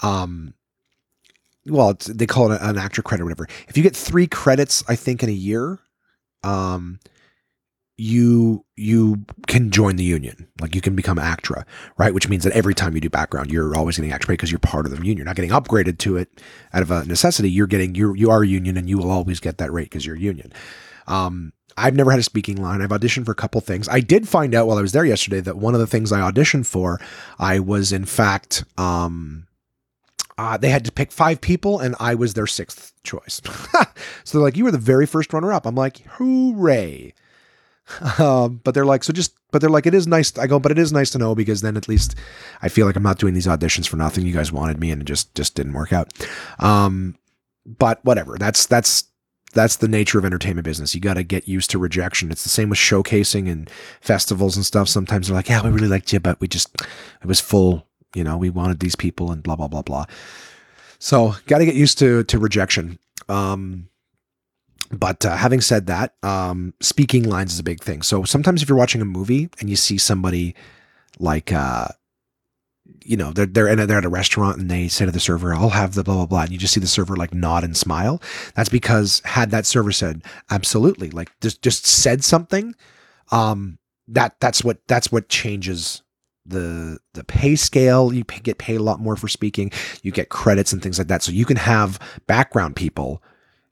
um 0.02 0.54
well 1.66 1.96
they 2.08 2.28
call 2.28 2.52
it 2.52 2.62
an 2.62 2.78
actor 2.78 3.02
credit 3.02 3.24
or 3.24 3.26
whatever 3.26 3.48
if 3.68 3.76
you 3.76 3.82
get 3.82 3.96
three 3.96 4.28
credits 4.28 4.84
i 4.88 4.96
think 4.96 5.24
in 5.24 5.30
a 5.30 5.34
year 5.34 5.80
um 6.44 7.00
you 7.98 8.66
you 8.76 9.24
can 9.48 9.72
join 9.72 9.96
the 9.96 10.04
union 10.04 10.48
like 10.60 10.76
you 10.76 10.82
can 10.82 10.96
become 10.96 11.18
actra 11.18 11.66
right 11.98 12.14
which 12.14 12.28
means 12.28 12.44
that 12.44 12.52
every 12.54 12.74
time 12.74 12.94
you 12.94 13.00
do 13.00 13.10
background 13.10 13.50
you're 13.50 13.76
always 13.78 13.96
getting 13.96 14.12
actra 14.12 14.34
because 14.34 14.52
you're 14.52 14.60
part 14.60 14.86
of 14.86 14.92
the 14.92 14.98
union 14.98 15.18
you're 15.18 15.26
not 15.26 15.36
getting 15.36 15.52
upgraded 15.52 15.98
to 15.98 16.18
it 16.18 16.42
out 16.74 16.82
of 16.82 16.92
a 16.92 17.06
necessity 17.06 17.50
you're 17.50 17.68
getting 17.68 17.96
you 17.96 18.14
you 18.14 18.30
are 18.30 18.44
a 18.44 18.48
union 18.48 18.76
and 18.76 18.90
you 18.90 18.98
will 18.98 19.12
always 19.12 19.40
get 19.40 19.58
that 19.60 19.72
rate 19.72 19.86
because 19.86 20.06
you're 20.06 20.18
a 20.18 20.20
union 20.20 20.52
um 21.08 21.54
I've 21.78 21.96
never 21.96 22.12
had 22.12 22.22
a 22.22 22.24
speaking 22.24 22.62
line. 22.62 22.82
I've 22.82 22.90
auditioned 22.90 23.26
for 23.26 23.34
a 23.34 23.36
couple 23.36 23.60
things. 23.60 23.90
I 23.90 24.00
did 24.00 24.30
find 24.30 24.56
out 24.56 24.66
while 24.66 24.78
I 24.78 24.82
was 24.82 24.94
there 24.94 25.04
yesterday 25.04 25.42
that 25.42 25.58
one 25.58 25.74
of 25.74 25.82
the 25.82 25.88
things 25.88 26.12
I 26.12 26.20
auditioned 26.20 26.66
for, 26.66 27.02
I 27.38 27.60
was 27.60 27.92
in 27.92 28.06
fact, 28.06 28.64
um, 28.78 29.46
uh, 30.38 30.58
they 30.58 30.70
had 30.70 30.86
to 30.86 30.92
pick 30.92 31.12
five 31.12 31.42
people, 31.42 31.80
and 31.80 31.96
I 32.00 32.16
was 32.16 32.34
their 32.34 32.48
sixth 32.48 32.94
choice. 33.04 33.42
so 34.24 34.38
they're 34.38 34.42
like, 34.42 34.58
"You 34.58 34.66
were 34.66 34.72
the 34.72 34.78
very 34.78 35.06
first 35.06 35.34
runner 35.34 35.54
up." 35.54 35.66
I'm 35.66 35.76
like, 35.76 36.00
"Hooray!" 36.18 37.14
Um, 38.18 38.62
but 38.64 38.74
they're 38.74 38.86
like, 38.86 39.04
so 39.04 39.14
just, 39.14 39.36
but 39.52 39.60
they're 39.62 39.70
like, 39.70 39.86
it 39.86 39.94
is 39.94 40.08
nice. 40.08 40.36
I 40.38 40.48
go, 40.48 40.60
but 40.60 40.72
it 40.72 40.80
is 40.80 40.92
nice 40.92 41.12
to 41.12 41.18
know 41.18 41.36
because 41.36 41.62
then 41.62 41.78
at 41.78 41.88
least 41.88 42.16
I 42.62 42.70
feel 42.70 42.86
like 42.86 42.96
I'm 42.96 43.04
not 43.04 43.20
doing 43.20 43.34
these 43.34 43.48
auditions 43.48 43.88
for 43.88 43.98
nothing. 43.98 44.26
You 44.26 44.34
guys 44.34 44.52
wanted 44.52 44.80
me, 44.80 44.92
and 44.92 45.02
it 45.02 45.06
just 45.06 45.36
just 45.36 45.56
didn't 45.56 45.74
work 45.74 45.94
out. 45.94 46.12
Um, 46.60 47.16
but 47.66 48.04
whatever. 48.04 48.38
That's 48.38 48.66
that's 48.66 49.06
that's 49.54 49.78
the 49.78 49.88
nature 49.88 50.20
of 50.20 50.26
entertainment 50.26 50.66
business. 50.66 50.94
You 50.94 51.02
got 51.02 51.16
to 51.16 51.24
get 51.24 51.48
used 51.48 51.72
to 51.72 51.80
rejection. 51.80 52.32
It's 52.32 52.44
the 52.44 52.50
same 52.50 52.70
with 52.70 52.80
showcasing 52.80 53.50
and 53.50 53.70
festivals 54.02 54.56
and 54.56 54.66
stuff. 54.66 54.90
Sometimes 54.90 55.28
they're 55.28 55.36
like, 55.36 55.50
"Yeah, 55.50 55.64
we 55.64 55.70
really 55.70 55.88
liked 55.88 56.12
you, 56.14 56.20
but 56.20 56.40
we 56.40 56.48
just 56.48 56.76
it 56.82 57.28
was 57.28 57.40
full. 57.40 57.88
You 58.14 58.24
know, 58.24 58.38
we 58.38 58.50
wanted 58.50 58.80
these 58.80 58.96
people 58.96 59.32
and 59.32 59.42
blah 59.42 59.56
blah 59.56 59.68
blah 59.68 59.82
blah." 59.82 60.06
So, 61.00 61.36
got 61.48 61.60
to 61.60 61.66
get 61.66 61.76
used 61.76 61.98
to 62.00 62.24
to 62.26 62.40
rejection. 62.40 63.00
Um, 63.30 63.90
but 64.92 65.26
uh, 65.26 65.36
having 65.36 65.62
said 65.62 65.88
that, 65.88 66.16
um, 66.24 66.74
speaking 66.80 67.24
lines 67.24 67.54
is 67.54 67.60
a 67.60 67.64
big 67.64 67.82
thing. 67.82 68.02
So 68.02 68.24
sometimes 68.24 68.62
if 68.62 68.70
you're 68.70 68.78
watching 68.78 69.02
a 69.02 69.06
movie 69.06 69.50
and 69.60 69.70
you 69.70 69.76
see 69.76 69.98
somebody 69.98 70.56
like, 71.20 71.52
uh, 71.52 71.88
you 73.04 73.18
know, 73.18 73.32
they're 73.32 73.46
they're 73.46 73.68
a, 73.68 73.86
they're 73.86 73.98
at 73.98 74.06
a 74.06 74.10
restaurant 74.10 74.58
and 74.58 74.70
they 74.70 74.88
say 74.88 75.06
to 75.06 75.12
the 75.12 75.20
server, 75.20 75.54
"I'll 75.54 75.70
have 75.70 75.94
the 75.94 76.04
blah 76.04 76.16
blah 76.16 76.26
blah," 76.26 76.42
and 76.44 76.52
you 76.52 76.58
just 76.58 76.74
see 76.74 76.80
the 76.80 76.88
server 76.88 77.16
like 77.16 77.34
nod 77.34 77.64
and 77.64 77.76
smile. 77.76 78.22
That's 78.56 78.70
because 78.70 79.22
had 79.26 79.52
that 79.52 79.66
server 79.66 79.92
said 79.92 80.24
absolutely, 80.50 81.10
like 81.12 81.32
just 81.40 81.62
just 81.62 81.86
said 81.86 82.24
something, 82.24 82.76
um, 83.32 83.78
that 84.08 84.40
that's 84.40 84.64
what 84.64 84.80
that's 84.88 85.12
what 85.12 85.30
changes 85.30 86.02
the 86.46 87.00
the 87.14 87.24
pay 87.24 87.56
scale. 87.56 88.14
You 88.14 88.24
pay, 88.24 88.40
get 88.40 88.58
paid 88.58 88.80
a 88.80 88.84
lot 88.84 89.00
more 89.00 89.16
for 89.16 89.28
speaking. 89.28 89.72
You 90.04 90.12
get 90.12 90.30
credits 90.30 90.74
and 90.74 90.82
things 90.82 90.98
like 90.98 91.08
that. 91.08 91.24
So 91.24 91.32
you 91.32 91.46
can 91.46 91.58
have 91.58 92.00
background 92.28 92.76
people 92.76 93.22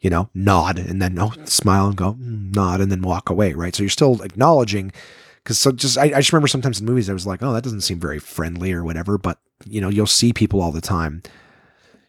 you 0.03 0.09
know, 0.09 0.29
nod 0.35 0.77
and 0.77 1.01
then 1.01 1.17
oh, 1.17 1.31
smile 1.45 1.87
and 1.87 1.95
go 1.95 2.13
mm, 2.13 2.53
nod 2.53 2.81
and 2.81 2.91
then 2.91 3.01
walk 3.01 3.29
away, 3.29 3.53
right? 3.53 3.73
So 3.73 3.83
you're 3.83 3.89
still 3.89 4.21
acknowledging 4.21 4.91
because 5.37 5.57
so 5.57 5.71
just 5.71 5.97
I, 5.97 6.03
I, 6.03 6.19
just 6.19 6.33
remember 6.33 6.49
sometimes 6.49 6.81
in 6.81 6.85
movies 6.85 7.09
I 7.09 7.13
was 7.13 7.25
like, 7.25 7.41
oh, 7.41 7.53
that 7.53 7.63
doesn't 7.63 7.81
seem 7.81 8.01
very 8.01 8.19
friendly 8.19 8.73
or 8.73 8.83
whatever, 8.83 9.17
but 9.17 9.39
you 9.65 9.79
know, 9.79 9.87
you'll 9.87 10.05
see 10.05 10.33
people 10.33 10.61
all 10.61 10.73
the 10.73 10.81
time. 10.81 11.23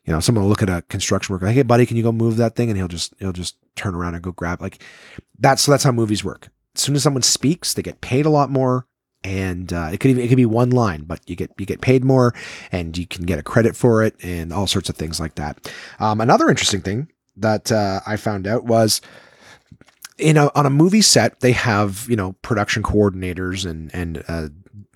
You 0.04 0.12
know, 0.12 0.20
someone 0.20 0.42
will 0.42 0.50
look 0.50 0.62
at 0.62 0.68
a 0.68 0.82
construction 0.82 1.32
worker, 1.32 1.46
like, 1.46 1.54
hey 1.54 1.62
buddy, 1.62 1.86
can 1.86 1.96
you 1.96 2.02
go 2.02 2.12
move 2.12 2.36
that 2.36 2.56
thing? 2.56 2.68
And 2.68 2.76
he'll 2.76 2.88
just 2.88 3.14
he'll 3.20 3.32
just 3.32 3.56
turn 3.76 3.94
around 3.94 4.14
and 4.14 4.24
go 4.24 4.32
grab 4.32 4.60
like 4.60 4.82
that's 5.38 5.62
so 5.62 5.70
that's 5.70 5.84
how 5.84 5.92
movies 5.92 6.24
work. 6.24 6.48
As 6.74 6.82
soon 6.82 6.96
as 6.96 7.04
someone 7.04 7.22
speaks, 7.22 7.74
they 7.74 7.82
get 7.82 8.00
paid 8.00 8.26
a 8.26 8.30
lot 8.30 8.50
more. 8.50 8.86
And 9.22 9.72
uh, 9.72 9.88
it 9.90 10.00
could 10.00 10.10
even 10.10 10.22
it 10.22 10.28
could 10.28 10.36
be 10.36 10.44
one 10.44 10.68
line, 10.68 11.04
but 11.04 11.20
you 11.26 11.34
get 11.34 11.52
you 11.58 11.64
get 11.64 11.80
paid 11.80 12.04
more, 12.04 12.34
and 12.70 12.98
you 12.98 13.06
can 13.06 13.24
get 13.24 13.38
a 13.38 13.42
credit 13.42 13.74
for 13.74 14.02
it, 14.02 14.14
and 14.22 14.52
all 14.52 14.66
sorts 14.66 14.90
of 14.90 14.96
things 14.96 15.18
like 15.18 15.36
that. 15.36 15.72
Um, 15.98 16.20
another 16.20 16.50
interesting 16.50 16.82
thing 16.82 17.08
that 17.36 17.72
uh, 17.72 18.00
I 18.06 18.16
found 18.16 18.46
out 18.46 18.64
was 18.64 19.00
in 20.18 20.36
a, 20.36 20.50
on 20.54 20.66
a 20.66 20.70
movie 20.70 21.02
set 21.02 21.40
they 21.40 21.52
have 21.52 22.06
you 22.08 22.16
know 22.16 22.32
production 22.42 22.82
coordinators 22.82 23.68
and 23.68 23.94
and 23.94 24.22
uh, 24.28 24.48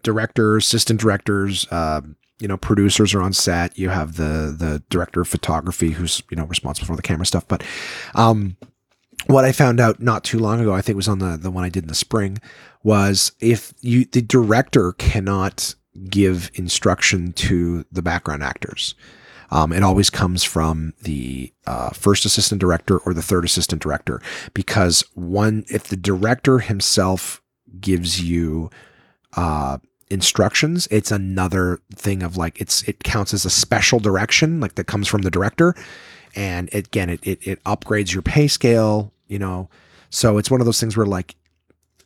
directors, 0.02 0.64
assistant 0.64 1.00
directors, 1.00 1.66
uh, 1.70 2.00
you 2.40 2.48
know 2.48 2.56
producers 2.56 3.14
are 3.14 3.22
on 3.22 3.32
set. 3.32 3.78
You 3.78 3.88
have 3.88 4.16
the 4.16 4.54
the 4.56 4.82
director 4.90 5.20
of 5.20 5.28
photography 5.28 5.90
who's 5.90 6.22
you 6.30 6.36
know 6.36 6.44
responsible 6.44 6.86
for 6.86 6.96
the 6.96 7.02
camera 7.02 7.26
stuff. 7.26 7.46
But 7.48 7.62
um, 8.14 8.56
what 9.26 9.44
I 9.44 9.52
found 9.52 9.80
out 9.80 10.00
not 10.00 10.24
too 10.24 10.38
long 10.38 10.60
ago, 10.60 10.72
I 10.72 10.80
think 10.80 10.94
it 10.94 10.96
was 10.96 11.08
on 11.08 11.18
the 11.18 11.36
the 11.36 11.50
one 11.50 11.64
I 11.64 11.68
did 11.68 11.84
in 11.84 11.88
the 11.88 11.94
spring, 11.94 12.38
was 12.82 13.32
if 13.40 13.72
you 13.80 14.04
the 14.04 14.22
director 14.22 14.92
cannot 14.92 15.74
give 16.08 16.50
instruction 16.54 17.32
to 17.32 17.84
the 17.90 18.02
background 18.02 18.42
actors. 18.42 18.94
Um, 19.50 19.72
it 19.72 19.82
always 19.82 20.10
comes 20.10 20.44
from 20.44 20.92
the 21.02 21.52
uh, 21.66 21.90
first 21.90 22.24
assistant 22.24 22.60
director 22.60 22.98
or 22.98 23.14
the 23.14 23.22
third 23.22 23.44
assistant 23.44 23.82
director 23.82 24.20
because 24.54 25.02
one, 25.14 25.64
if 25.68 25.84
the 25.84 25.96
director 25.96 26.58
himself 26.58 27.42
gives 27.80 28.20
you 28.20 28.70
uh, 29.36 29.78
instructions, 30.10 30.86
it's 30.90 31.10
another 31.10 31.80
thing 31.94 32.22
of 32.22 32.36
like 32.36 32.60
it's 32.60 32.82
it 32.82 33.04
counts 33.04 33.32
as 33.34 33.44
a 33.44 33.50
special 33.50 33.98
direction 33.98 34.60
like 34.60 34.74
that 34.74 34.84
comes 34.84 35.08
from 35.08 35.22
the 35.22 35.30
director, 35.30 35.74
and 36.34 36.72
again 36.74 37.10
it, 37.10 37.26
it 37.26 37.46
it 37.46 37.64
upgrades 37.64 38.12
your 38.12 38.22
pay 38.22 38.48
scale, 38.48 39.12
you 39.26 39.38
know. 39.38 39.68
So 40.10 40.38
it's 40.38 40.50
one 40.50 40.60
of 40.60 40.64
those 40.64 40.80
things 40.80 40.96
where 40.96 41.06
like 41.06 41.36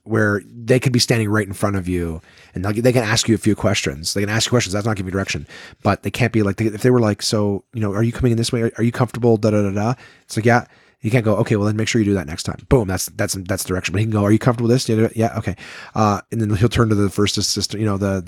where 0.05 0.43
they 0.47 0.81
could 0.81 0.93
be 0.93 0.99
standing 0.99 1.29
right 1.29 1.47
in 1.47 1.53
front 1.53 1.77
of 1.77 1.87
you 1.87 2.21
and 2.55 2.65
they 2.65 2.93
can 2.93 3.05
ask 3.05 3.29
you 3.29 3.35
a 3.35 3.39
few 3.39 3.55
questions. 3.55 4.15
They 4.15 4.21
can 4.21 4.31
ask 4.31 4.47
you 4.47 4.51
questions. 4.51 4.73
That's 4.73 4.87
not 4.87 4.97
giving 4.97 5.09
you 5.09 5.13
direction, 5.13 5.47
but 5.83 6.03
they 6.03 6.11
can't 6.11 6.33
be 6.33 6.43
like, 6.43 6.61
if 6.61 6.83
they 6.83 6.91
were 6.91 7.01
like, 7.01 7.23
so, 7.23 7.65
you 7.73 7.81
know, 7.81 7.93
are 7.93 8.03
you 8.03 8.13
coming 8.13 8.33
in 8.33 8.39
this 8.39 8.53
way? 8.53 8.73
Are, 8.77 8.83
you 8.83 8.93
comfortable? 8.93 9.37
Da, 9.37 9.51
da, 9.51 9.63
da, 9.63 9.71
da. 9.71 9.95
It's 10.23 10.37
like, 10.37 10.45
yeah. 10.45 10.67
You 11.03 11.11
can't 11.11 11.25
go, 11.25 11.35
okay, 11.37 11.57
well 11.57 11.67
then 11.67 11.77
make 11.77 11.89
sure 11.89 12.01
you 12.01 12.05
do 12.05 12.15
that 12.15 12.29
next 12.29 12.45
time. 12.45 12.65
Boom, 12.69 12.87
that's 12.87 13.07
that's 13.07 13.35
that's 13.35 13.65
direction. 13.65 13.93
But 13.93 13.99
he 13.99 14.05
can 14.05 14.13
go, 14.13 14.23
are 14.23 14.31
you 14.31 14.39
comfortable 14.39 14.69
with 14.69 14.77
this? 14.77 14.89
Yeah, 14.89 15.09
yeah, 15.17 15.37
okay. 15.37 15.57
Uh, 15.97 16.21
and 16.31 16.41
then 16.41 16.55
he'll 16.55 16.69
turn 16.69 16.89
to 16.91 16.95
the 16.95 17.11
first 17.11 17.37
assistant, 17.37 17.81
you 17.81 17.87
know, 17.87 17.99
the 17.99 18.21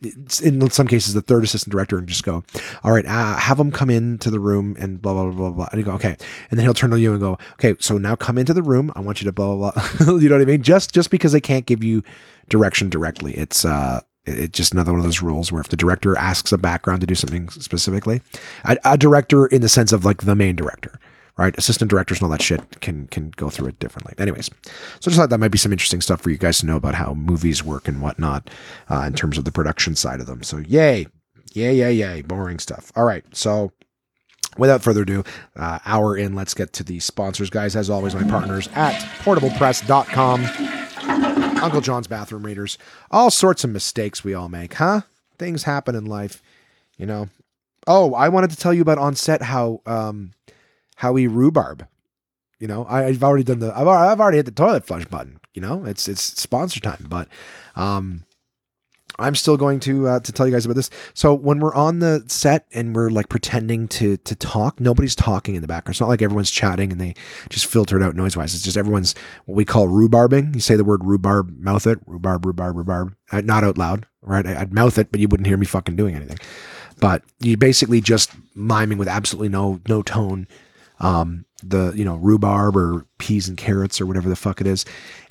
the 0.00 0.42
in 0.42 0.70
some 0.70 0.88
cases 0.88 1.12
the 1.12 1.20
third 1.20 1.44
assistant 1.44 1.72
director 1.72 1.98
and 1.98 2.08
just 2.08 2.24
go, 2.24 2.42
all 2.82 2.92
right, 2.92 3.04
uh, 3.04 3.36
have 3.36 3.58
them 3.58 3.70
come 3.70 3.90
into 3.90 4.30
the 4.30 4.40
room 4.40 4.74
and 4.78 5.02
blah 5.02 5.12
blah 5.12 5.24
blah 5.24 5.32
blah 5.32 5.50
blah. 5.50 5.68
And 5.72 5.78
you 5.78 5.84
go, 5.84 5.92
okay. 5.92 6.16
And 6.50 6.58
then 6.58 6.64
he'll 6.64 6.74
turn 6.74 6.90
to 6.90 6.98
you 6.98 7.12
and 7.12 7.20
go, 7.20 7.38
okay, 7.54 7.74
so 7.78 7.98
now 7.98 8.16
come 8.16 8.38
into 8.38 8.54
the 8.54 8.62
room. 8.62 8.90
I 8.96 9.00
want 9.00 9.20
you 9.20 9.26
to 9.26 9.32
blah 9.32 9.54
blah 9.54 9.72
blah. 9.72 10.16
you 10.16 10.30
know 10.30 10.36
what 10.36 10.42
I 10.42 10.46
mean? 10.46 10.62
Just 10.62 10.94
just 10.94 11.10
because 11.10 11.32
they 11.32 11.40
can't 11.40 11.66
give 11.66 11.84
you 11.84 12.02
direction 12.48 12.88
directly, 12.88 13.34
it's 13.34 13.66
uh 13.66 14.00
it's 14.24 14.56
just 14.56 14.72
another 14.72 14.92
one 14.92 15.00
of 15.00 15.04
those 15.04 15.20
rules 15.20 15.50
where 15.50 15.60
if 15.60 15.68
the 15.68 15.76
director 15.76 16.16
asks 16.16 16.52
a 16.52 16.58
background 16.58 17.00
to 17.00 17.06
do 17.06 17.14
something 17.14 17.48
specifically, 17.50 18.22
a, 18.64 18.78
a 18.84 18.96
director 18.96 19.46
in 19.46 19.62
the 19.62 19.68
sense 19.68 19.92
of 19.92 20.04
like 20.04 20.22
the 20.22 20.36
main 20.36 20.54
director 20.54 20.98
right? 21.36 21.56
Assistant 21.56 21.90
directors 21.90 22.18
and 22.18 22.24
all 22.24 22.30
that 22.30 22.42
shit 22.42 22.80
can 22.80 23.06
can 23.08 23.30
go 23.36 23.48
through 23.50 23.68
it 23.68 23.78
differently. 23.78 24.14
Anyways, 24.18 24.46
so 24.46 24.50
I 24.72 25.04
just 25.04 25.16
thought 25.16 25.30
that 25.30 25.38
might 25.38 25.48
be 25.48 25.58
some 25.58 25.72
interesting 25.72 26.00
stuff 26.00 26.20
for 26.20 26.30
you 26.30 26.38
guys 26.38 26.58
to 26.60 26.66
know 26.66 26.76
about 26.76 26.94
how 26.94 27.14
movies 27.14 27.64
work 27.64 27.88
and 27.88 28.00
whatnot 28.02 28.50
uh, 28.90 29.04
in 29.06 29.14
terms 29.14 29.38
of 29.38 29.44
the 29.44 29.52
production 29.52 29.96
side 29.96 30.20
of 30.20 30.26
them. 30.26 30.42
So 30.42 30.58
yay, 30.58 31.06
yay, 31.52 31.74
yay, 31.74 31.92
yay, 31.92 32.22
boring 32.22 32.58
stuff. 32.58 32.92
All 32.96 33.04
right, 33.04 33.24
so. 33.32 33.72
Without 34.58 34.82
further 34.82 35.00
ado, 35.00 35.24
uh, 35.56 35.78
hour 35.86 36.14
in, 36.14 36.34
let's 36.34 36.52
get 36.52 36.74
to 36.74 36.84
the 36.84 37.00
sponsors, 37.00 37.48
guys. 37.48 37.74
As 37.74 37.88
always, 37.88 38.14
my 38.14 38.22
partners 38.24 38.68
at 38.74 38.92
portablepress.com, 39.20 40.44
Uncle 41.62 41.80
John's 41.80 42.06
Bathroom 42.06 42.44
Readers, 42.44 42.76
all 43.10 43.30
sorts 43.30 43.64
of 43.64 43.70
mistakes 43.70 44.22
we 44.22 44.34
all 44.34 44.50
make, 44.50 44.74
huh? 44.74 45.00
Things 45.38 45.62
happen 45.62 45.94
in 45.94 46.04
life, 46.04 46.42
you 46.98 47.06
know. 47.06 47.30
Oh, 47.86 48.12
I 48.12 48.28
wanted 48.28 48.50
to 48.50 48.56
tell 48.56 48.74
you 48.74 48.82
about 48.82 48.98
on 48.98 49.14
set 49.14 49.40
how 49.40 49.80
um, 49.86 50.32
Howie 51.02 51.26
Rhubarb. 51.26 51.88
You 52.60 52.68
know, 52.68 52.86
I, 52.88 53.02
have 53.02 53.24
already 53.24 53.42
done 53.42 53.58
the 53.58 53.76
I've, 53.76 53.88
I've 53.88 54.20
already 54.20 54.36
hit 54.36 54.46
the 54.46 54.52
toilet 54.52 54.86
flush 54.86 55.04
button. 55.06 55.40
You 55.52 55.60
know, 55.60 55.84
it's 55.84 56.06
it's 56.06 56.22
sponsor 56.22 56.78
time, 56.78 57.06
but 57.08 57.26
um, 57.74 58.24
I'm 59.18 59.34
still 59.34 59.56
going 59.56 59.80
to 59.80 60.06
uh, 60.06 60.20
to 60.20 60.30
tell 60.30 60.46
you 60.46 60.52
guys 60.52 60.64
about 60.64 60.76
this. 60.76 60.90
So 61.12 61.34
when 61.34 61.58
we're 61.58 61.74
on 61.74 61.98
the 61.98 62.22
set 62.28 62.66
and 62.72 62.94
we're 62.94 63.10
like 63.10 63.28
pretending 63.28 63.88
to 63.88 64.16
to 64.16 64.36
talk, 64.36 64.78
nobody's 64.78 65.16
talking 65.16 65.56
in 65.56 65.60
the 65.60 65.66
background. 65.66 65.94
It's 65.94 66.00
not 66.00 66.08
like 66.08 66.22
everyone's 66.22 66.52
chatting 66.52 66.92
and 66.92 67.00
they 67.00 67.14
just 67.50 67.66
filter 67.66 67.96
it 68.00 68.04
out 68.04 68.14
noise 68.14 68.36
wise. 68.36 68.54
It's 68.54 68.62
just 68.62 68.76
everyone's 68.76 69.16
what 69.46 69.56
we 69.56 69.64
call 69.64 69.88
rhubarbing. 69.88 70.54
You 70.54 70.60
say 70.60 70.76
the 70.76 70.84
word 70.84 71.04
rhubarb, 71.04 71.58
mouth 71.58 71.88
it, 71.88 71.98
rhubarb, 72.06 72.46
rhubarb, 72.46 72.76
rhubarb, 72.76 73.16
uh, 73.32 73.40
not 73.40 73.64
out 73.64 73.76
loud, 73.76 74.06
right? 74.20 74.46
I'd 74.46 74.72
mouth 74.72 74.98
it, 74.98 75.10
but 75.10 75.18
you 75.18 75.26
wouldn't 75.26 75.48
hear 75.48 75.56
me 75.56 75.66
fucking 75.66 75.96
doing 75.96 76.14
anything. 76.14 76.38
But 77.00 77.24
you 77.40 77.56
basically 77.56 78.00
just 78.00 78.30
miming 78.54 78.98
with 78.98 79.08
absolutely 79.08 79.48
no 79.48 79.80
no 79.88 80.02
tone 80.02 80.46
um, 81.02 81.44
the 81.62 81.92
you 81.94 82.04
know 82.04 82.16
rhubarb 82.16 82.76
or 82.76 83.06
peas 83.18 83.48
and 83.48 83.58
carrots 83.58 84.00
or 84.00 84.06
whatever 84.06 84.28
the 84.28 84.36
fuck 84.36 84.60
it 84.60 84.66
is, 84.66 84.84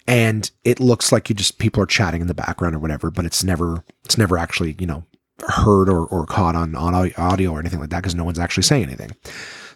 and 0.08 0.52
it 0.64 0.80
looks 0.80 1.12
like 1.12 1.30
you 1.30 1.36
just 1.36 1.58
people 1.58 1.82
are 1.82 1.88
chatting 1.88 2.22
in 2.22 2.28
the 2.28 2.34
background 2.34 2.76
or 2.76 2.80
whatever, 2.80 3.10
but 3.10 3.26
it's 3.26 3.44
never 3.44 3.84
it's 4.06 4.18
never 4.18 4.38
actually 4.38 4.76
you 4.80 4.86
know 4.86 5.04
heard 5.48 5.90
or, 5.90 6.06
or 6.06 6.26
caught 6.26 6.56
on 6.56 6.76
on 6.76 6.94
audio 7.18 7.52
or 7.52 7.60
anything 7.60 7.80
like 7.80 7.90
that 7.90 8.02
because 8.02 8.16
no 8.16 8.24
one's 8.24 8.40
actually 8.40 8.64
saying 8.64 8.84
anything. 8.84 9.12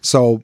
So 0.00 0.42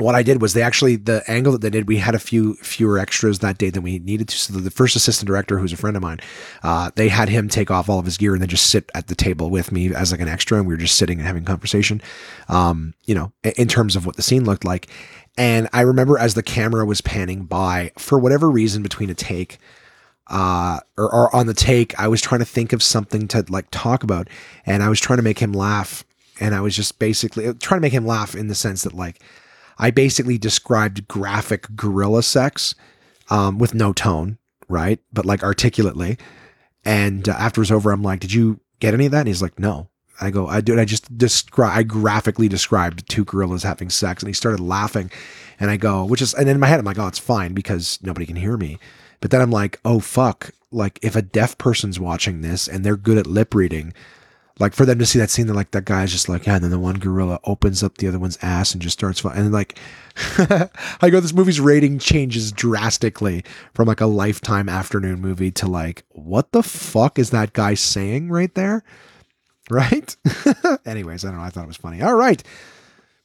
what 0.00 0.14
I 0.14 0.22
did 0.22 0.40
was 0.40 0.52
they 0.54 0.62
actually 0.62 0.96
the 0.96 1.22
angle 1.28 1.52
that 1.52 1.60
they 1.60 1.70
did. 1.70 1.88
We 1.88 1.98
had 1.98 2.14
a 2.14 2.18
few 2.18 2.54
fewer 2.56 2.98
extras 2.98 3.40
that 3.40 3.58
day 3.58 3.70
than 3.70 3.82
we 3.82 3.98
needed 3.98 4.28
to. 4.28 4.36
So 4.36 4.52
the 4.52 4.70
first 4.70 4.96
assistant 4.96 5.26
director, 5.26 5.58
who's 5.58 5.72
a 5.72 5.76
friend 5.76 5.96
of 5.96 6.02
mine, 6.02 6.20
uh, 6.62 6.90
they 6.94 7.08
had 7.08 7.28
him 7.28 7.48
take 7.48 7.70
off 7.70 7.88
all 7.88 7.98
of 7.98 8.04
his 8.04 8.16
gear 8.16 8.32
and 8.32 8.40
then 8.40 8.48
just 8.48 8.70
sit 8.70 8.90
at 8.94 9.08
the 9.08 9.14
table 9.14 9.50
with 9.50 9.72
me 9.72 9.94
as 9.94 10.12
like 10.12 10.20
an 10.20 10.28
extra, 10.28 10.58
and 10.58 10.66
we 10.66 10.74
were 10.74 10.78
just 10.78 10.96
sitting 10.96 11.18
and 11.18 11.26
having 11.26 11.44
conversation. 11.44 12.00
Um, 12.48 12.94
you 13.06 13.14
know, 13.14 13.32
in 13.42 13.68
terms 13.68 13.96
of 13.96 14.06
what 14.06 14.16
the 14.16 14.22
scene 14.22 14.44
looked 14.44 14.64
like. 14.64 14.88
And 15.36 15.68
I 15.72 15.82
remember 15.82 16.18
as 16.18 16.34
the 16.34 16.42
camera 16.42 16.84
was 16.84 17.00
panning 17.00 17.44
by, 17.44 17.92
for 17.96 18.18
whatever 18.18 18.50
reason, 18.50 18.82
between 18.82 19.08
a 19.08 19.14
take, 19.14 19.58
uh, 20.26 20.80
or, 20.96 21.12
or 21.12 21.34
on 21.34 21.46
the 21.46 21.54
take, 21.54 21.98
I 21.98 22.08
was 22.08 22.20
trying 22.20 22.40
to 22.40 22.44
think 22.44 22.72
of 22.72 22.82
something 22.82 23.28
to 23.28 23.44
like 23.48 23.68
talk 23.70 24.02
about, 24.02 24.28
and 24.66 24.82
I 24.82 24.88
was 24.88 25.00
trying 25.00 25.18
to 25.18 25.22
make 25.22 25.38
him 25.38 25.52
laugh, 25.52 26.04
and 26.40 26.54
I 26.54 26.60
was 26.60 26.74
just 26.74 26.98
basically 26.98 27.54
trying 27.54 27.78
to 27.78 27.82
make 27.82 27.92
him 27.92 28.06
laugh 28.06 28.34
in 28.34 28.48
the 28.48 28.54
sense 28.54 28.82
that 28.82 28.94
like 28.94 29.20
I 29.78 29.90
basically 29.90 30.38
described 30.38 31.08
graphic 31.08 31.66
gorilla 31.76 32.22
sex 32.22 32.74
um, 33.30 33.58
with 33.58 33.74
no 33.74 33.92
tone, 33.92 34.38
right? 34.68 34.98
But 35.12 35.26
like 35.26 35.42
articulately. 35.42 36.18
And 36.84 37.28
uh, 37.28 37.32
after 37.32 37.62
it's 37.62 37.70
over, 37.70 37.90
I'm 37.90 38.02
like, 38.02 38.20
"Did 38.20 38.32
you 38.32 38.60
get 38.80 38.94
any 38.94 39.06
of 39.06 39.12
that?" 39.12 39.20
And 39.20 39.28
he's 39.28 39.42
like, 39.42 39.58
"No." 39.58 39.88
I 40.20 40.30
go, 40.30 40.48
"I 40.48 40.60
did. 40.60 40.78
I 40.78 40.84
just 40.84 41.16
describe. 41.16 41.76
I 41.76 41.82
graphically 41.82 42.48
described 42.48 43.08
two 43.08 43.24
gorillas 43.24 43.62
having 43.62 43.90
sex," 43.90 44.22
and 44.22 44.28
he 44.28 44.32
started 44.34 44.60
laughing. 44.60 45.10
And 45.60 45.70
I 45.70 45.76
go, 45.76 46.04
which 46.04 46.22
is, 46.22 46.34
and 46.34 46.48
in 46.48 46.60
my 46.60 46.66
head, 46.66 46.78
I'm 46.78 46.84
like, 46.84 46.98
"Oh, 46.98 47.06
it's 47.06 47.18
fine 47.18 47.52
because 47.52 47.98
nobody 48.02 48.26
can 48.26 48.36
hear 48.36 48.56
me." 48.56 48.78
But 49.20 49.30
then 49.30 49.40
I'm 49.40 49.50
like, 49.50 49.80
"Oh 49.84 50.00
fuck!" 50.00 50.50
Like 50.70 50.98
if 51.02 51.16
a 51.16 51.22
deaf 51.22 51.56
person's 51.58 52.00
watching 52.00 52.40
this 52.40 52.68
and 52.68 52.84
they're 52.84 52.96
good 52.96 53.18
at 53.18 53.26
lip 53.26 53.54
reading, 53.54 53.92
like 54.58 54.74
for 54.74 54.84
them 54.84 54.98
to 54.98 55.06
see 55.06 55.18
that 55.18 55.30
scene, 55.30 55.46
they're 55.46 55.54
like, 55.54 55.70
that 55.70 55.84
guy's 55.84 56.10
just 56.10 56.28
like, 56.28 56.46
yeah. 56.46 56.56
And 56.56 56.64
then 56.64 56.70
the 56.70 56.78
one 56.78 56.98
gorilla 56.98 57.38
opens 57.44 57.82
up 57.82 57.98
the 57.98 58.08
other 58.08 58.18
one's 58.18 58.38
ass 58.42 58.72
and 58.72 58.82
just 58.82 58.98
starts, 58.98 59.24
and 59.24 59.52
like, 59.52 59.78
I 61.00 61.10
go, 61.10 61.20
this 61.20 61.32
movie's 61.32 61.60
rating 61.60 61.98
changes 61.98 62.50
drastically 62.50 63.44
from 63.74 63.86
like 63.86 64.00
a 64.00 64.06
lifetime 64.06 64.68
afternoon 64.68 65.20
movie 65.20 65.50
to 65.52 65.66
like, 65.66 66.04
what 66.10 66.52
the 66.52 66.62
fuck 66.62 67.18
is 67.18 67.30
that 67.30 67.52
guy 67.52 67.74
saying 67.74 68.30
right 68.30 68.54
there? 68.54 68.82
Right? 69.70 70.16
Anyways, 70.86 71.26
I 71.26 71.28
don't 71.28 71.36
know. 71.36 71.44
I 71.44 71.50
thought 71.50 71.64
it 71.64 71.68
was 71.68 71.76
funny. 71.76 72.00
All 72.00 72.14
right. 72.14 72.42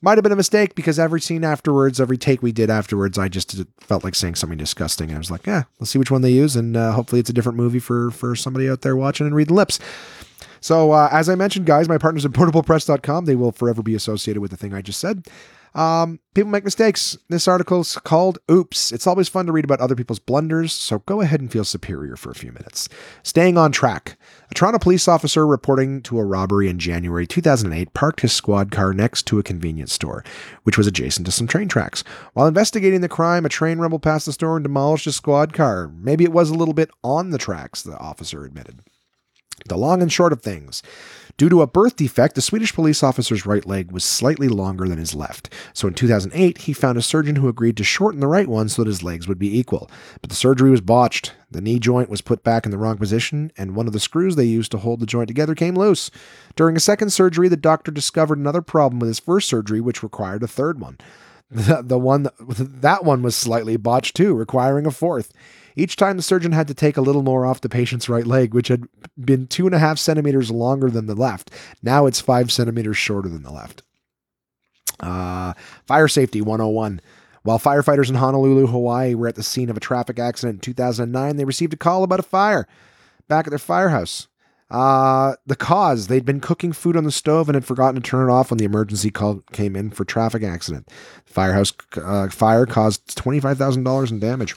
Might 0.02 0.18
have 0.18 0.24
been 0.24 0.34
a 0.34 0.36
mistake 0.36 0.76
because 0.76 1.00
every 1.00 1.22
scene 1.22 1.46
afterwards, 1.46 2.02
every 2.02 2.18
take 2.18 2.44
we 2.44 2.52
did 2.52 2.70
afterwards, 2.70 3.18
I 3.18 3.30
just 3.30 3.56
felt 3.80 4.04
like 4.04 4.14
saying 4.14 4.36
something 4.36 4.58
disgusting. 4.58 5.16
I 5.16 5.18
was 5.18 5.32
like, 5.32 5.48
yeah, 5.48 5.64
let's 5.80 5.92
see 5.92 6.00
which 6.00 6.12
one 6.12 6.22
they 6.22 6.34
use, 6.34 6.58
and 6.58 6.76
uh, 6.76 6.92
hopefully 6.92 7.22
it's 7.22 7.30
a 7.30 7.34
different 7.34 7.58
movie 7.58 7.80
for 7.80 8.12
for 8.12 8.36
somebody 8.36 8.70
out 8.70 8.82
there 8.82 8.98
watching 8.98 9.26
and 9.26 9.34
reading 9.34 9.56
lips. 9.56 9.80
So, 10.64 10.94
uh, 10.94 11.10
as 11.12 11.28
I 11.28 11.36
mentioned, 11.36 11.66
guys, 11.66 11.90
my 11.90 11.98
partners 11.98 12.24
at 12.24 12.32
portablepress.com, 12.32 13.26
they 13.26 13.36
will 13.36 13.52
forever 13.52 13.84
be 13.84 13.96
associated 13.96 14.40
with 14.40 14.50
the 14.50 14.56
thing 14.56 14.74
I 14.74 14.82
just 14.82 14.98
said. 14.98 15.28
Um, 15.76 16.22
people 16.34 16.52
make 16.52 16.64
mistakes. 16.64 17.18
This 17.28 17.50
article's 17.50 17.98
called 17.98 18.40
Oops. 18.50 18.94
It's 18.94 19.06
always 19.06 19.28
fun 19.28 19.46
to 19.48 19.52
read 19.52 19.66
about 19.66 19.82
other 19.82 19.96
people's 19.96 20.20
blunders, 20.20 20.72
so 20.72 21.00
go 21.00 21.20
ahead 21.20 21.42
and 21.42 21.52
feel 21.52 21.66
superior 21.66 22.16
for 22.16 22.32
a 22.32 22.36
few 22.36 22.54
minutes. 22.54 22.88
Staying 23.24 23.58
on 23.58 23.74
track. 23.74 24.18
A 24.52 24.54
Toronto 24.54 24.80
police 24.80 25.06
officer 25.06 25.46
reporting 25.46 26.02
to 26.04 26.18
a 26.18 26.24
robbery 26.24 26.70
in 26.70 26.80
January 26.80 27.28
2008 27.28 27.94
parked 27.94 28.22
his 28.22 28.32
squad 28.32 28.72
car 28.72 28.94
next 28.94 29.24
to 29.28 29.40
a 29.40 29.44
convenience 29.44 29.92
store, 29.92 30.24
which 30.64 30.78
was 30.78 30.88
adjacent 30.88 31.26
to 31.26 31.32
some 31.34 31.48
train 31.48 31.68
tracks. 31.68 32.06
While 32.32 32.48
investigating 32.48 33.02
the 33.02 33.10
crime, 33.10 33.46
a 33.46 33.50
train 33.50 33.80
rumbled 33.80 34.04
past 34.04 34.28
the 34.28 34.32
store 34.32 34.56
and 34.56 34.64
demolished 34.64 35.06
his 35.06 35.18
squad 35.18 35.52
car. 35.52 35.92
Maybe 35.94 36.24
it 36.24 36.32
was 36.32 36.52
a 36.52 36.56
little 36.56 36.74
bit 36.74 36.90
on 37.04 37.32
the 37.32 37.38
tracks, 37.38 37.82
the 37.82 37.98
officer 37.98 38.46
admitted. 38.46 38.80
The 39.66 39.78
long 39.78 40.02
and 40.02 40.12
short 40.12 40.34
of 40.34 40.42
things. 40.42 40.84
Due 41.36 41.50
to 41.50 41.64
a 41.64 41.68
birth 41.68 41.96
defect, 41.96 42.36
the 42.36 42.42
Swedish 42.42 42.74
police 42.76 43.02
officer's 43.02 43.46
right 43.46 43.66
leg 43.66 43.92
was 43.92 44.04
slightly 44.04 44.48
longer 44.48 44.88
than 44.88 45.00
his 45.00 45.16
left. 45.16 45.52
So 45.74 45.88
in 45.88 45.96
2008, 45.96 46.60
he 46.60 46.74
found 46.74 46.98
a 46.98 47.02
surgeon 47.02 47.38
who 47.38 47.48
agreed 47.48 47.76
to 47.78 47.84
shorten 47.84 48.20
the 48.20 48.28
right 48.28 48.48
one 48.48 48.70
so 48.70 48.84
that 48.84 48.88
his 48.88 49.02
legs 49.02 49.28
would 49.28 49.40
be 49.40 49.58
equal. 49.58 49.90
But 50.22 50.30
the 50.30 50.36
surgery 50.36 50.70
was 50.70 50.82
botched. 50.82 51.34
The 51.50 51.62
knee 51.62 51.80
joint 51.80 52.10
was 52.10 52.22
put 52.22 52.44
back 52.44 52.66
in 52.66 52.72
the 52.72 52.78
wrong 52.78 52.98
position, 52.98 53.52
and 53.58 53.76
one 53.76 53.88
of 53.88 53.94
the 53.94 54.00
screws 54.00 54.36
they 54.36 54.44
used 54.46 54.72
to 54.74 54.78
hold 54.78 55.00
the 55.00 55.08
joint 55.08 55.28
together 55.28 55.56
came 55.56 55.76
loose. 55.76 56.12
During 56.56 56.76
a 56.76 56.80
second 56.80 57.10
surgery, 57.10 57.48
the 57.48 57.58
doctor 57.58 57.92
discovered 57.92 58.38
another 58.38 58.62
problem 58.62 59.00
with 59.00 59.08
his 59.08 59.20
first 59.20 59.48
surgery, 59.48 59.82
which 59.82 60.04
required 60.04 60.44
a 60.44 60.48
third 60.48 60.80
one. 60.80 60.98
The, 61.54 61.84
the 61.84 62.00
one 62.00 62.30
that 62.40 63.04
one 63.04 63.22
was 63.22 63.36
slightly 63.36 63.78
botched 63.78 64.16
too, 64.16 64.34
requiring 64.34 64.88
a 64.88 64.92
fourth. 64.92 65.32
Each 65.76 65.96
time 65.96 66.18
the 66.18 66.24
surgeon 66.24 66.52
had 66.52 66.68
to 66.68 66.74
take 66.74 66.98
a 66.98 67.02
little 67.02 67.24
more 67.24 67.46
off 67.46 67.62
the 67.62 67.70
patient's 67.70 68.10
right 68.10 68.28
leg, 68.28 68.54
which 68.54 68.68
had 68.68 68.84
been 69.20 69.48
two 69.48 69.66
and 69.66 69.76
a 69.76 69.80
half 69.80 69.98
centimeters 69.98 70.52
longer 70.52 70.90
than 70.90 71.08
the 71.08 71.16
left. 71.16 71.52
Now 71.82 72.06
it's 72.06 72.22
five 72.22 72.52
centimeters 72.52 72.98
shorter 72.98 73.30
than 73.30 73.44
the 73.44 73.52
left. 73.52 73.84
Uh, 75.00 75.54
fire 75.86 76.08
safety 76.08 76.42
101. 76.42 77.02
While 77.44 77.60
firefighters 77.60 78.10
in 78.10 78.16
Honolulu, 78.16 78.68
Hawaii 78.68 79.16
were 79.16 79.28
at 79.28 79.36
the 79.36 79.44
scene 79.44 79.70
of 79.70 79.76
a 79.76 79.82
traffic 79.82 80.18
accident 80.18 80.56
in 80.56 80.60
2009, 80.62 81.36
they 81.36 81.46
received 81.46 81.74
a 81.74 81.78
call 81.78 82.04
about 82.04 82.22
a 82.22 82.24
fire 82.24 82.68
back 83.28 83.46
at 83.48 83.50
their 83.50 83.60
firehouse. 83.60 84.28
Uh, 84.72 85.36
the 85.46 85.56
cause 85.56 86.08
they'd 86.08 86.26
been 86.26 86.40
cooking 86.40 86.72
food 86.72 86.98
on 86.98 87.04
the 87.04 87.12
stove 87.12 87.48
and 87.48 87.56
had 87.56 87.66
forgotten 87.66 88.02
to 88.02 88.10
turn 88.10 88.28
it 88.28 88.32
off 88.32 88.50
when 88.50 88.58
the 88.58 88.66
emergency 88.66 89.12
call 89.12 89.44
came 89.52 89.76
in 89.76 89.92
for 89.92 90.06
traffic 90.06 90.42
accident. 90.42 90.90
Firehouse 91.26 91.74
uh, 91.98 92.28
fire 92.30 92.66
caused 92.66 93.16
$25,000 93.16 94.10
in 94.10 94.20
damage. 94.20 94.56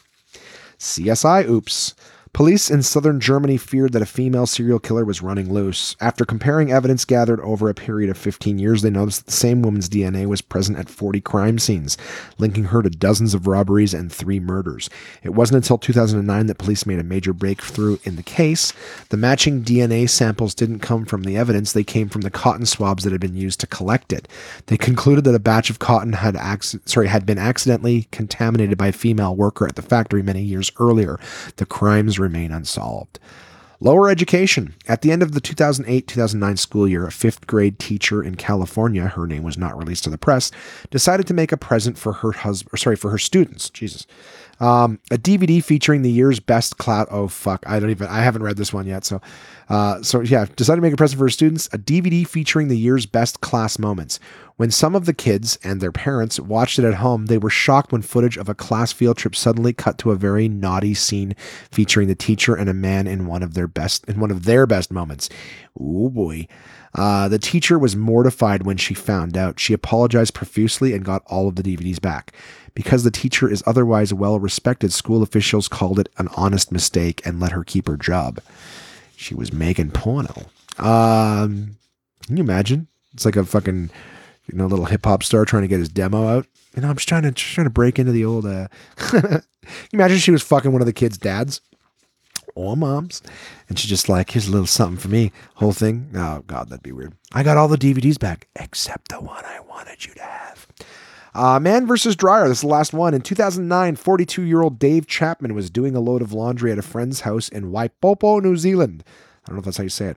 CSI 0.79 1.49
Oops. 1.49 1.95
Police 2.37 2.71
in 2.71 2.83
southern 2.83 3.19
Germany 3.19 3.57
feared 3.57 3.95
that 3.95 4.03
a 4.03 4.05
female 4.05 4.45
serial 4.45 4.79
killer 4.79 5.07
was 5.07 5.23
running 5.23 5.51
loose. 5.51 5.97
After 6.03 6.27
comparing 6.27 6.71
evidence 6.71 7.07
gathered 7.07 7.41
over 7.41 7.71
a 7.71 7.75
period 7.75 8.11
of 8.11 8.19
15 8.19 8.59
years, 8.59 8.83
they 8.83 8.91
noticed 8.91 9.21
that 9.21 9.31
the 9.31 9.39
same 9.39 9.63
woman's 9.63 9.89
DNA 9.89 10.27
was 10.27 10.43
present 10.43 10.77
at 10.77 10.91
40 10.91 11.23
crime 11.23 11.59
scenes, 11.59 11.97
linking 12.37 12.65
her 12.65 12.83
to 12.83 12.91
dozens 12.91 13.33
of 13.33 13.47
robberies 13.47 13.95
and 13.95 14.13
three 14.13 14.39
murders. 14.39 14.91
It 15.23 15.31
wasn't 15.31 15.65
until 15.65 15.79
2009 15.79 16.45
that 16.45 16.59
police 16.59 16.85
made 16.85 16.99
a 16.99 17.03
major 17.03 17.33
breakthrough 17.33 17.97
in 18.05 18.17
the 18.17 18.23
case. 18.23 18.75
The 19.09 19.17
matching 19.17 19.65
DNA 19.65 20.07
samples 20.07 20.55
didn't 20.55 20.81
come 20.81 21.07
from 21.07 21.23
the 21.23 21.39
evidence, 21.39 21.73
they 21.73 21.85
came 21.85 22.11
from 22.11 22.21
the 22.21 22.31
cotton 22.31 22.67
swabs 22.67 23.05
that 23.05 23.13
had 23.13 23.21
been 23.23 23.35
used 23.35 23.61
to 23.61 23.67
collect 23.67 24.13
it. 24.13 24.29
They 24.67 24.77
concluded 24.77 25.25
that 25.25 25.35
a 25.35 25.39
batch 25.39 25.71
of 25.71 25.79
cotton 25.79 26.13
had 26.13 26.37
acc- 26.37 26.65
sorry, 26.85 27.07
had 27.07 27.25
been 27.25 27.39
accidentally 27.39 28.09
contaminated 28.13 28.77
by 28.77 28.89
a 28.89 28.93
female 28.93 29.35
worker 29.35 29.67
at 29.67 29.77
the 29.77 29.81
factory 29.81 30.23
many 30.23 30.43
years 30.43 30.71
earlier. 30.79 31.19
The 31.57 31.65
crimes 31.65 32.19
remain 32.27 32.53
unsolved. 32.53 33.19
Lower 33.79 34.09
education. 34.09 34.75
At 34.89 35.03
the 35.03 35.13
end 35.13 35.23
of 35.23 35.33
the 35.33 35.41
2008 35.41 36.07
2009 36.07 36.57
school 36.57 36.89
year, 36.89 37.07
a 37.07 37.13
fifth 37.13 37.47
grade 37.47 37.79
teacher 37.79 38.23
in 38.23 38.37
California, 38.37 39.07
her 39.07 39.27
name 39.27 39.43
was 39.43 39.59
not 39.59 39.77
released 39.77 40.05
to 40.05 40.11
the 40.11 40.19
press, 40.19 40.51
decided 40.91 41.27
to 41.27 41.35
make 41.35 41.53
a 41.53 41.59
present 41.59 41.99
for 41.99 42.15
her 42.15 42.33
husband, 42.33 42.79
sorry, 42.79 42.97
for 42.97 43.11
her 43.11 43.19
students. 43.19 43.69
Jesus. 43.69 44.07
Um, 44.59 44.99
a 45.11 45.19
DVD 45.19 45.63
featuring 45.63 46.03
the 46.03 46.11
year's 46.11 46.41
best 46.41 46.79
cloud. 46.79 47.09
Oh 47.11 47.29
fuck, 47.29 47.63
I 47.67 47.79
don't 47.79 47.91
even. 47.91 48.09
I 48.09 48.21
haven't 48.21 48.43
read 48.43 48.57
this 48.57 48.73
one 48.73 48.87
yet. 48.87 49.05
So, 49.05 49.21
uh, 49.69 50.03
so 50.03 50.21
yeah, 50.21 50.47
decided 50.57 50.77
to 50.77 50.83
make 50.83 50.95
a 50.95 50.97
present 50.97 51.19
for 51.19 51.29
students. 51.29 51.67
A 51.69 51.79
DVD 51.79 52.27
featuring 52.27 52.69
the 52.69 52.79
year's 52.79 53.07
best 53.07 53.41
class 53.41 53.79
moments. 53.79 54.19
When 54.57 54.71
some 54.71 54.95
of 54.95 55.05
the 55.05 55.13
kids 55.13 55.59
and 55.63 55.83
their 55.83 55.93
parents 55.93 56.41
watched 56.41 56.79
it 56.79 56.87
at 56.87 56.95
home, 56.95 57.27
they 57.27 57.37
were 57.37 57.51
shocked 57.51 57.93
when 57.93 58.01
footage 58.01 58.39
of 58.39 58.49
a 58.49 58.55
class 58.55 58.91
field 58.91 59.19
trip 59.19 59.37
suddenly 59.37 59.75
cut 59.75 59.99
to 59.99 60.13
a 60.13 60.17
very 60.17 60.49
naughty 60.49 60.95
scene 60.95 61.35
featuring 61.71 62.09
the 62.09 62.15
teacher 62.15 62.55
and 62.55 62.71
a 62.71 62.75
man 62.75 63.07
in 63.07 63.27
one 63.27 63.43
of 63.43 63.53
their 63.53 63.69
best 63.69 64.05
in 64.09 64.19
one 64.19 64.31
of 64.31 64.45
their 64.45 64.67
best 64.67 64.91
moments. 64.91 65.29
Oh 65.79 66.09
boy. 66.09 66.47
Uh, 66.95 67.29
the 67.29 67.39
teacher 67.39 67.79
was 67.79 67.95
mortified 67.95 68.65
when 68.65 68.79
she 68.79 68.95
found 68.95 69.37
out. 69.37 69.61
She 69.61 69.75
apologized 69.75 70.33
profusely 70.33 70.95
and 70.95 71.05
got 71.05 71.23
all 71.27 71.47
of 71.47 71.57
the 71.57 71.63
DVDs 71.63 72.01
back. 72.01 72.33
Because 72.77 73.05
the 73.05 73.11
teacher 73.11 73.51
is 73.51 73.65
otherwise 73.67 74.13
well 74.13 74.39
respected, 74.39 74.93
school 74.93 75.23
officials 75.23 75.67
called 75.67 75.99
it 75.99 76.11
an 76.19 76.29
honest 76.37 76.71
mistake 76.71 77.23
and 77.25 77.41
let 77.41 77.53
her 77.53 77.65
keep 77.65 77.89
her 77.89 77.97
job. 77.97 78.39
She 79.17 79.35
was 79.35 79.51
making 79.51 79.93
porno. 79.93 80.45
Um, 80.79 81.79
can 82.27 82.37
you 82.37 82.43
imagine? 82.43 82.87
It's 83.15 83.25
like 83.25 83.37
a 83.37 83.47
fucking, 83.47 83.89
you 84.47 84.59
know, 84.59 84.67
little 84.67 84.85
hip 84.85 85.07
hop 85.07 85.23
star 85.23 85.47
trying 85.47 85.63
to 85.63 85.69
get 85.69 85.79
his 85.79 85.89
demo 85.89 86.29
out. 86.29 86.47
You 86.75 86.83
know, 86.83 86.91
I'm 86.91 86.97
just 86.97 87.09
trying 87.09 87.23
to 87.23 87.31
just 87.33 87.55
trying 87.55 87.65
to 87.65 87.71
break 87.71 87.99
into 87.99 88.13
the 88.13 88.27
old. 88.27 88.45
Uh, 88.45 88.69
imagine 89.95 90.19
she 90.19 90.31
was 90.31 90.43
fucking 90.43 90.71
one 90.71 90.83
of 90.83 90.87
the 90.87 90.93
kids' 90.93 91.17
dads 91.17 91.63
or 92.55 92.77
moms, 92.77 93.23
and 93.71 93.79
she's 93.79 93.89
just 93.89 94.11
like, 94.11 94.33
"Here's 94.33 94.49
a 94.49 94.51
little 94.51 94.67
something 94.67 94.99
for 94.99 95.09
me." 95.09 95.33
Whole 95.55 95.73
thing. 95.73 96.11
Oh 96.15 96.45
God, 96.47 96.69
that'd 96.69 96.83
be 96.83 96.93
weird. 96.93 97.15
I 97.33 97.43
got 97.43 97.57
all 97.57 97.69
the 97.69 97.79
DVDs 97.79 98.19
back 98.19 98.49
except 98.55 99.09
the 99.09 99.21
one 99.21 99.47
I 99.47 99.61
wanted 99.61 100.05
you 100.05 100.13
to 100.13 100.23
have. 100.23 100.67
Uh, 101.37 101.61
Man 101.61 101.87
versus 101.87 102.17
Dryer. 102.17 102.49
This 102.49 102.59
is 102.59 102.63
the 102.63 102.69
last 102.69 102.95
one. 102.95 103.13
In 103.13 103.21
2009, 103.21 103.97
42 103.97 104.43
year 104.43 104.63
old 104.63 104.79
Dave 104.79 105.07
Chapman 105.07 105.55
was 105.55 105.69
doing 105.69 105.95
a 105.95 106.01
load 106.01 106.23
of 106.23 106.33
laundry 106.33 106.73
at 106.73 106.79
a 106.79 106.83
friend's 106.83 107.21
house 107.21 107.51
in 107.51 107.71
Waipopo, 107.71 108.43
New 108.43 108.57
Zealand. 108.57 109.05
I 109.45 109.49
don't 109.49 109.57
know 109.57 109.59
if 109.59 109.67
that's 109.67 109.77
how 109.77 109.83
you 109.83 109.91
say 109.91 110.07
it. 110.07 110.17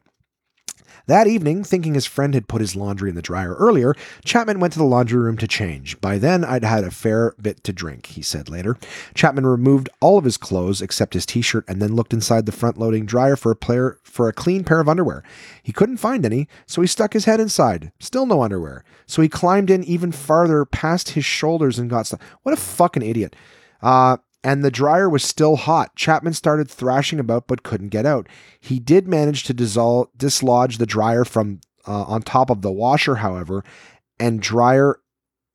That 1.10 1.26
evening, 1.26 1.64
thinking 1.64 1.96
his 1.96 2.06
friend 2.06 2.36
had 2.36 2.48
put 2.48 2.62
his 2.62 2.76
laundry 2.76 3.10
in 3.10 3.16
the 3.16 3.24
dryer 3.24 3.56
earlier, 3.56 3.96
Chapman 4.24 4.60
went 4.60 4.74
to 4.74 4.80
the 4.80 4.86
laundry 4.86 5.18
room 5.18 5.38
to 5.38 5.48
change. 5.48 6.00
By 6.00 6.20
then, 6.20 6.46
I'd 6.46 6.64
had 6.64 6.84
a 6.84 6.92
fair 6.92 7.34
bit 7.42 7.64
to 7.64 7.74
drink, 7.74 8.06
he 8.06 8.22
said 8.22 8.48
later. 8.48 8.78
Chapman 9.16 9.48
removed 9.48 9.90
all 10.02 10.20
of 10.20 10.24
his 10.24 10.38
clothes 10.38 10.84
except 10.84 11.16
his 11.16 11.26
t 11.26 11.42
shirt 11.42 11.66
and 11.68 11.82
then 11.82 11.96
looked 11.96 12.14
inside 12.14 12.46
the 12.46 12.52
front 12.52 12.78
loading 12.78 13.08
dryer 13.08 13.36
for 13.36 13.50
a, 13.52 13.56
player, 13.56 13.98
for 14.04 14.30
a 14.30 14.34
clean 14.34 14.64
pair 14.64 14.80
of 14.80 14.88
underwear. 14.88 15.24
He 15.64 15.74
couldn't 15.74 15.98
find 15.98 16.24
any, 16.28 16.48
so 16.68 16.80
he 16.80 16.88
stuck 16.88 17.14
his 17.14 17.26
head 17.26 17.40
inside. 17.40 17.92
Still 18.00 18.28
no 18.28 18.44
underwear. 18.44 18.84
So 19.08 19.24
he 19.24 19.30
climbed 19.30 19.72
in 19.72 19.84
even 19.86 20.12
farther 20.12 20.64
past 20.64 21.10
his 21.10 21.26
shoulders 21.26 21.80
and 21.80 21.90
got 21.90 22.06
stuck. 22.06 22.22
What 22.44 22.54
a 22.54 22.56
fucking 22.56 23.02
idiot. 23.02 23.36
Uh, 23.82 24.18
and 24.44 24.64
the 24.64 24.72
dryer 24.72 25.10
was 25.10 25.24
still 25.24 25.56
hot. 25.56 25.96
Chapman 25.96 26.34
started 26.34 26.70
thrashing 26.70 27.20
about 27.20 27.48
but 27.48 27.64
couldn't 27.64 27.90
get 27.90 28.06
out. 28.06 28.28
He 28.60 28.80
did 28.80 29.08
manage 29.08 29.44
to 29.44 29.54
dissolve, 29.54 30.08
dislodge 30.16 30.78
the 30.78 30.86
dryer 30.86 31.26
from 31.26 31.62
uh, 31.88 32.04
on 32.04 32.22
top 32.22 32.50
of 32.50 32.62
the 32.62 32.72
washer, 32.72 33.16
however, 33.16 33.64
and 34.20 34.42
dryer 34.42 35.00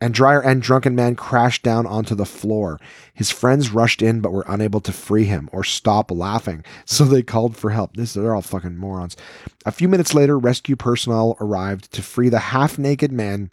and 0.01 0.13
dryer 0.13 0.41
and 0.41 0.61
drunken 0.61 0.95
man 0.95 1.15
crashed 1.15 1.63
down 1.63 1.87
onto 1.87 2.15
the 2.15 2.27
floor. 2.27 2.79
His 3.15 3.31
friends 3.31 3.71
rushed 3.71 4.03
in 4.03 4.21
but 4.21 4.33
were 4.33 4.45
unable 4.47 4.81
to 4.81 4.93
free 4.93 5.25
him 5.25 5.49
or 5.53 5.65
stop 5.65 6.11
laughing, 6.11 6.65
so 6.85 7.05
they 7.05 7.23
called 7.23 7.57
for 7.57 7.71
help. 7.71 7.97
This 7.97 8.13
they're 8.13 8.35
all 8.35 8.43
fucking 8.43 8.77
morons. 8.77 9.17
A 9.65 9.73
few 9.73 9.89
minutes 9.89 10.13
later, 10.13 10.39
rescue 10.39 10.77
personnel 10.77 11.37
arrived 11.41 11.93
to 11.93 12.03
free 12.03 12.29
the 12.29 12.39
half-naked 12.39 13.13
man 13.13 13.51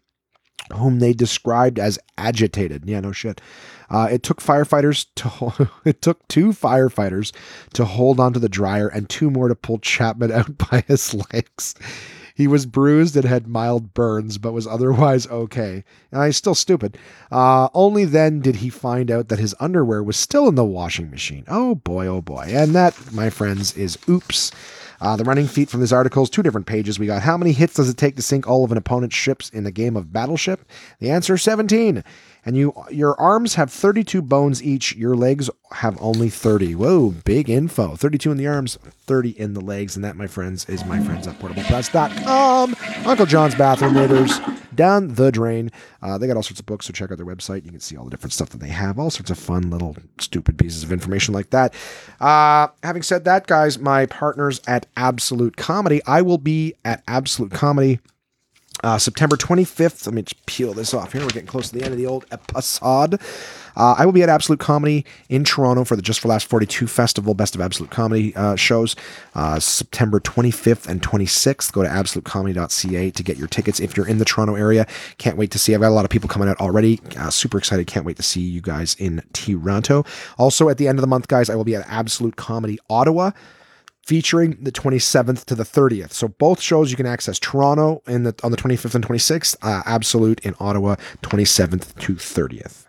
whom 0.74 1.00
they 1.00 1.14
described 1.14 1.80
as 1.80 2.00
agitated. 2.18 2.84
Yeah, 2.86 3.00
no 3.02 3.12
shit. 3.12 3.42
Uh, 3.90 4.08
it 4.10 4.24
took 4.24 4.42
firefighters 4.42 5.06
to 5.16 5.70
it 5.86 6.02
took 6.02 6.28
two 6.28 6.50
firefighters 6.50 7.34
to 7.74 7.86
hold 7.86 8.20
onto 8.20 8.40
the 8.40 8.50
dryer 8.50 8.88
and 8.88 9.10
two 9.10 9.30
more 9.30 9.48
to 9.48 9.56
pull 9.56 9.80
Chapman 9.80 10.32
out 10.32 10.58
by 10.58 10.84
his 10.88 11.14
legs. 11.14 11.76
He 12.34 12.48
was 12.48 12.66
bruised 12.66 13.16
and 13.16 13.26
had 13.26 13.46
mild 13.46 13.94
burns, 13.94 14.38
but 14.38 14.54
was 14.54 14.66
otherwise 14.66 15.28
okay. 15.28 15.84
And 16.12 16.26
he's 16.26 16.38
still 16.38 16.56
stupid. 16.56 16.98
Uh, 17.32 17.70
only 17.74 18.06
then 18.06 18.40
did 18.40 18.56
he 18.56 18.70
find 18.70 19.12
out 19.12 19.28
that 19.28 19.40
his 19.40 19.54
underwear 19.60 20.02
was 20.02 20.18
still 20.18 20.48
in 20.48 20.56
the 20.56 20.66
washing 20.66 21.12
machine. 21.12 21.44
Oh 21.48 21.76
boy, 21.76 22.08
oh 22.08 22.22
boy. 22.22 22.48
And 22.50 22.74
that, 22.74 23.14
my 23.14 23.30
friends, 23.30 23.78
is 23.78 23.98
oops. 24.10 24.52
Uh, 25.02 25.16
the 25.16 25.24
running 25.24 25.48
feet 25.48 25.70
from 25.70 25.82
this 25.82 25.92
article 25.92 26.24
is 26.24 26.30
two 26.30 26.44
different 26.44 26.68
pages. 26.68 27.00
We 27.00 27.08
got. 27.08 27.24
How 27.24 27.36
many 27.36 27.52
hits 27.52 27.74
does 27.74 27.90
it 27.90 27.98
take 27.98 28.16
to 28.16 28.22
sink 28.22 28.48
all 28.48 28.64
of 28.64 28.72
an 28.72 28.78
opponent's 28.78 29.16
ships 29.16 29.50
in 29.50 29.66
a 29.66 29.72
game 29.72 29.98
of 29.98 30.14
Battleship? 30.14 30.64
The 31.00 31.10
answer 31.10 31.38
17 31.38 32.04
and 32.46 32.58
you 32.58 32.74
your 32.90 33.20
arms 33.20 33.56
have 33.56 33.72
32 33.72 34.22
bones 34.22 34.64
each. 34.64 34.96
Your 34.96 35.16
legs 35.16 35.50
have 35.72 35.98
only 36.02 36.30
30 36.30 36.76
whoa 36.76 37.12
big 37.12 37.50
info. 37.50 37.96
32 37.96 38.32
in 38.32 38.38
the 38.38 38.48
arms 38.48 38.78
30 39.06 39.32
in 39.32 39.54
the 39.54 39.62
legs. 39.62 39.96
And 39.96 40.06
that 40.06 40.16
my 40.16 40.28
friends 40.28 40.68
is 40.70 40.86
my 40.86 41.04
friends 41.04 41.28
at 41.28 41.40
portablepress.com 41.40 42.76
uncle 43.06 43.26
john's 43.26 43.56
bathroom 43.56 43.98
readers 43.98 44.40
down 44.76 45.16
the 45.16 45.32
drain. 45.32 45.72
Uh, 46.02 46.18
they 46.18 46.28
got 46.28 46.36
all 46.36 46.44
sorts 46.44 46.60
of 46.60 46.66
books 46.66 46.86
so 46.86 46.94
check 46.94 47.12
out 47.12 47.18
their 47.18 47.26
website. 47.26 47.66
You 47.66 47.72
can 47.72 47.80
see 47.80 47.96
all 47.98 48.06
the 48.06 48.12
different 48.12 48.34
stuff 48.34 48.50
that 48.50 48.60
they 48.60 48.70
have 48.70 49.00
all 49.00 49.10
sorts 49.10 49.30
of 49.30 49.38
fun 49.38 49.70
little 49.70 49.96
stupid 50.20 50.58
pieces 50.58 50.84
of 50.84 50.92
information 50.92 51.34
like 51.34 51.50
that. 51.52 51.74
Uh, 52.20 52.68
having 52.84 53.02
said 53.04 53.26
that 53.26 53.48
guys 53.48 53.80
my 53.80 54.06
partners 54.06 54.62
at 54.68 54.86
absolute 54.96 55.58
comedy 55.58 56.02
i 56.06 56.22
will 56.22 56.38
be 56.38 56.74
at 56.86 57.04
absolute 57.08 57.52
comedy 57.52 58.00
uh, 58.84 58.98
September 58.98 59.36
25th. 59.36 60.06
Let 60.06 60.14
me 60.14 60.22
just 60.24 60.46
peel 60.46 60.74
this 60.74 60.94
off 60.94 61.14
here. 61.14 61.22
We're 61.22 61.30
getting 61.30 61.48
close 61.48 61.70
to 61.70 61.78
the 61.78 61.84
end 61.84 61.94
of 61.94 61.98
the 61.98 62.06
old 62.06 62.26
episode. 62.32 63.20
Uh, 63.76 63.96
I 63.98 64.06
will 64.06 64.12
be 64.12 64.24
at 64.24 64.30
Absolute 64.30 64.60
Comedy 64.60 65.06
in 65.30 65.44
Toronto 65.44 65.84
for 65.84 65.96
the 65.96 66.02
Just 66.02 66.20
for 66.20 66.28
Laughs 66.28 66.44
42 66.44 66.88
Festival, 66.88 67.34
Best 67.34 67.56
of 67.56 67.62
Absolute 67.62 67.90
Comedy 67.90 68.36
uh, 68.36 68.56
shows, 68.56 68.96
uh, 69.36 69.60
September 69.60 70.20
25th 70.20 70.88
and 70.88 71.02
26th. 71.02 71.72
Go 71.72 71.84
to 71.84 71.90
absolutecomedy.ca 71.90 73.12
to 73.12 73.24
get 73.24 73.38
your 73.38 73.48
tickets 73.48 73.80
if 73.80 73.96
you're 73.96 74.08
in 74.08 74.18
the 74.18 74.26
Toronto 74.26 74.56
area. 74.56 74.86
Can't 75.18 75.38
wait 75.38 75.52
to 75.52 75.60
see. 75.60 75.74
I've 75.74 75.82
got 75.82 75.90
a 75.90 75.94
lot 75.96 76.06
of 76.06 76.12
people 76.12 76.30
coming 76.30 76.50
out 76.50 76.60
already. 76.60 77.00
Uh, 77.18 77.30
super 77.30 77.58
excited. 77.58 77.88
Can't 77.88 78.06
wait 78.06 78.18
to 78.18 78.24
see 78.24 78.42
you 78.42 78.62
guys 78.62 78.96
in 79.00 79.24
Toronto. 79.34 80.06
Also, 80.38 80.70
at 80.70 80.78
the 80.78 80.88
end 80.88 80.98
of 80.98 81.02
the 81.02 81.08
month, 81.08 81.28
guys, 81.28 81.50
I 81.50 81.56
will 81.56 81.64
be 81.64 81.76
at 81.76 81.86
Absolute 81.88 82.36
Comedy 82.36 82.78
Ottawa 82.90 83.32
featuring 84.06 84.58
the 84.62 84.72
27th 84.72 85.46
to 85.46 85.56
the 85.56 85.64
30th. 85.64 86.12
So 86.12 86.28
both 86.28 86.62
shows 86.62 86.92
you 86.92 86.98
can 86.98 87.06
access 87.06 87.40
Toronto 87.40 88.02
in 88.08 88.24
the 88.24 88.36
on 88.44 88.52
the 88.52 88.58
25th 88.58 88.96
and 88.96 89.08
26th, 89.08 89.56
uh, 89.62 89.84
Absolute 89.86 90.40
in 90.42 90.56
Ottawa 90.60 90.96
27th 91.22 91.96
to 92.00 92.14
30th. 92.14 92.86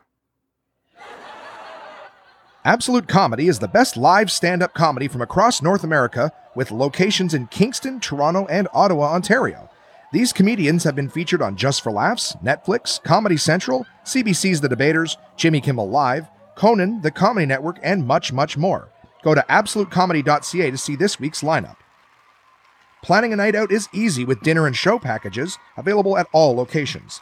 Absolute 2.65 3.09
Comedy 3.09 3.49
is 3.49 3.59
the 3.59 3.67
best 3.67 3.97
live 3.97 4.31
stand-up 4.31 4.73
comedy 4.73 5.09
from 5.09 5.21
across 5.21 5.61
North 5.61 5.83
America 5.83 6.31
with 6.55 6.71
locations 6.71 7.35
in 7.35 7.49
Kingston, 7.49 7.99
Toronto, 7.99 8.47
and 8.47 8.69
Ottawa, 8.73 9.15
Ontario. 9.15 9.69
These 10.13 10.33
comedians 10.33 10.85
have 10.85 10.95
been 10.95 11.09
featured 11.09 11.43
on 11.43 11.57
Just 11.57 11.83
for 11.83 11.91
Laughs, 11.91 12.37
Netflix, 12.37 13.03
Comedy 13.03 13.37
Central, 13.37 13.85
CBC's 14.05 14.61
The 14.61 14.69
Debaters, 14.69 15.17
Jimmy 15.37 15.61
Kimmel 15.61 15.91
Live, 15.91 16.29
Conan, 16.55 17.01
The 17.01 17.11
Comedy 17.11 17.47
Network, 17.47 17.81
and 17.83 18.07
much, 18.07 18.33
much 18.33 18.57
more. 18.57 18.92
Go 19.23 19.35
to 19.35 19.45
absolutecomedy.ca 19.49 20.71
to 20.71 20.79
see 20.79 20.97
this 20.97 21.21
week's 21.21 21.43
lineup. 21.43 21.77
Planning 23.03 23.33
a 23.33 23.37
night 23.37 23.55
out 23.55 23.73
is 23.73 23.89
easy 23.93 24.25
with 24.25 24.43
dinner 24.43 24.67
and 24.67 24.77
show 24.77 24.99
packages 24.99 25.59
available 25.77 26.17
at 26.17 26.29
all 26.33 26.55
locations. 26.55 27.21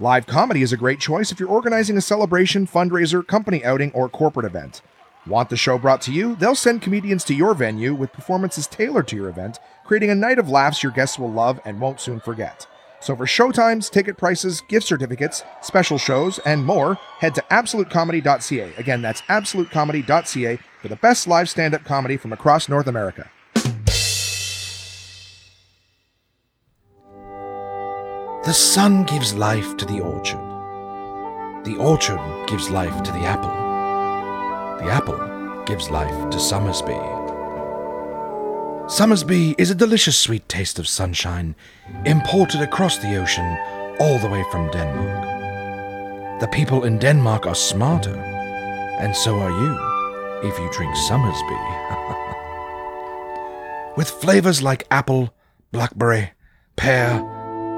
Live 0.00 0.26
comedy 0.26 0.62
is 0.62 0.72
a 0.72 0.76
great 0.76 0.98
choice 0.98 1.30
if 1.30 1.38
you're 1.38 1.48
organizing 1.48 1.96
a 1.96 2.00
celebration, 2.00 2.66
fundraiser, 2.66 3.24
company 3.26 3.64
outing, 3.64 3.92
or 3.92 4.08
corporate 4.08 4.46
event. 4.46 4.82
Want 5.26 5.50
the 5.50 5.56
show 5.56 5.76
brought 5.76 6.00
to 6.02 6.12
you? 6.12 6.34
They'll 6.36 6.54
send 6.54 6.80
comedians 6.80 7.22
to 7.24 7.34
your 7.34 7.54
venue 7.54 7.94
with 7.94 8.12
performances 8.12 8.66
tailored 8.66 9.06
to 9.08 9.16
your 9.16 9.28
event, 9.28 9.58
creating 9.84 10.10
a 10.10 10.14
night 10.14 10.38
of 10.38 10.48
laughs 10.48 10.82
your 10.82 10.92
guests 10.92 11.18
will 11.18 11.30
love 11.30 11.60
and 11.64 11.80
won't 11.80 12.00
soon 12.00 12.18
forget. 12.18 12.66
So 13.00 13.16
for 13.16 13.24
showtimes, 13.24 13.90
ticket 13.90 14.16
prices, 14.18 14.60
gift 14.68 14.86
certificates, 14.86 15.42
special 15.62 15.98
shows, 15.98 16.38
and 16.40 16.64
more, 16.64 16.96
head 17.18 17.34
to 17.34 17.44
absolutecomedy.ca. 17.50 18.74
Again, 18.76 19.02
that's 19.02 19.22
absolutecomedy.ca 19.22 20.58
for 20.80 20.88
the 20.88 20.96
best 20.96 21.26
live 21.26 21.48
stand 21.48 21.74
up 21.74 21.84
comedy 21.84 22.16
from 22.16 22.32
across 22.32 22.68
North 22.68 22.86
America. 22.86 23.30
The 28.44 28.54
sun 28.54 29.04
gives 29.04 29.34
life 29.34 29.76
to 29.76 29.84
the 29.84 30.00
orchard. 30.00 30.40
The 31.64 31.76
orchard 31.76 32.20
gives 32.48 32.70
life 32.70 33.02
to 33.02 33.12
the 33.12 33.20
apple. 33.20 33.50
The 34.84 34.90
apple 34.90 35.64
gives 35.66 35.90
life 35.90 36.30
to 36.30 36.38
Somersby. 36.38 37.19
Somersby 38.90 39.54
is 39.56 39.70
a 39.70 39.74
delicious 39.76 40.18
sweet 40.18 40.48
taste 40.48 40.80
of 40.80 40.88
sunshine 40.88 41.54
imported 42.04 42.60
across 42.60 42.98
the 42.98 43.18
ocean 43.18 43.56
all 44.00 44.18
the 44.18 44.28
way 44.28 44.42
from 44.50 44.68
Denmark. 44.72 46.40
The 46.40 46.48
people 46.48 46.82
in 46.82 46.98
Denmark 46.98 47.46
are 47.46 47.54
smarter, 47.54 48.16
and 48.98 49.14
so 49.14 49.38
are 49.38 49.50
you 49.50 49.78
if 50.42 50.58
you 50.58 50.68
drink 50.72 50.92
Somersby. 50.96 51.54
With 53.96 54.10
flavors 54.10 54.60
like 54.60 54.88
apple, 54.90 55.32
blackberry, 55.70 56.32
pear, 56.74 57.20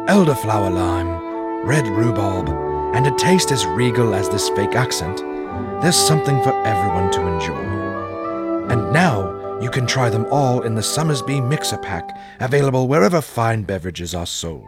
elderflower 0.09 0.73
lime, 0.75 1.67
red 1.67 1.87
rhubarb, 1.89 2.49
and 2.97 3.07
a 3.07 3.15
taste 3.17 3.53
as 3.53 3.67
regal 3.67 4.15
as 4.15 4.31
this 4.31 4.49
fake 4.49 4.75
accent, 4.75 5.19
there's 5.83 5.95
something 5.95 6.43
for 6.43 6.55
everyone 6.67 7.11
to 7.13 7.27
enjoy. 7.27 8.73
And 8.73 8.95
now 8.95 9.42
you 9.63 9.71
can 9.71 9.87
try 9.87 10.11
them 10.11 10.27
all 10.31 10.63
in 10.63 10.75
the 10.75 10.83
Somersby 10.83 11.41
Mixer 11.41 11.79
Pack, 11.79 12.19
available 12.41 12.89
wherever 12.89 13.21
fine 13.21 13.63
beverages 13.63 14.15
are 14.15 14.27
sold. 14.27 14.67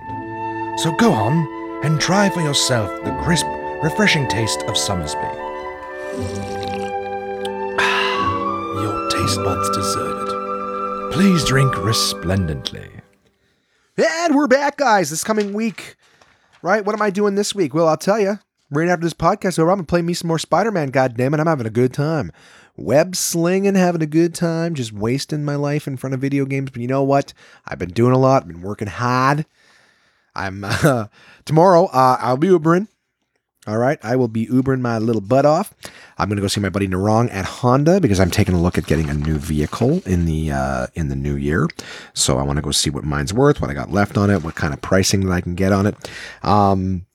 So 0.79 0.93
go 0.99 1.13
on 1.13 1.85
and 1.85 2.01
try 2.01 2.31
for 2.31 2.41
yourself 2.41 2.91
the 3.05 3.13
crisp, 3.25 3.47
refreshing 3.83 4.29
taste 4.29 4.63
of 4.63 4.77
Somersby. 4.77 5.19
Your 8.83 9.09
taste 9.11 9.39
buds 9.39 9.71
deserve 9.71 10.29
it. 10.29 11.13
Please 11.13 11.45
drink 11.45 11.77
resplendently. 11.85 12.91
And 13.97 14.35
we're 14.35 14.49
back, 14.49 14.77
guys, 14.77 15.11
this 15.11 15.23
coming 15.23 15.53
week. 15.53 15.97
Right? 16.63 16.85
What 16.85 16.95
am 16.95 17.03
I 17.03 17.11
doing 17.11 17.35
this 17.35 17.55
week? 17.55 17.75
Well, 17.75 17.89
I'll 17.89 17.97
tell 17.97 18.19
you. 18.19 18.39
Right 18.71 18.89
after 18.89 19.05
this 19.05 19.15
podcast 19.15 19.59
over, 19.59 19.71
I'm 19.71 19.77
going 19.77 19.87
to 19.87 19.91
play 19.91 20.03
me 20.03 20.15
some 20.15 20.29
more 20.29 20.39
Spider 20.39 20.73
Man, 20.73 20.91
goddammit. 20.91 21.39
I'm 21.39 21.47
having 21.47 21.67
a 21.67 21.71
good 21.71 21.93
time. 21.93 22.33
Web 22.77 23.15
slinging, 23.15 23.75
having 23.75 24.03
a 24.03 24.07
good 24.07 24.35
time, 24.35 24.75
just 24.75 24.93
wasting 24.93 25.45
my 25.45 25.55
life 25.55 25.87
in 25.87 25.97
front 25.97 26.15
of 26.15 26.21
video 26.21 26.45
games. 26.45 26.71
But 26.71 26.83
you 26.83 26.89
know 26.89 27.03
what? 27.03 27.33
I've 27.67 27.79
been 27.79 27.93
doing 27.93 28.13
a 28.13 28.19
lot, 28.19 28.43
I've 28.43 28.49
been 28.49 28.63
working 28.63 28.89
hard. 28.89 29.47
I'm 30.35 30.65
uh, 30.65 31.07
tomorrow. 31.45 31.87
Uh, 31.87 32.17
I'll 32.21 32.37
be 32.37 32.49
Ubering. 32.49 32.89
All 33.67 33.79
right, 33.79 33.99
I 34.03 34.17
will 34.17 34.29
be 34.29 34.47
Ubering 34.47 34.83
my 34.83 34.99
little 34.99 35.23
butt 35.23 35.47
off. 35.47 35.73
I'm 36.19 36.29
going 36.29 36.37
to 36.37 36.43
go 36.43 36.49
see 36.49 36.61
my 36.61 36.69
buddy 36.69 36.87
Narong 36.87 37.33
at 37.33 37.47
Honda 37.47 37.99
because 37.99 38.21
I'm 38.21 38.31
taking 38.31 38.55
a 38.55 38.61
look 38.61 38.77
at 38.77 38.87
getting 38.87 39.09
a 39.09 39.15
new 39.15 39.39
vehicle 39.39 40.03
in 40.05 40.27
the 40.27 40.53
uh, 40.53 40.87
in 40.95 41.09
the 41.09 41.17
new 41.17 41.35
year. 41.37 41.69
So 42.13 42.37
I 42.37 42.43
want 42.43 42.59
to 42.59 42.63
go 42.63 42.73
see 42.73 42.91
what 42.91 43.05
mine's 43.05 43.33
worth, 43.33 43.63
what 43.63 43.71
I 43.71 43.75
got 43.75 43.91
left 43.91 44.19
on 44.19 44.29
it, 44.29 44.43
what 44.43 44.55
kind 44.55 44.75
of 44.75 44.83
pricing 44.83 45.21
that 45.21 45.33
I 45.33 45.41
can 45.41 45.55
get 45.55 45.73
on 45.73 45.87
it. 45.87 45.97
Um, 46.43 47.07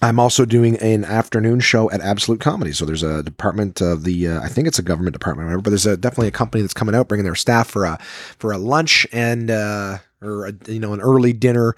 I'm 0.00 0.20
also 0.20 0.44
doing 0.44 0.76
an 0.76 1.04
afternoon 1.04 1.58
show 1.58 1.90
at 1.90 2.00
Absolute 2.00 2.40
Comedy. 2.40 2.72
So 2.72 2.84
there's 2.84 3.02
a 3.02 3.22
department 3.22 3.80
of 3.80 4.04
the, 4.04 4.28
uh, 4.28 4.40
I 4.40 4.48
think 4.48 4.68
it's 4.68 4.78
a 4.78 4.82
government 4.82 5.12
department, 5.12 5.48
whatever, 5.48 5.62
but 5.62 5.70
there's 5.70 5.86
a, 5.86 5.96
definitely 5.96 6.28
a 6.28 6.32
company 6.32 6.62
that's 6.62 6.74
coming 6.74 6.94
out, 6.94 7.08
bringing 7.08 7.24
their 7.24 7.34
staff 7.34 7.68
for 7.68 7.84
a 7.84 7.98
for 8.38 8.52
a 8.52 8.58
lunch 8.58 9.06
and 9.12 9.50
uh, 9.50 9.98
or 10.22 10.46
a, 10.46 10.52
you 10.68 10.78
know 10.78 10.92
an 10.92 11.00
early 11.00 11.32
dinner 11.32 11.74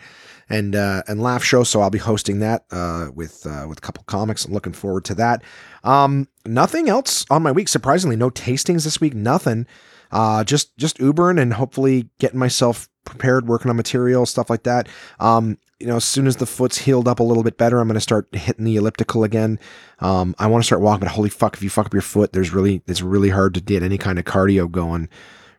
and 0.51 0.77
uh, 0.77 1.03
and 1.09 1.23
laugh 1.23 1.43
show. 1.43 1.65
So 1.65 1.81
I'll 1.81 1.89
be 1.89 1.99
hosting 1.99 2.41
that 2.41 2.65
uh, 2.71 3.09
with 3.15 3.47
uh, 3.47 3.65
with 3.67 3.79
a 3.79 3.81
couple 3.81 4.05
comics. 4.05 4.45
I'm 4.45 4.53
looking 4.53 4.75
forward 4.75 5.07
to 5.07 5.15
that. 5.15 5.43
Um, 5.83 6.29
nothing 6.45 6.91
else 6.91 7.25
on 7.31 7.43
my 7.43 7.53
week. 7.53 7.69
Surprisingly, 7.69 8.17
no 8.17 8.29
tastings 8.29 8.85
this 8.85 9.01
week. 9.01 9.15
Nothing. 9.15 9.67
Uh, 10.13 10.45
just 10.45 10.77
just 10.77 10.99
Ubering 10.99 11.41
and 11.41 11.55
hopefully 11.55 12.11
getting 12.19 12.39
myself 12.39 12.90
prepared, 13.05 13.49
working 13.49 13.71
on 13.71 13.77
material, 13.77 14.27
stuff 14.27 14.51
like 14.51 14.65
that. 14.65 14.89
Um, 15.19 15.59
you 15.79 15.87
know, 15.87 15.97
as 15.97 16.05
soon 16.05 16.27
as 16.27 16.37
the 16.37 16.47
foot's 16.47 16.79
healed 16.79 17.09
up 17.09 17.21
a 17.21 17.23
little 17.23 17.43
bit 17.43 17.57
better, 17.57 17.81
I'm 17.81 17.89
going 17.89 17.95
to 17.95 18.01
start 18.01 18.29
hitting 18.33 18.65
the 18.65 18.77
elliptical 18.77 19.25
again. 19.25 19.59
Um, 20.01 20.35
I 20.39 20.47
want 20.47 20.63
to 20.63 20.67
start 20.67 20.83
walking, 20.83 21.01
but 21.01 21.09
holy 21.13 21.31
fuck, 21.31 21.57
if 21.57 21.63
you 21.63 21.71
fuck 21.71 21.87
up 21.87 21.95
your 21.95 22.03
foot, 22.03 22.33
there's 22.33 22.53
really, 22.53 22.83
it's 22.87 23.03
really 23.03 23.31
hard 23.31 23.55
to 23.55 23.61
get 23.61 23.83
any 23.83 23.97
kind 23.97 24.19
of 24.19 24.27
cardio 24.27 24.71
going 24.71 25.09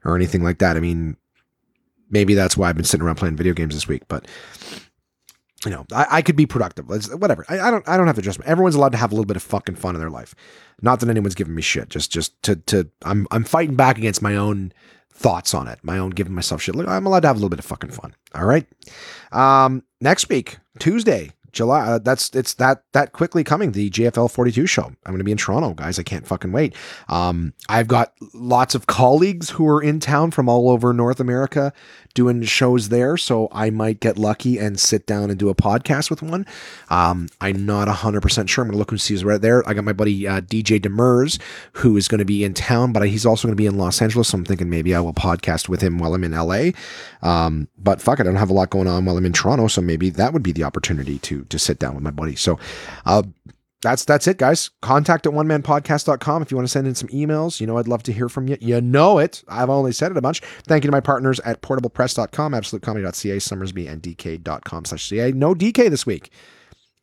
or 0.06 0.16
anything 0.16 0.44
like 0.44 0.60
that. 0.60 0.78
I 0.78 0.80
mean, 0.80 1.18
maybe 2.10 2.36
that's 2.36 2.56
why 2.56 2.70
I've 2.70 2.76
been 2.76 2.86
sitting 2.86 3.06
around 3.06 3.16
playing 3.16 3.36
video 3.36 3.54
games 3.54 3.74
this 3.74 3.88
week, 3.88 4.04
but 4.08 4.28
you 5.66 5.72
know, 5.72 5.86
I, 5.94 6.08
I 6.10 6.22
could 6.22 6.36
be 6.36 6.46
productive. 6.48 6.90
It's, 6.90 7.14
whatever. 7.14 7.46
I, 7.48 7.60
I, 7.60 7.72
don't. 7.72 7.88
I 7.88 7.96
don't 7.96 8.08
have 8.08 8.16
to 8.16 8.22
adjustment. 8.22 8.50
Everyone's 8.50 8.74
allowed 8.74 8.94
to 8.94 8.98
have 8.98 9.12
a 9.12 9.16
little 9.16 9.28
bit 9.28 9.38
of 9.38 9.44
fucking 9.44 9.76
fun 9.76 9.96
in 9.96 10.02
their 10.02 10.10
life. 10.10 10.34
Not 10.82 11.00
that 11.00 11.10
anyone's 11.10 11.36
giving 11.36 11.54
me 11.54 11.62
shit. 11.62 11.90
Just, 11.90 12.12
just 12.12 12.42
to, 12.44 12.56
to. 12.56 12.90
I'm, 13.04 13.28
I'm 13.30 13.44
fighting 13.44 13.76
back 13.76 13.98
against 13.98 14.24
my 14.24 14.36
own 14.36 14.74
thoughts 15.14 15.54
on 15.54 15.68
it. 15.68 15.80
My 15.84 15.98
own 15.98 16.10
giving 16.12 16.34
myself 16.34 16.62
shit. 16.62 16.76
I'm 16.76 17.06
allowed 17.06 17.22
to 17.22 17.28
have 17.28 17.36
a 17.36 17.40
little 17.40 17.50
bit 17.50 17.60
of 17.60 17.66
fucking 17.66 17.92
fun. 17.92 18.16
All 18.34 18.46
right. 18.46 18.66
Um, 19.32 19.84
next 20.00 20.30
week, 20.30 20.58
Tuesday, 20.80 21.32
July. 21.52 21.82
Uh, 21.82 21.98
that's 22.00 22.30
it's 22.36 22.54
that 22.56 22.84
that 22.94 23.14
quickly 23.14 23.44
coming. 23.44 23.72
The 23.72 23.90
JFL 23.90 24.32
42 24.32 24.66
show. 24.66 24.84
I'm 24.84 24.98
going 25.06 25.20
to 25.20 25.24
be 25.24 25.32
in 25.32 25.38
Toronto, 25.38 25.74
guys. 25.74 26.00
I 26.00 26.04
can't 26.04 26.26
fucking 26.26 26.52
wait. 26.52 26.76
Um, 27.10 27.54
I've 27.70 27.88
got 27.88 28.14
lots 28.34 28.76
of 28.76 28.88
colleagues 28.88 29.52
who 29.52 29.68
are 29.68 29.82
in 29.82 30.00
town 30.00 30.32
from 30.32 30.50
all 30.50 30.70
over 30.70 30.94
North 30.94 31.20
America 31.20 31.74
doing 32.14 32.44
shows 32.44 32.90
there, 32.90 33.18
so 33.18 33.48
I 33.52 33.70
might 33.70 34.00
get 34.00 34.18
lucky 34.18 34.58
and 34.58 34.80
sit 34.80 35.06
down 35.06 35.30
and 35.30 35.40
do 35.40 35.50
a 35.50 35.56
podcast 35.56 36.10
with 36.10 36.22
one. 36.22 36.46
Um, 36.90 37.30
I'm 37.40 37.66
not 37.66 37.88
100 37.88 38.22
percent 38.22 38.50
sure. 38.50 38.64
I'm 38.64 38.70
going 38.70 38.74
to 38.74 38.80
look 38.80 38.92
and 38.92 39.02
see 39.02 39.14
who's 39.14 39.24
right 39.24 39.42
there. 39.42 39.68
I 39.68 39.74
got 39.74 39.84
my 39.84 39.94
buddy 39.94 40.28
uh, 40.28 40.42
DJ 40.42 40.80
Demers 40.80 41.40
who 41.74 41.98
is 41.98 42.08
going 42.08 42.20
to 42.20 42.26
be 42.26 42.44
in 42.44 42.54
town, 42.54 42.94
but 42.94 43.08
he's 43.08 43.26
also 43.26 43.48
going 43.48 43.56
to 43.56 43.62
be 43.62 43.66
in 43.66 43.78
Los 43.78 44.02
Angeles. 44.02 44.30
So 44.30 44.38
I'm 44.38 44.46
thinking 44.46 44.70
maybe 44.70 44.96
I 44.96 45.00
will 45.00 45.14
podcast 45.14 45.70
with 45.70 45.82
him 45.82 45.98
while 46.00 46.14
I'm 46.14 46.24
in 46.24 46.32
LA. 46.32 46.72
Um, 47.22 47.68
but 47.78 48.02
fuck 48.02 48.20
I 48.20 48.24
don't 48.24 48.36
have 48.36 48.50
a 48.50 48.54
lot 48.54 48.70
going 48.70 48.88
on 48.88 49.06
while 49.06 49.18
I'm 49.18 49.26
in 49.26 49.34
Toronto, 49.34 49.68
so 49.68 49.82
maybe 49.82 50.10
that 50.10 50.34
would 50.34 50.44
be 50.44 50.52
the 50.52 50.64
opportunity 50.64 51.20
to 51.20 51.41
to 51.50 51.60
sit 51.60 51.80
down 51.80 51.96
with 51.96 52.04
my 52.04 52.12
buddy. 52.12 52.36
So, 52.36 52.60
uh, 53.06 53.24
that's 53.82 54.06
that's 54.06 54.28
it, 54.28 54.38
guys. 54.38 54.70
Contact 54.82 55.26
at 55.26 55.34
one 55.34 55.48
man 55.48 55.64
onemanpodcast.com 55.64 56.42
if 56.42 56.52
you 56.52 56.58
want 56.58 56.68
to 56.68 56.72
send 56.72 56.88
in 56.88 56.96
some 56.96 57.10
emails. 57.10 57.60
You 57.60 57.68
know, 57.68 57.78
I'd 57.78 57.88
love 57.88 58.04
to 58.04 58.14
hear 58.14 58.30
from 58.30 58.48
you. 58.48 58.58
You 58.62 58.80
know 58.80 59.18
it. 59.18 59.44
I've 59.48 59.70
only 59.70 59.92
said 59.92 60.12
it 60.12 60.18
a 60.18 60.22
bunch. 60.22 60.42
Thank 60.68 60.84
you 60.84 60.88
to 60.88 60.92
my 60.92 61.00
partners 61.00 61.40
at 61.42 61.62
portablepress.com, 61.62 62.52
absolutecomedy.ca, 62.54 63.40
somersby, 63.40 63.88
and 63.88 64.02
dk.com 64.02 64.86
slash 64.86 65.10
ca. 65.10 65.32
No 65.32 65.56
DK 65.56 65.90
this 65.90 66.06
week. 66.06 66.32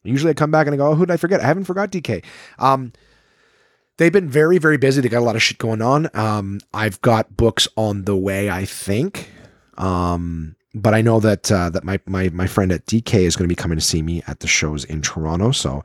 Usually 0.05 0.31
I 0.31 0.35
come 0.35 0.52
back 0.52 0.66
and 0.66 0.74
I 0.74 0.77
go, 0.77 0.89
oh, 0.89 0.94
who 0.94 1.05
did 1.05 1.12
I 1.12 1.16
forget? 1.16 1.40
I 1.40 1.47
haven't 1.47 1.65
forgot 1.65 1.90
DK. 1.90 2.24
Um, 2.59 2.93
they've 3.97 4.12
been 4.12 4.28
very, 4.28 4.59
very 4.59 4.77
busy. 4.77 5.01
They 5.01 5.09
got 5.09 5.19
a 5.19 5.24
lot 5.24 5.36
of 5.36 5.43
shit 5.43 5.59
going 5.59 5.82
on. 5.82 6.09
Um, 6.15 6.60
I've 6.73 7.01
got 7.02 7.36
books 7.36 7.66
on 7.77 8.05
the 8.05 8.16
way, 8.16 8.48
I 8.48 8.65
think. 8.65 9.31
Um, 9.77 10.55
but 10.74 10.95
I 10.95 11.01
know 11.01 11.20
that 11.20 11.51
uh, 11.51 11.70
that 11.70 11.85
my 11.85 12.01
my 12.07 12.28
my 12.31 12.47
friend 12.47 12.73
at 12.73 12.86
DK 12.86 13.15
is 13.15 13.36
going 13.36 13.49
to 13.49 13.53
be 13.53 13.57
coming 13.57 13.78
to 13.78 13.85
see 13.85 14.03
me 14.03 14.23
at 14.27 14.40
the 14.40 14.47
shows 14.47 14.85
in 14.85 15.03
Toronto. 15.03 15.51
So 15.51 15.82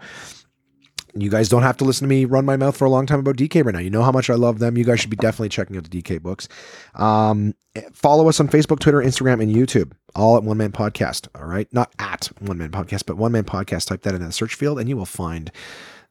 you 1.15 1.29
guys 1.29 1.47
don't 1.47 1.61
have 1.61 1.77
to 1.77 1.83
listen 1.83 2.05
to 2.05 2.09
me 2.09 2.25
run 2.25 2.43
my 2.43 2.57
mouth 2.57 2.75
for 2.75 2.85
a 2.85 2.89
long 2.89 3.05
time 3.05 3.19
about 3.19 3.37
DK 3.37 3.63
right 3.63 3.73
now. 3.73 3.79
You 3.79 3.89
know 3.89 4.01
how 4.01 4.11
much 4.11 4.29
I 4.29 4.33
love 4.33 4.59
them. 4.59 4.77
You 4.77 4.83
guys 4.83 4.99
should 4.99 5.09
be 5.09 5.15
definitely 5.15 5.49
checking 5.49 5.77
out 5.77 5.89
the 5.89 6.01
DK 6.01 6.21
books. 6.21 6.47
Um, 6.95 7.53
follow 7.93 8.27
us 8.27 8.39
on 8.39 8.47
Facebook, 8.47 8.79
Twitter, 8.79 8.99
Instagram, 8.99 9.41
and 9.41 9.53
YouTube. 9.53 9.93
All 10.15 10.37
at 10.37 10.43
One 10.43 10.57
Man 10.57 10.71
Podcast. 10.71 11.27
All 11.35 11.45
right, 11.45 11.71
not 11.71 11.93
at 11.99 12.31
One 12.39 12.57
Man 12.57 12.71
Podcast, 12.71 13.05
but 13.05 13.17
One 13.17 13.31
Man 13.31 13.43
Podcast. 13.43 13.87
Type 13.87 14.01
that 14.03 14.15
in 14.15 14.23
the 14.23 14.31
search 14.31 14.55
field, 14.55 14.79
and 14.79 14.89
you 14.89 14.97
will 14.97 15.05
find 15.05 15.51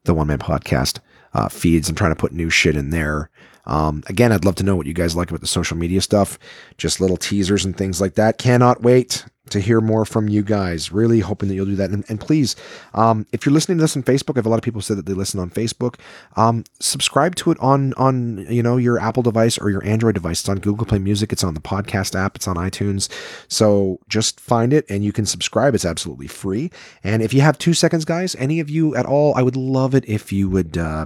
the 0.05 0.13
One 0.13 0.27
Man 0.27 0.39
Podcast 0.39 0.99
uh, 1.33 1.49
feeds. 1.49 1.89
I'm 1.89 1.95
trying 1.95 2.11
to 2.11 2.19
put 2.19 2.31
new 2.31 2.49
shit 2.49 2.75
in 2.75 2.89
there. 2.89 3.29
Um, 3.65 4.03
again, 4.07 4.31
I'd 4.31 4.45
love 4.45 4.55
to 4.55 4.63
know 4.63 4.75
what 4.75 4.87
you 4.87 4.93
guys 4.93 5.15
like 5.15 5.29
about 5.29 5.41
the 5.41 5.47
social 5.47 5.77
media 5.77 6.01
stuff, 6.01 6.37
just 6.77 6.99
little 6.99 7.17
teasers 7.17 7.65
and 7.65 7.75
things 7.75 8.01
like 8.01 8.15
that. 8.15 8.37
Cannot 8.37 8.81
wait 8.81 9.25
to 9.49 9.59
hear 9.59 9.81
more 9.81 10.05
from 10.05 10.29
you 10.29 10.41
guys. 10.41 10.91
Really 10.91 11.19
hoping 11.19 11.49
that 11.49 11.55
you'll 11.55 11.65
do 11.65 11.75
that. 11.75 11.89
And, 11.89 12.05
and 12.07 12.19
please, 12.19 12.55
um, 12.93 13.25
if 13.31 13.45
you're 13.45 13.53
listening 13.53 13.77
to 13.77 13.83
this 13.83 13.95
on 13.95 14.03
Facebook, 14.03 14.35
I 14.35 14.39
have 14.39 14.45
a 14.45 14.49
lot 14.49 14.57
of 14.57 14.63
people 14.63 14.81
said 14.81 14.97
that 14.97 15.05
they 15.05 15.13
listen 15.13 15.39
on 15.39 15.49
Facebook. 15.49 15.99
Um, 16.35 16.63
subscribe 16.79 17.35
to 17.35 17.51
it 17.51 17.59
on 17.59 17.93
on 17.95 18.45
you 18.49 18.63
know 18.63 18.77
your 18.77 18.99
Apple 18.99 19.23
device 19.23 19.57
or 19.57 19.69
your 19.69 19.83
Android 19.85 20.15
device. 20.15 20.39
It's 20.39 20.49
on 20.49 20.59
Google 20.59 20.85
Play 20.85 20.99
Music. 20.99 21.31
It's 21.31 21.43
on 21.43 21.53
the 21.53 21.59
podcast 21.59 22.15
app. 22.15 22.35
It's 22.35 22.47
on 22.47 22.55
iTunes. 22.55 23.09
So 23.47 23.99
just 24.07 24.39
find 24.39 24.73
it 24.73 24.85
and 24.89 25.03
you 25.03 25.11
can 25.11 25.25
subscribe. 25.25 25.75
It's 25.75 25.85
absolutely 25.85 26.27
free. 26.27 26.71
And 27.03 27.21
if 27.21 27.33
you 27.33 27.41
have 27.41 27.57
two 27.57 27.73
seconds, 27.73 28.05
guys, 28.05 28.35
any 28.35 28.59
of 28.59 28.69
you 28.69 28.95
at 28.95 29.05
all, 29.05 29.35
I 29.35 29.41
would 29.41 29.57
love 29.57 29.93
it 29.93 30.07
if 30.07 30.31
you 30.31 30.49
would, 30.49 30.77
uh, 30.77 31.05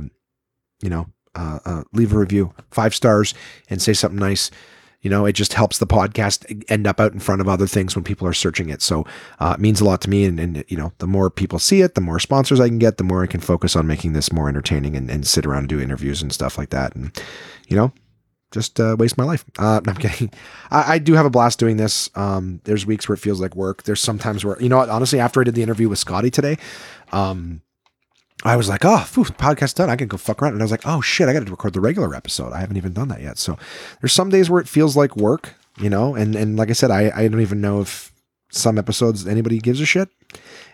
you 0.81 0.89
know, 0.89 1.07
uh, 1.37 1.59
uh, 1.65 1.83
leave 1.93 2.13
a 2.13 2.17
review, 2.17 2.53
five 2.71 2.93
stars, 2.95 3.33
and 3.69 3.81
say 3.81 3.93
something 3.93 4.19
nice. 4.19 4.51
You 5.01 5.11
know, 5.11 5.25
it 5.25 5.33
just 5.33 5.53
helps 5.53 5.77
the 5.77 5.85
podcast 5.85 6.65
end 6.69 6.87
up 6.87 6.99
out 6.99 7.13
in 7.13 7.19
front 7.19 7.39
of 7.39 7.47
other 7.47 7.67
things 7.67 7.95
when 7.95 8.03
people 8.03 8.27
are 8.27 8.33
searching 8.33 8.69
it. 8.69 8.81
So 8.81 9.05
uh, 9.39 9.53
it 9.57 9.61
means 9.61 9.79
a 9.79 9.85
lot 9.85 10.01
to 10.01 10.09
me. 10.09 10.25
And, 10.25 10.39
and, 10.39 10.65
you 10.67 10.75
know, 10.75 10.91
the 10.97 11.07
more 11.07 11.29
people 11.29 11.59
see 11.59 11.81
it, 11.81 11.93
the 11.93 12.01
more 12.01 12.19
sponsors 12.19 12.59
I 12.59 12.67
can 12.67 12.79
get, 12.79 12.97
the 12.97 13.03
more 13.03 13.23
I 13.23 13.27
can 13.27 13.39
focus 13.39 13.75
on 13.75 13.85
making 13.85 14.13
this 14.13 14.33
more 14.33 14.49
entertaining 14.49 14.95
and, 14.95 15.09
and 15.09 15.25
sit 15.25 15.45
around 15.45 15.59
and 15.59 15.69
do 15.69 15.79
interviews 15.79 16.21
and 16.23 16.33
stuff 16.33 16.57
like 16.57 16.71
that. 16.71 16.95
And, 16.95 17.15
you 17.67 17.77
know, 17.77 17.93
just 18.51 18.79
uh, 18.79 18.95
waste 18.97 19.17
my 19.17 19.23
life. 19.23 19.45
Uh, 19.59 19.81
no, 19.85 19.93
I'm 19.93 19.97
kidding. 20.01 20.31
I, 20.71 20.93
I, 20.93 20.99
do 20.99 21.13
have 21.13 21.25
a 21.25 21.29
blast 21.29 21.59
doing 21.59 21.77
this. 21.77 22.09
Um, 22.15 22.61
there's 22.63 22.85
weeks 22.85 23.07
where 23.07 23.13
it 23.13 23.19
feels 23.19 23.39
like 23.39 23.55
work. 23.55 23.83
There's 23.83 24.01
sometimes 24.01 24.43
where, 24.43 24.59
you 24.61 24.69
know 24.69 24.77
what, 24.77 24.89
honestly, 24.89 25.19
after 25.19 25.41
I 25.41 25.43
did 25.43 25.55
the 25.55 25.63
interview 25.63 25.89
with 25.89 25.99
Scotty 25.99 26.31
today, 26.31 26.57
um, 27.11 27.61
I 28.43 28.55
was 28.55 28.69
like, 28.69 28.85
oh, 28.85 28.99
phew, 28.99 29.23
podcast 29.23 29.75
done. 29.75 29.89
I 29.89 29.95
can 29.95 30.07
go 30.07 30.17
fuck 30.17 30.41
around. 30.41 30.53
And 30.53 30.61
I 30.61 30.65
was 30.65 30.71
like, 30.71 30.85
oh 30.85 31.01
shit, 31.01 31.27
I 31.27 31.33
got 31.33 31.45
to 31.45 31.51
record 31.51 31.73
the 31.73 31.81
regular 31.81 32.13
episode. 32.13 32.53
I 32.53 32.59
haven't 32.59 32.77
even 32.77 32.93
done 32.93 33.07
that 33.07 33.21
yet. 33.21 33.37
So 33.37 33.57
there's 33.99 34.13
some 34.13 34.29
days 34.29 34.49
where 34.49 34.61
it 34.61 34.67
feels 34.67 34.95
like 34.95 35.15
work, 35.15 35.55
you 35.79 35.89
know. 35.89 36.15
And 36.15 36.35
and 36.35 36.55
like 36.55 36.69
I 36.69 36.73
said, 36.73 36.91
I 36.91 37.11
I 37.15 37.27
don't 37.27 37.41
even 37.41 37.61
know 37.61 37.81
if 37.81 38.11
some 38.49 38.77
episodes 38.77 39.27
anybody 39.27 39.59
gives 39.59 39.81
a 39.81 39.85
shit. 39.85 40.09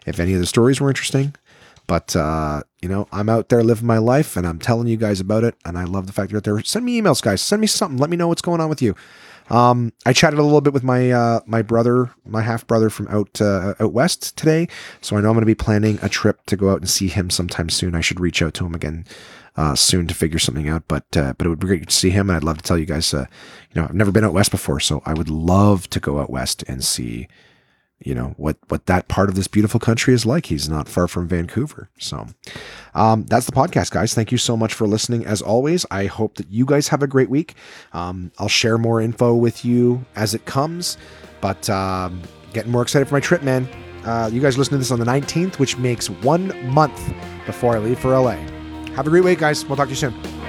If 0.06 0.20
any 0.20 0.34
of 0.34 0.40
the 0.40 0.46
stories 0.46 0.82
were 0.82 0.90
interesting, 0.90 1.36
but 1.88 2.16
uh, 2.16 2.64
you 2.82 2.90
know, 2.90 3.08
I'm 3.12 3.30
out 3.30 3.50
there 3.50 3.64
living 3.64 3.88
my 3.88 3.98
life, 3.98 4.36
and 4.36 4.46
I'm 4.46 4.60
telling 4.60 4.88
you 4.88 4.98
guys 4.98 5.20
about 5.20 5.44
it. 5.44 5.56
And 5.66 5.78
I 5.78 5.86
love 5.86 6.08
the 6.08 6.14
fact 6.14 6.32
you're 6.32 6.38
out 6.38 6.44
there. 6.44 6.62
Send 6.64 6.86
me 6.86 7.02
emails, 7.02 7.22
guys. 7.22 7.42
Send 7.42 7.62
me 7.62 7.68
something. 7.68 7.98
Let 7.98 8.10
me 8.10 8.18
know 8.18 8.28
what's 8.28 8.42
going 8.42 8.62
on 8.62 8.70
with 8.70 8.82
you. 8.82 8.96
Um, 9.50 9.94
I 10.06 10.14
chatted 10.14 10.40
a 10.40 10.44
little 10.44 10.62
bit 10.62 10.74
with 10.74 10.84
my 10.84 11.12
uh, 11.12 11.42
my 11.46 11.62
brother, 11.62 12.12
my 12.26 12.42
half 12.42 12.66
brother 12.66 12.90
from 12.90 13.08
out 13.10 13.42
uh, 13.42 13.74
out 13.80 13.94
west 13.94 14.38
today, 14.38 14.68
so 15.02 15.16
I 15.16 15.22
know 15.22 15.30
I'm 15.30 15.36
going 15.36 15.42
to 15.42 15.46
be 15.46 15.56
planning 15.56 16.00
a 16.02 16.10
trip 16.10 16.46
to 16.48 16.56
go 16.56 16.72
out 16.72 16.80
and 16.80 16.90
see 16.90 17.08
him 17.08 17.30
sometime 17.30 17.70
soon. 17.70 17.96
I 17.96 18.02
should 18.02 18.20
reach 18.20 18.42
out 18.42 18.54
to 18.56 18.66
him 18.66 18.74
again 18.74 19.06
uh, 19.56 19.76
soon 19.76 20.08
to 20.08 20.14
figure 20.14 20.40
something 20.40 20.70
out. 20.70 20.84
But 20.88 21.06
uh, 21.16 21.34
but 21.38 21.46
it 21.46 21.50
would 21.50 21.60
be 21.60 21.68
great 21.68 21.88
to 21.88 21.96
see 21.96 22.10
him, 22.10 22.30
and 22.30 22.38
I'd 22.38 22.44
love 22.44 22.58
to 22.58 22.64
tell 22.64 22.78
you 22.78 22.86
guys. 22.86 23.14
Uh, 23.14 23.26
you 23.74 23.82
know, 23.82 23.88
I've 23.88 23.96
never 23.96 24.12
been 24.12 24.24
out 24.24 24.34
west 24.34 24.52
before, 24.52 24.80
so 24.80 25.02
I 25.06 25.14
would 25.14 25.30
love 25.30 25.90
to 25.92 26.00
go 26.00 26.20
out 26.20 26.30
west 26.30 26.64
and 26.68 26.84
see 26.84 27.28
you 28.04 28.14
know 28.14 28.34
what 28.38 28.58
what 28.68 28.86
that 28.88 29.08
part 29.08 29.30
of 29.30 29.36
this 29.36 29.48
beautiful 29.48 29.80
country 29.80 30.14
is 30.14 30.26
like. 30.26 30.48
He's 30.48 30.70
not 30.70 30.88
far 30.88 31.08
from 31.08 31.28
Vancouver, 31.28 31.90
so 31.98 32.28
um, 32.94 33.24
that's 33.26 33.46
the 33.46 33.52
podcast, 33.52 33.92
guys. 33.92 34.14
Thank 34.14 34.32
you 34.32 34.38
so 34.38 34.56
much 34.56 34.74
for 34.74 34.88
listening. 34.88 35.26
As 35.26 35.42
always, 35.42 35.86
I 35.92 36.06
hope 36.06 36.36
that 36.36 36.50
you 36.50 36.66
guys 36.66 36.88
have 36.90 37.02
a 37.02 37.08
great 37.08 37.30
week. 37.30 37.56
Um, 37.94 38.32
I'll 38.38 38.48
share 38.48 38.78
more 38.78 39.02
info 39.02 39.34
with 39.36 39.66
you 39.66 40.06
as 40.16 40.34
it 40.34 40.46
comes, 40.46 40.98
but 41.42 41.70
um, 41.70 42.22
getting 42.54 42.72
more 42.72 42.82
excited 42.82 43.08
for 43.08 43.16
my 43.16 43.20
trip, 43.20 43.44
man. 43.44 43.68
Uh, 44.06 44.30
you 44.32 44.42
guys 44.42 44.58
listen 44.58 44.74
to 44.74 44.78
this 44.78 44.92
on 44.92 45.00
the 45.00 45.06
19th, 45.06 45.60
which 45.60 45.78
makes 45.78 46.10
one 46.10 46.52
month 46.68 47.14
before 47.46 47.76
I 47.76 47.80
leave 47.80 48.00
for 48.00 48.18
LA. 48.18 48.36
Have 48.96 49.08
a 49.08 49.10
great 49.10 49.24
week, 49.24 49.40
guys. 49.40 49.66
We'll 49.66 49.78
talk 49.78 49.88
to 49.88 49.92
you 49.92 49.96
soon. 49.96 50.43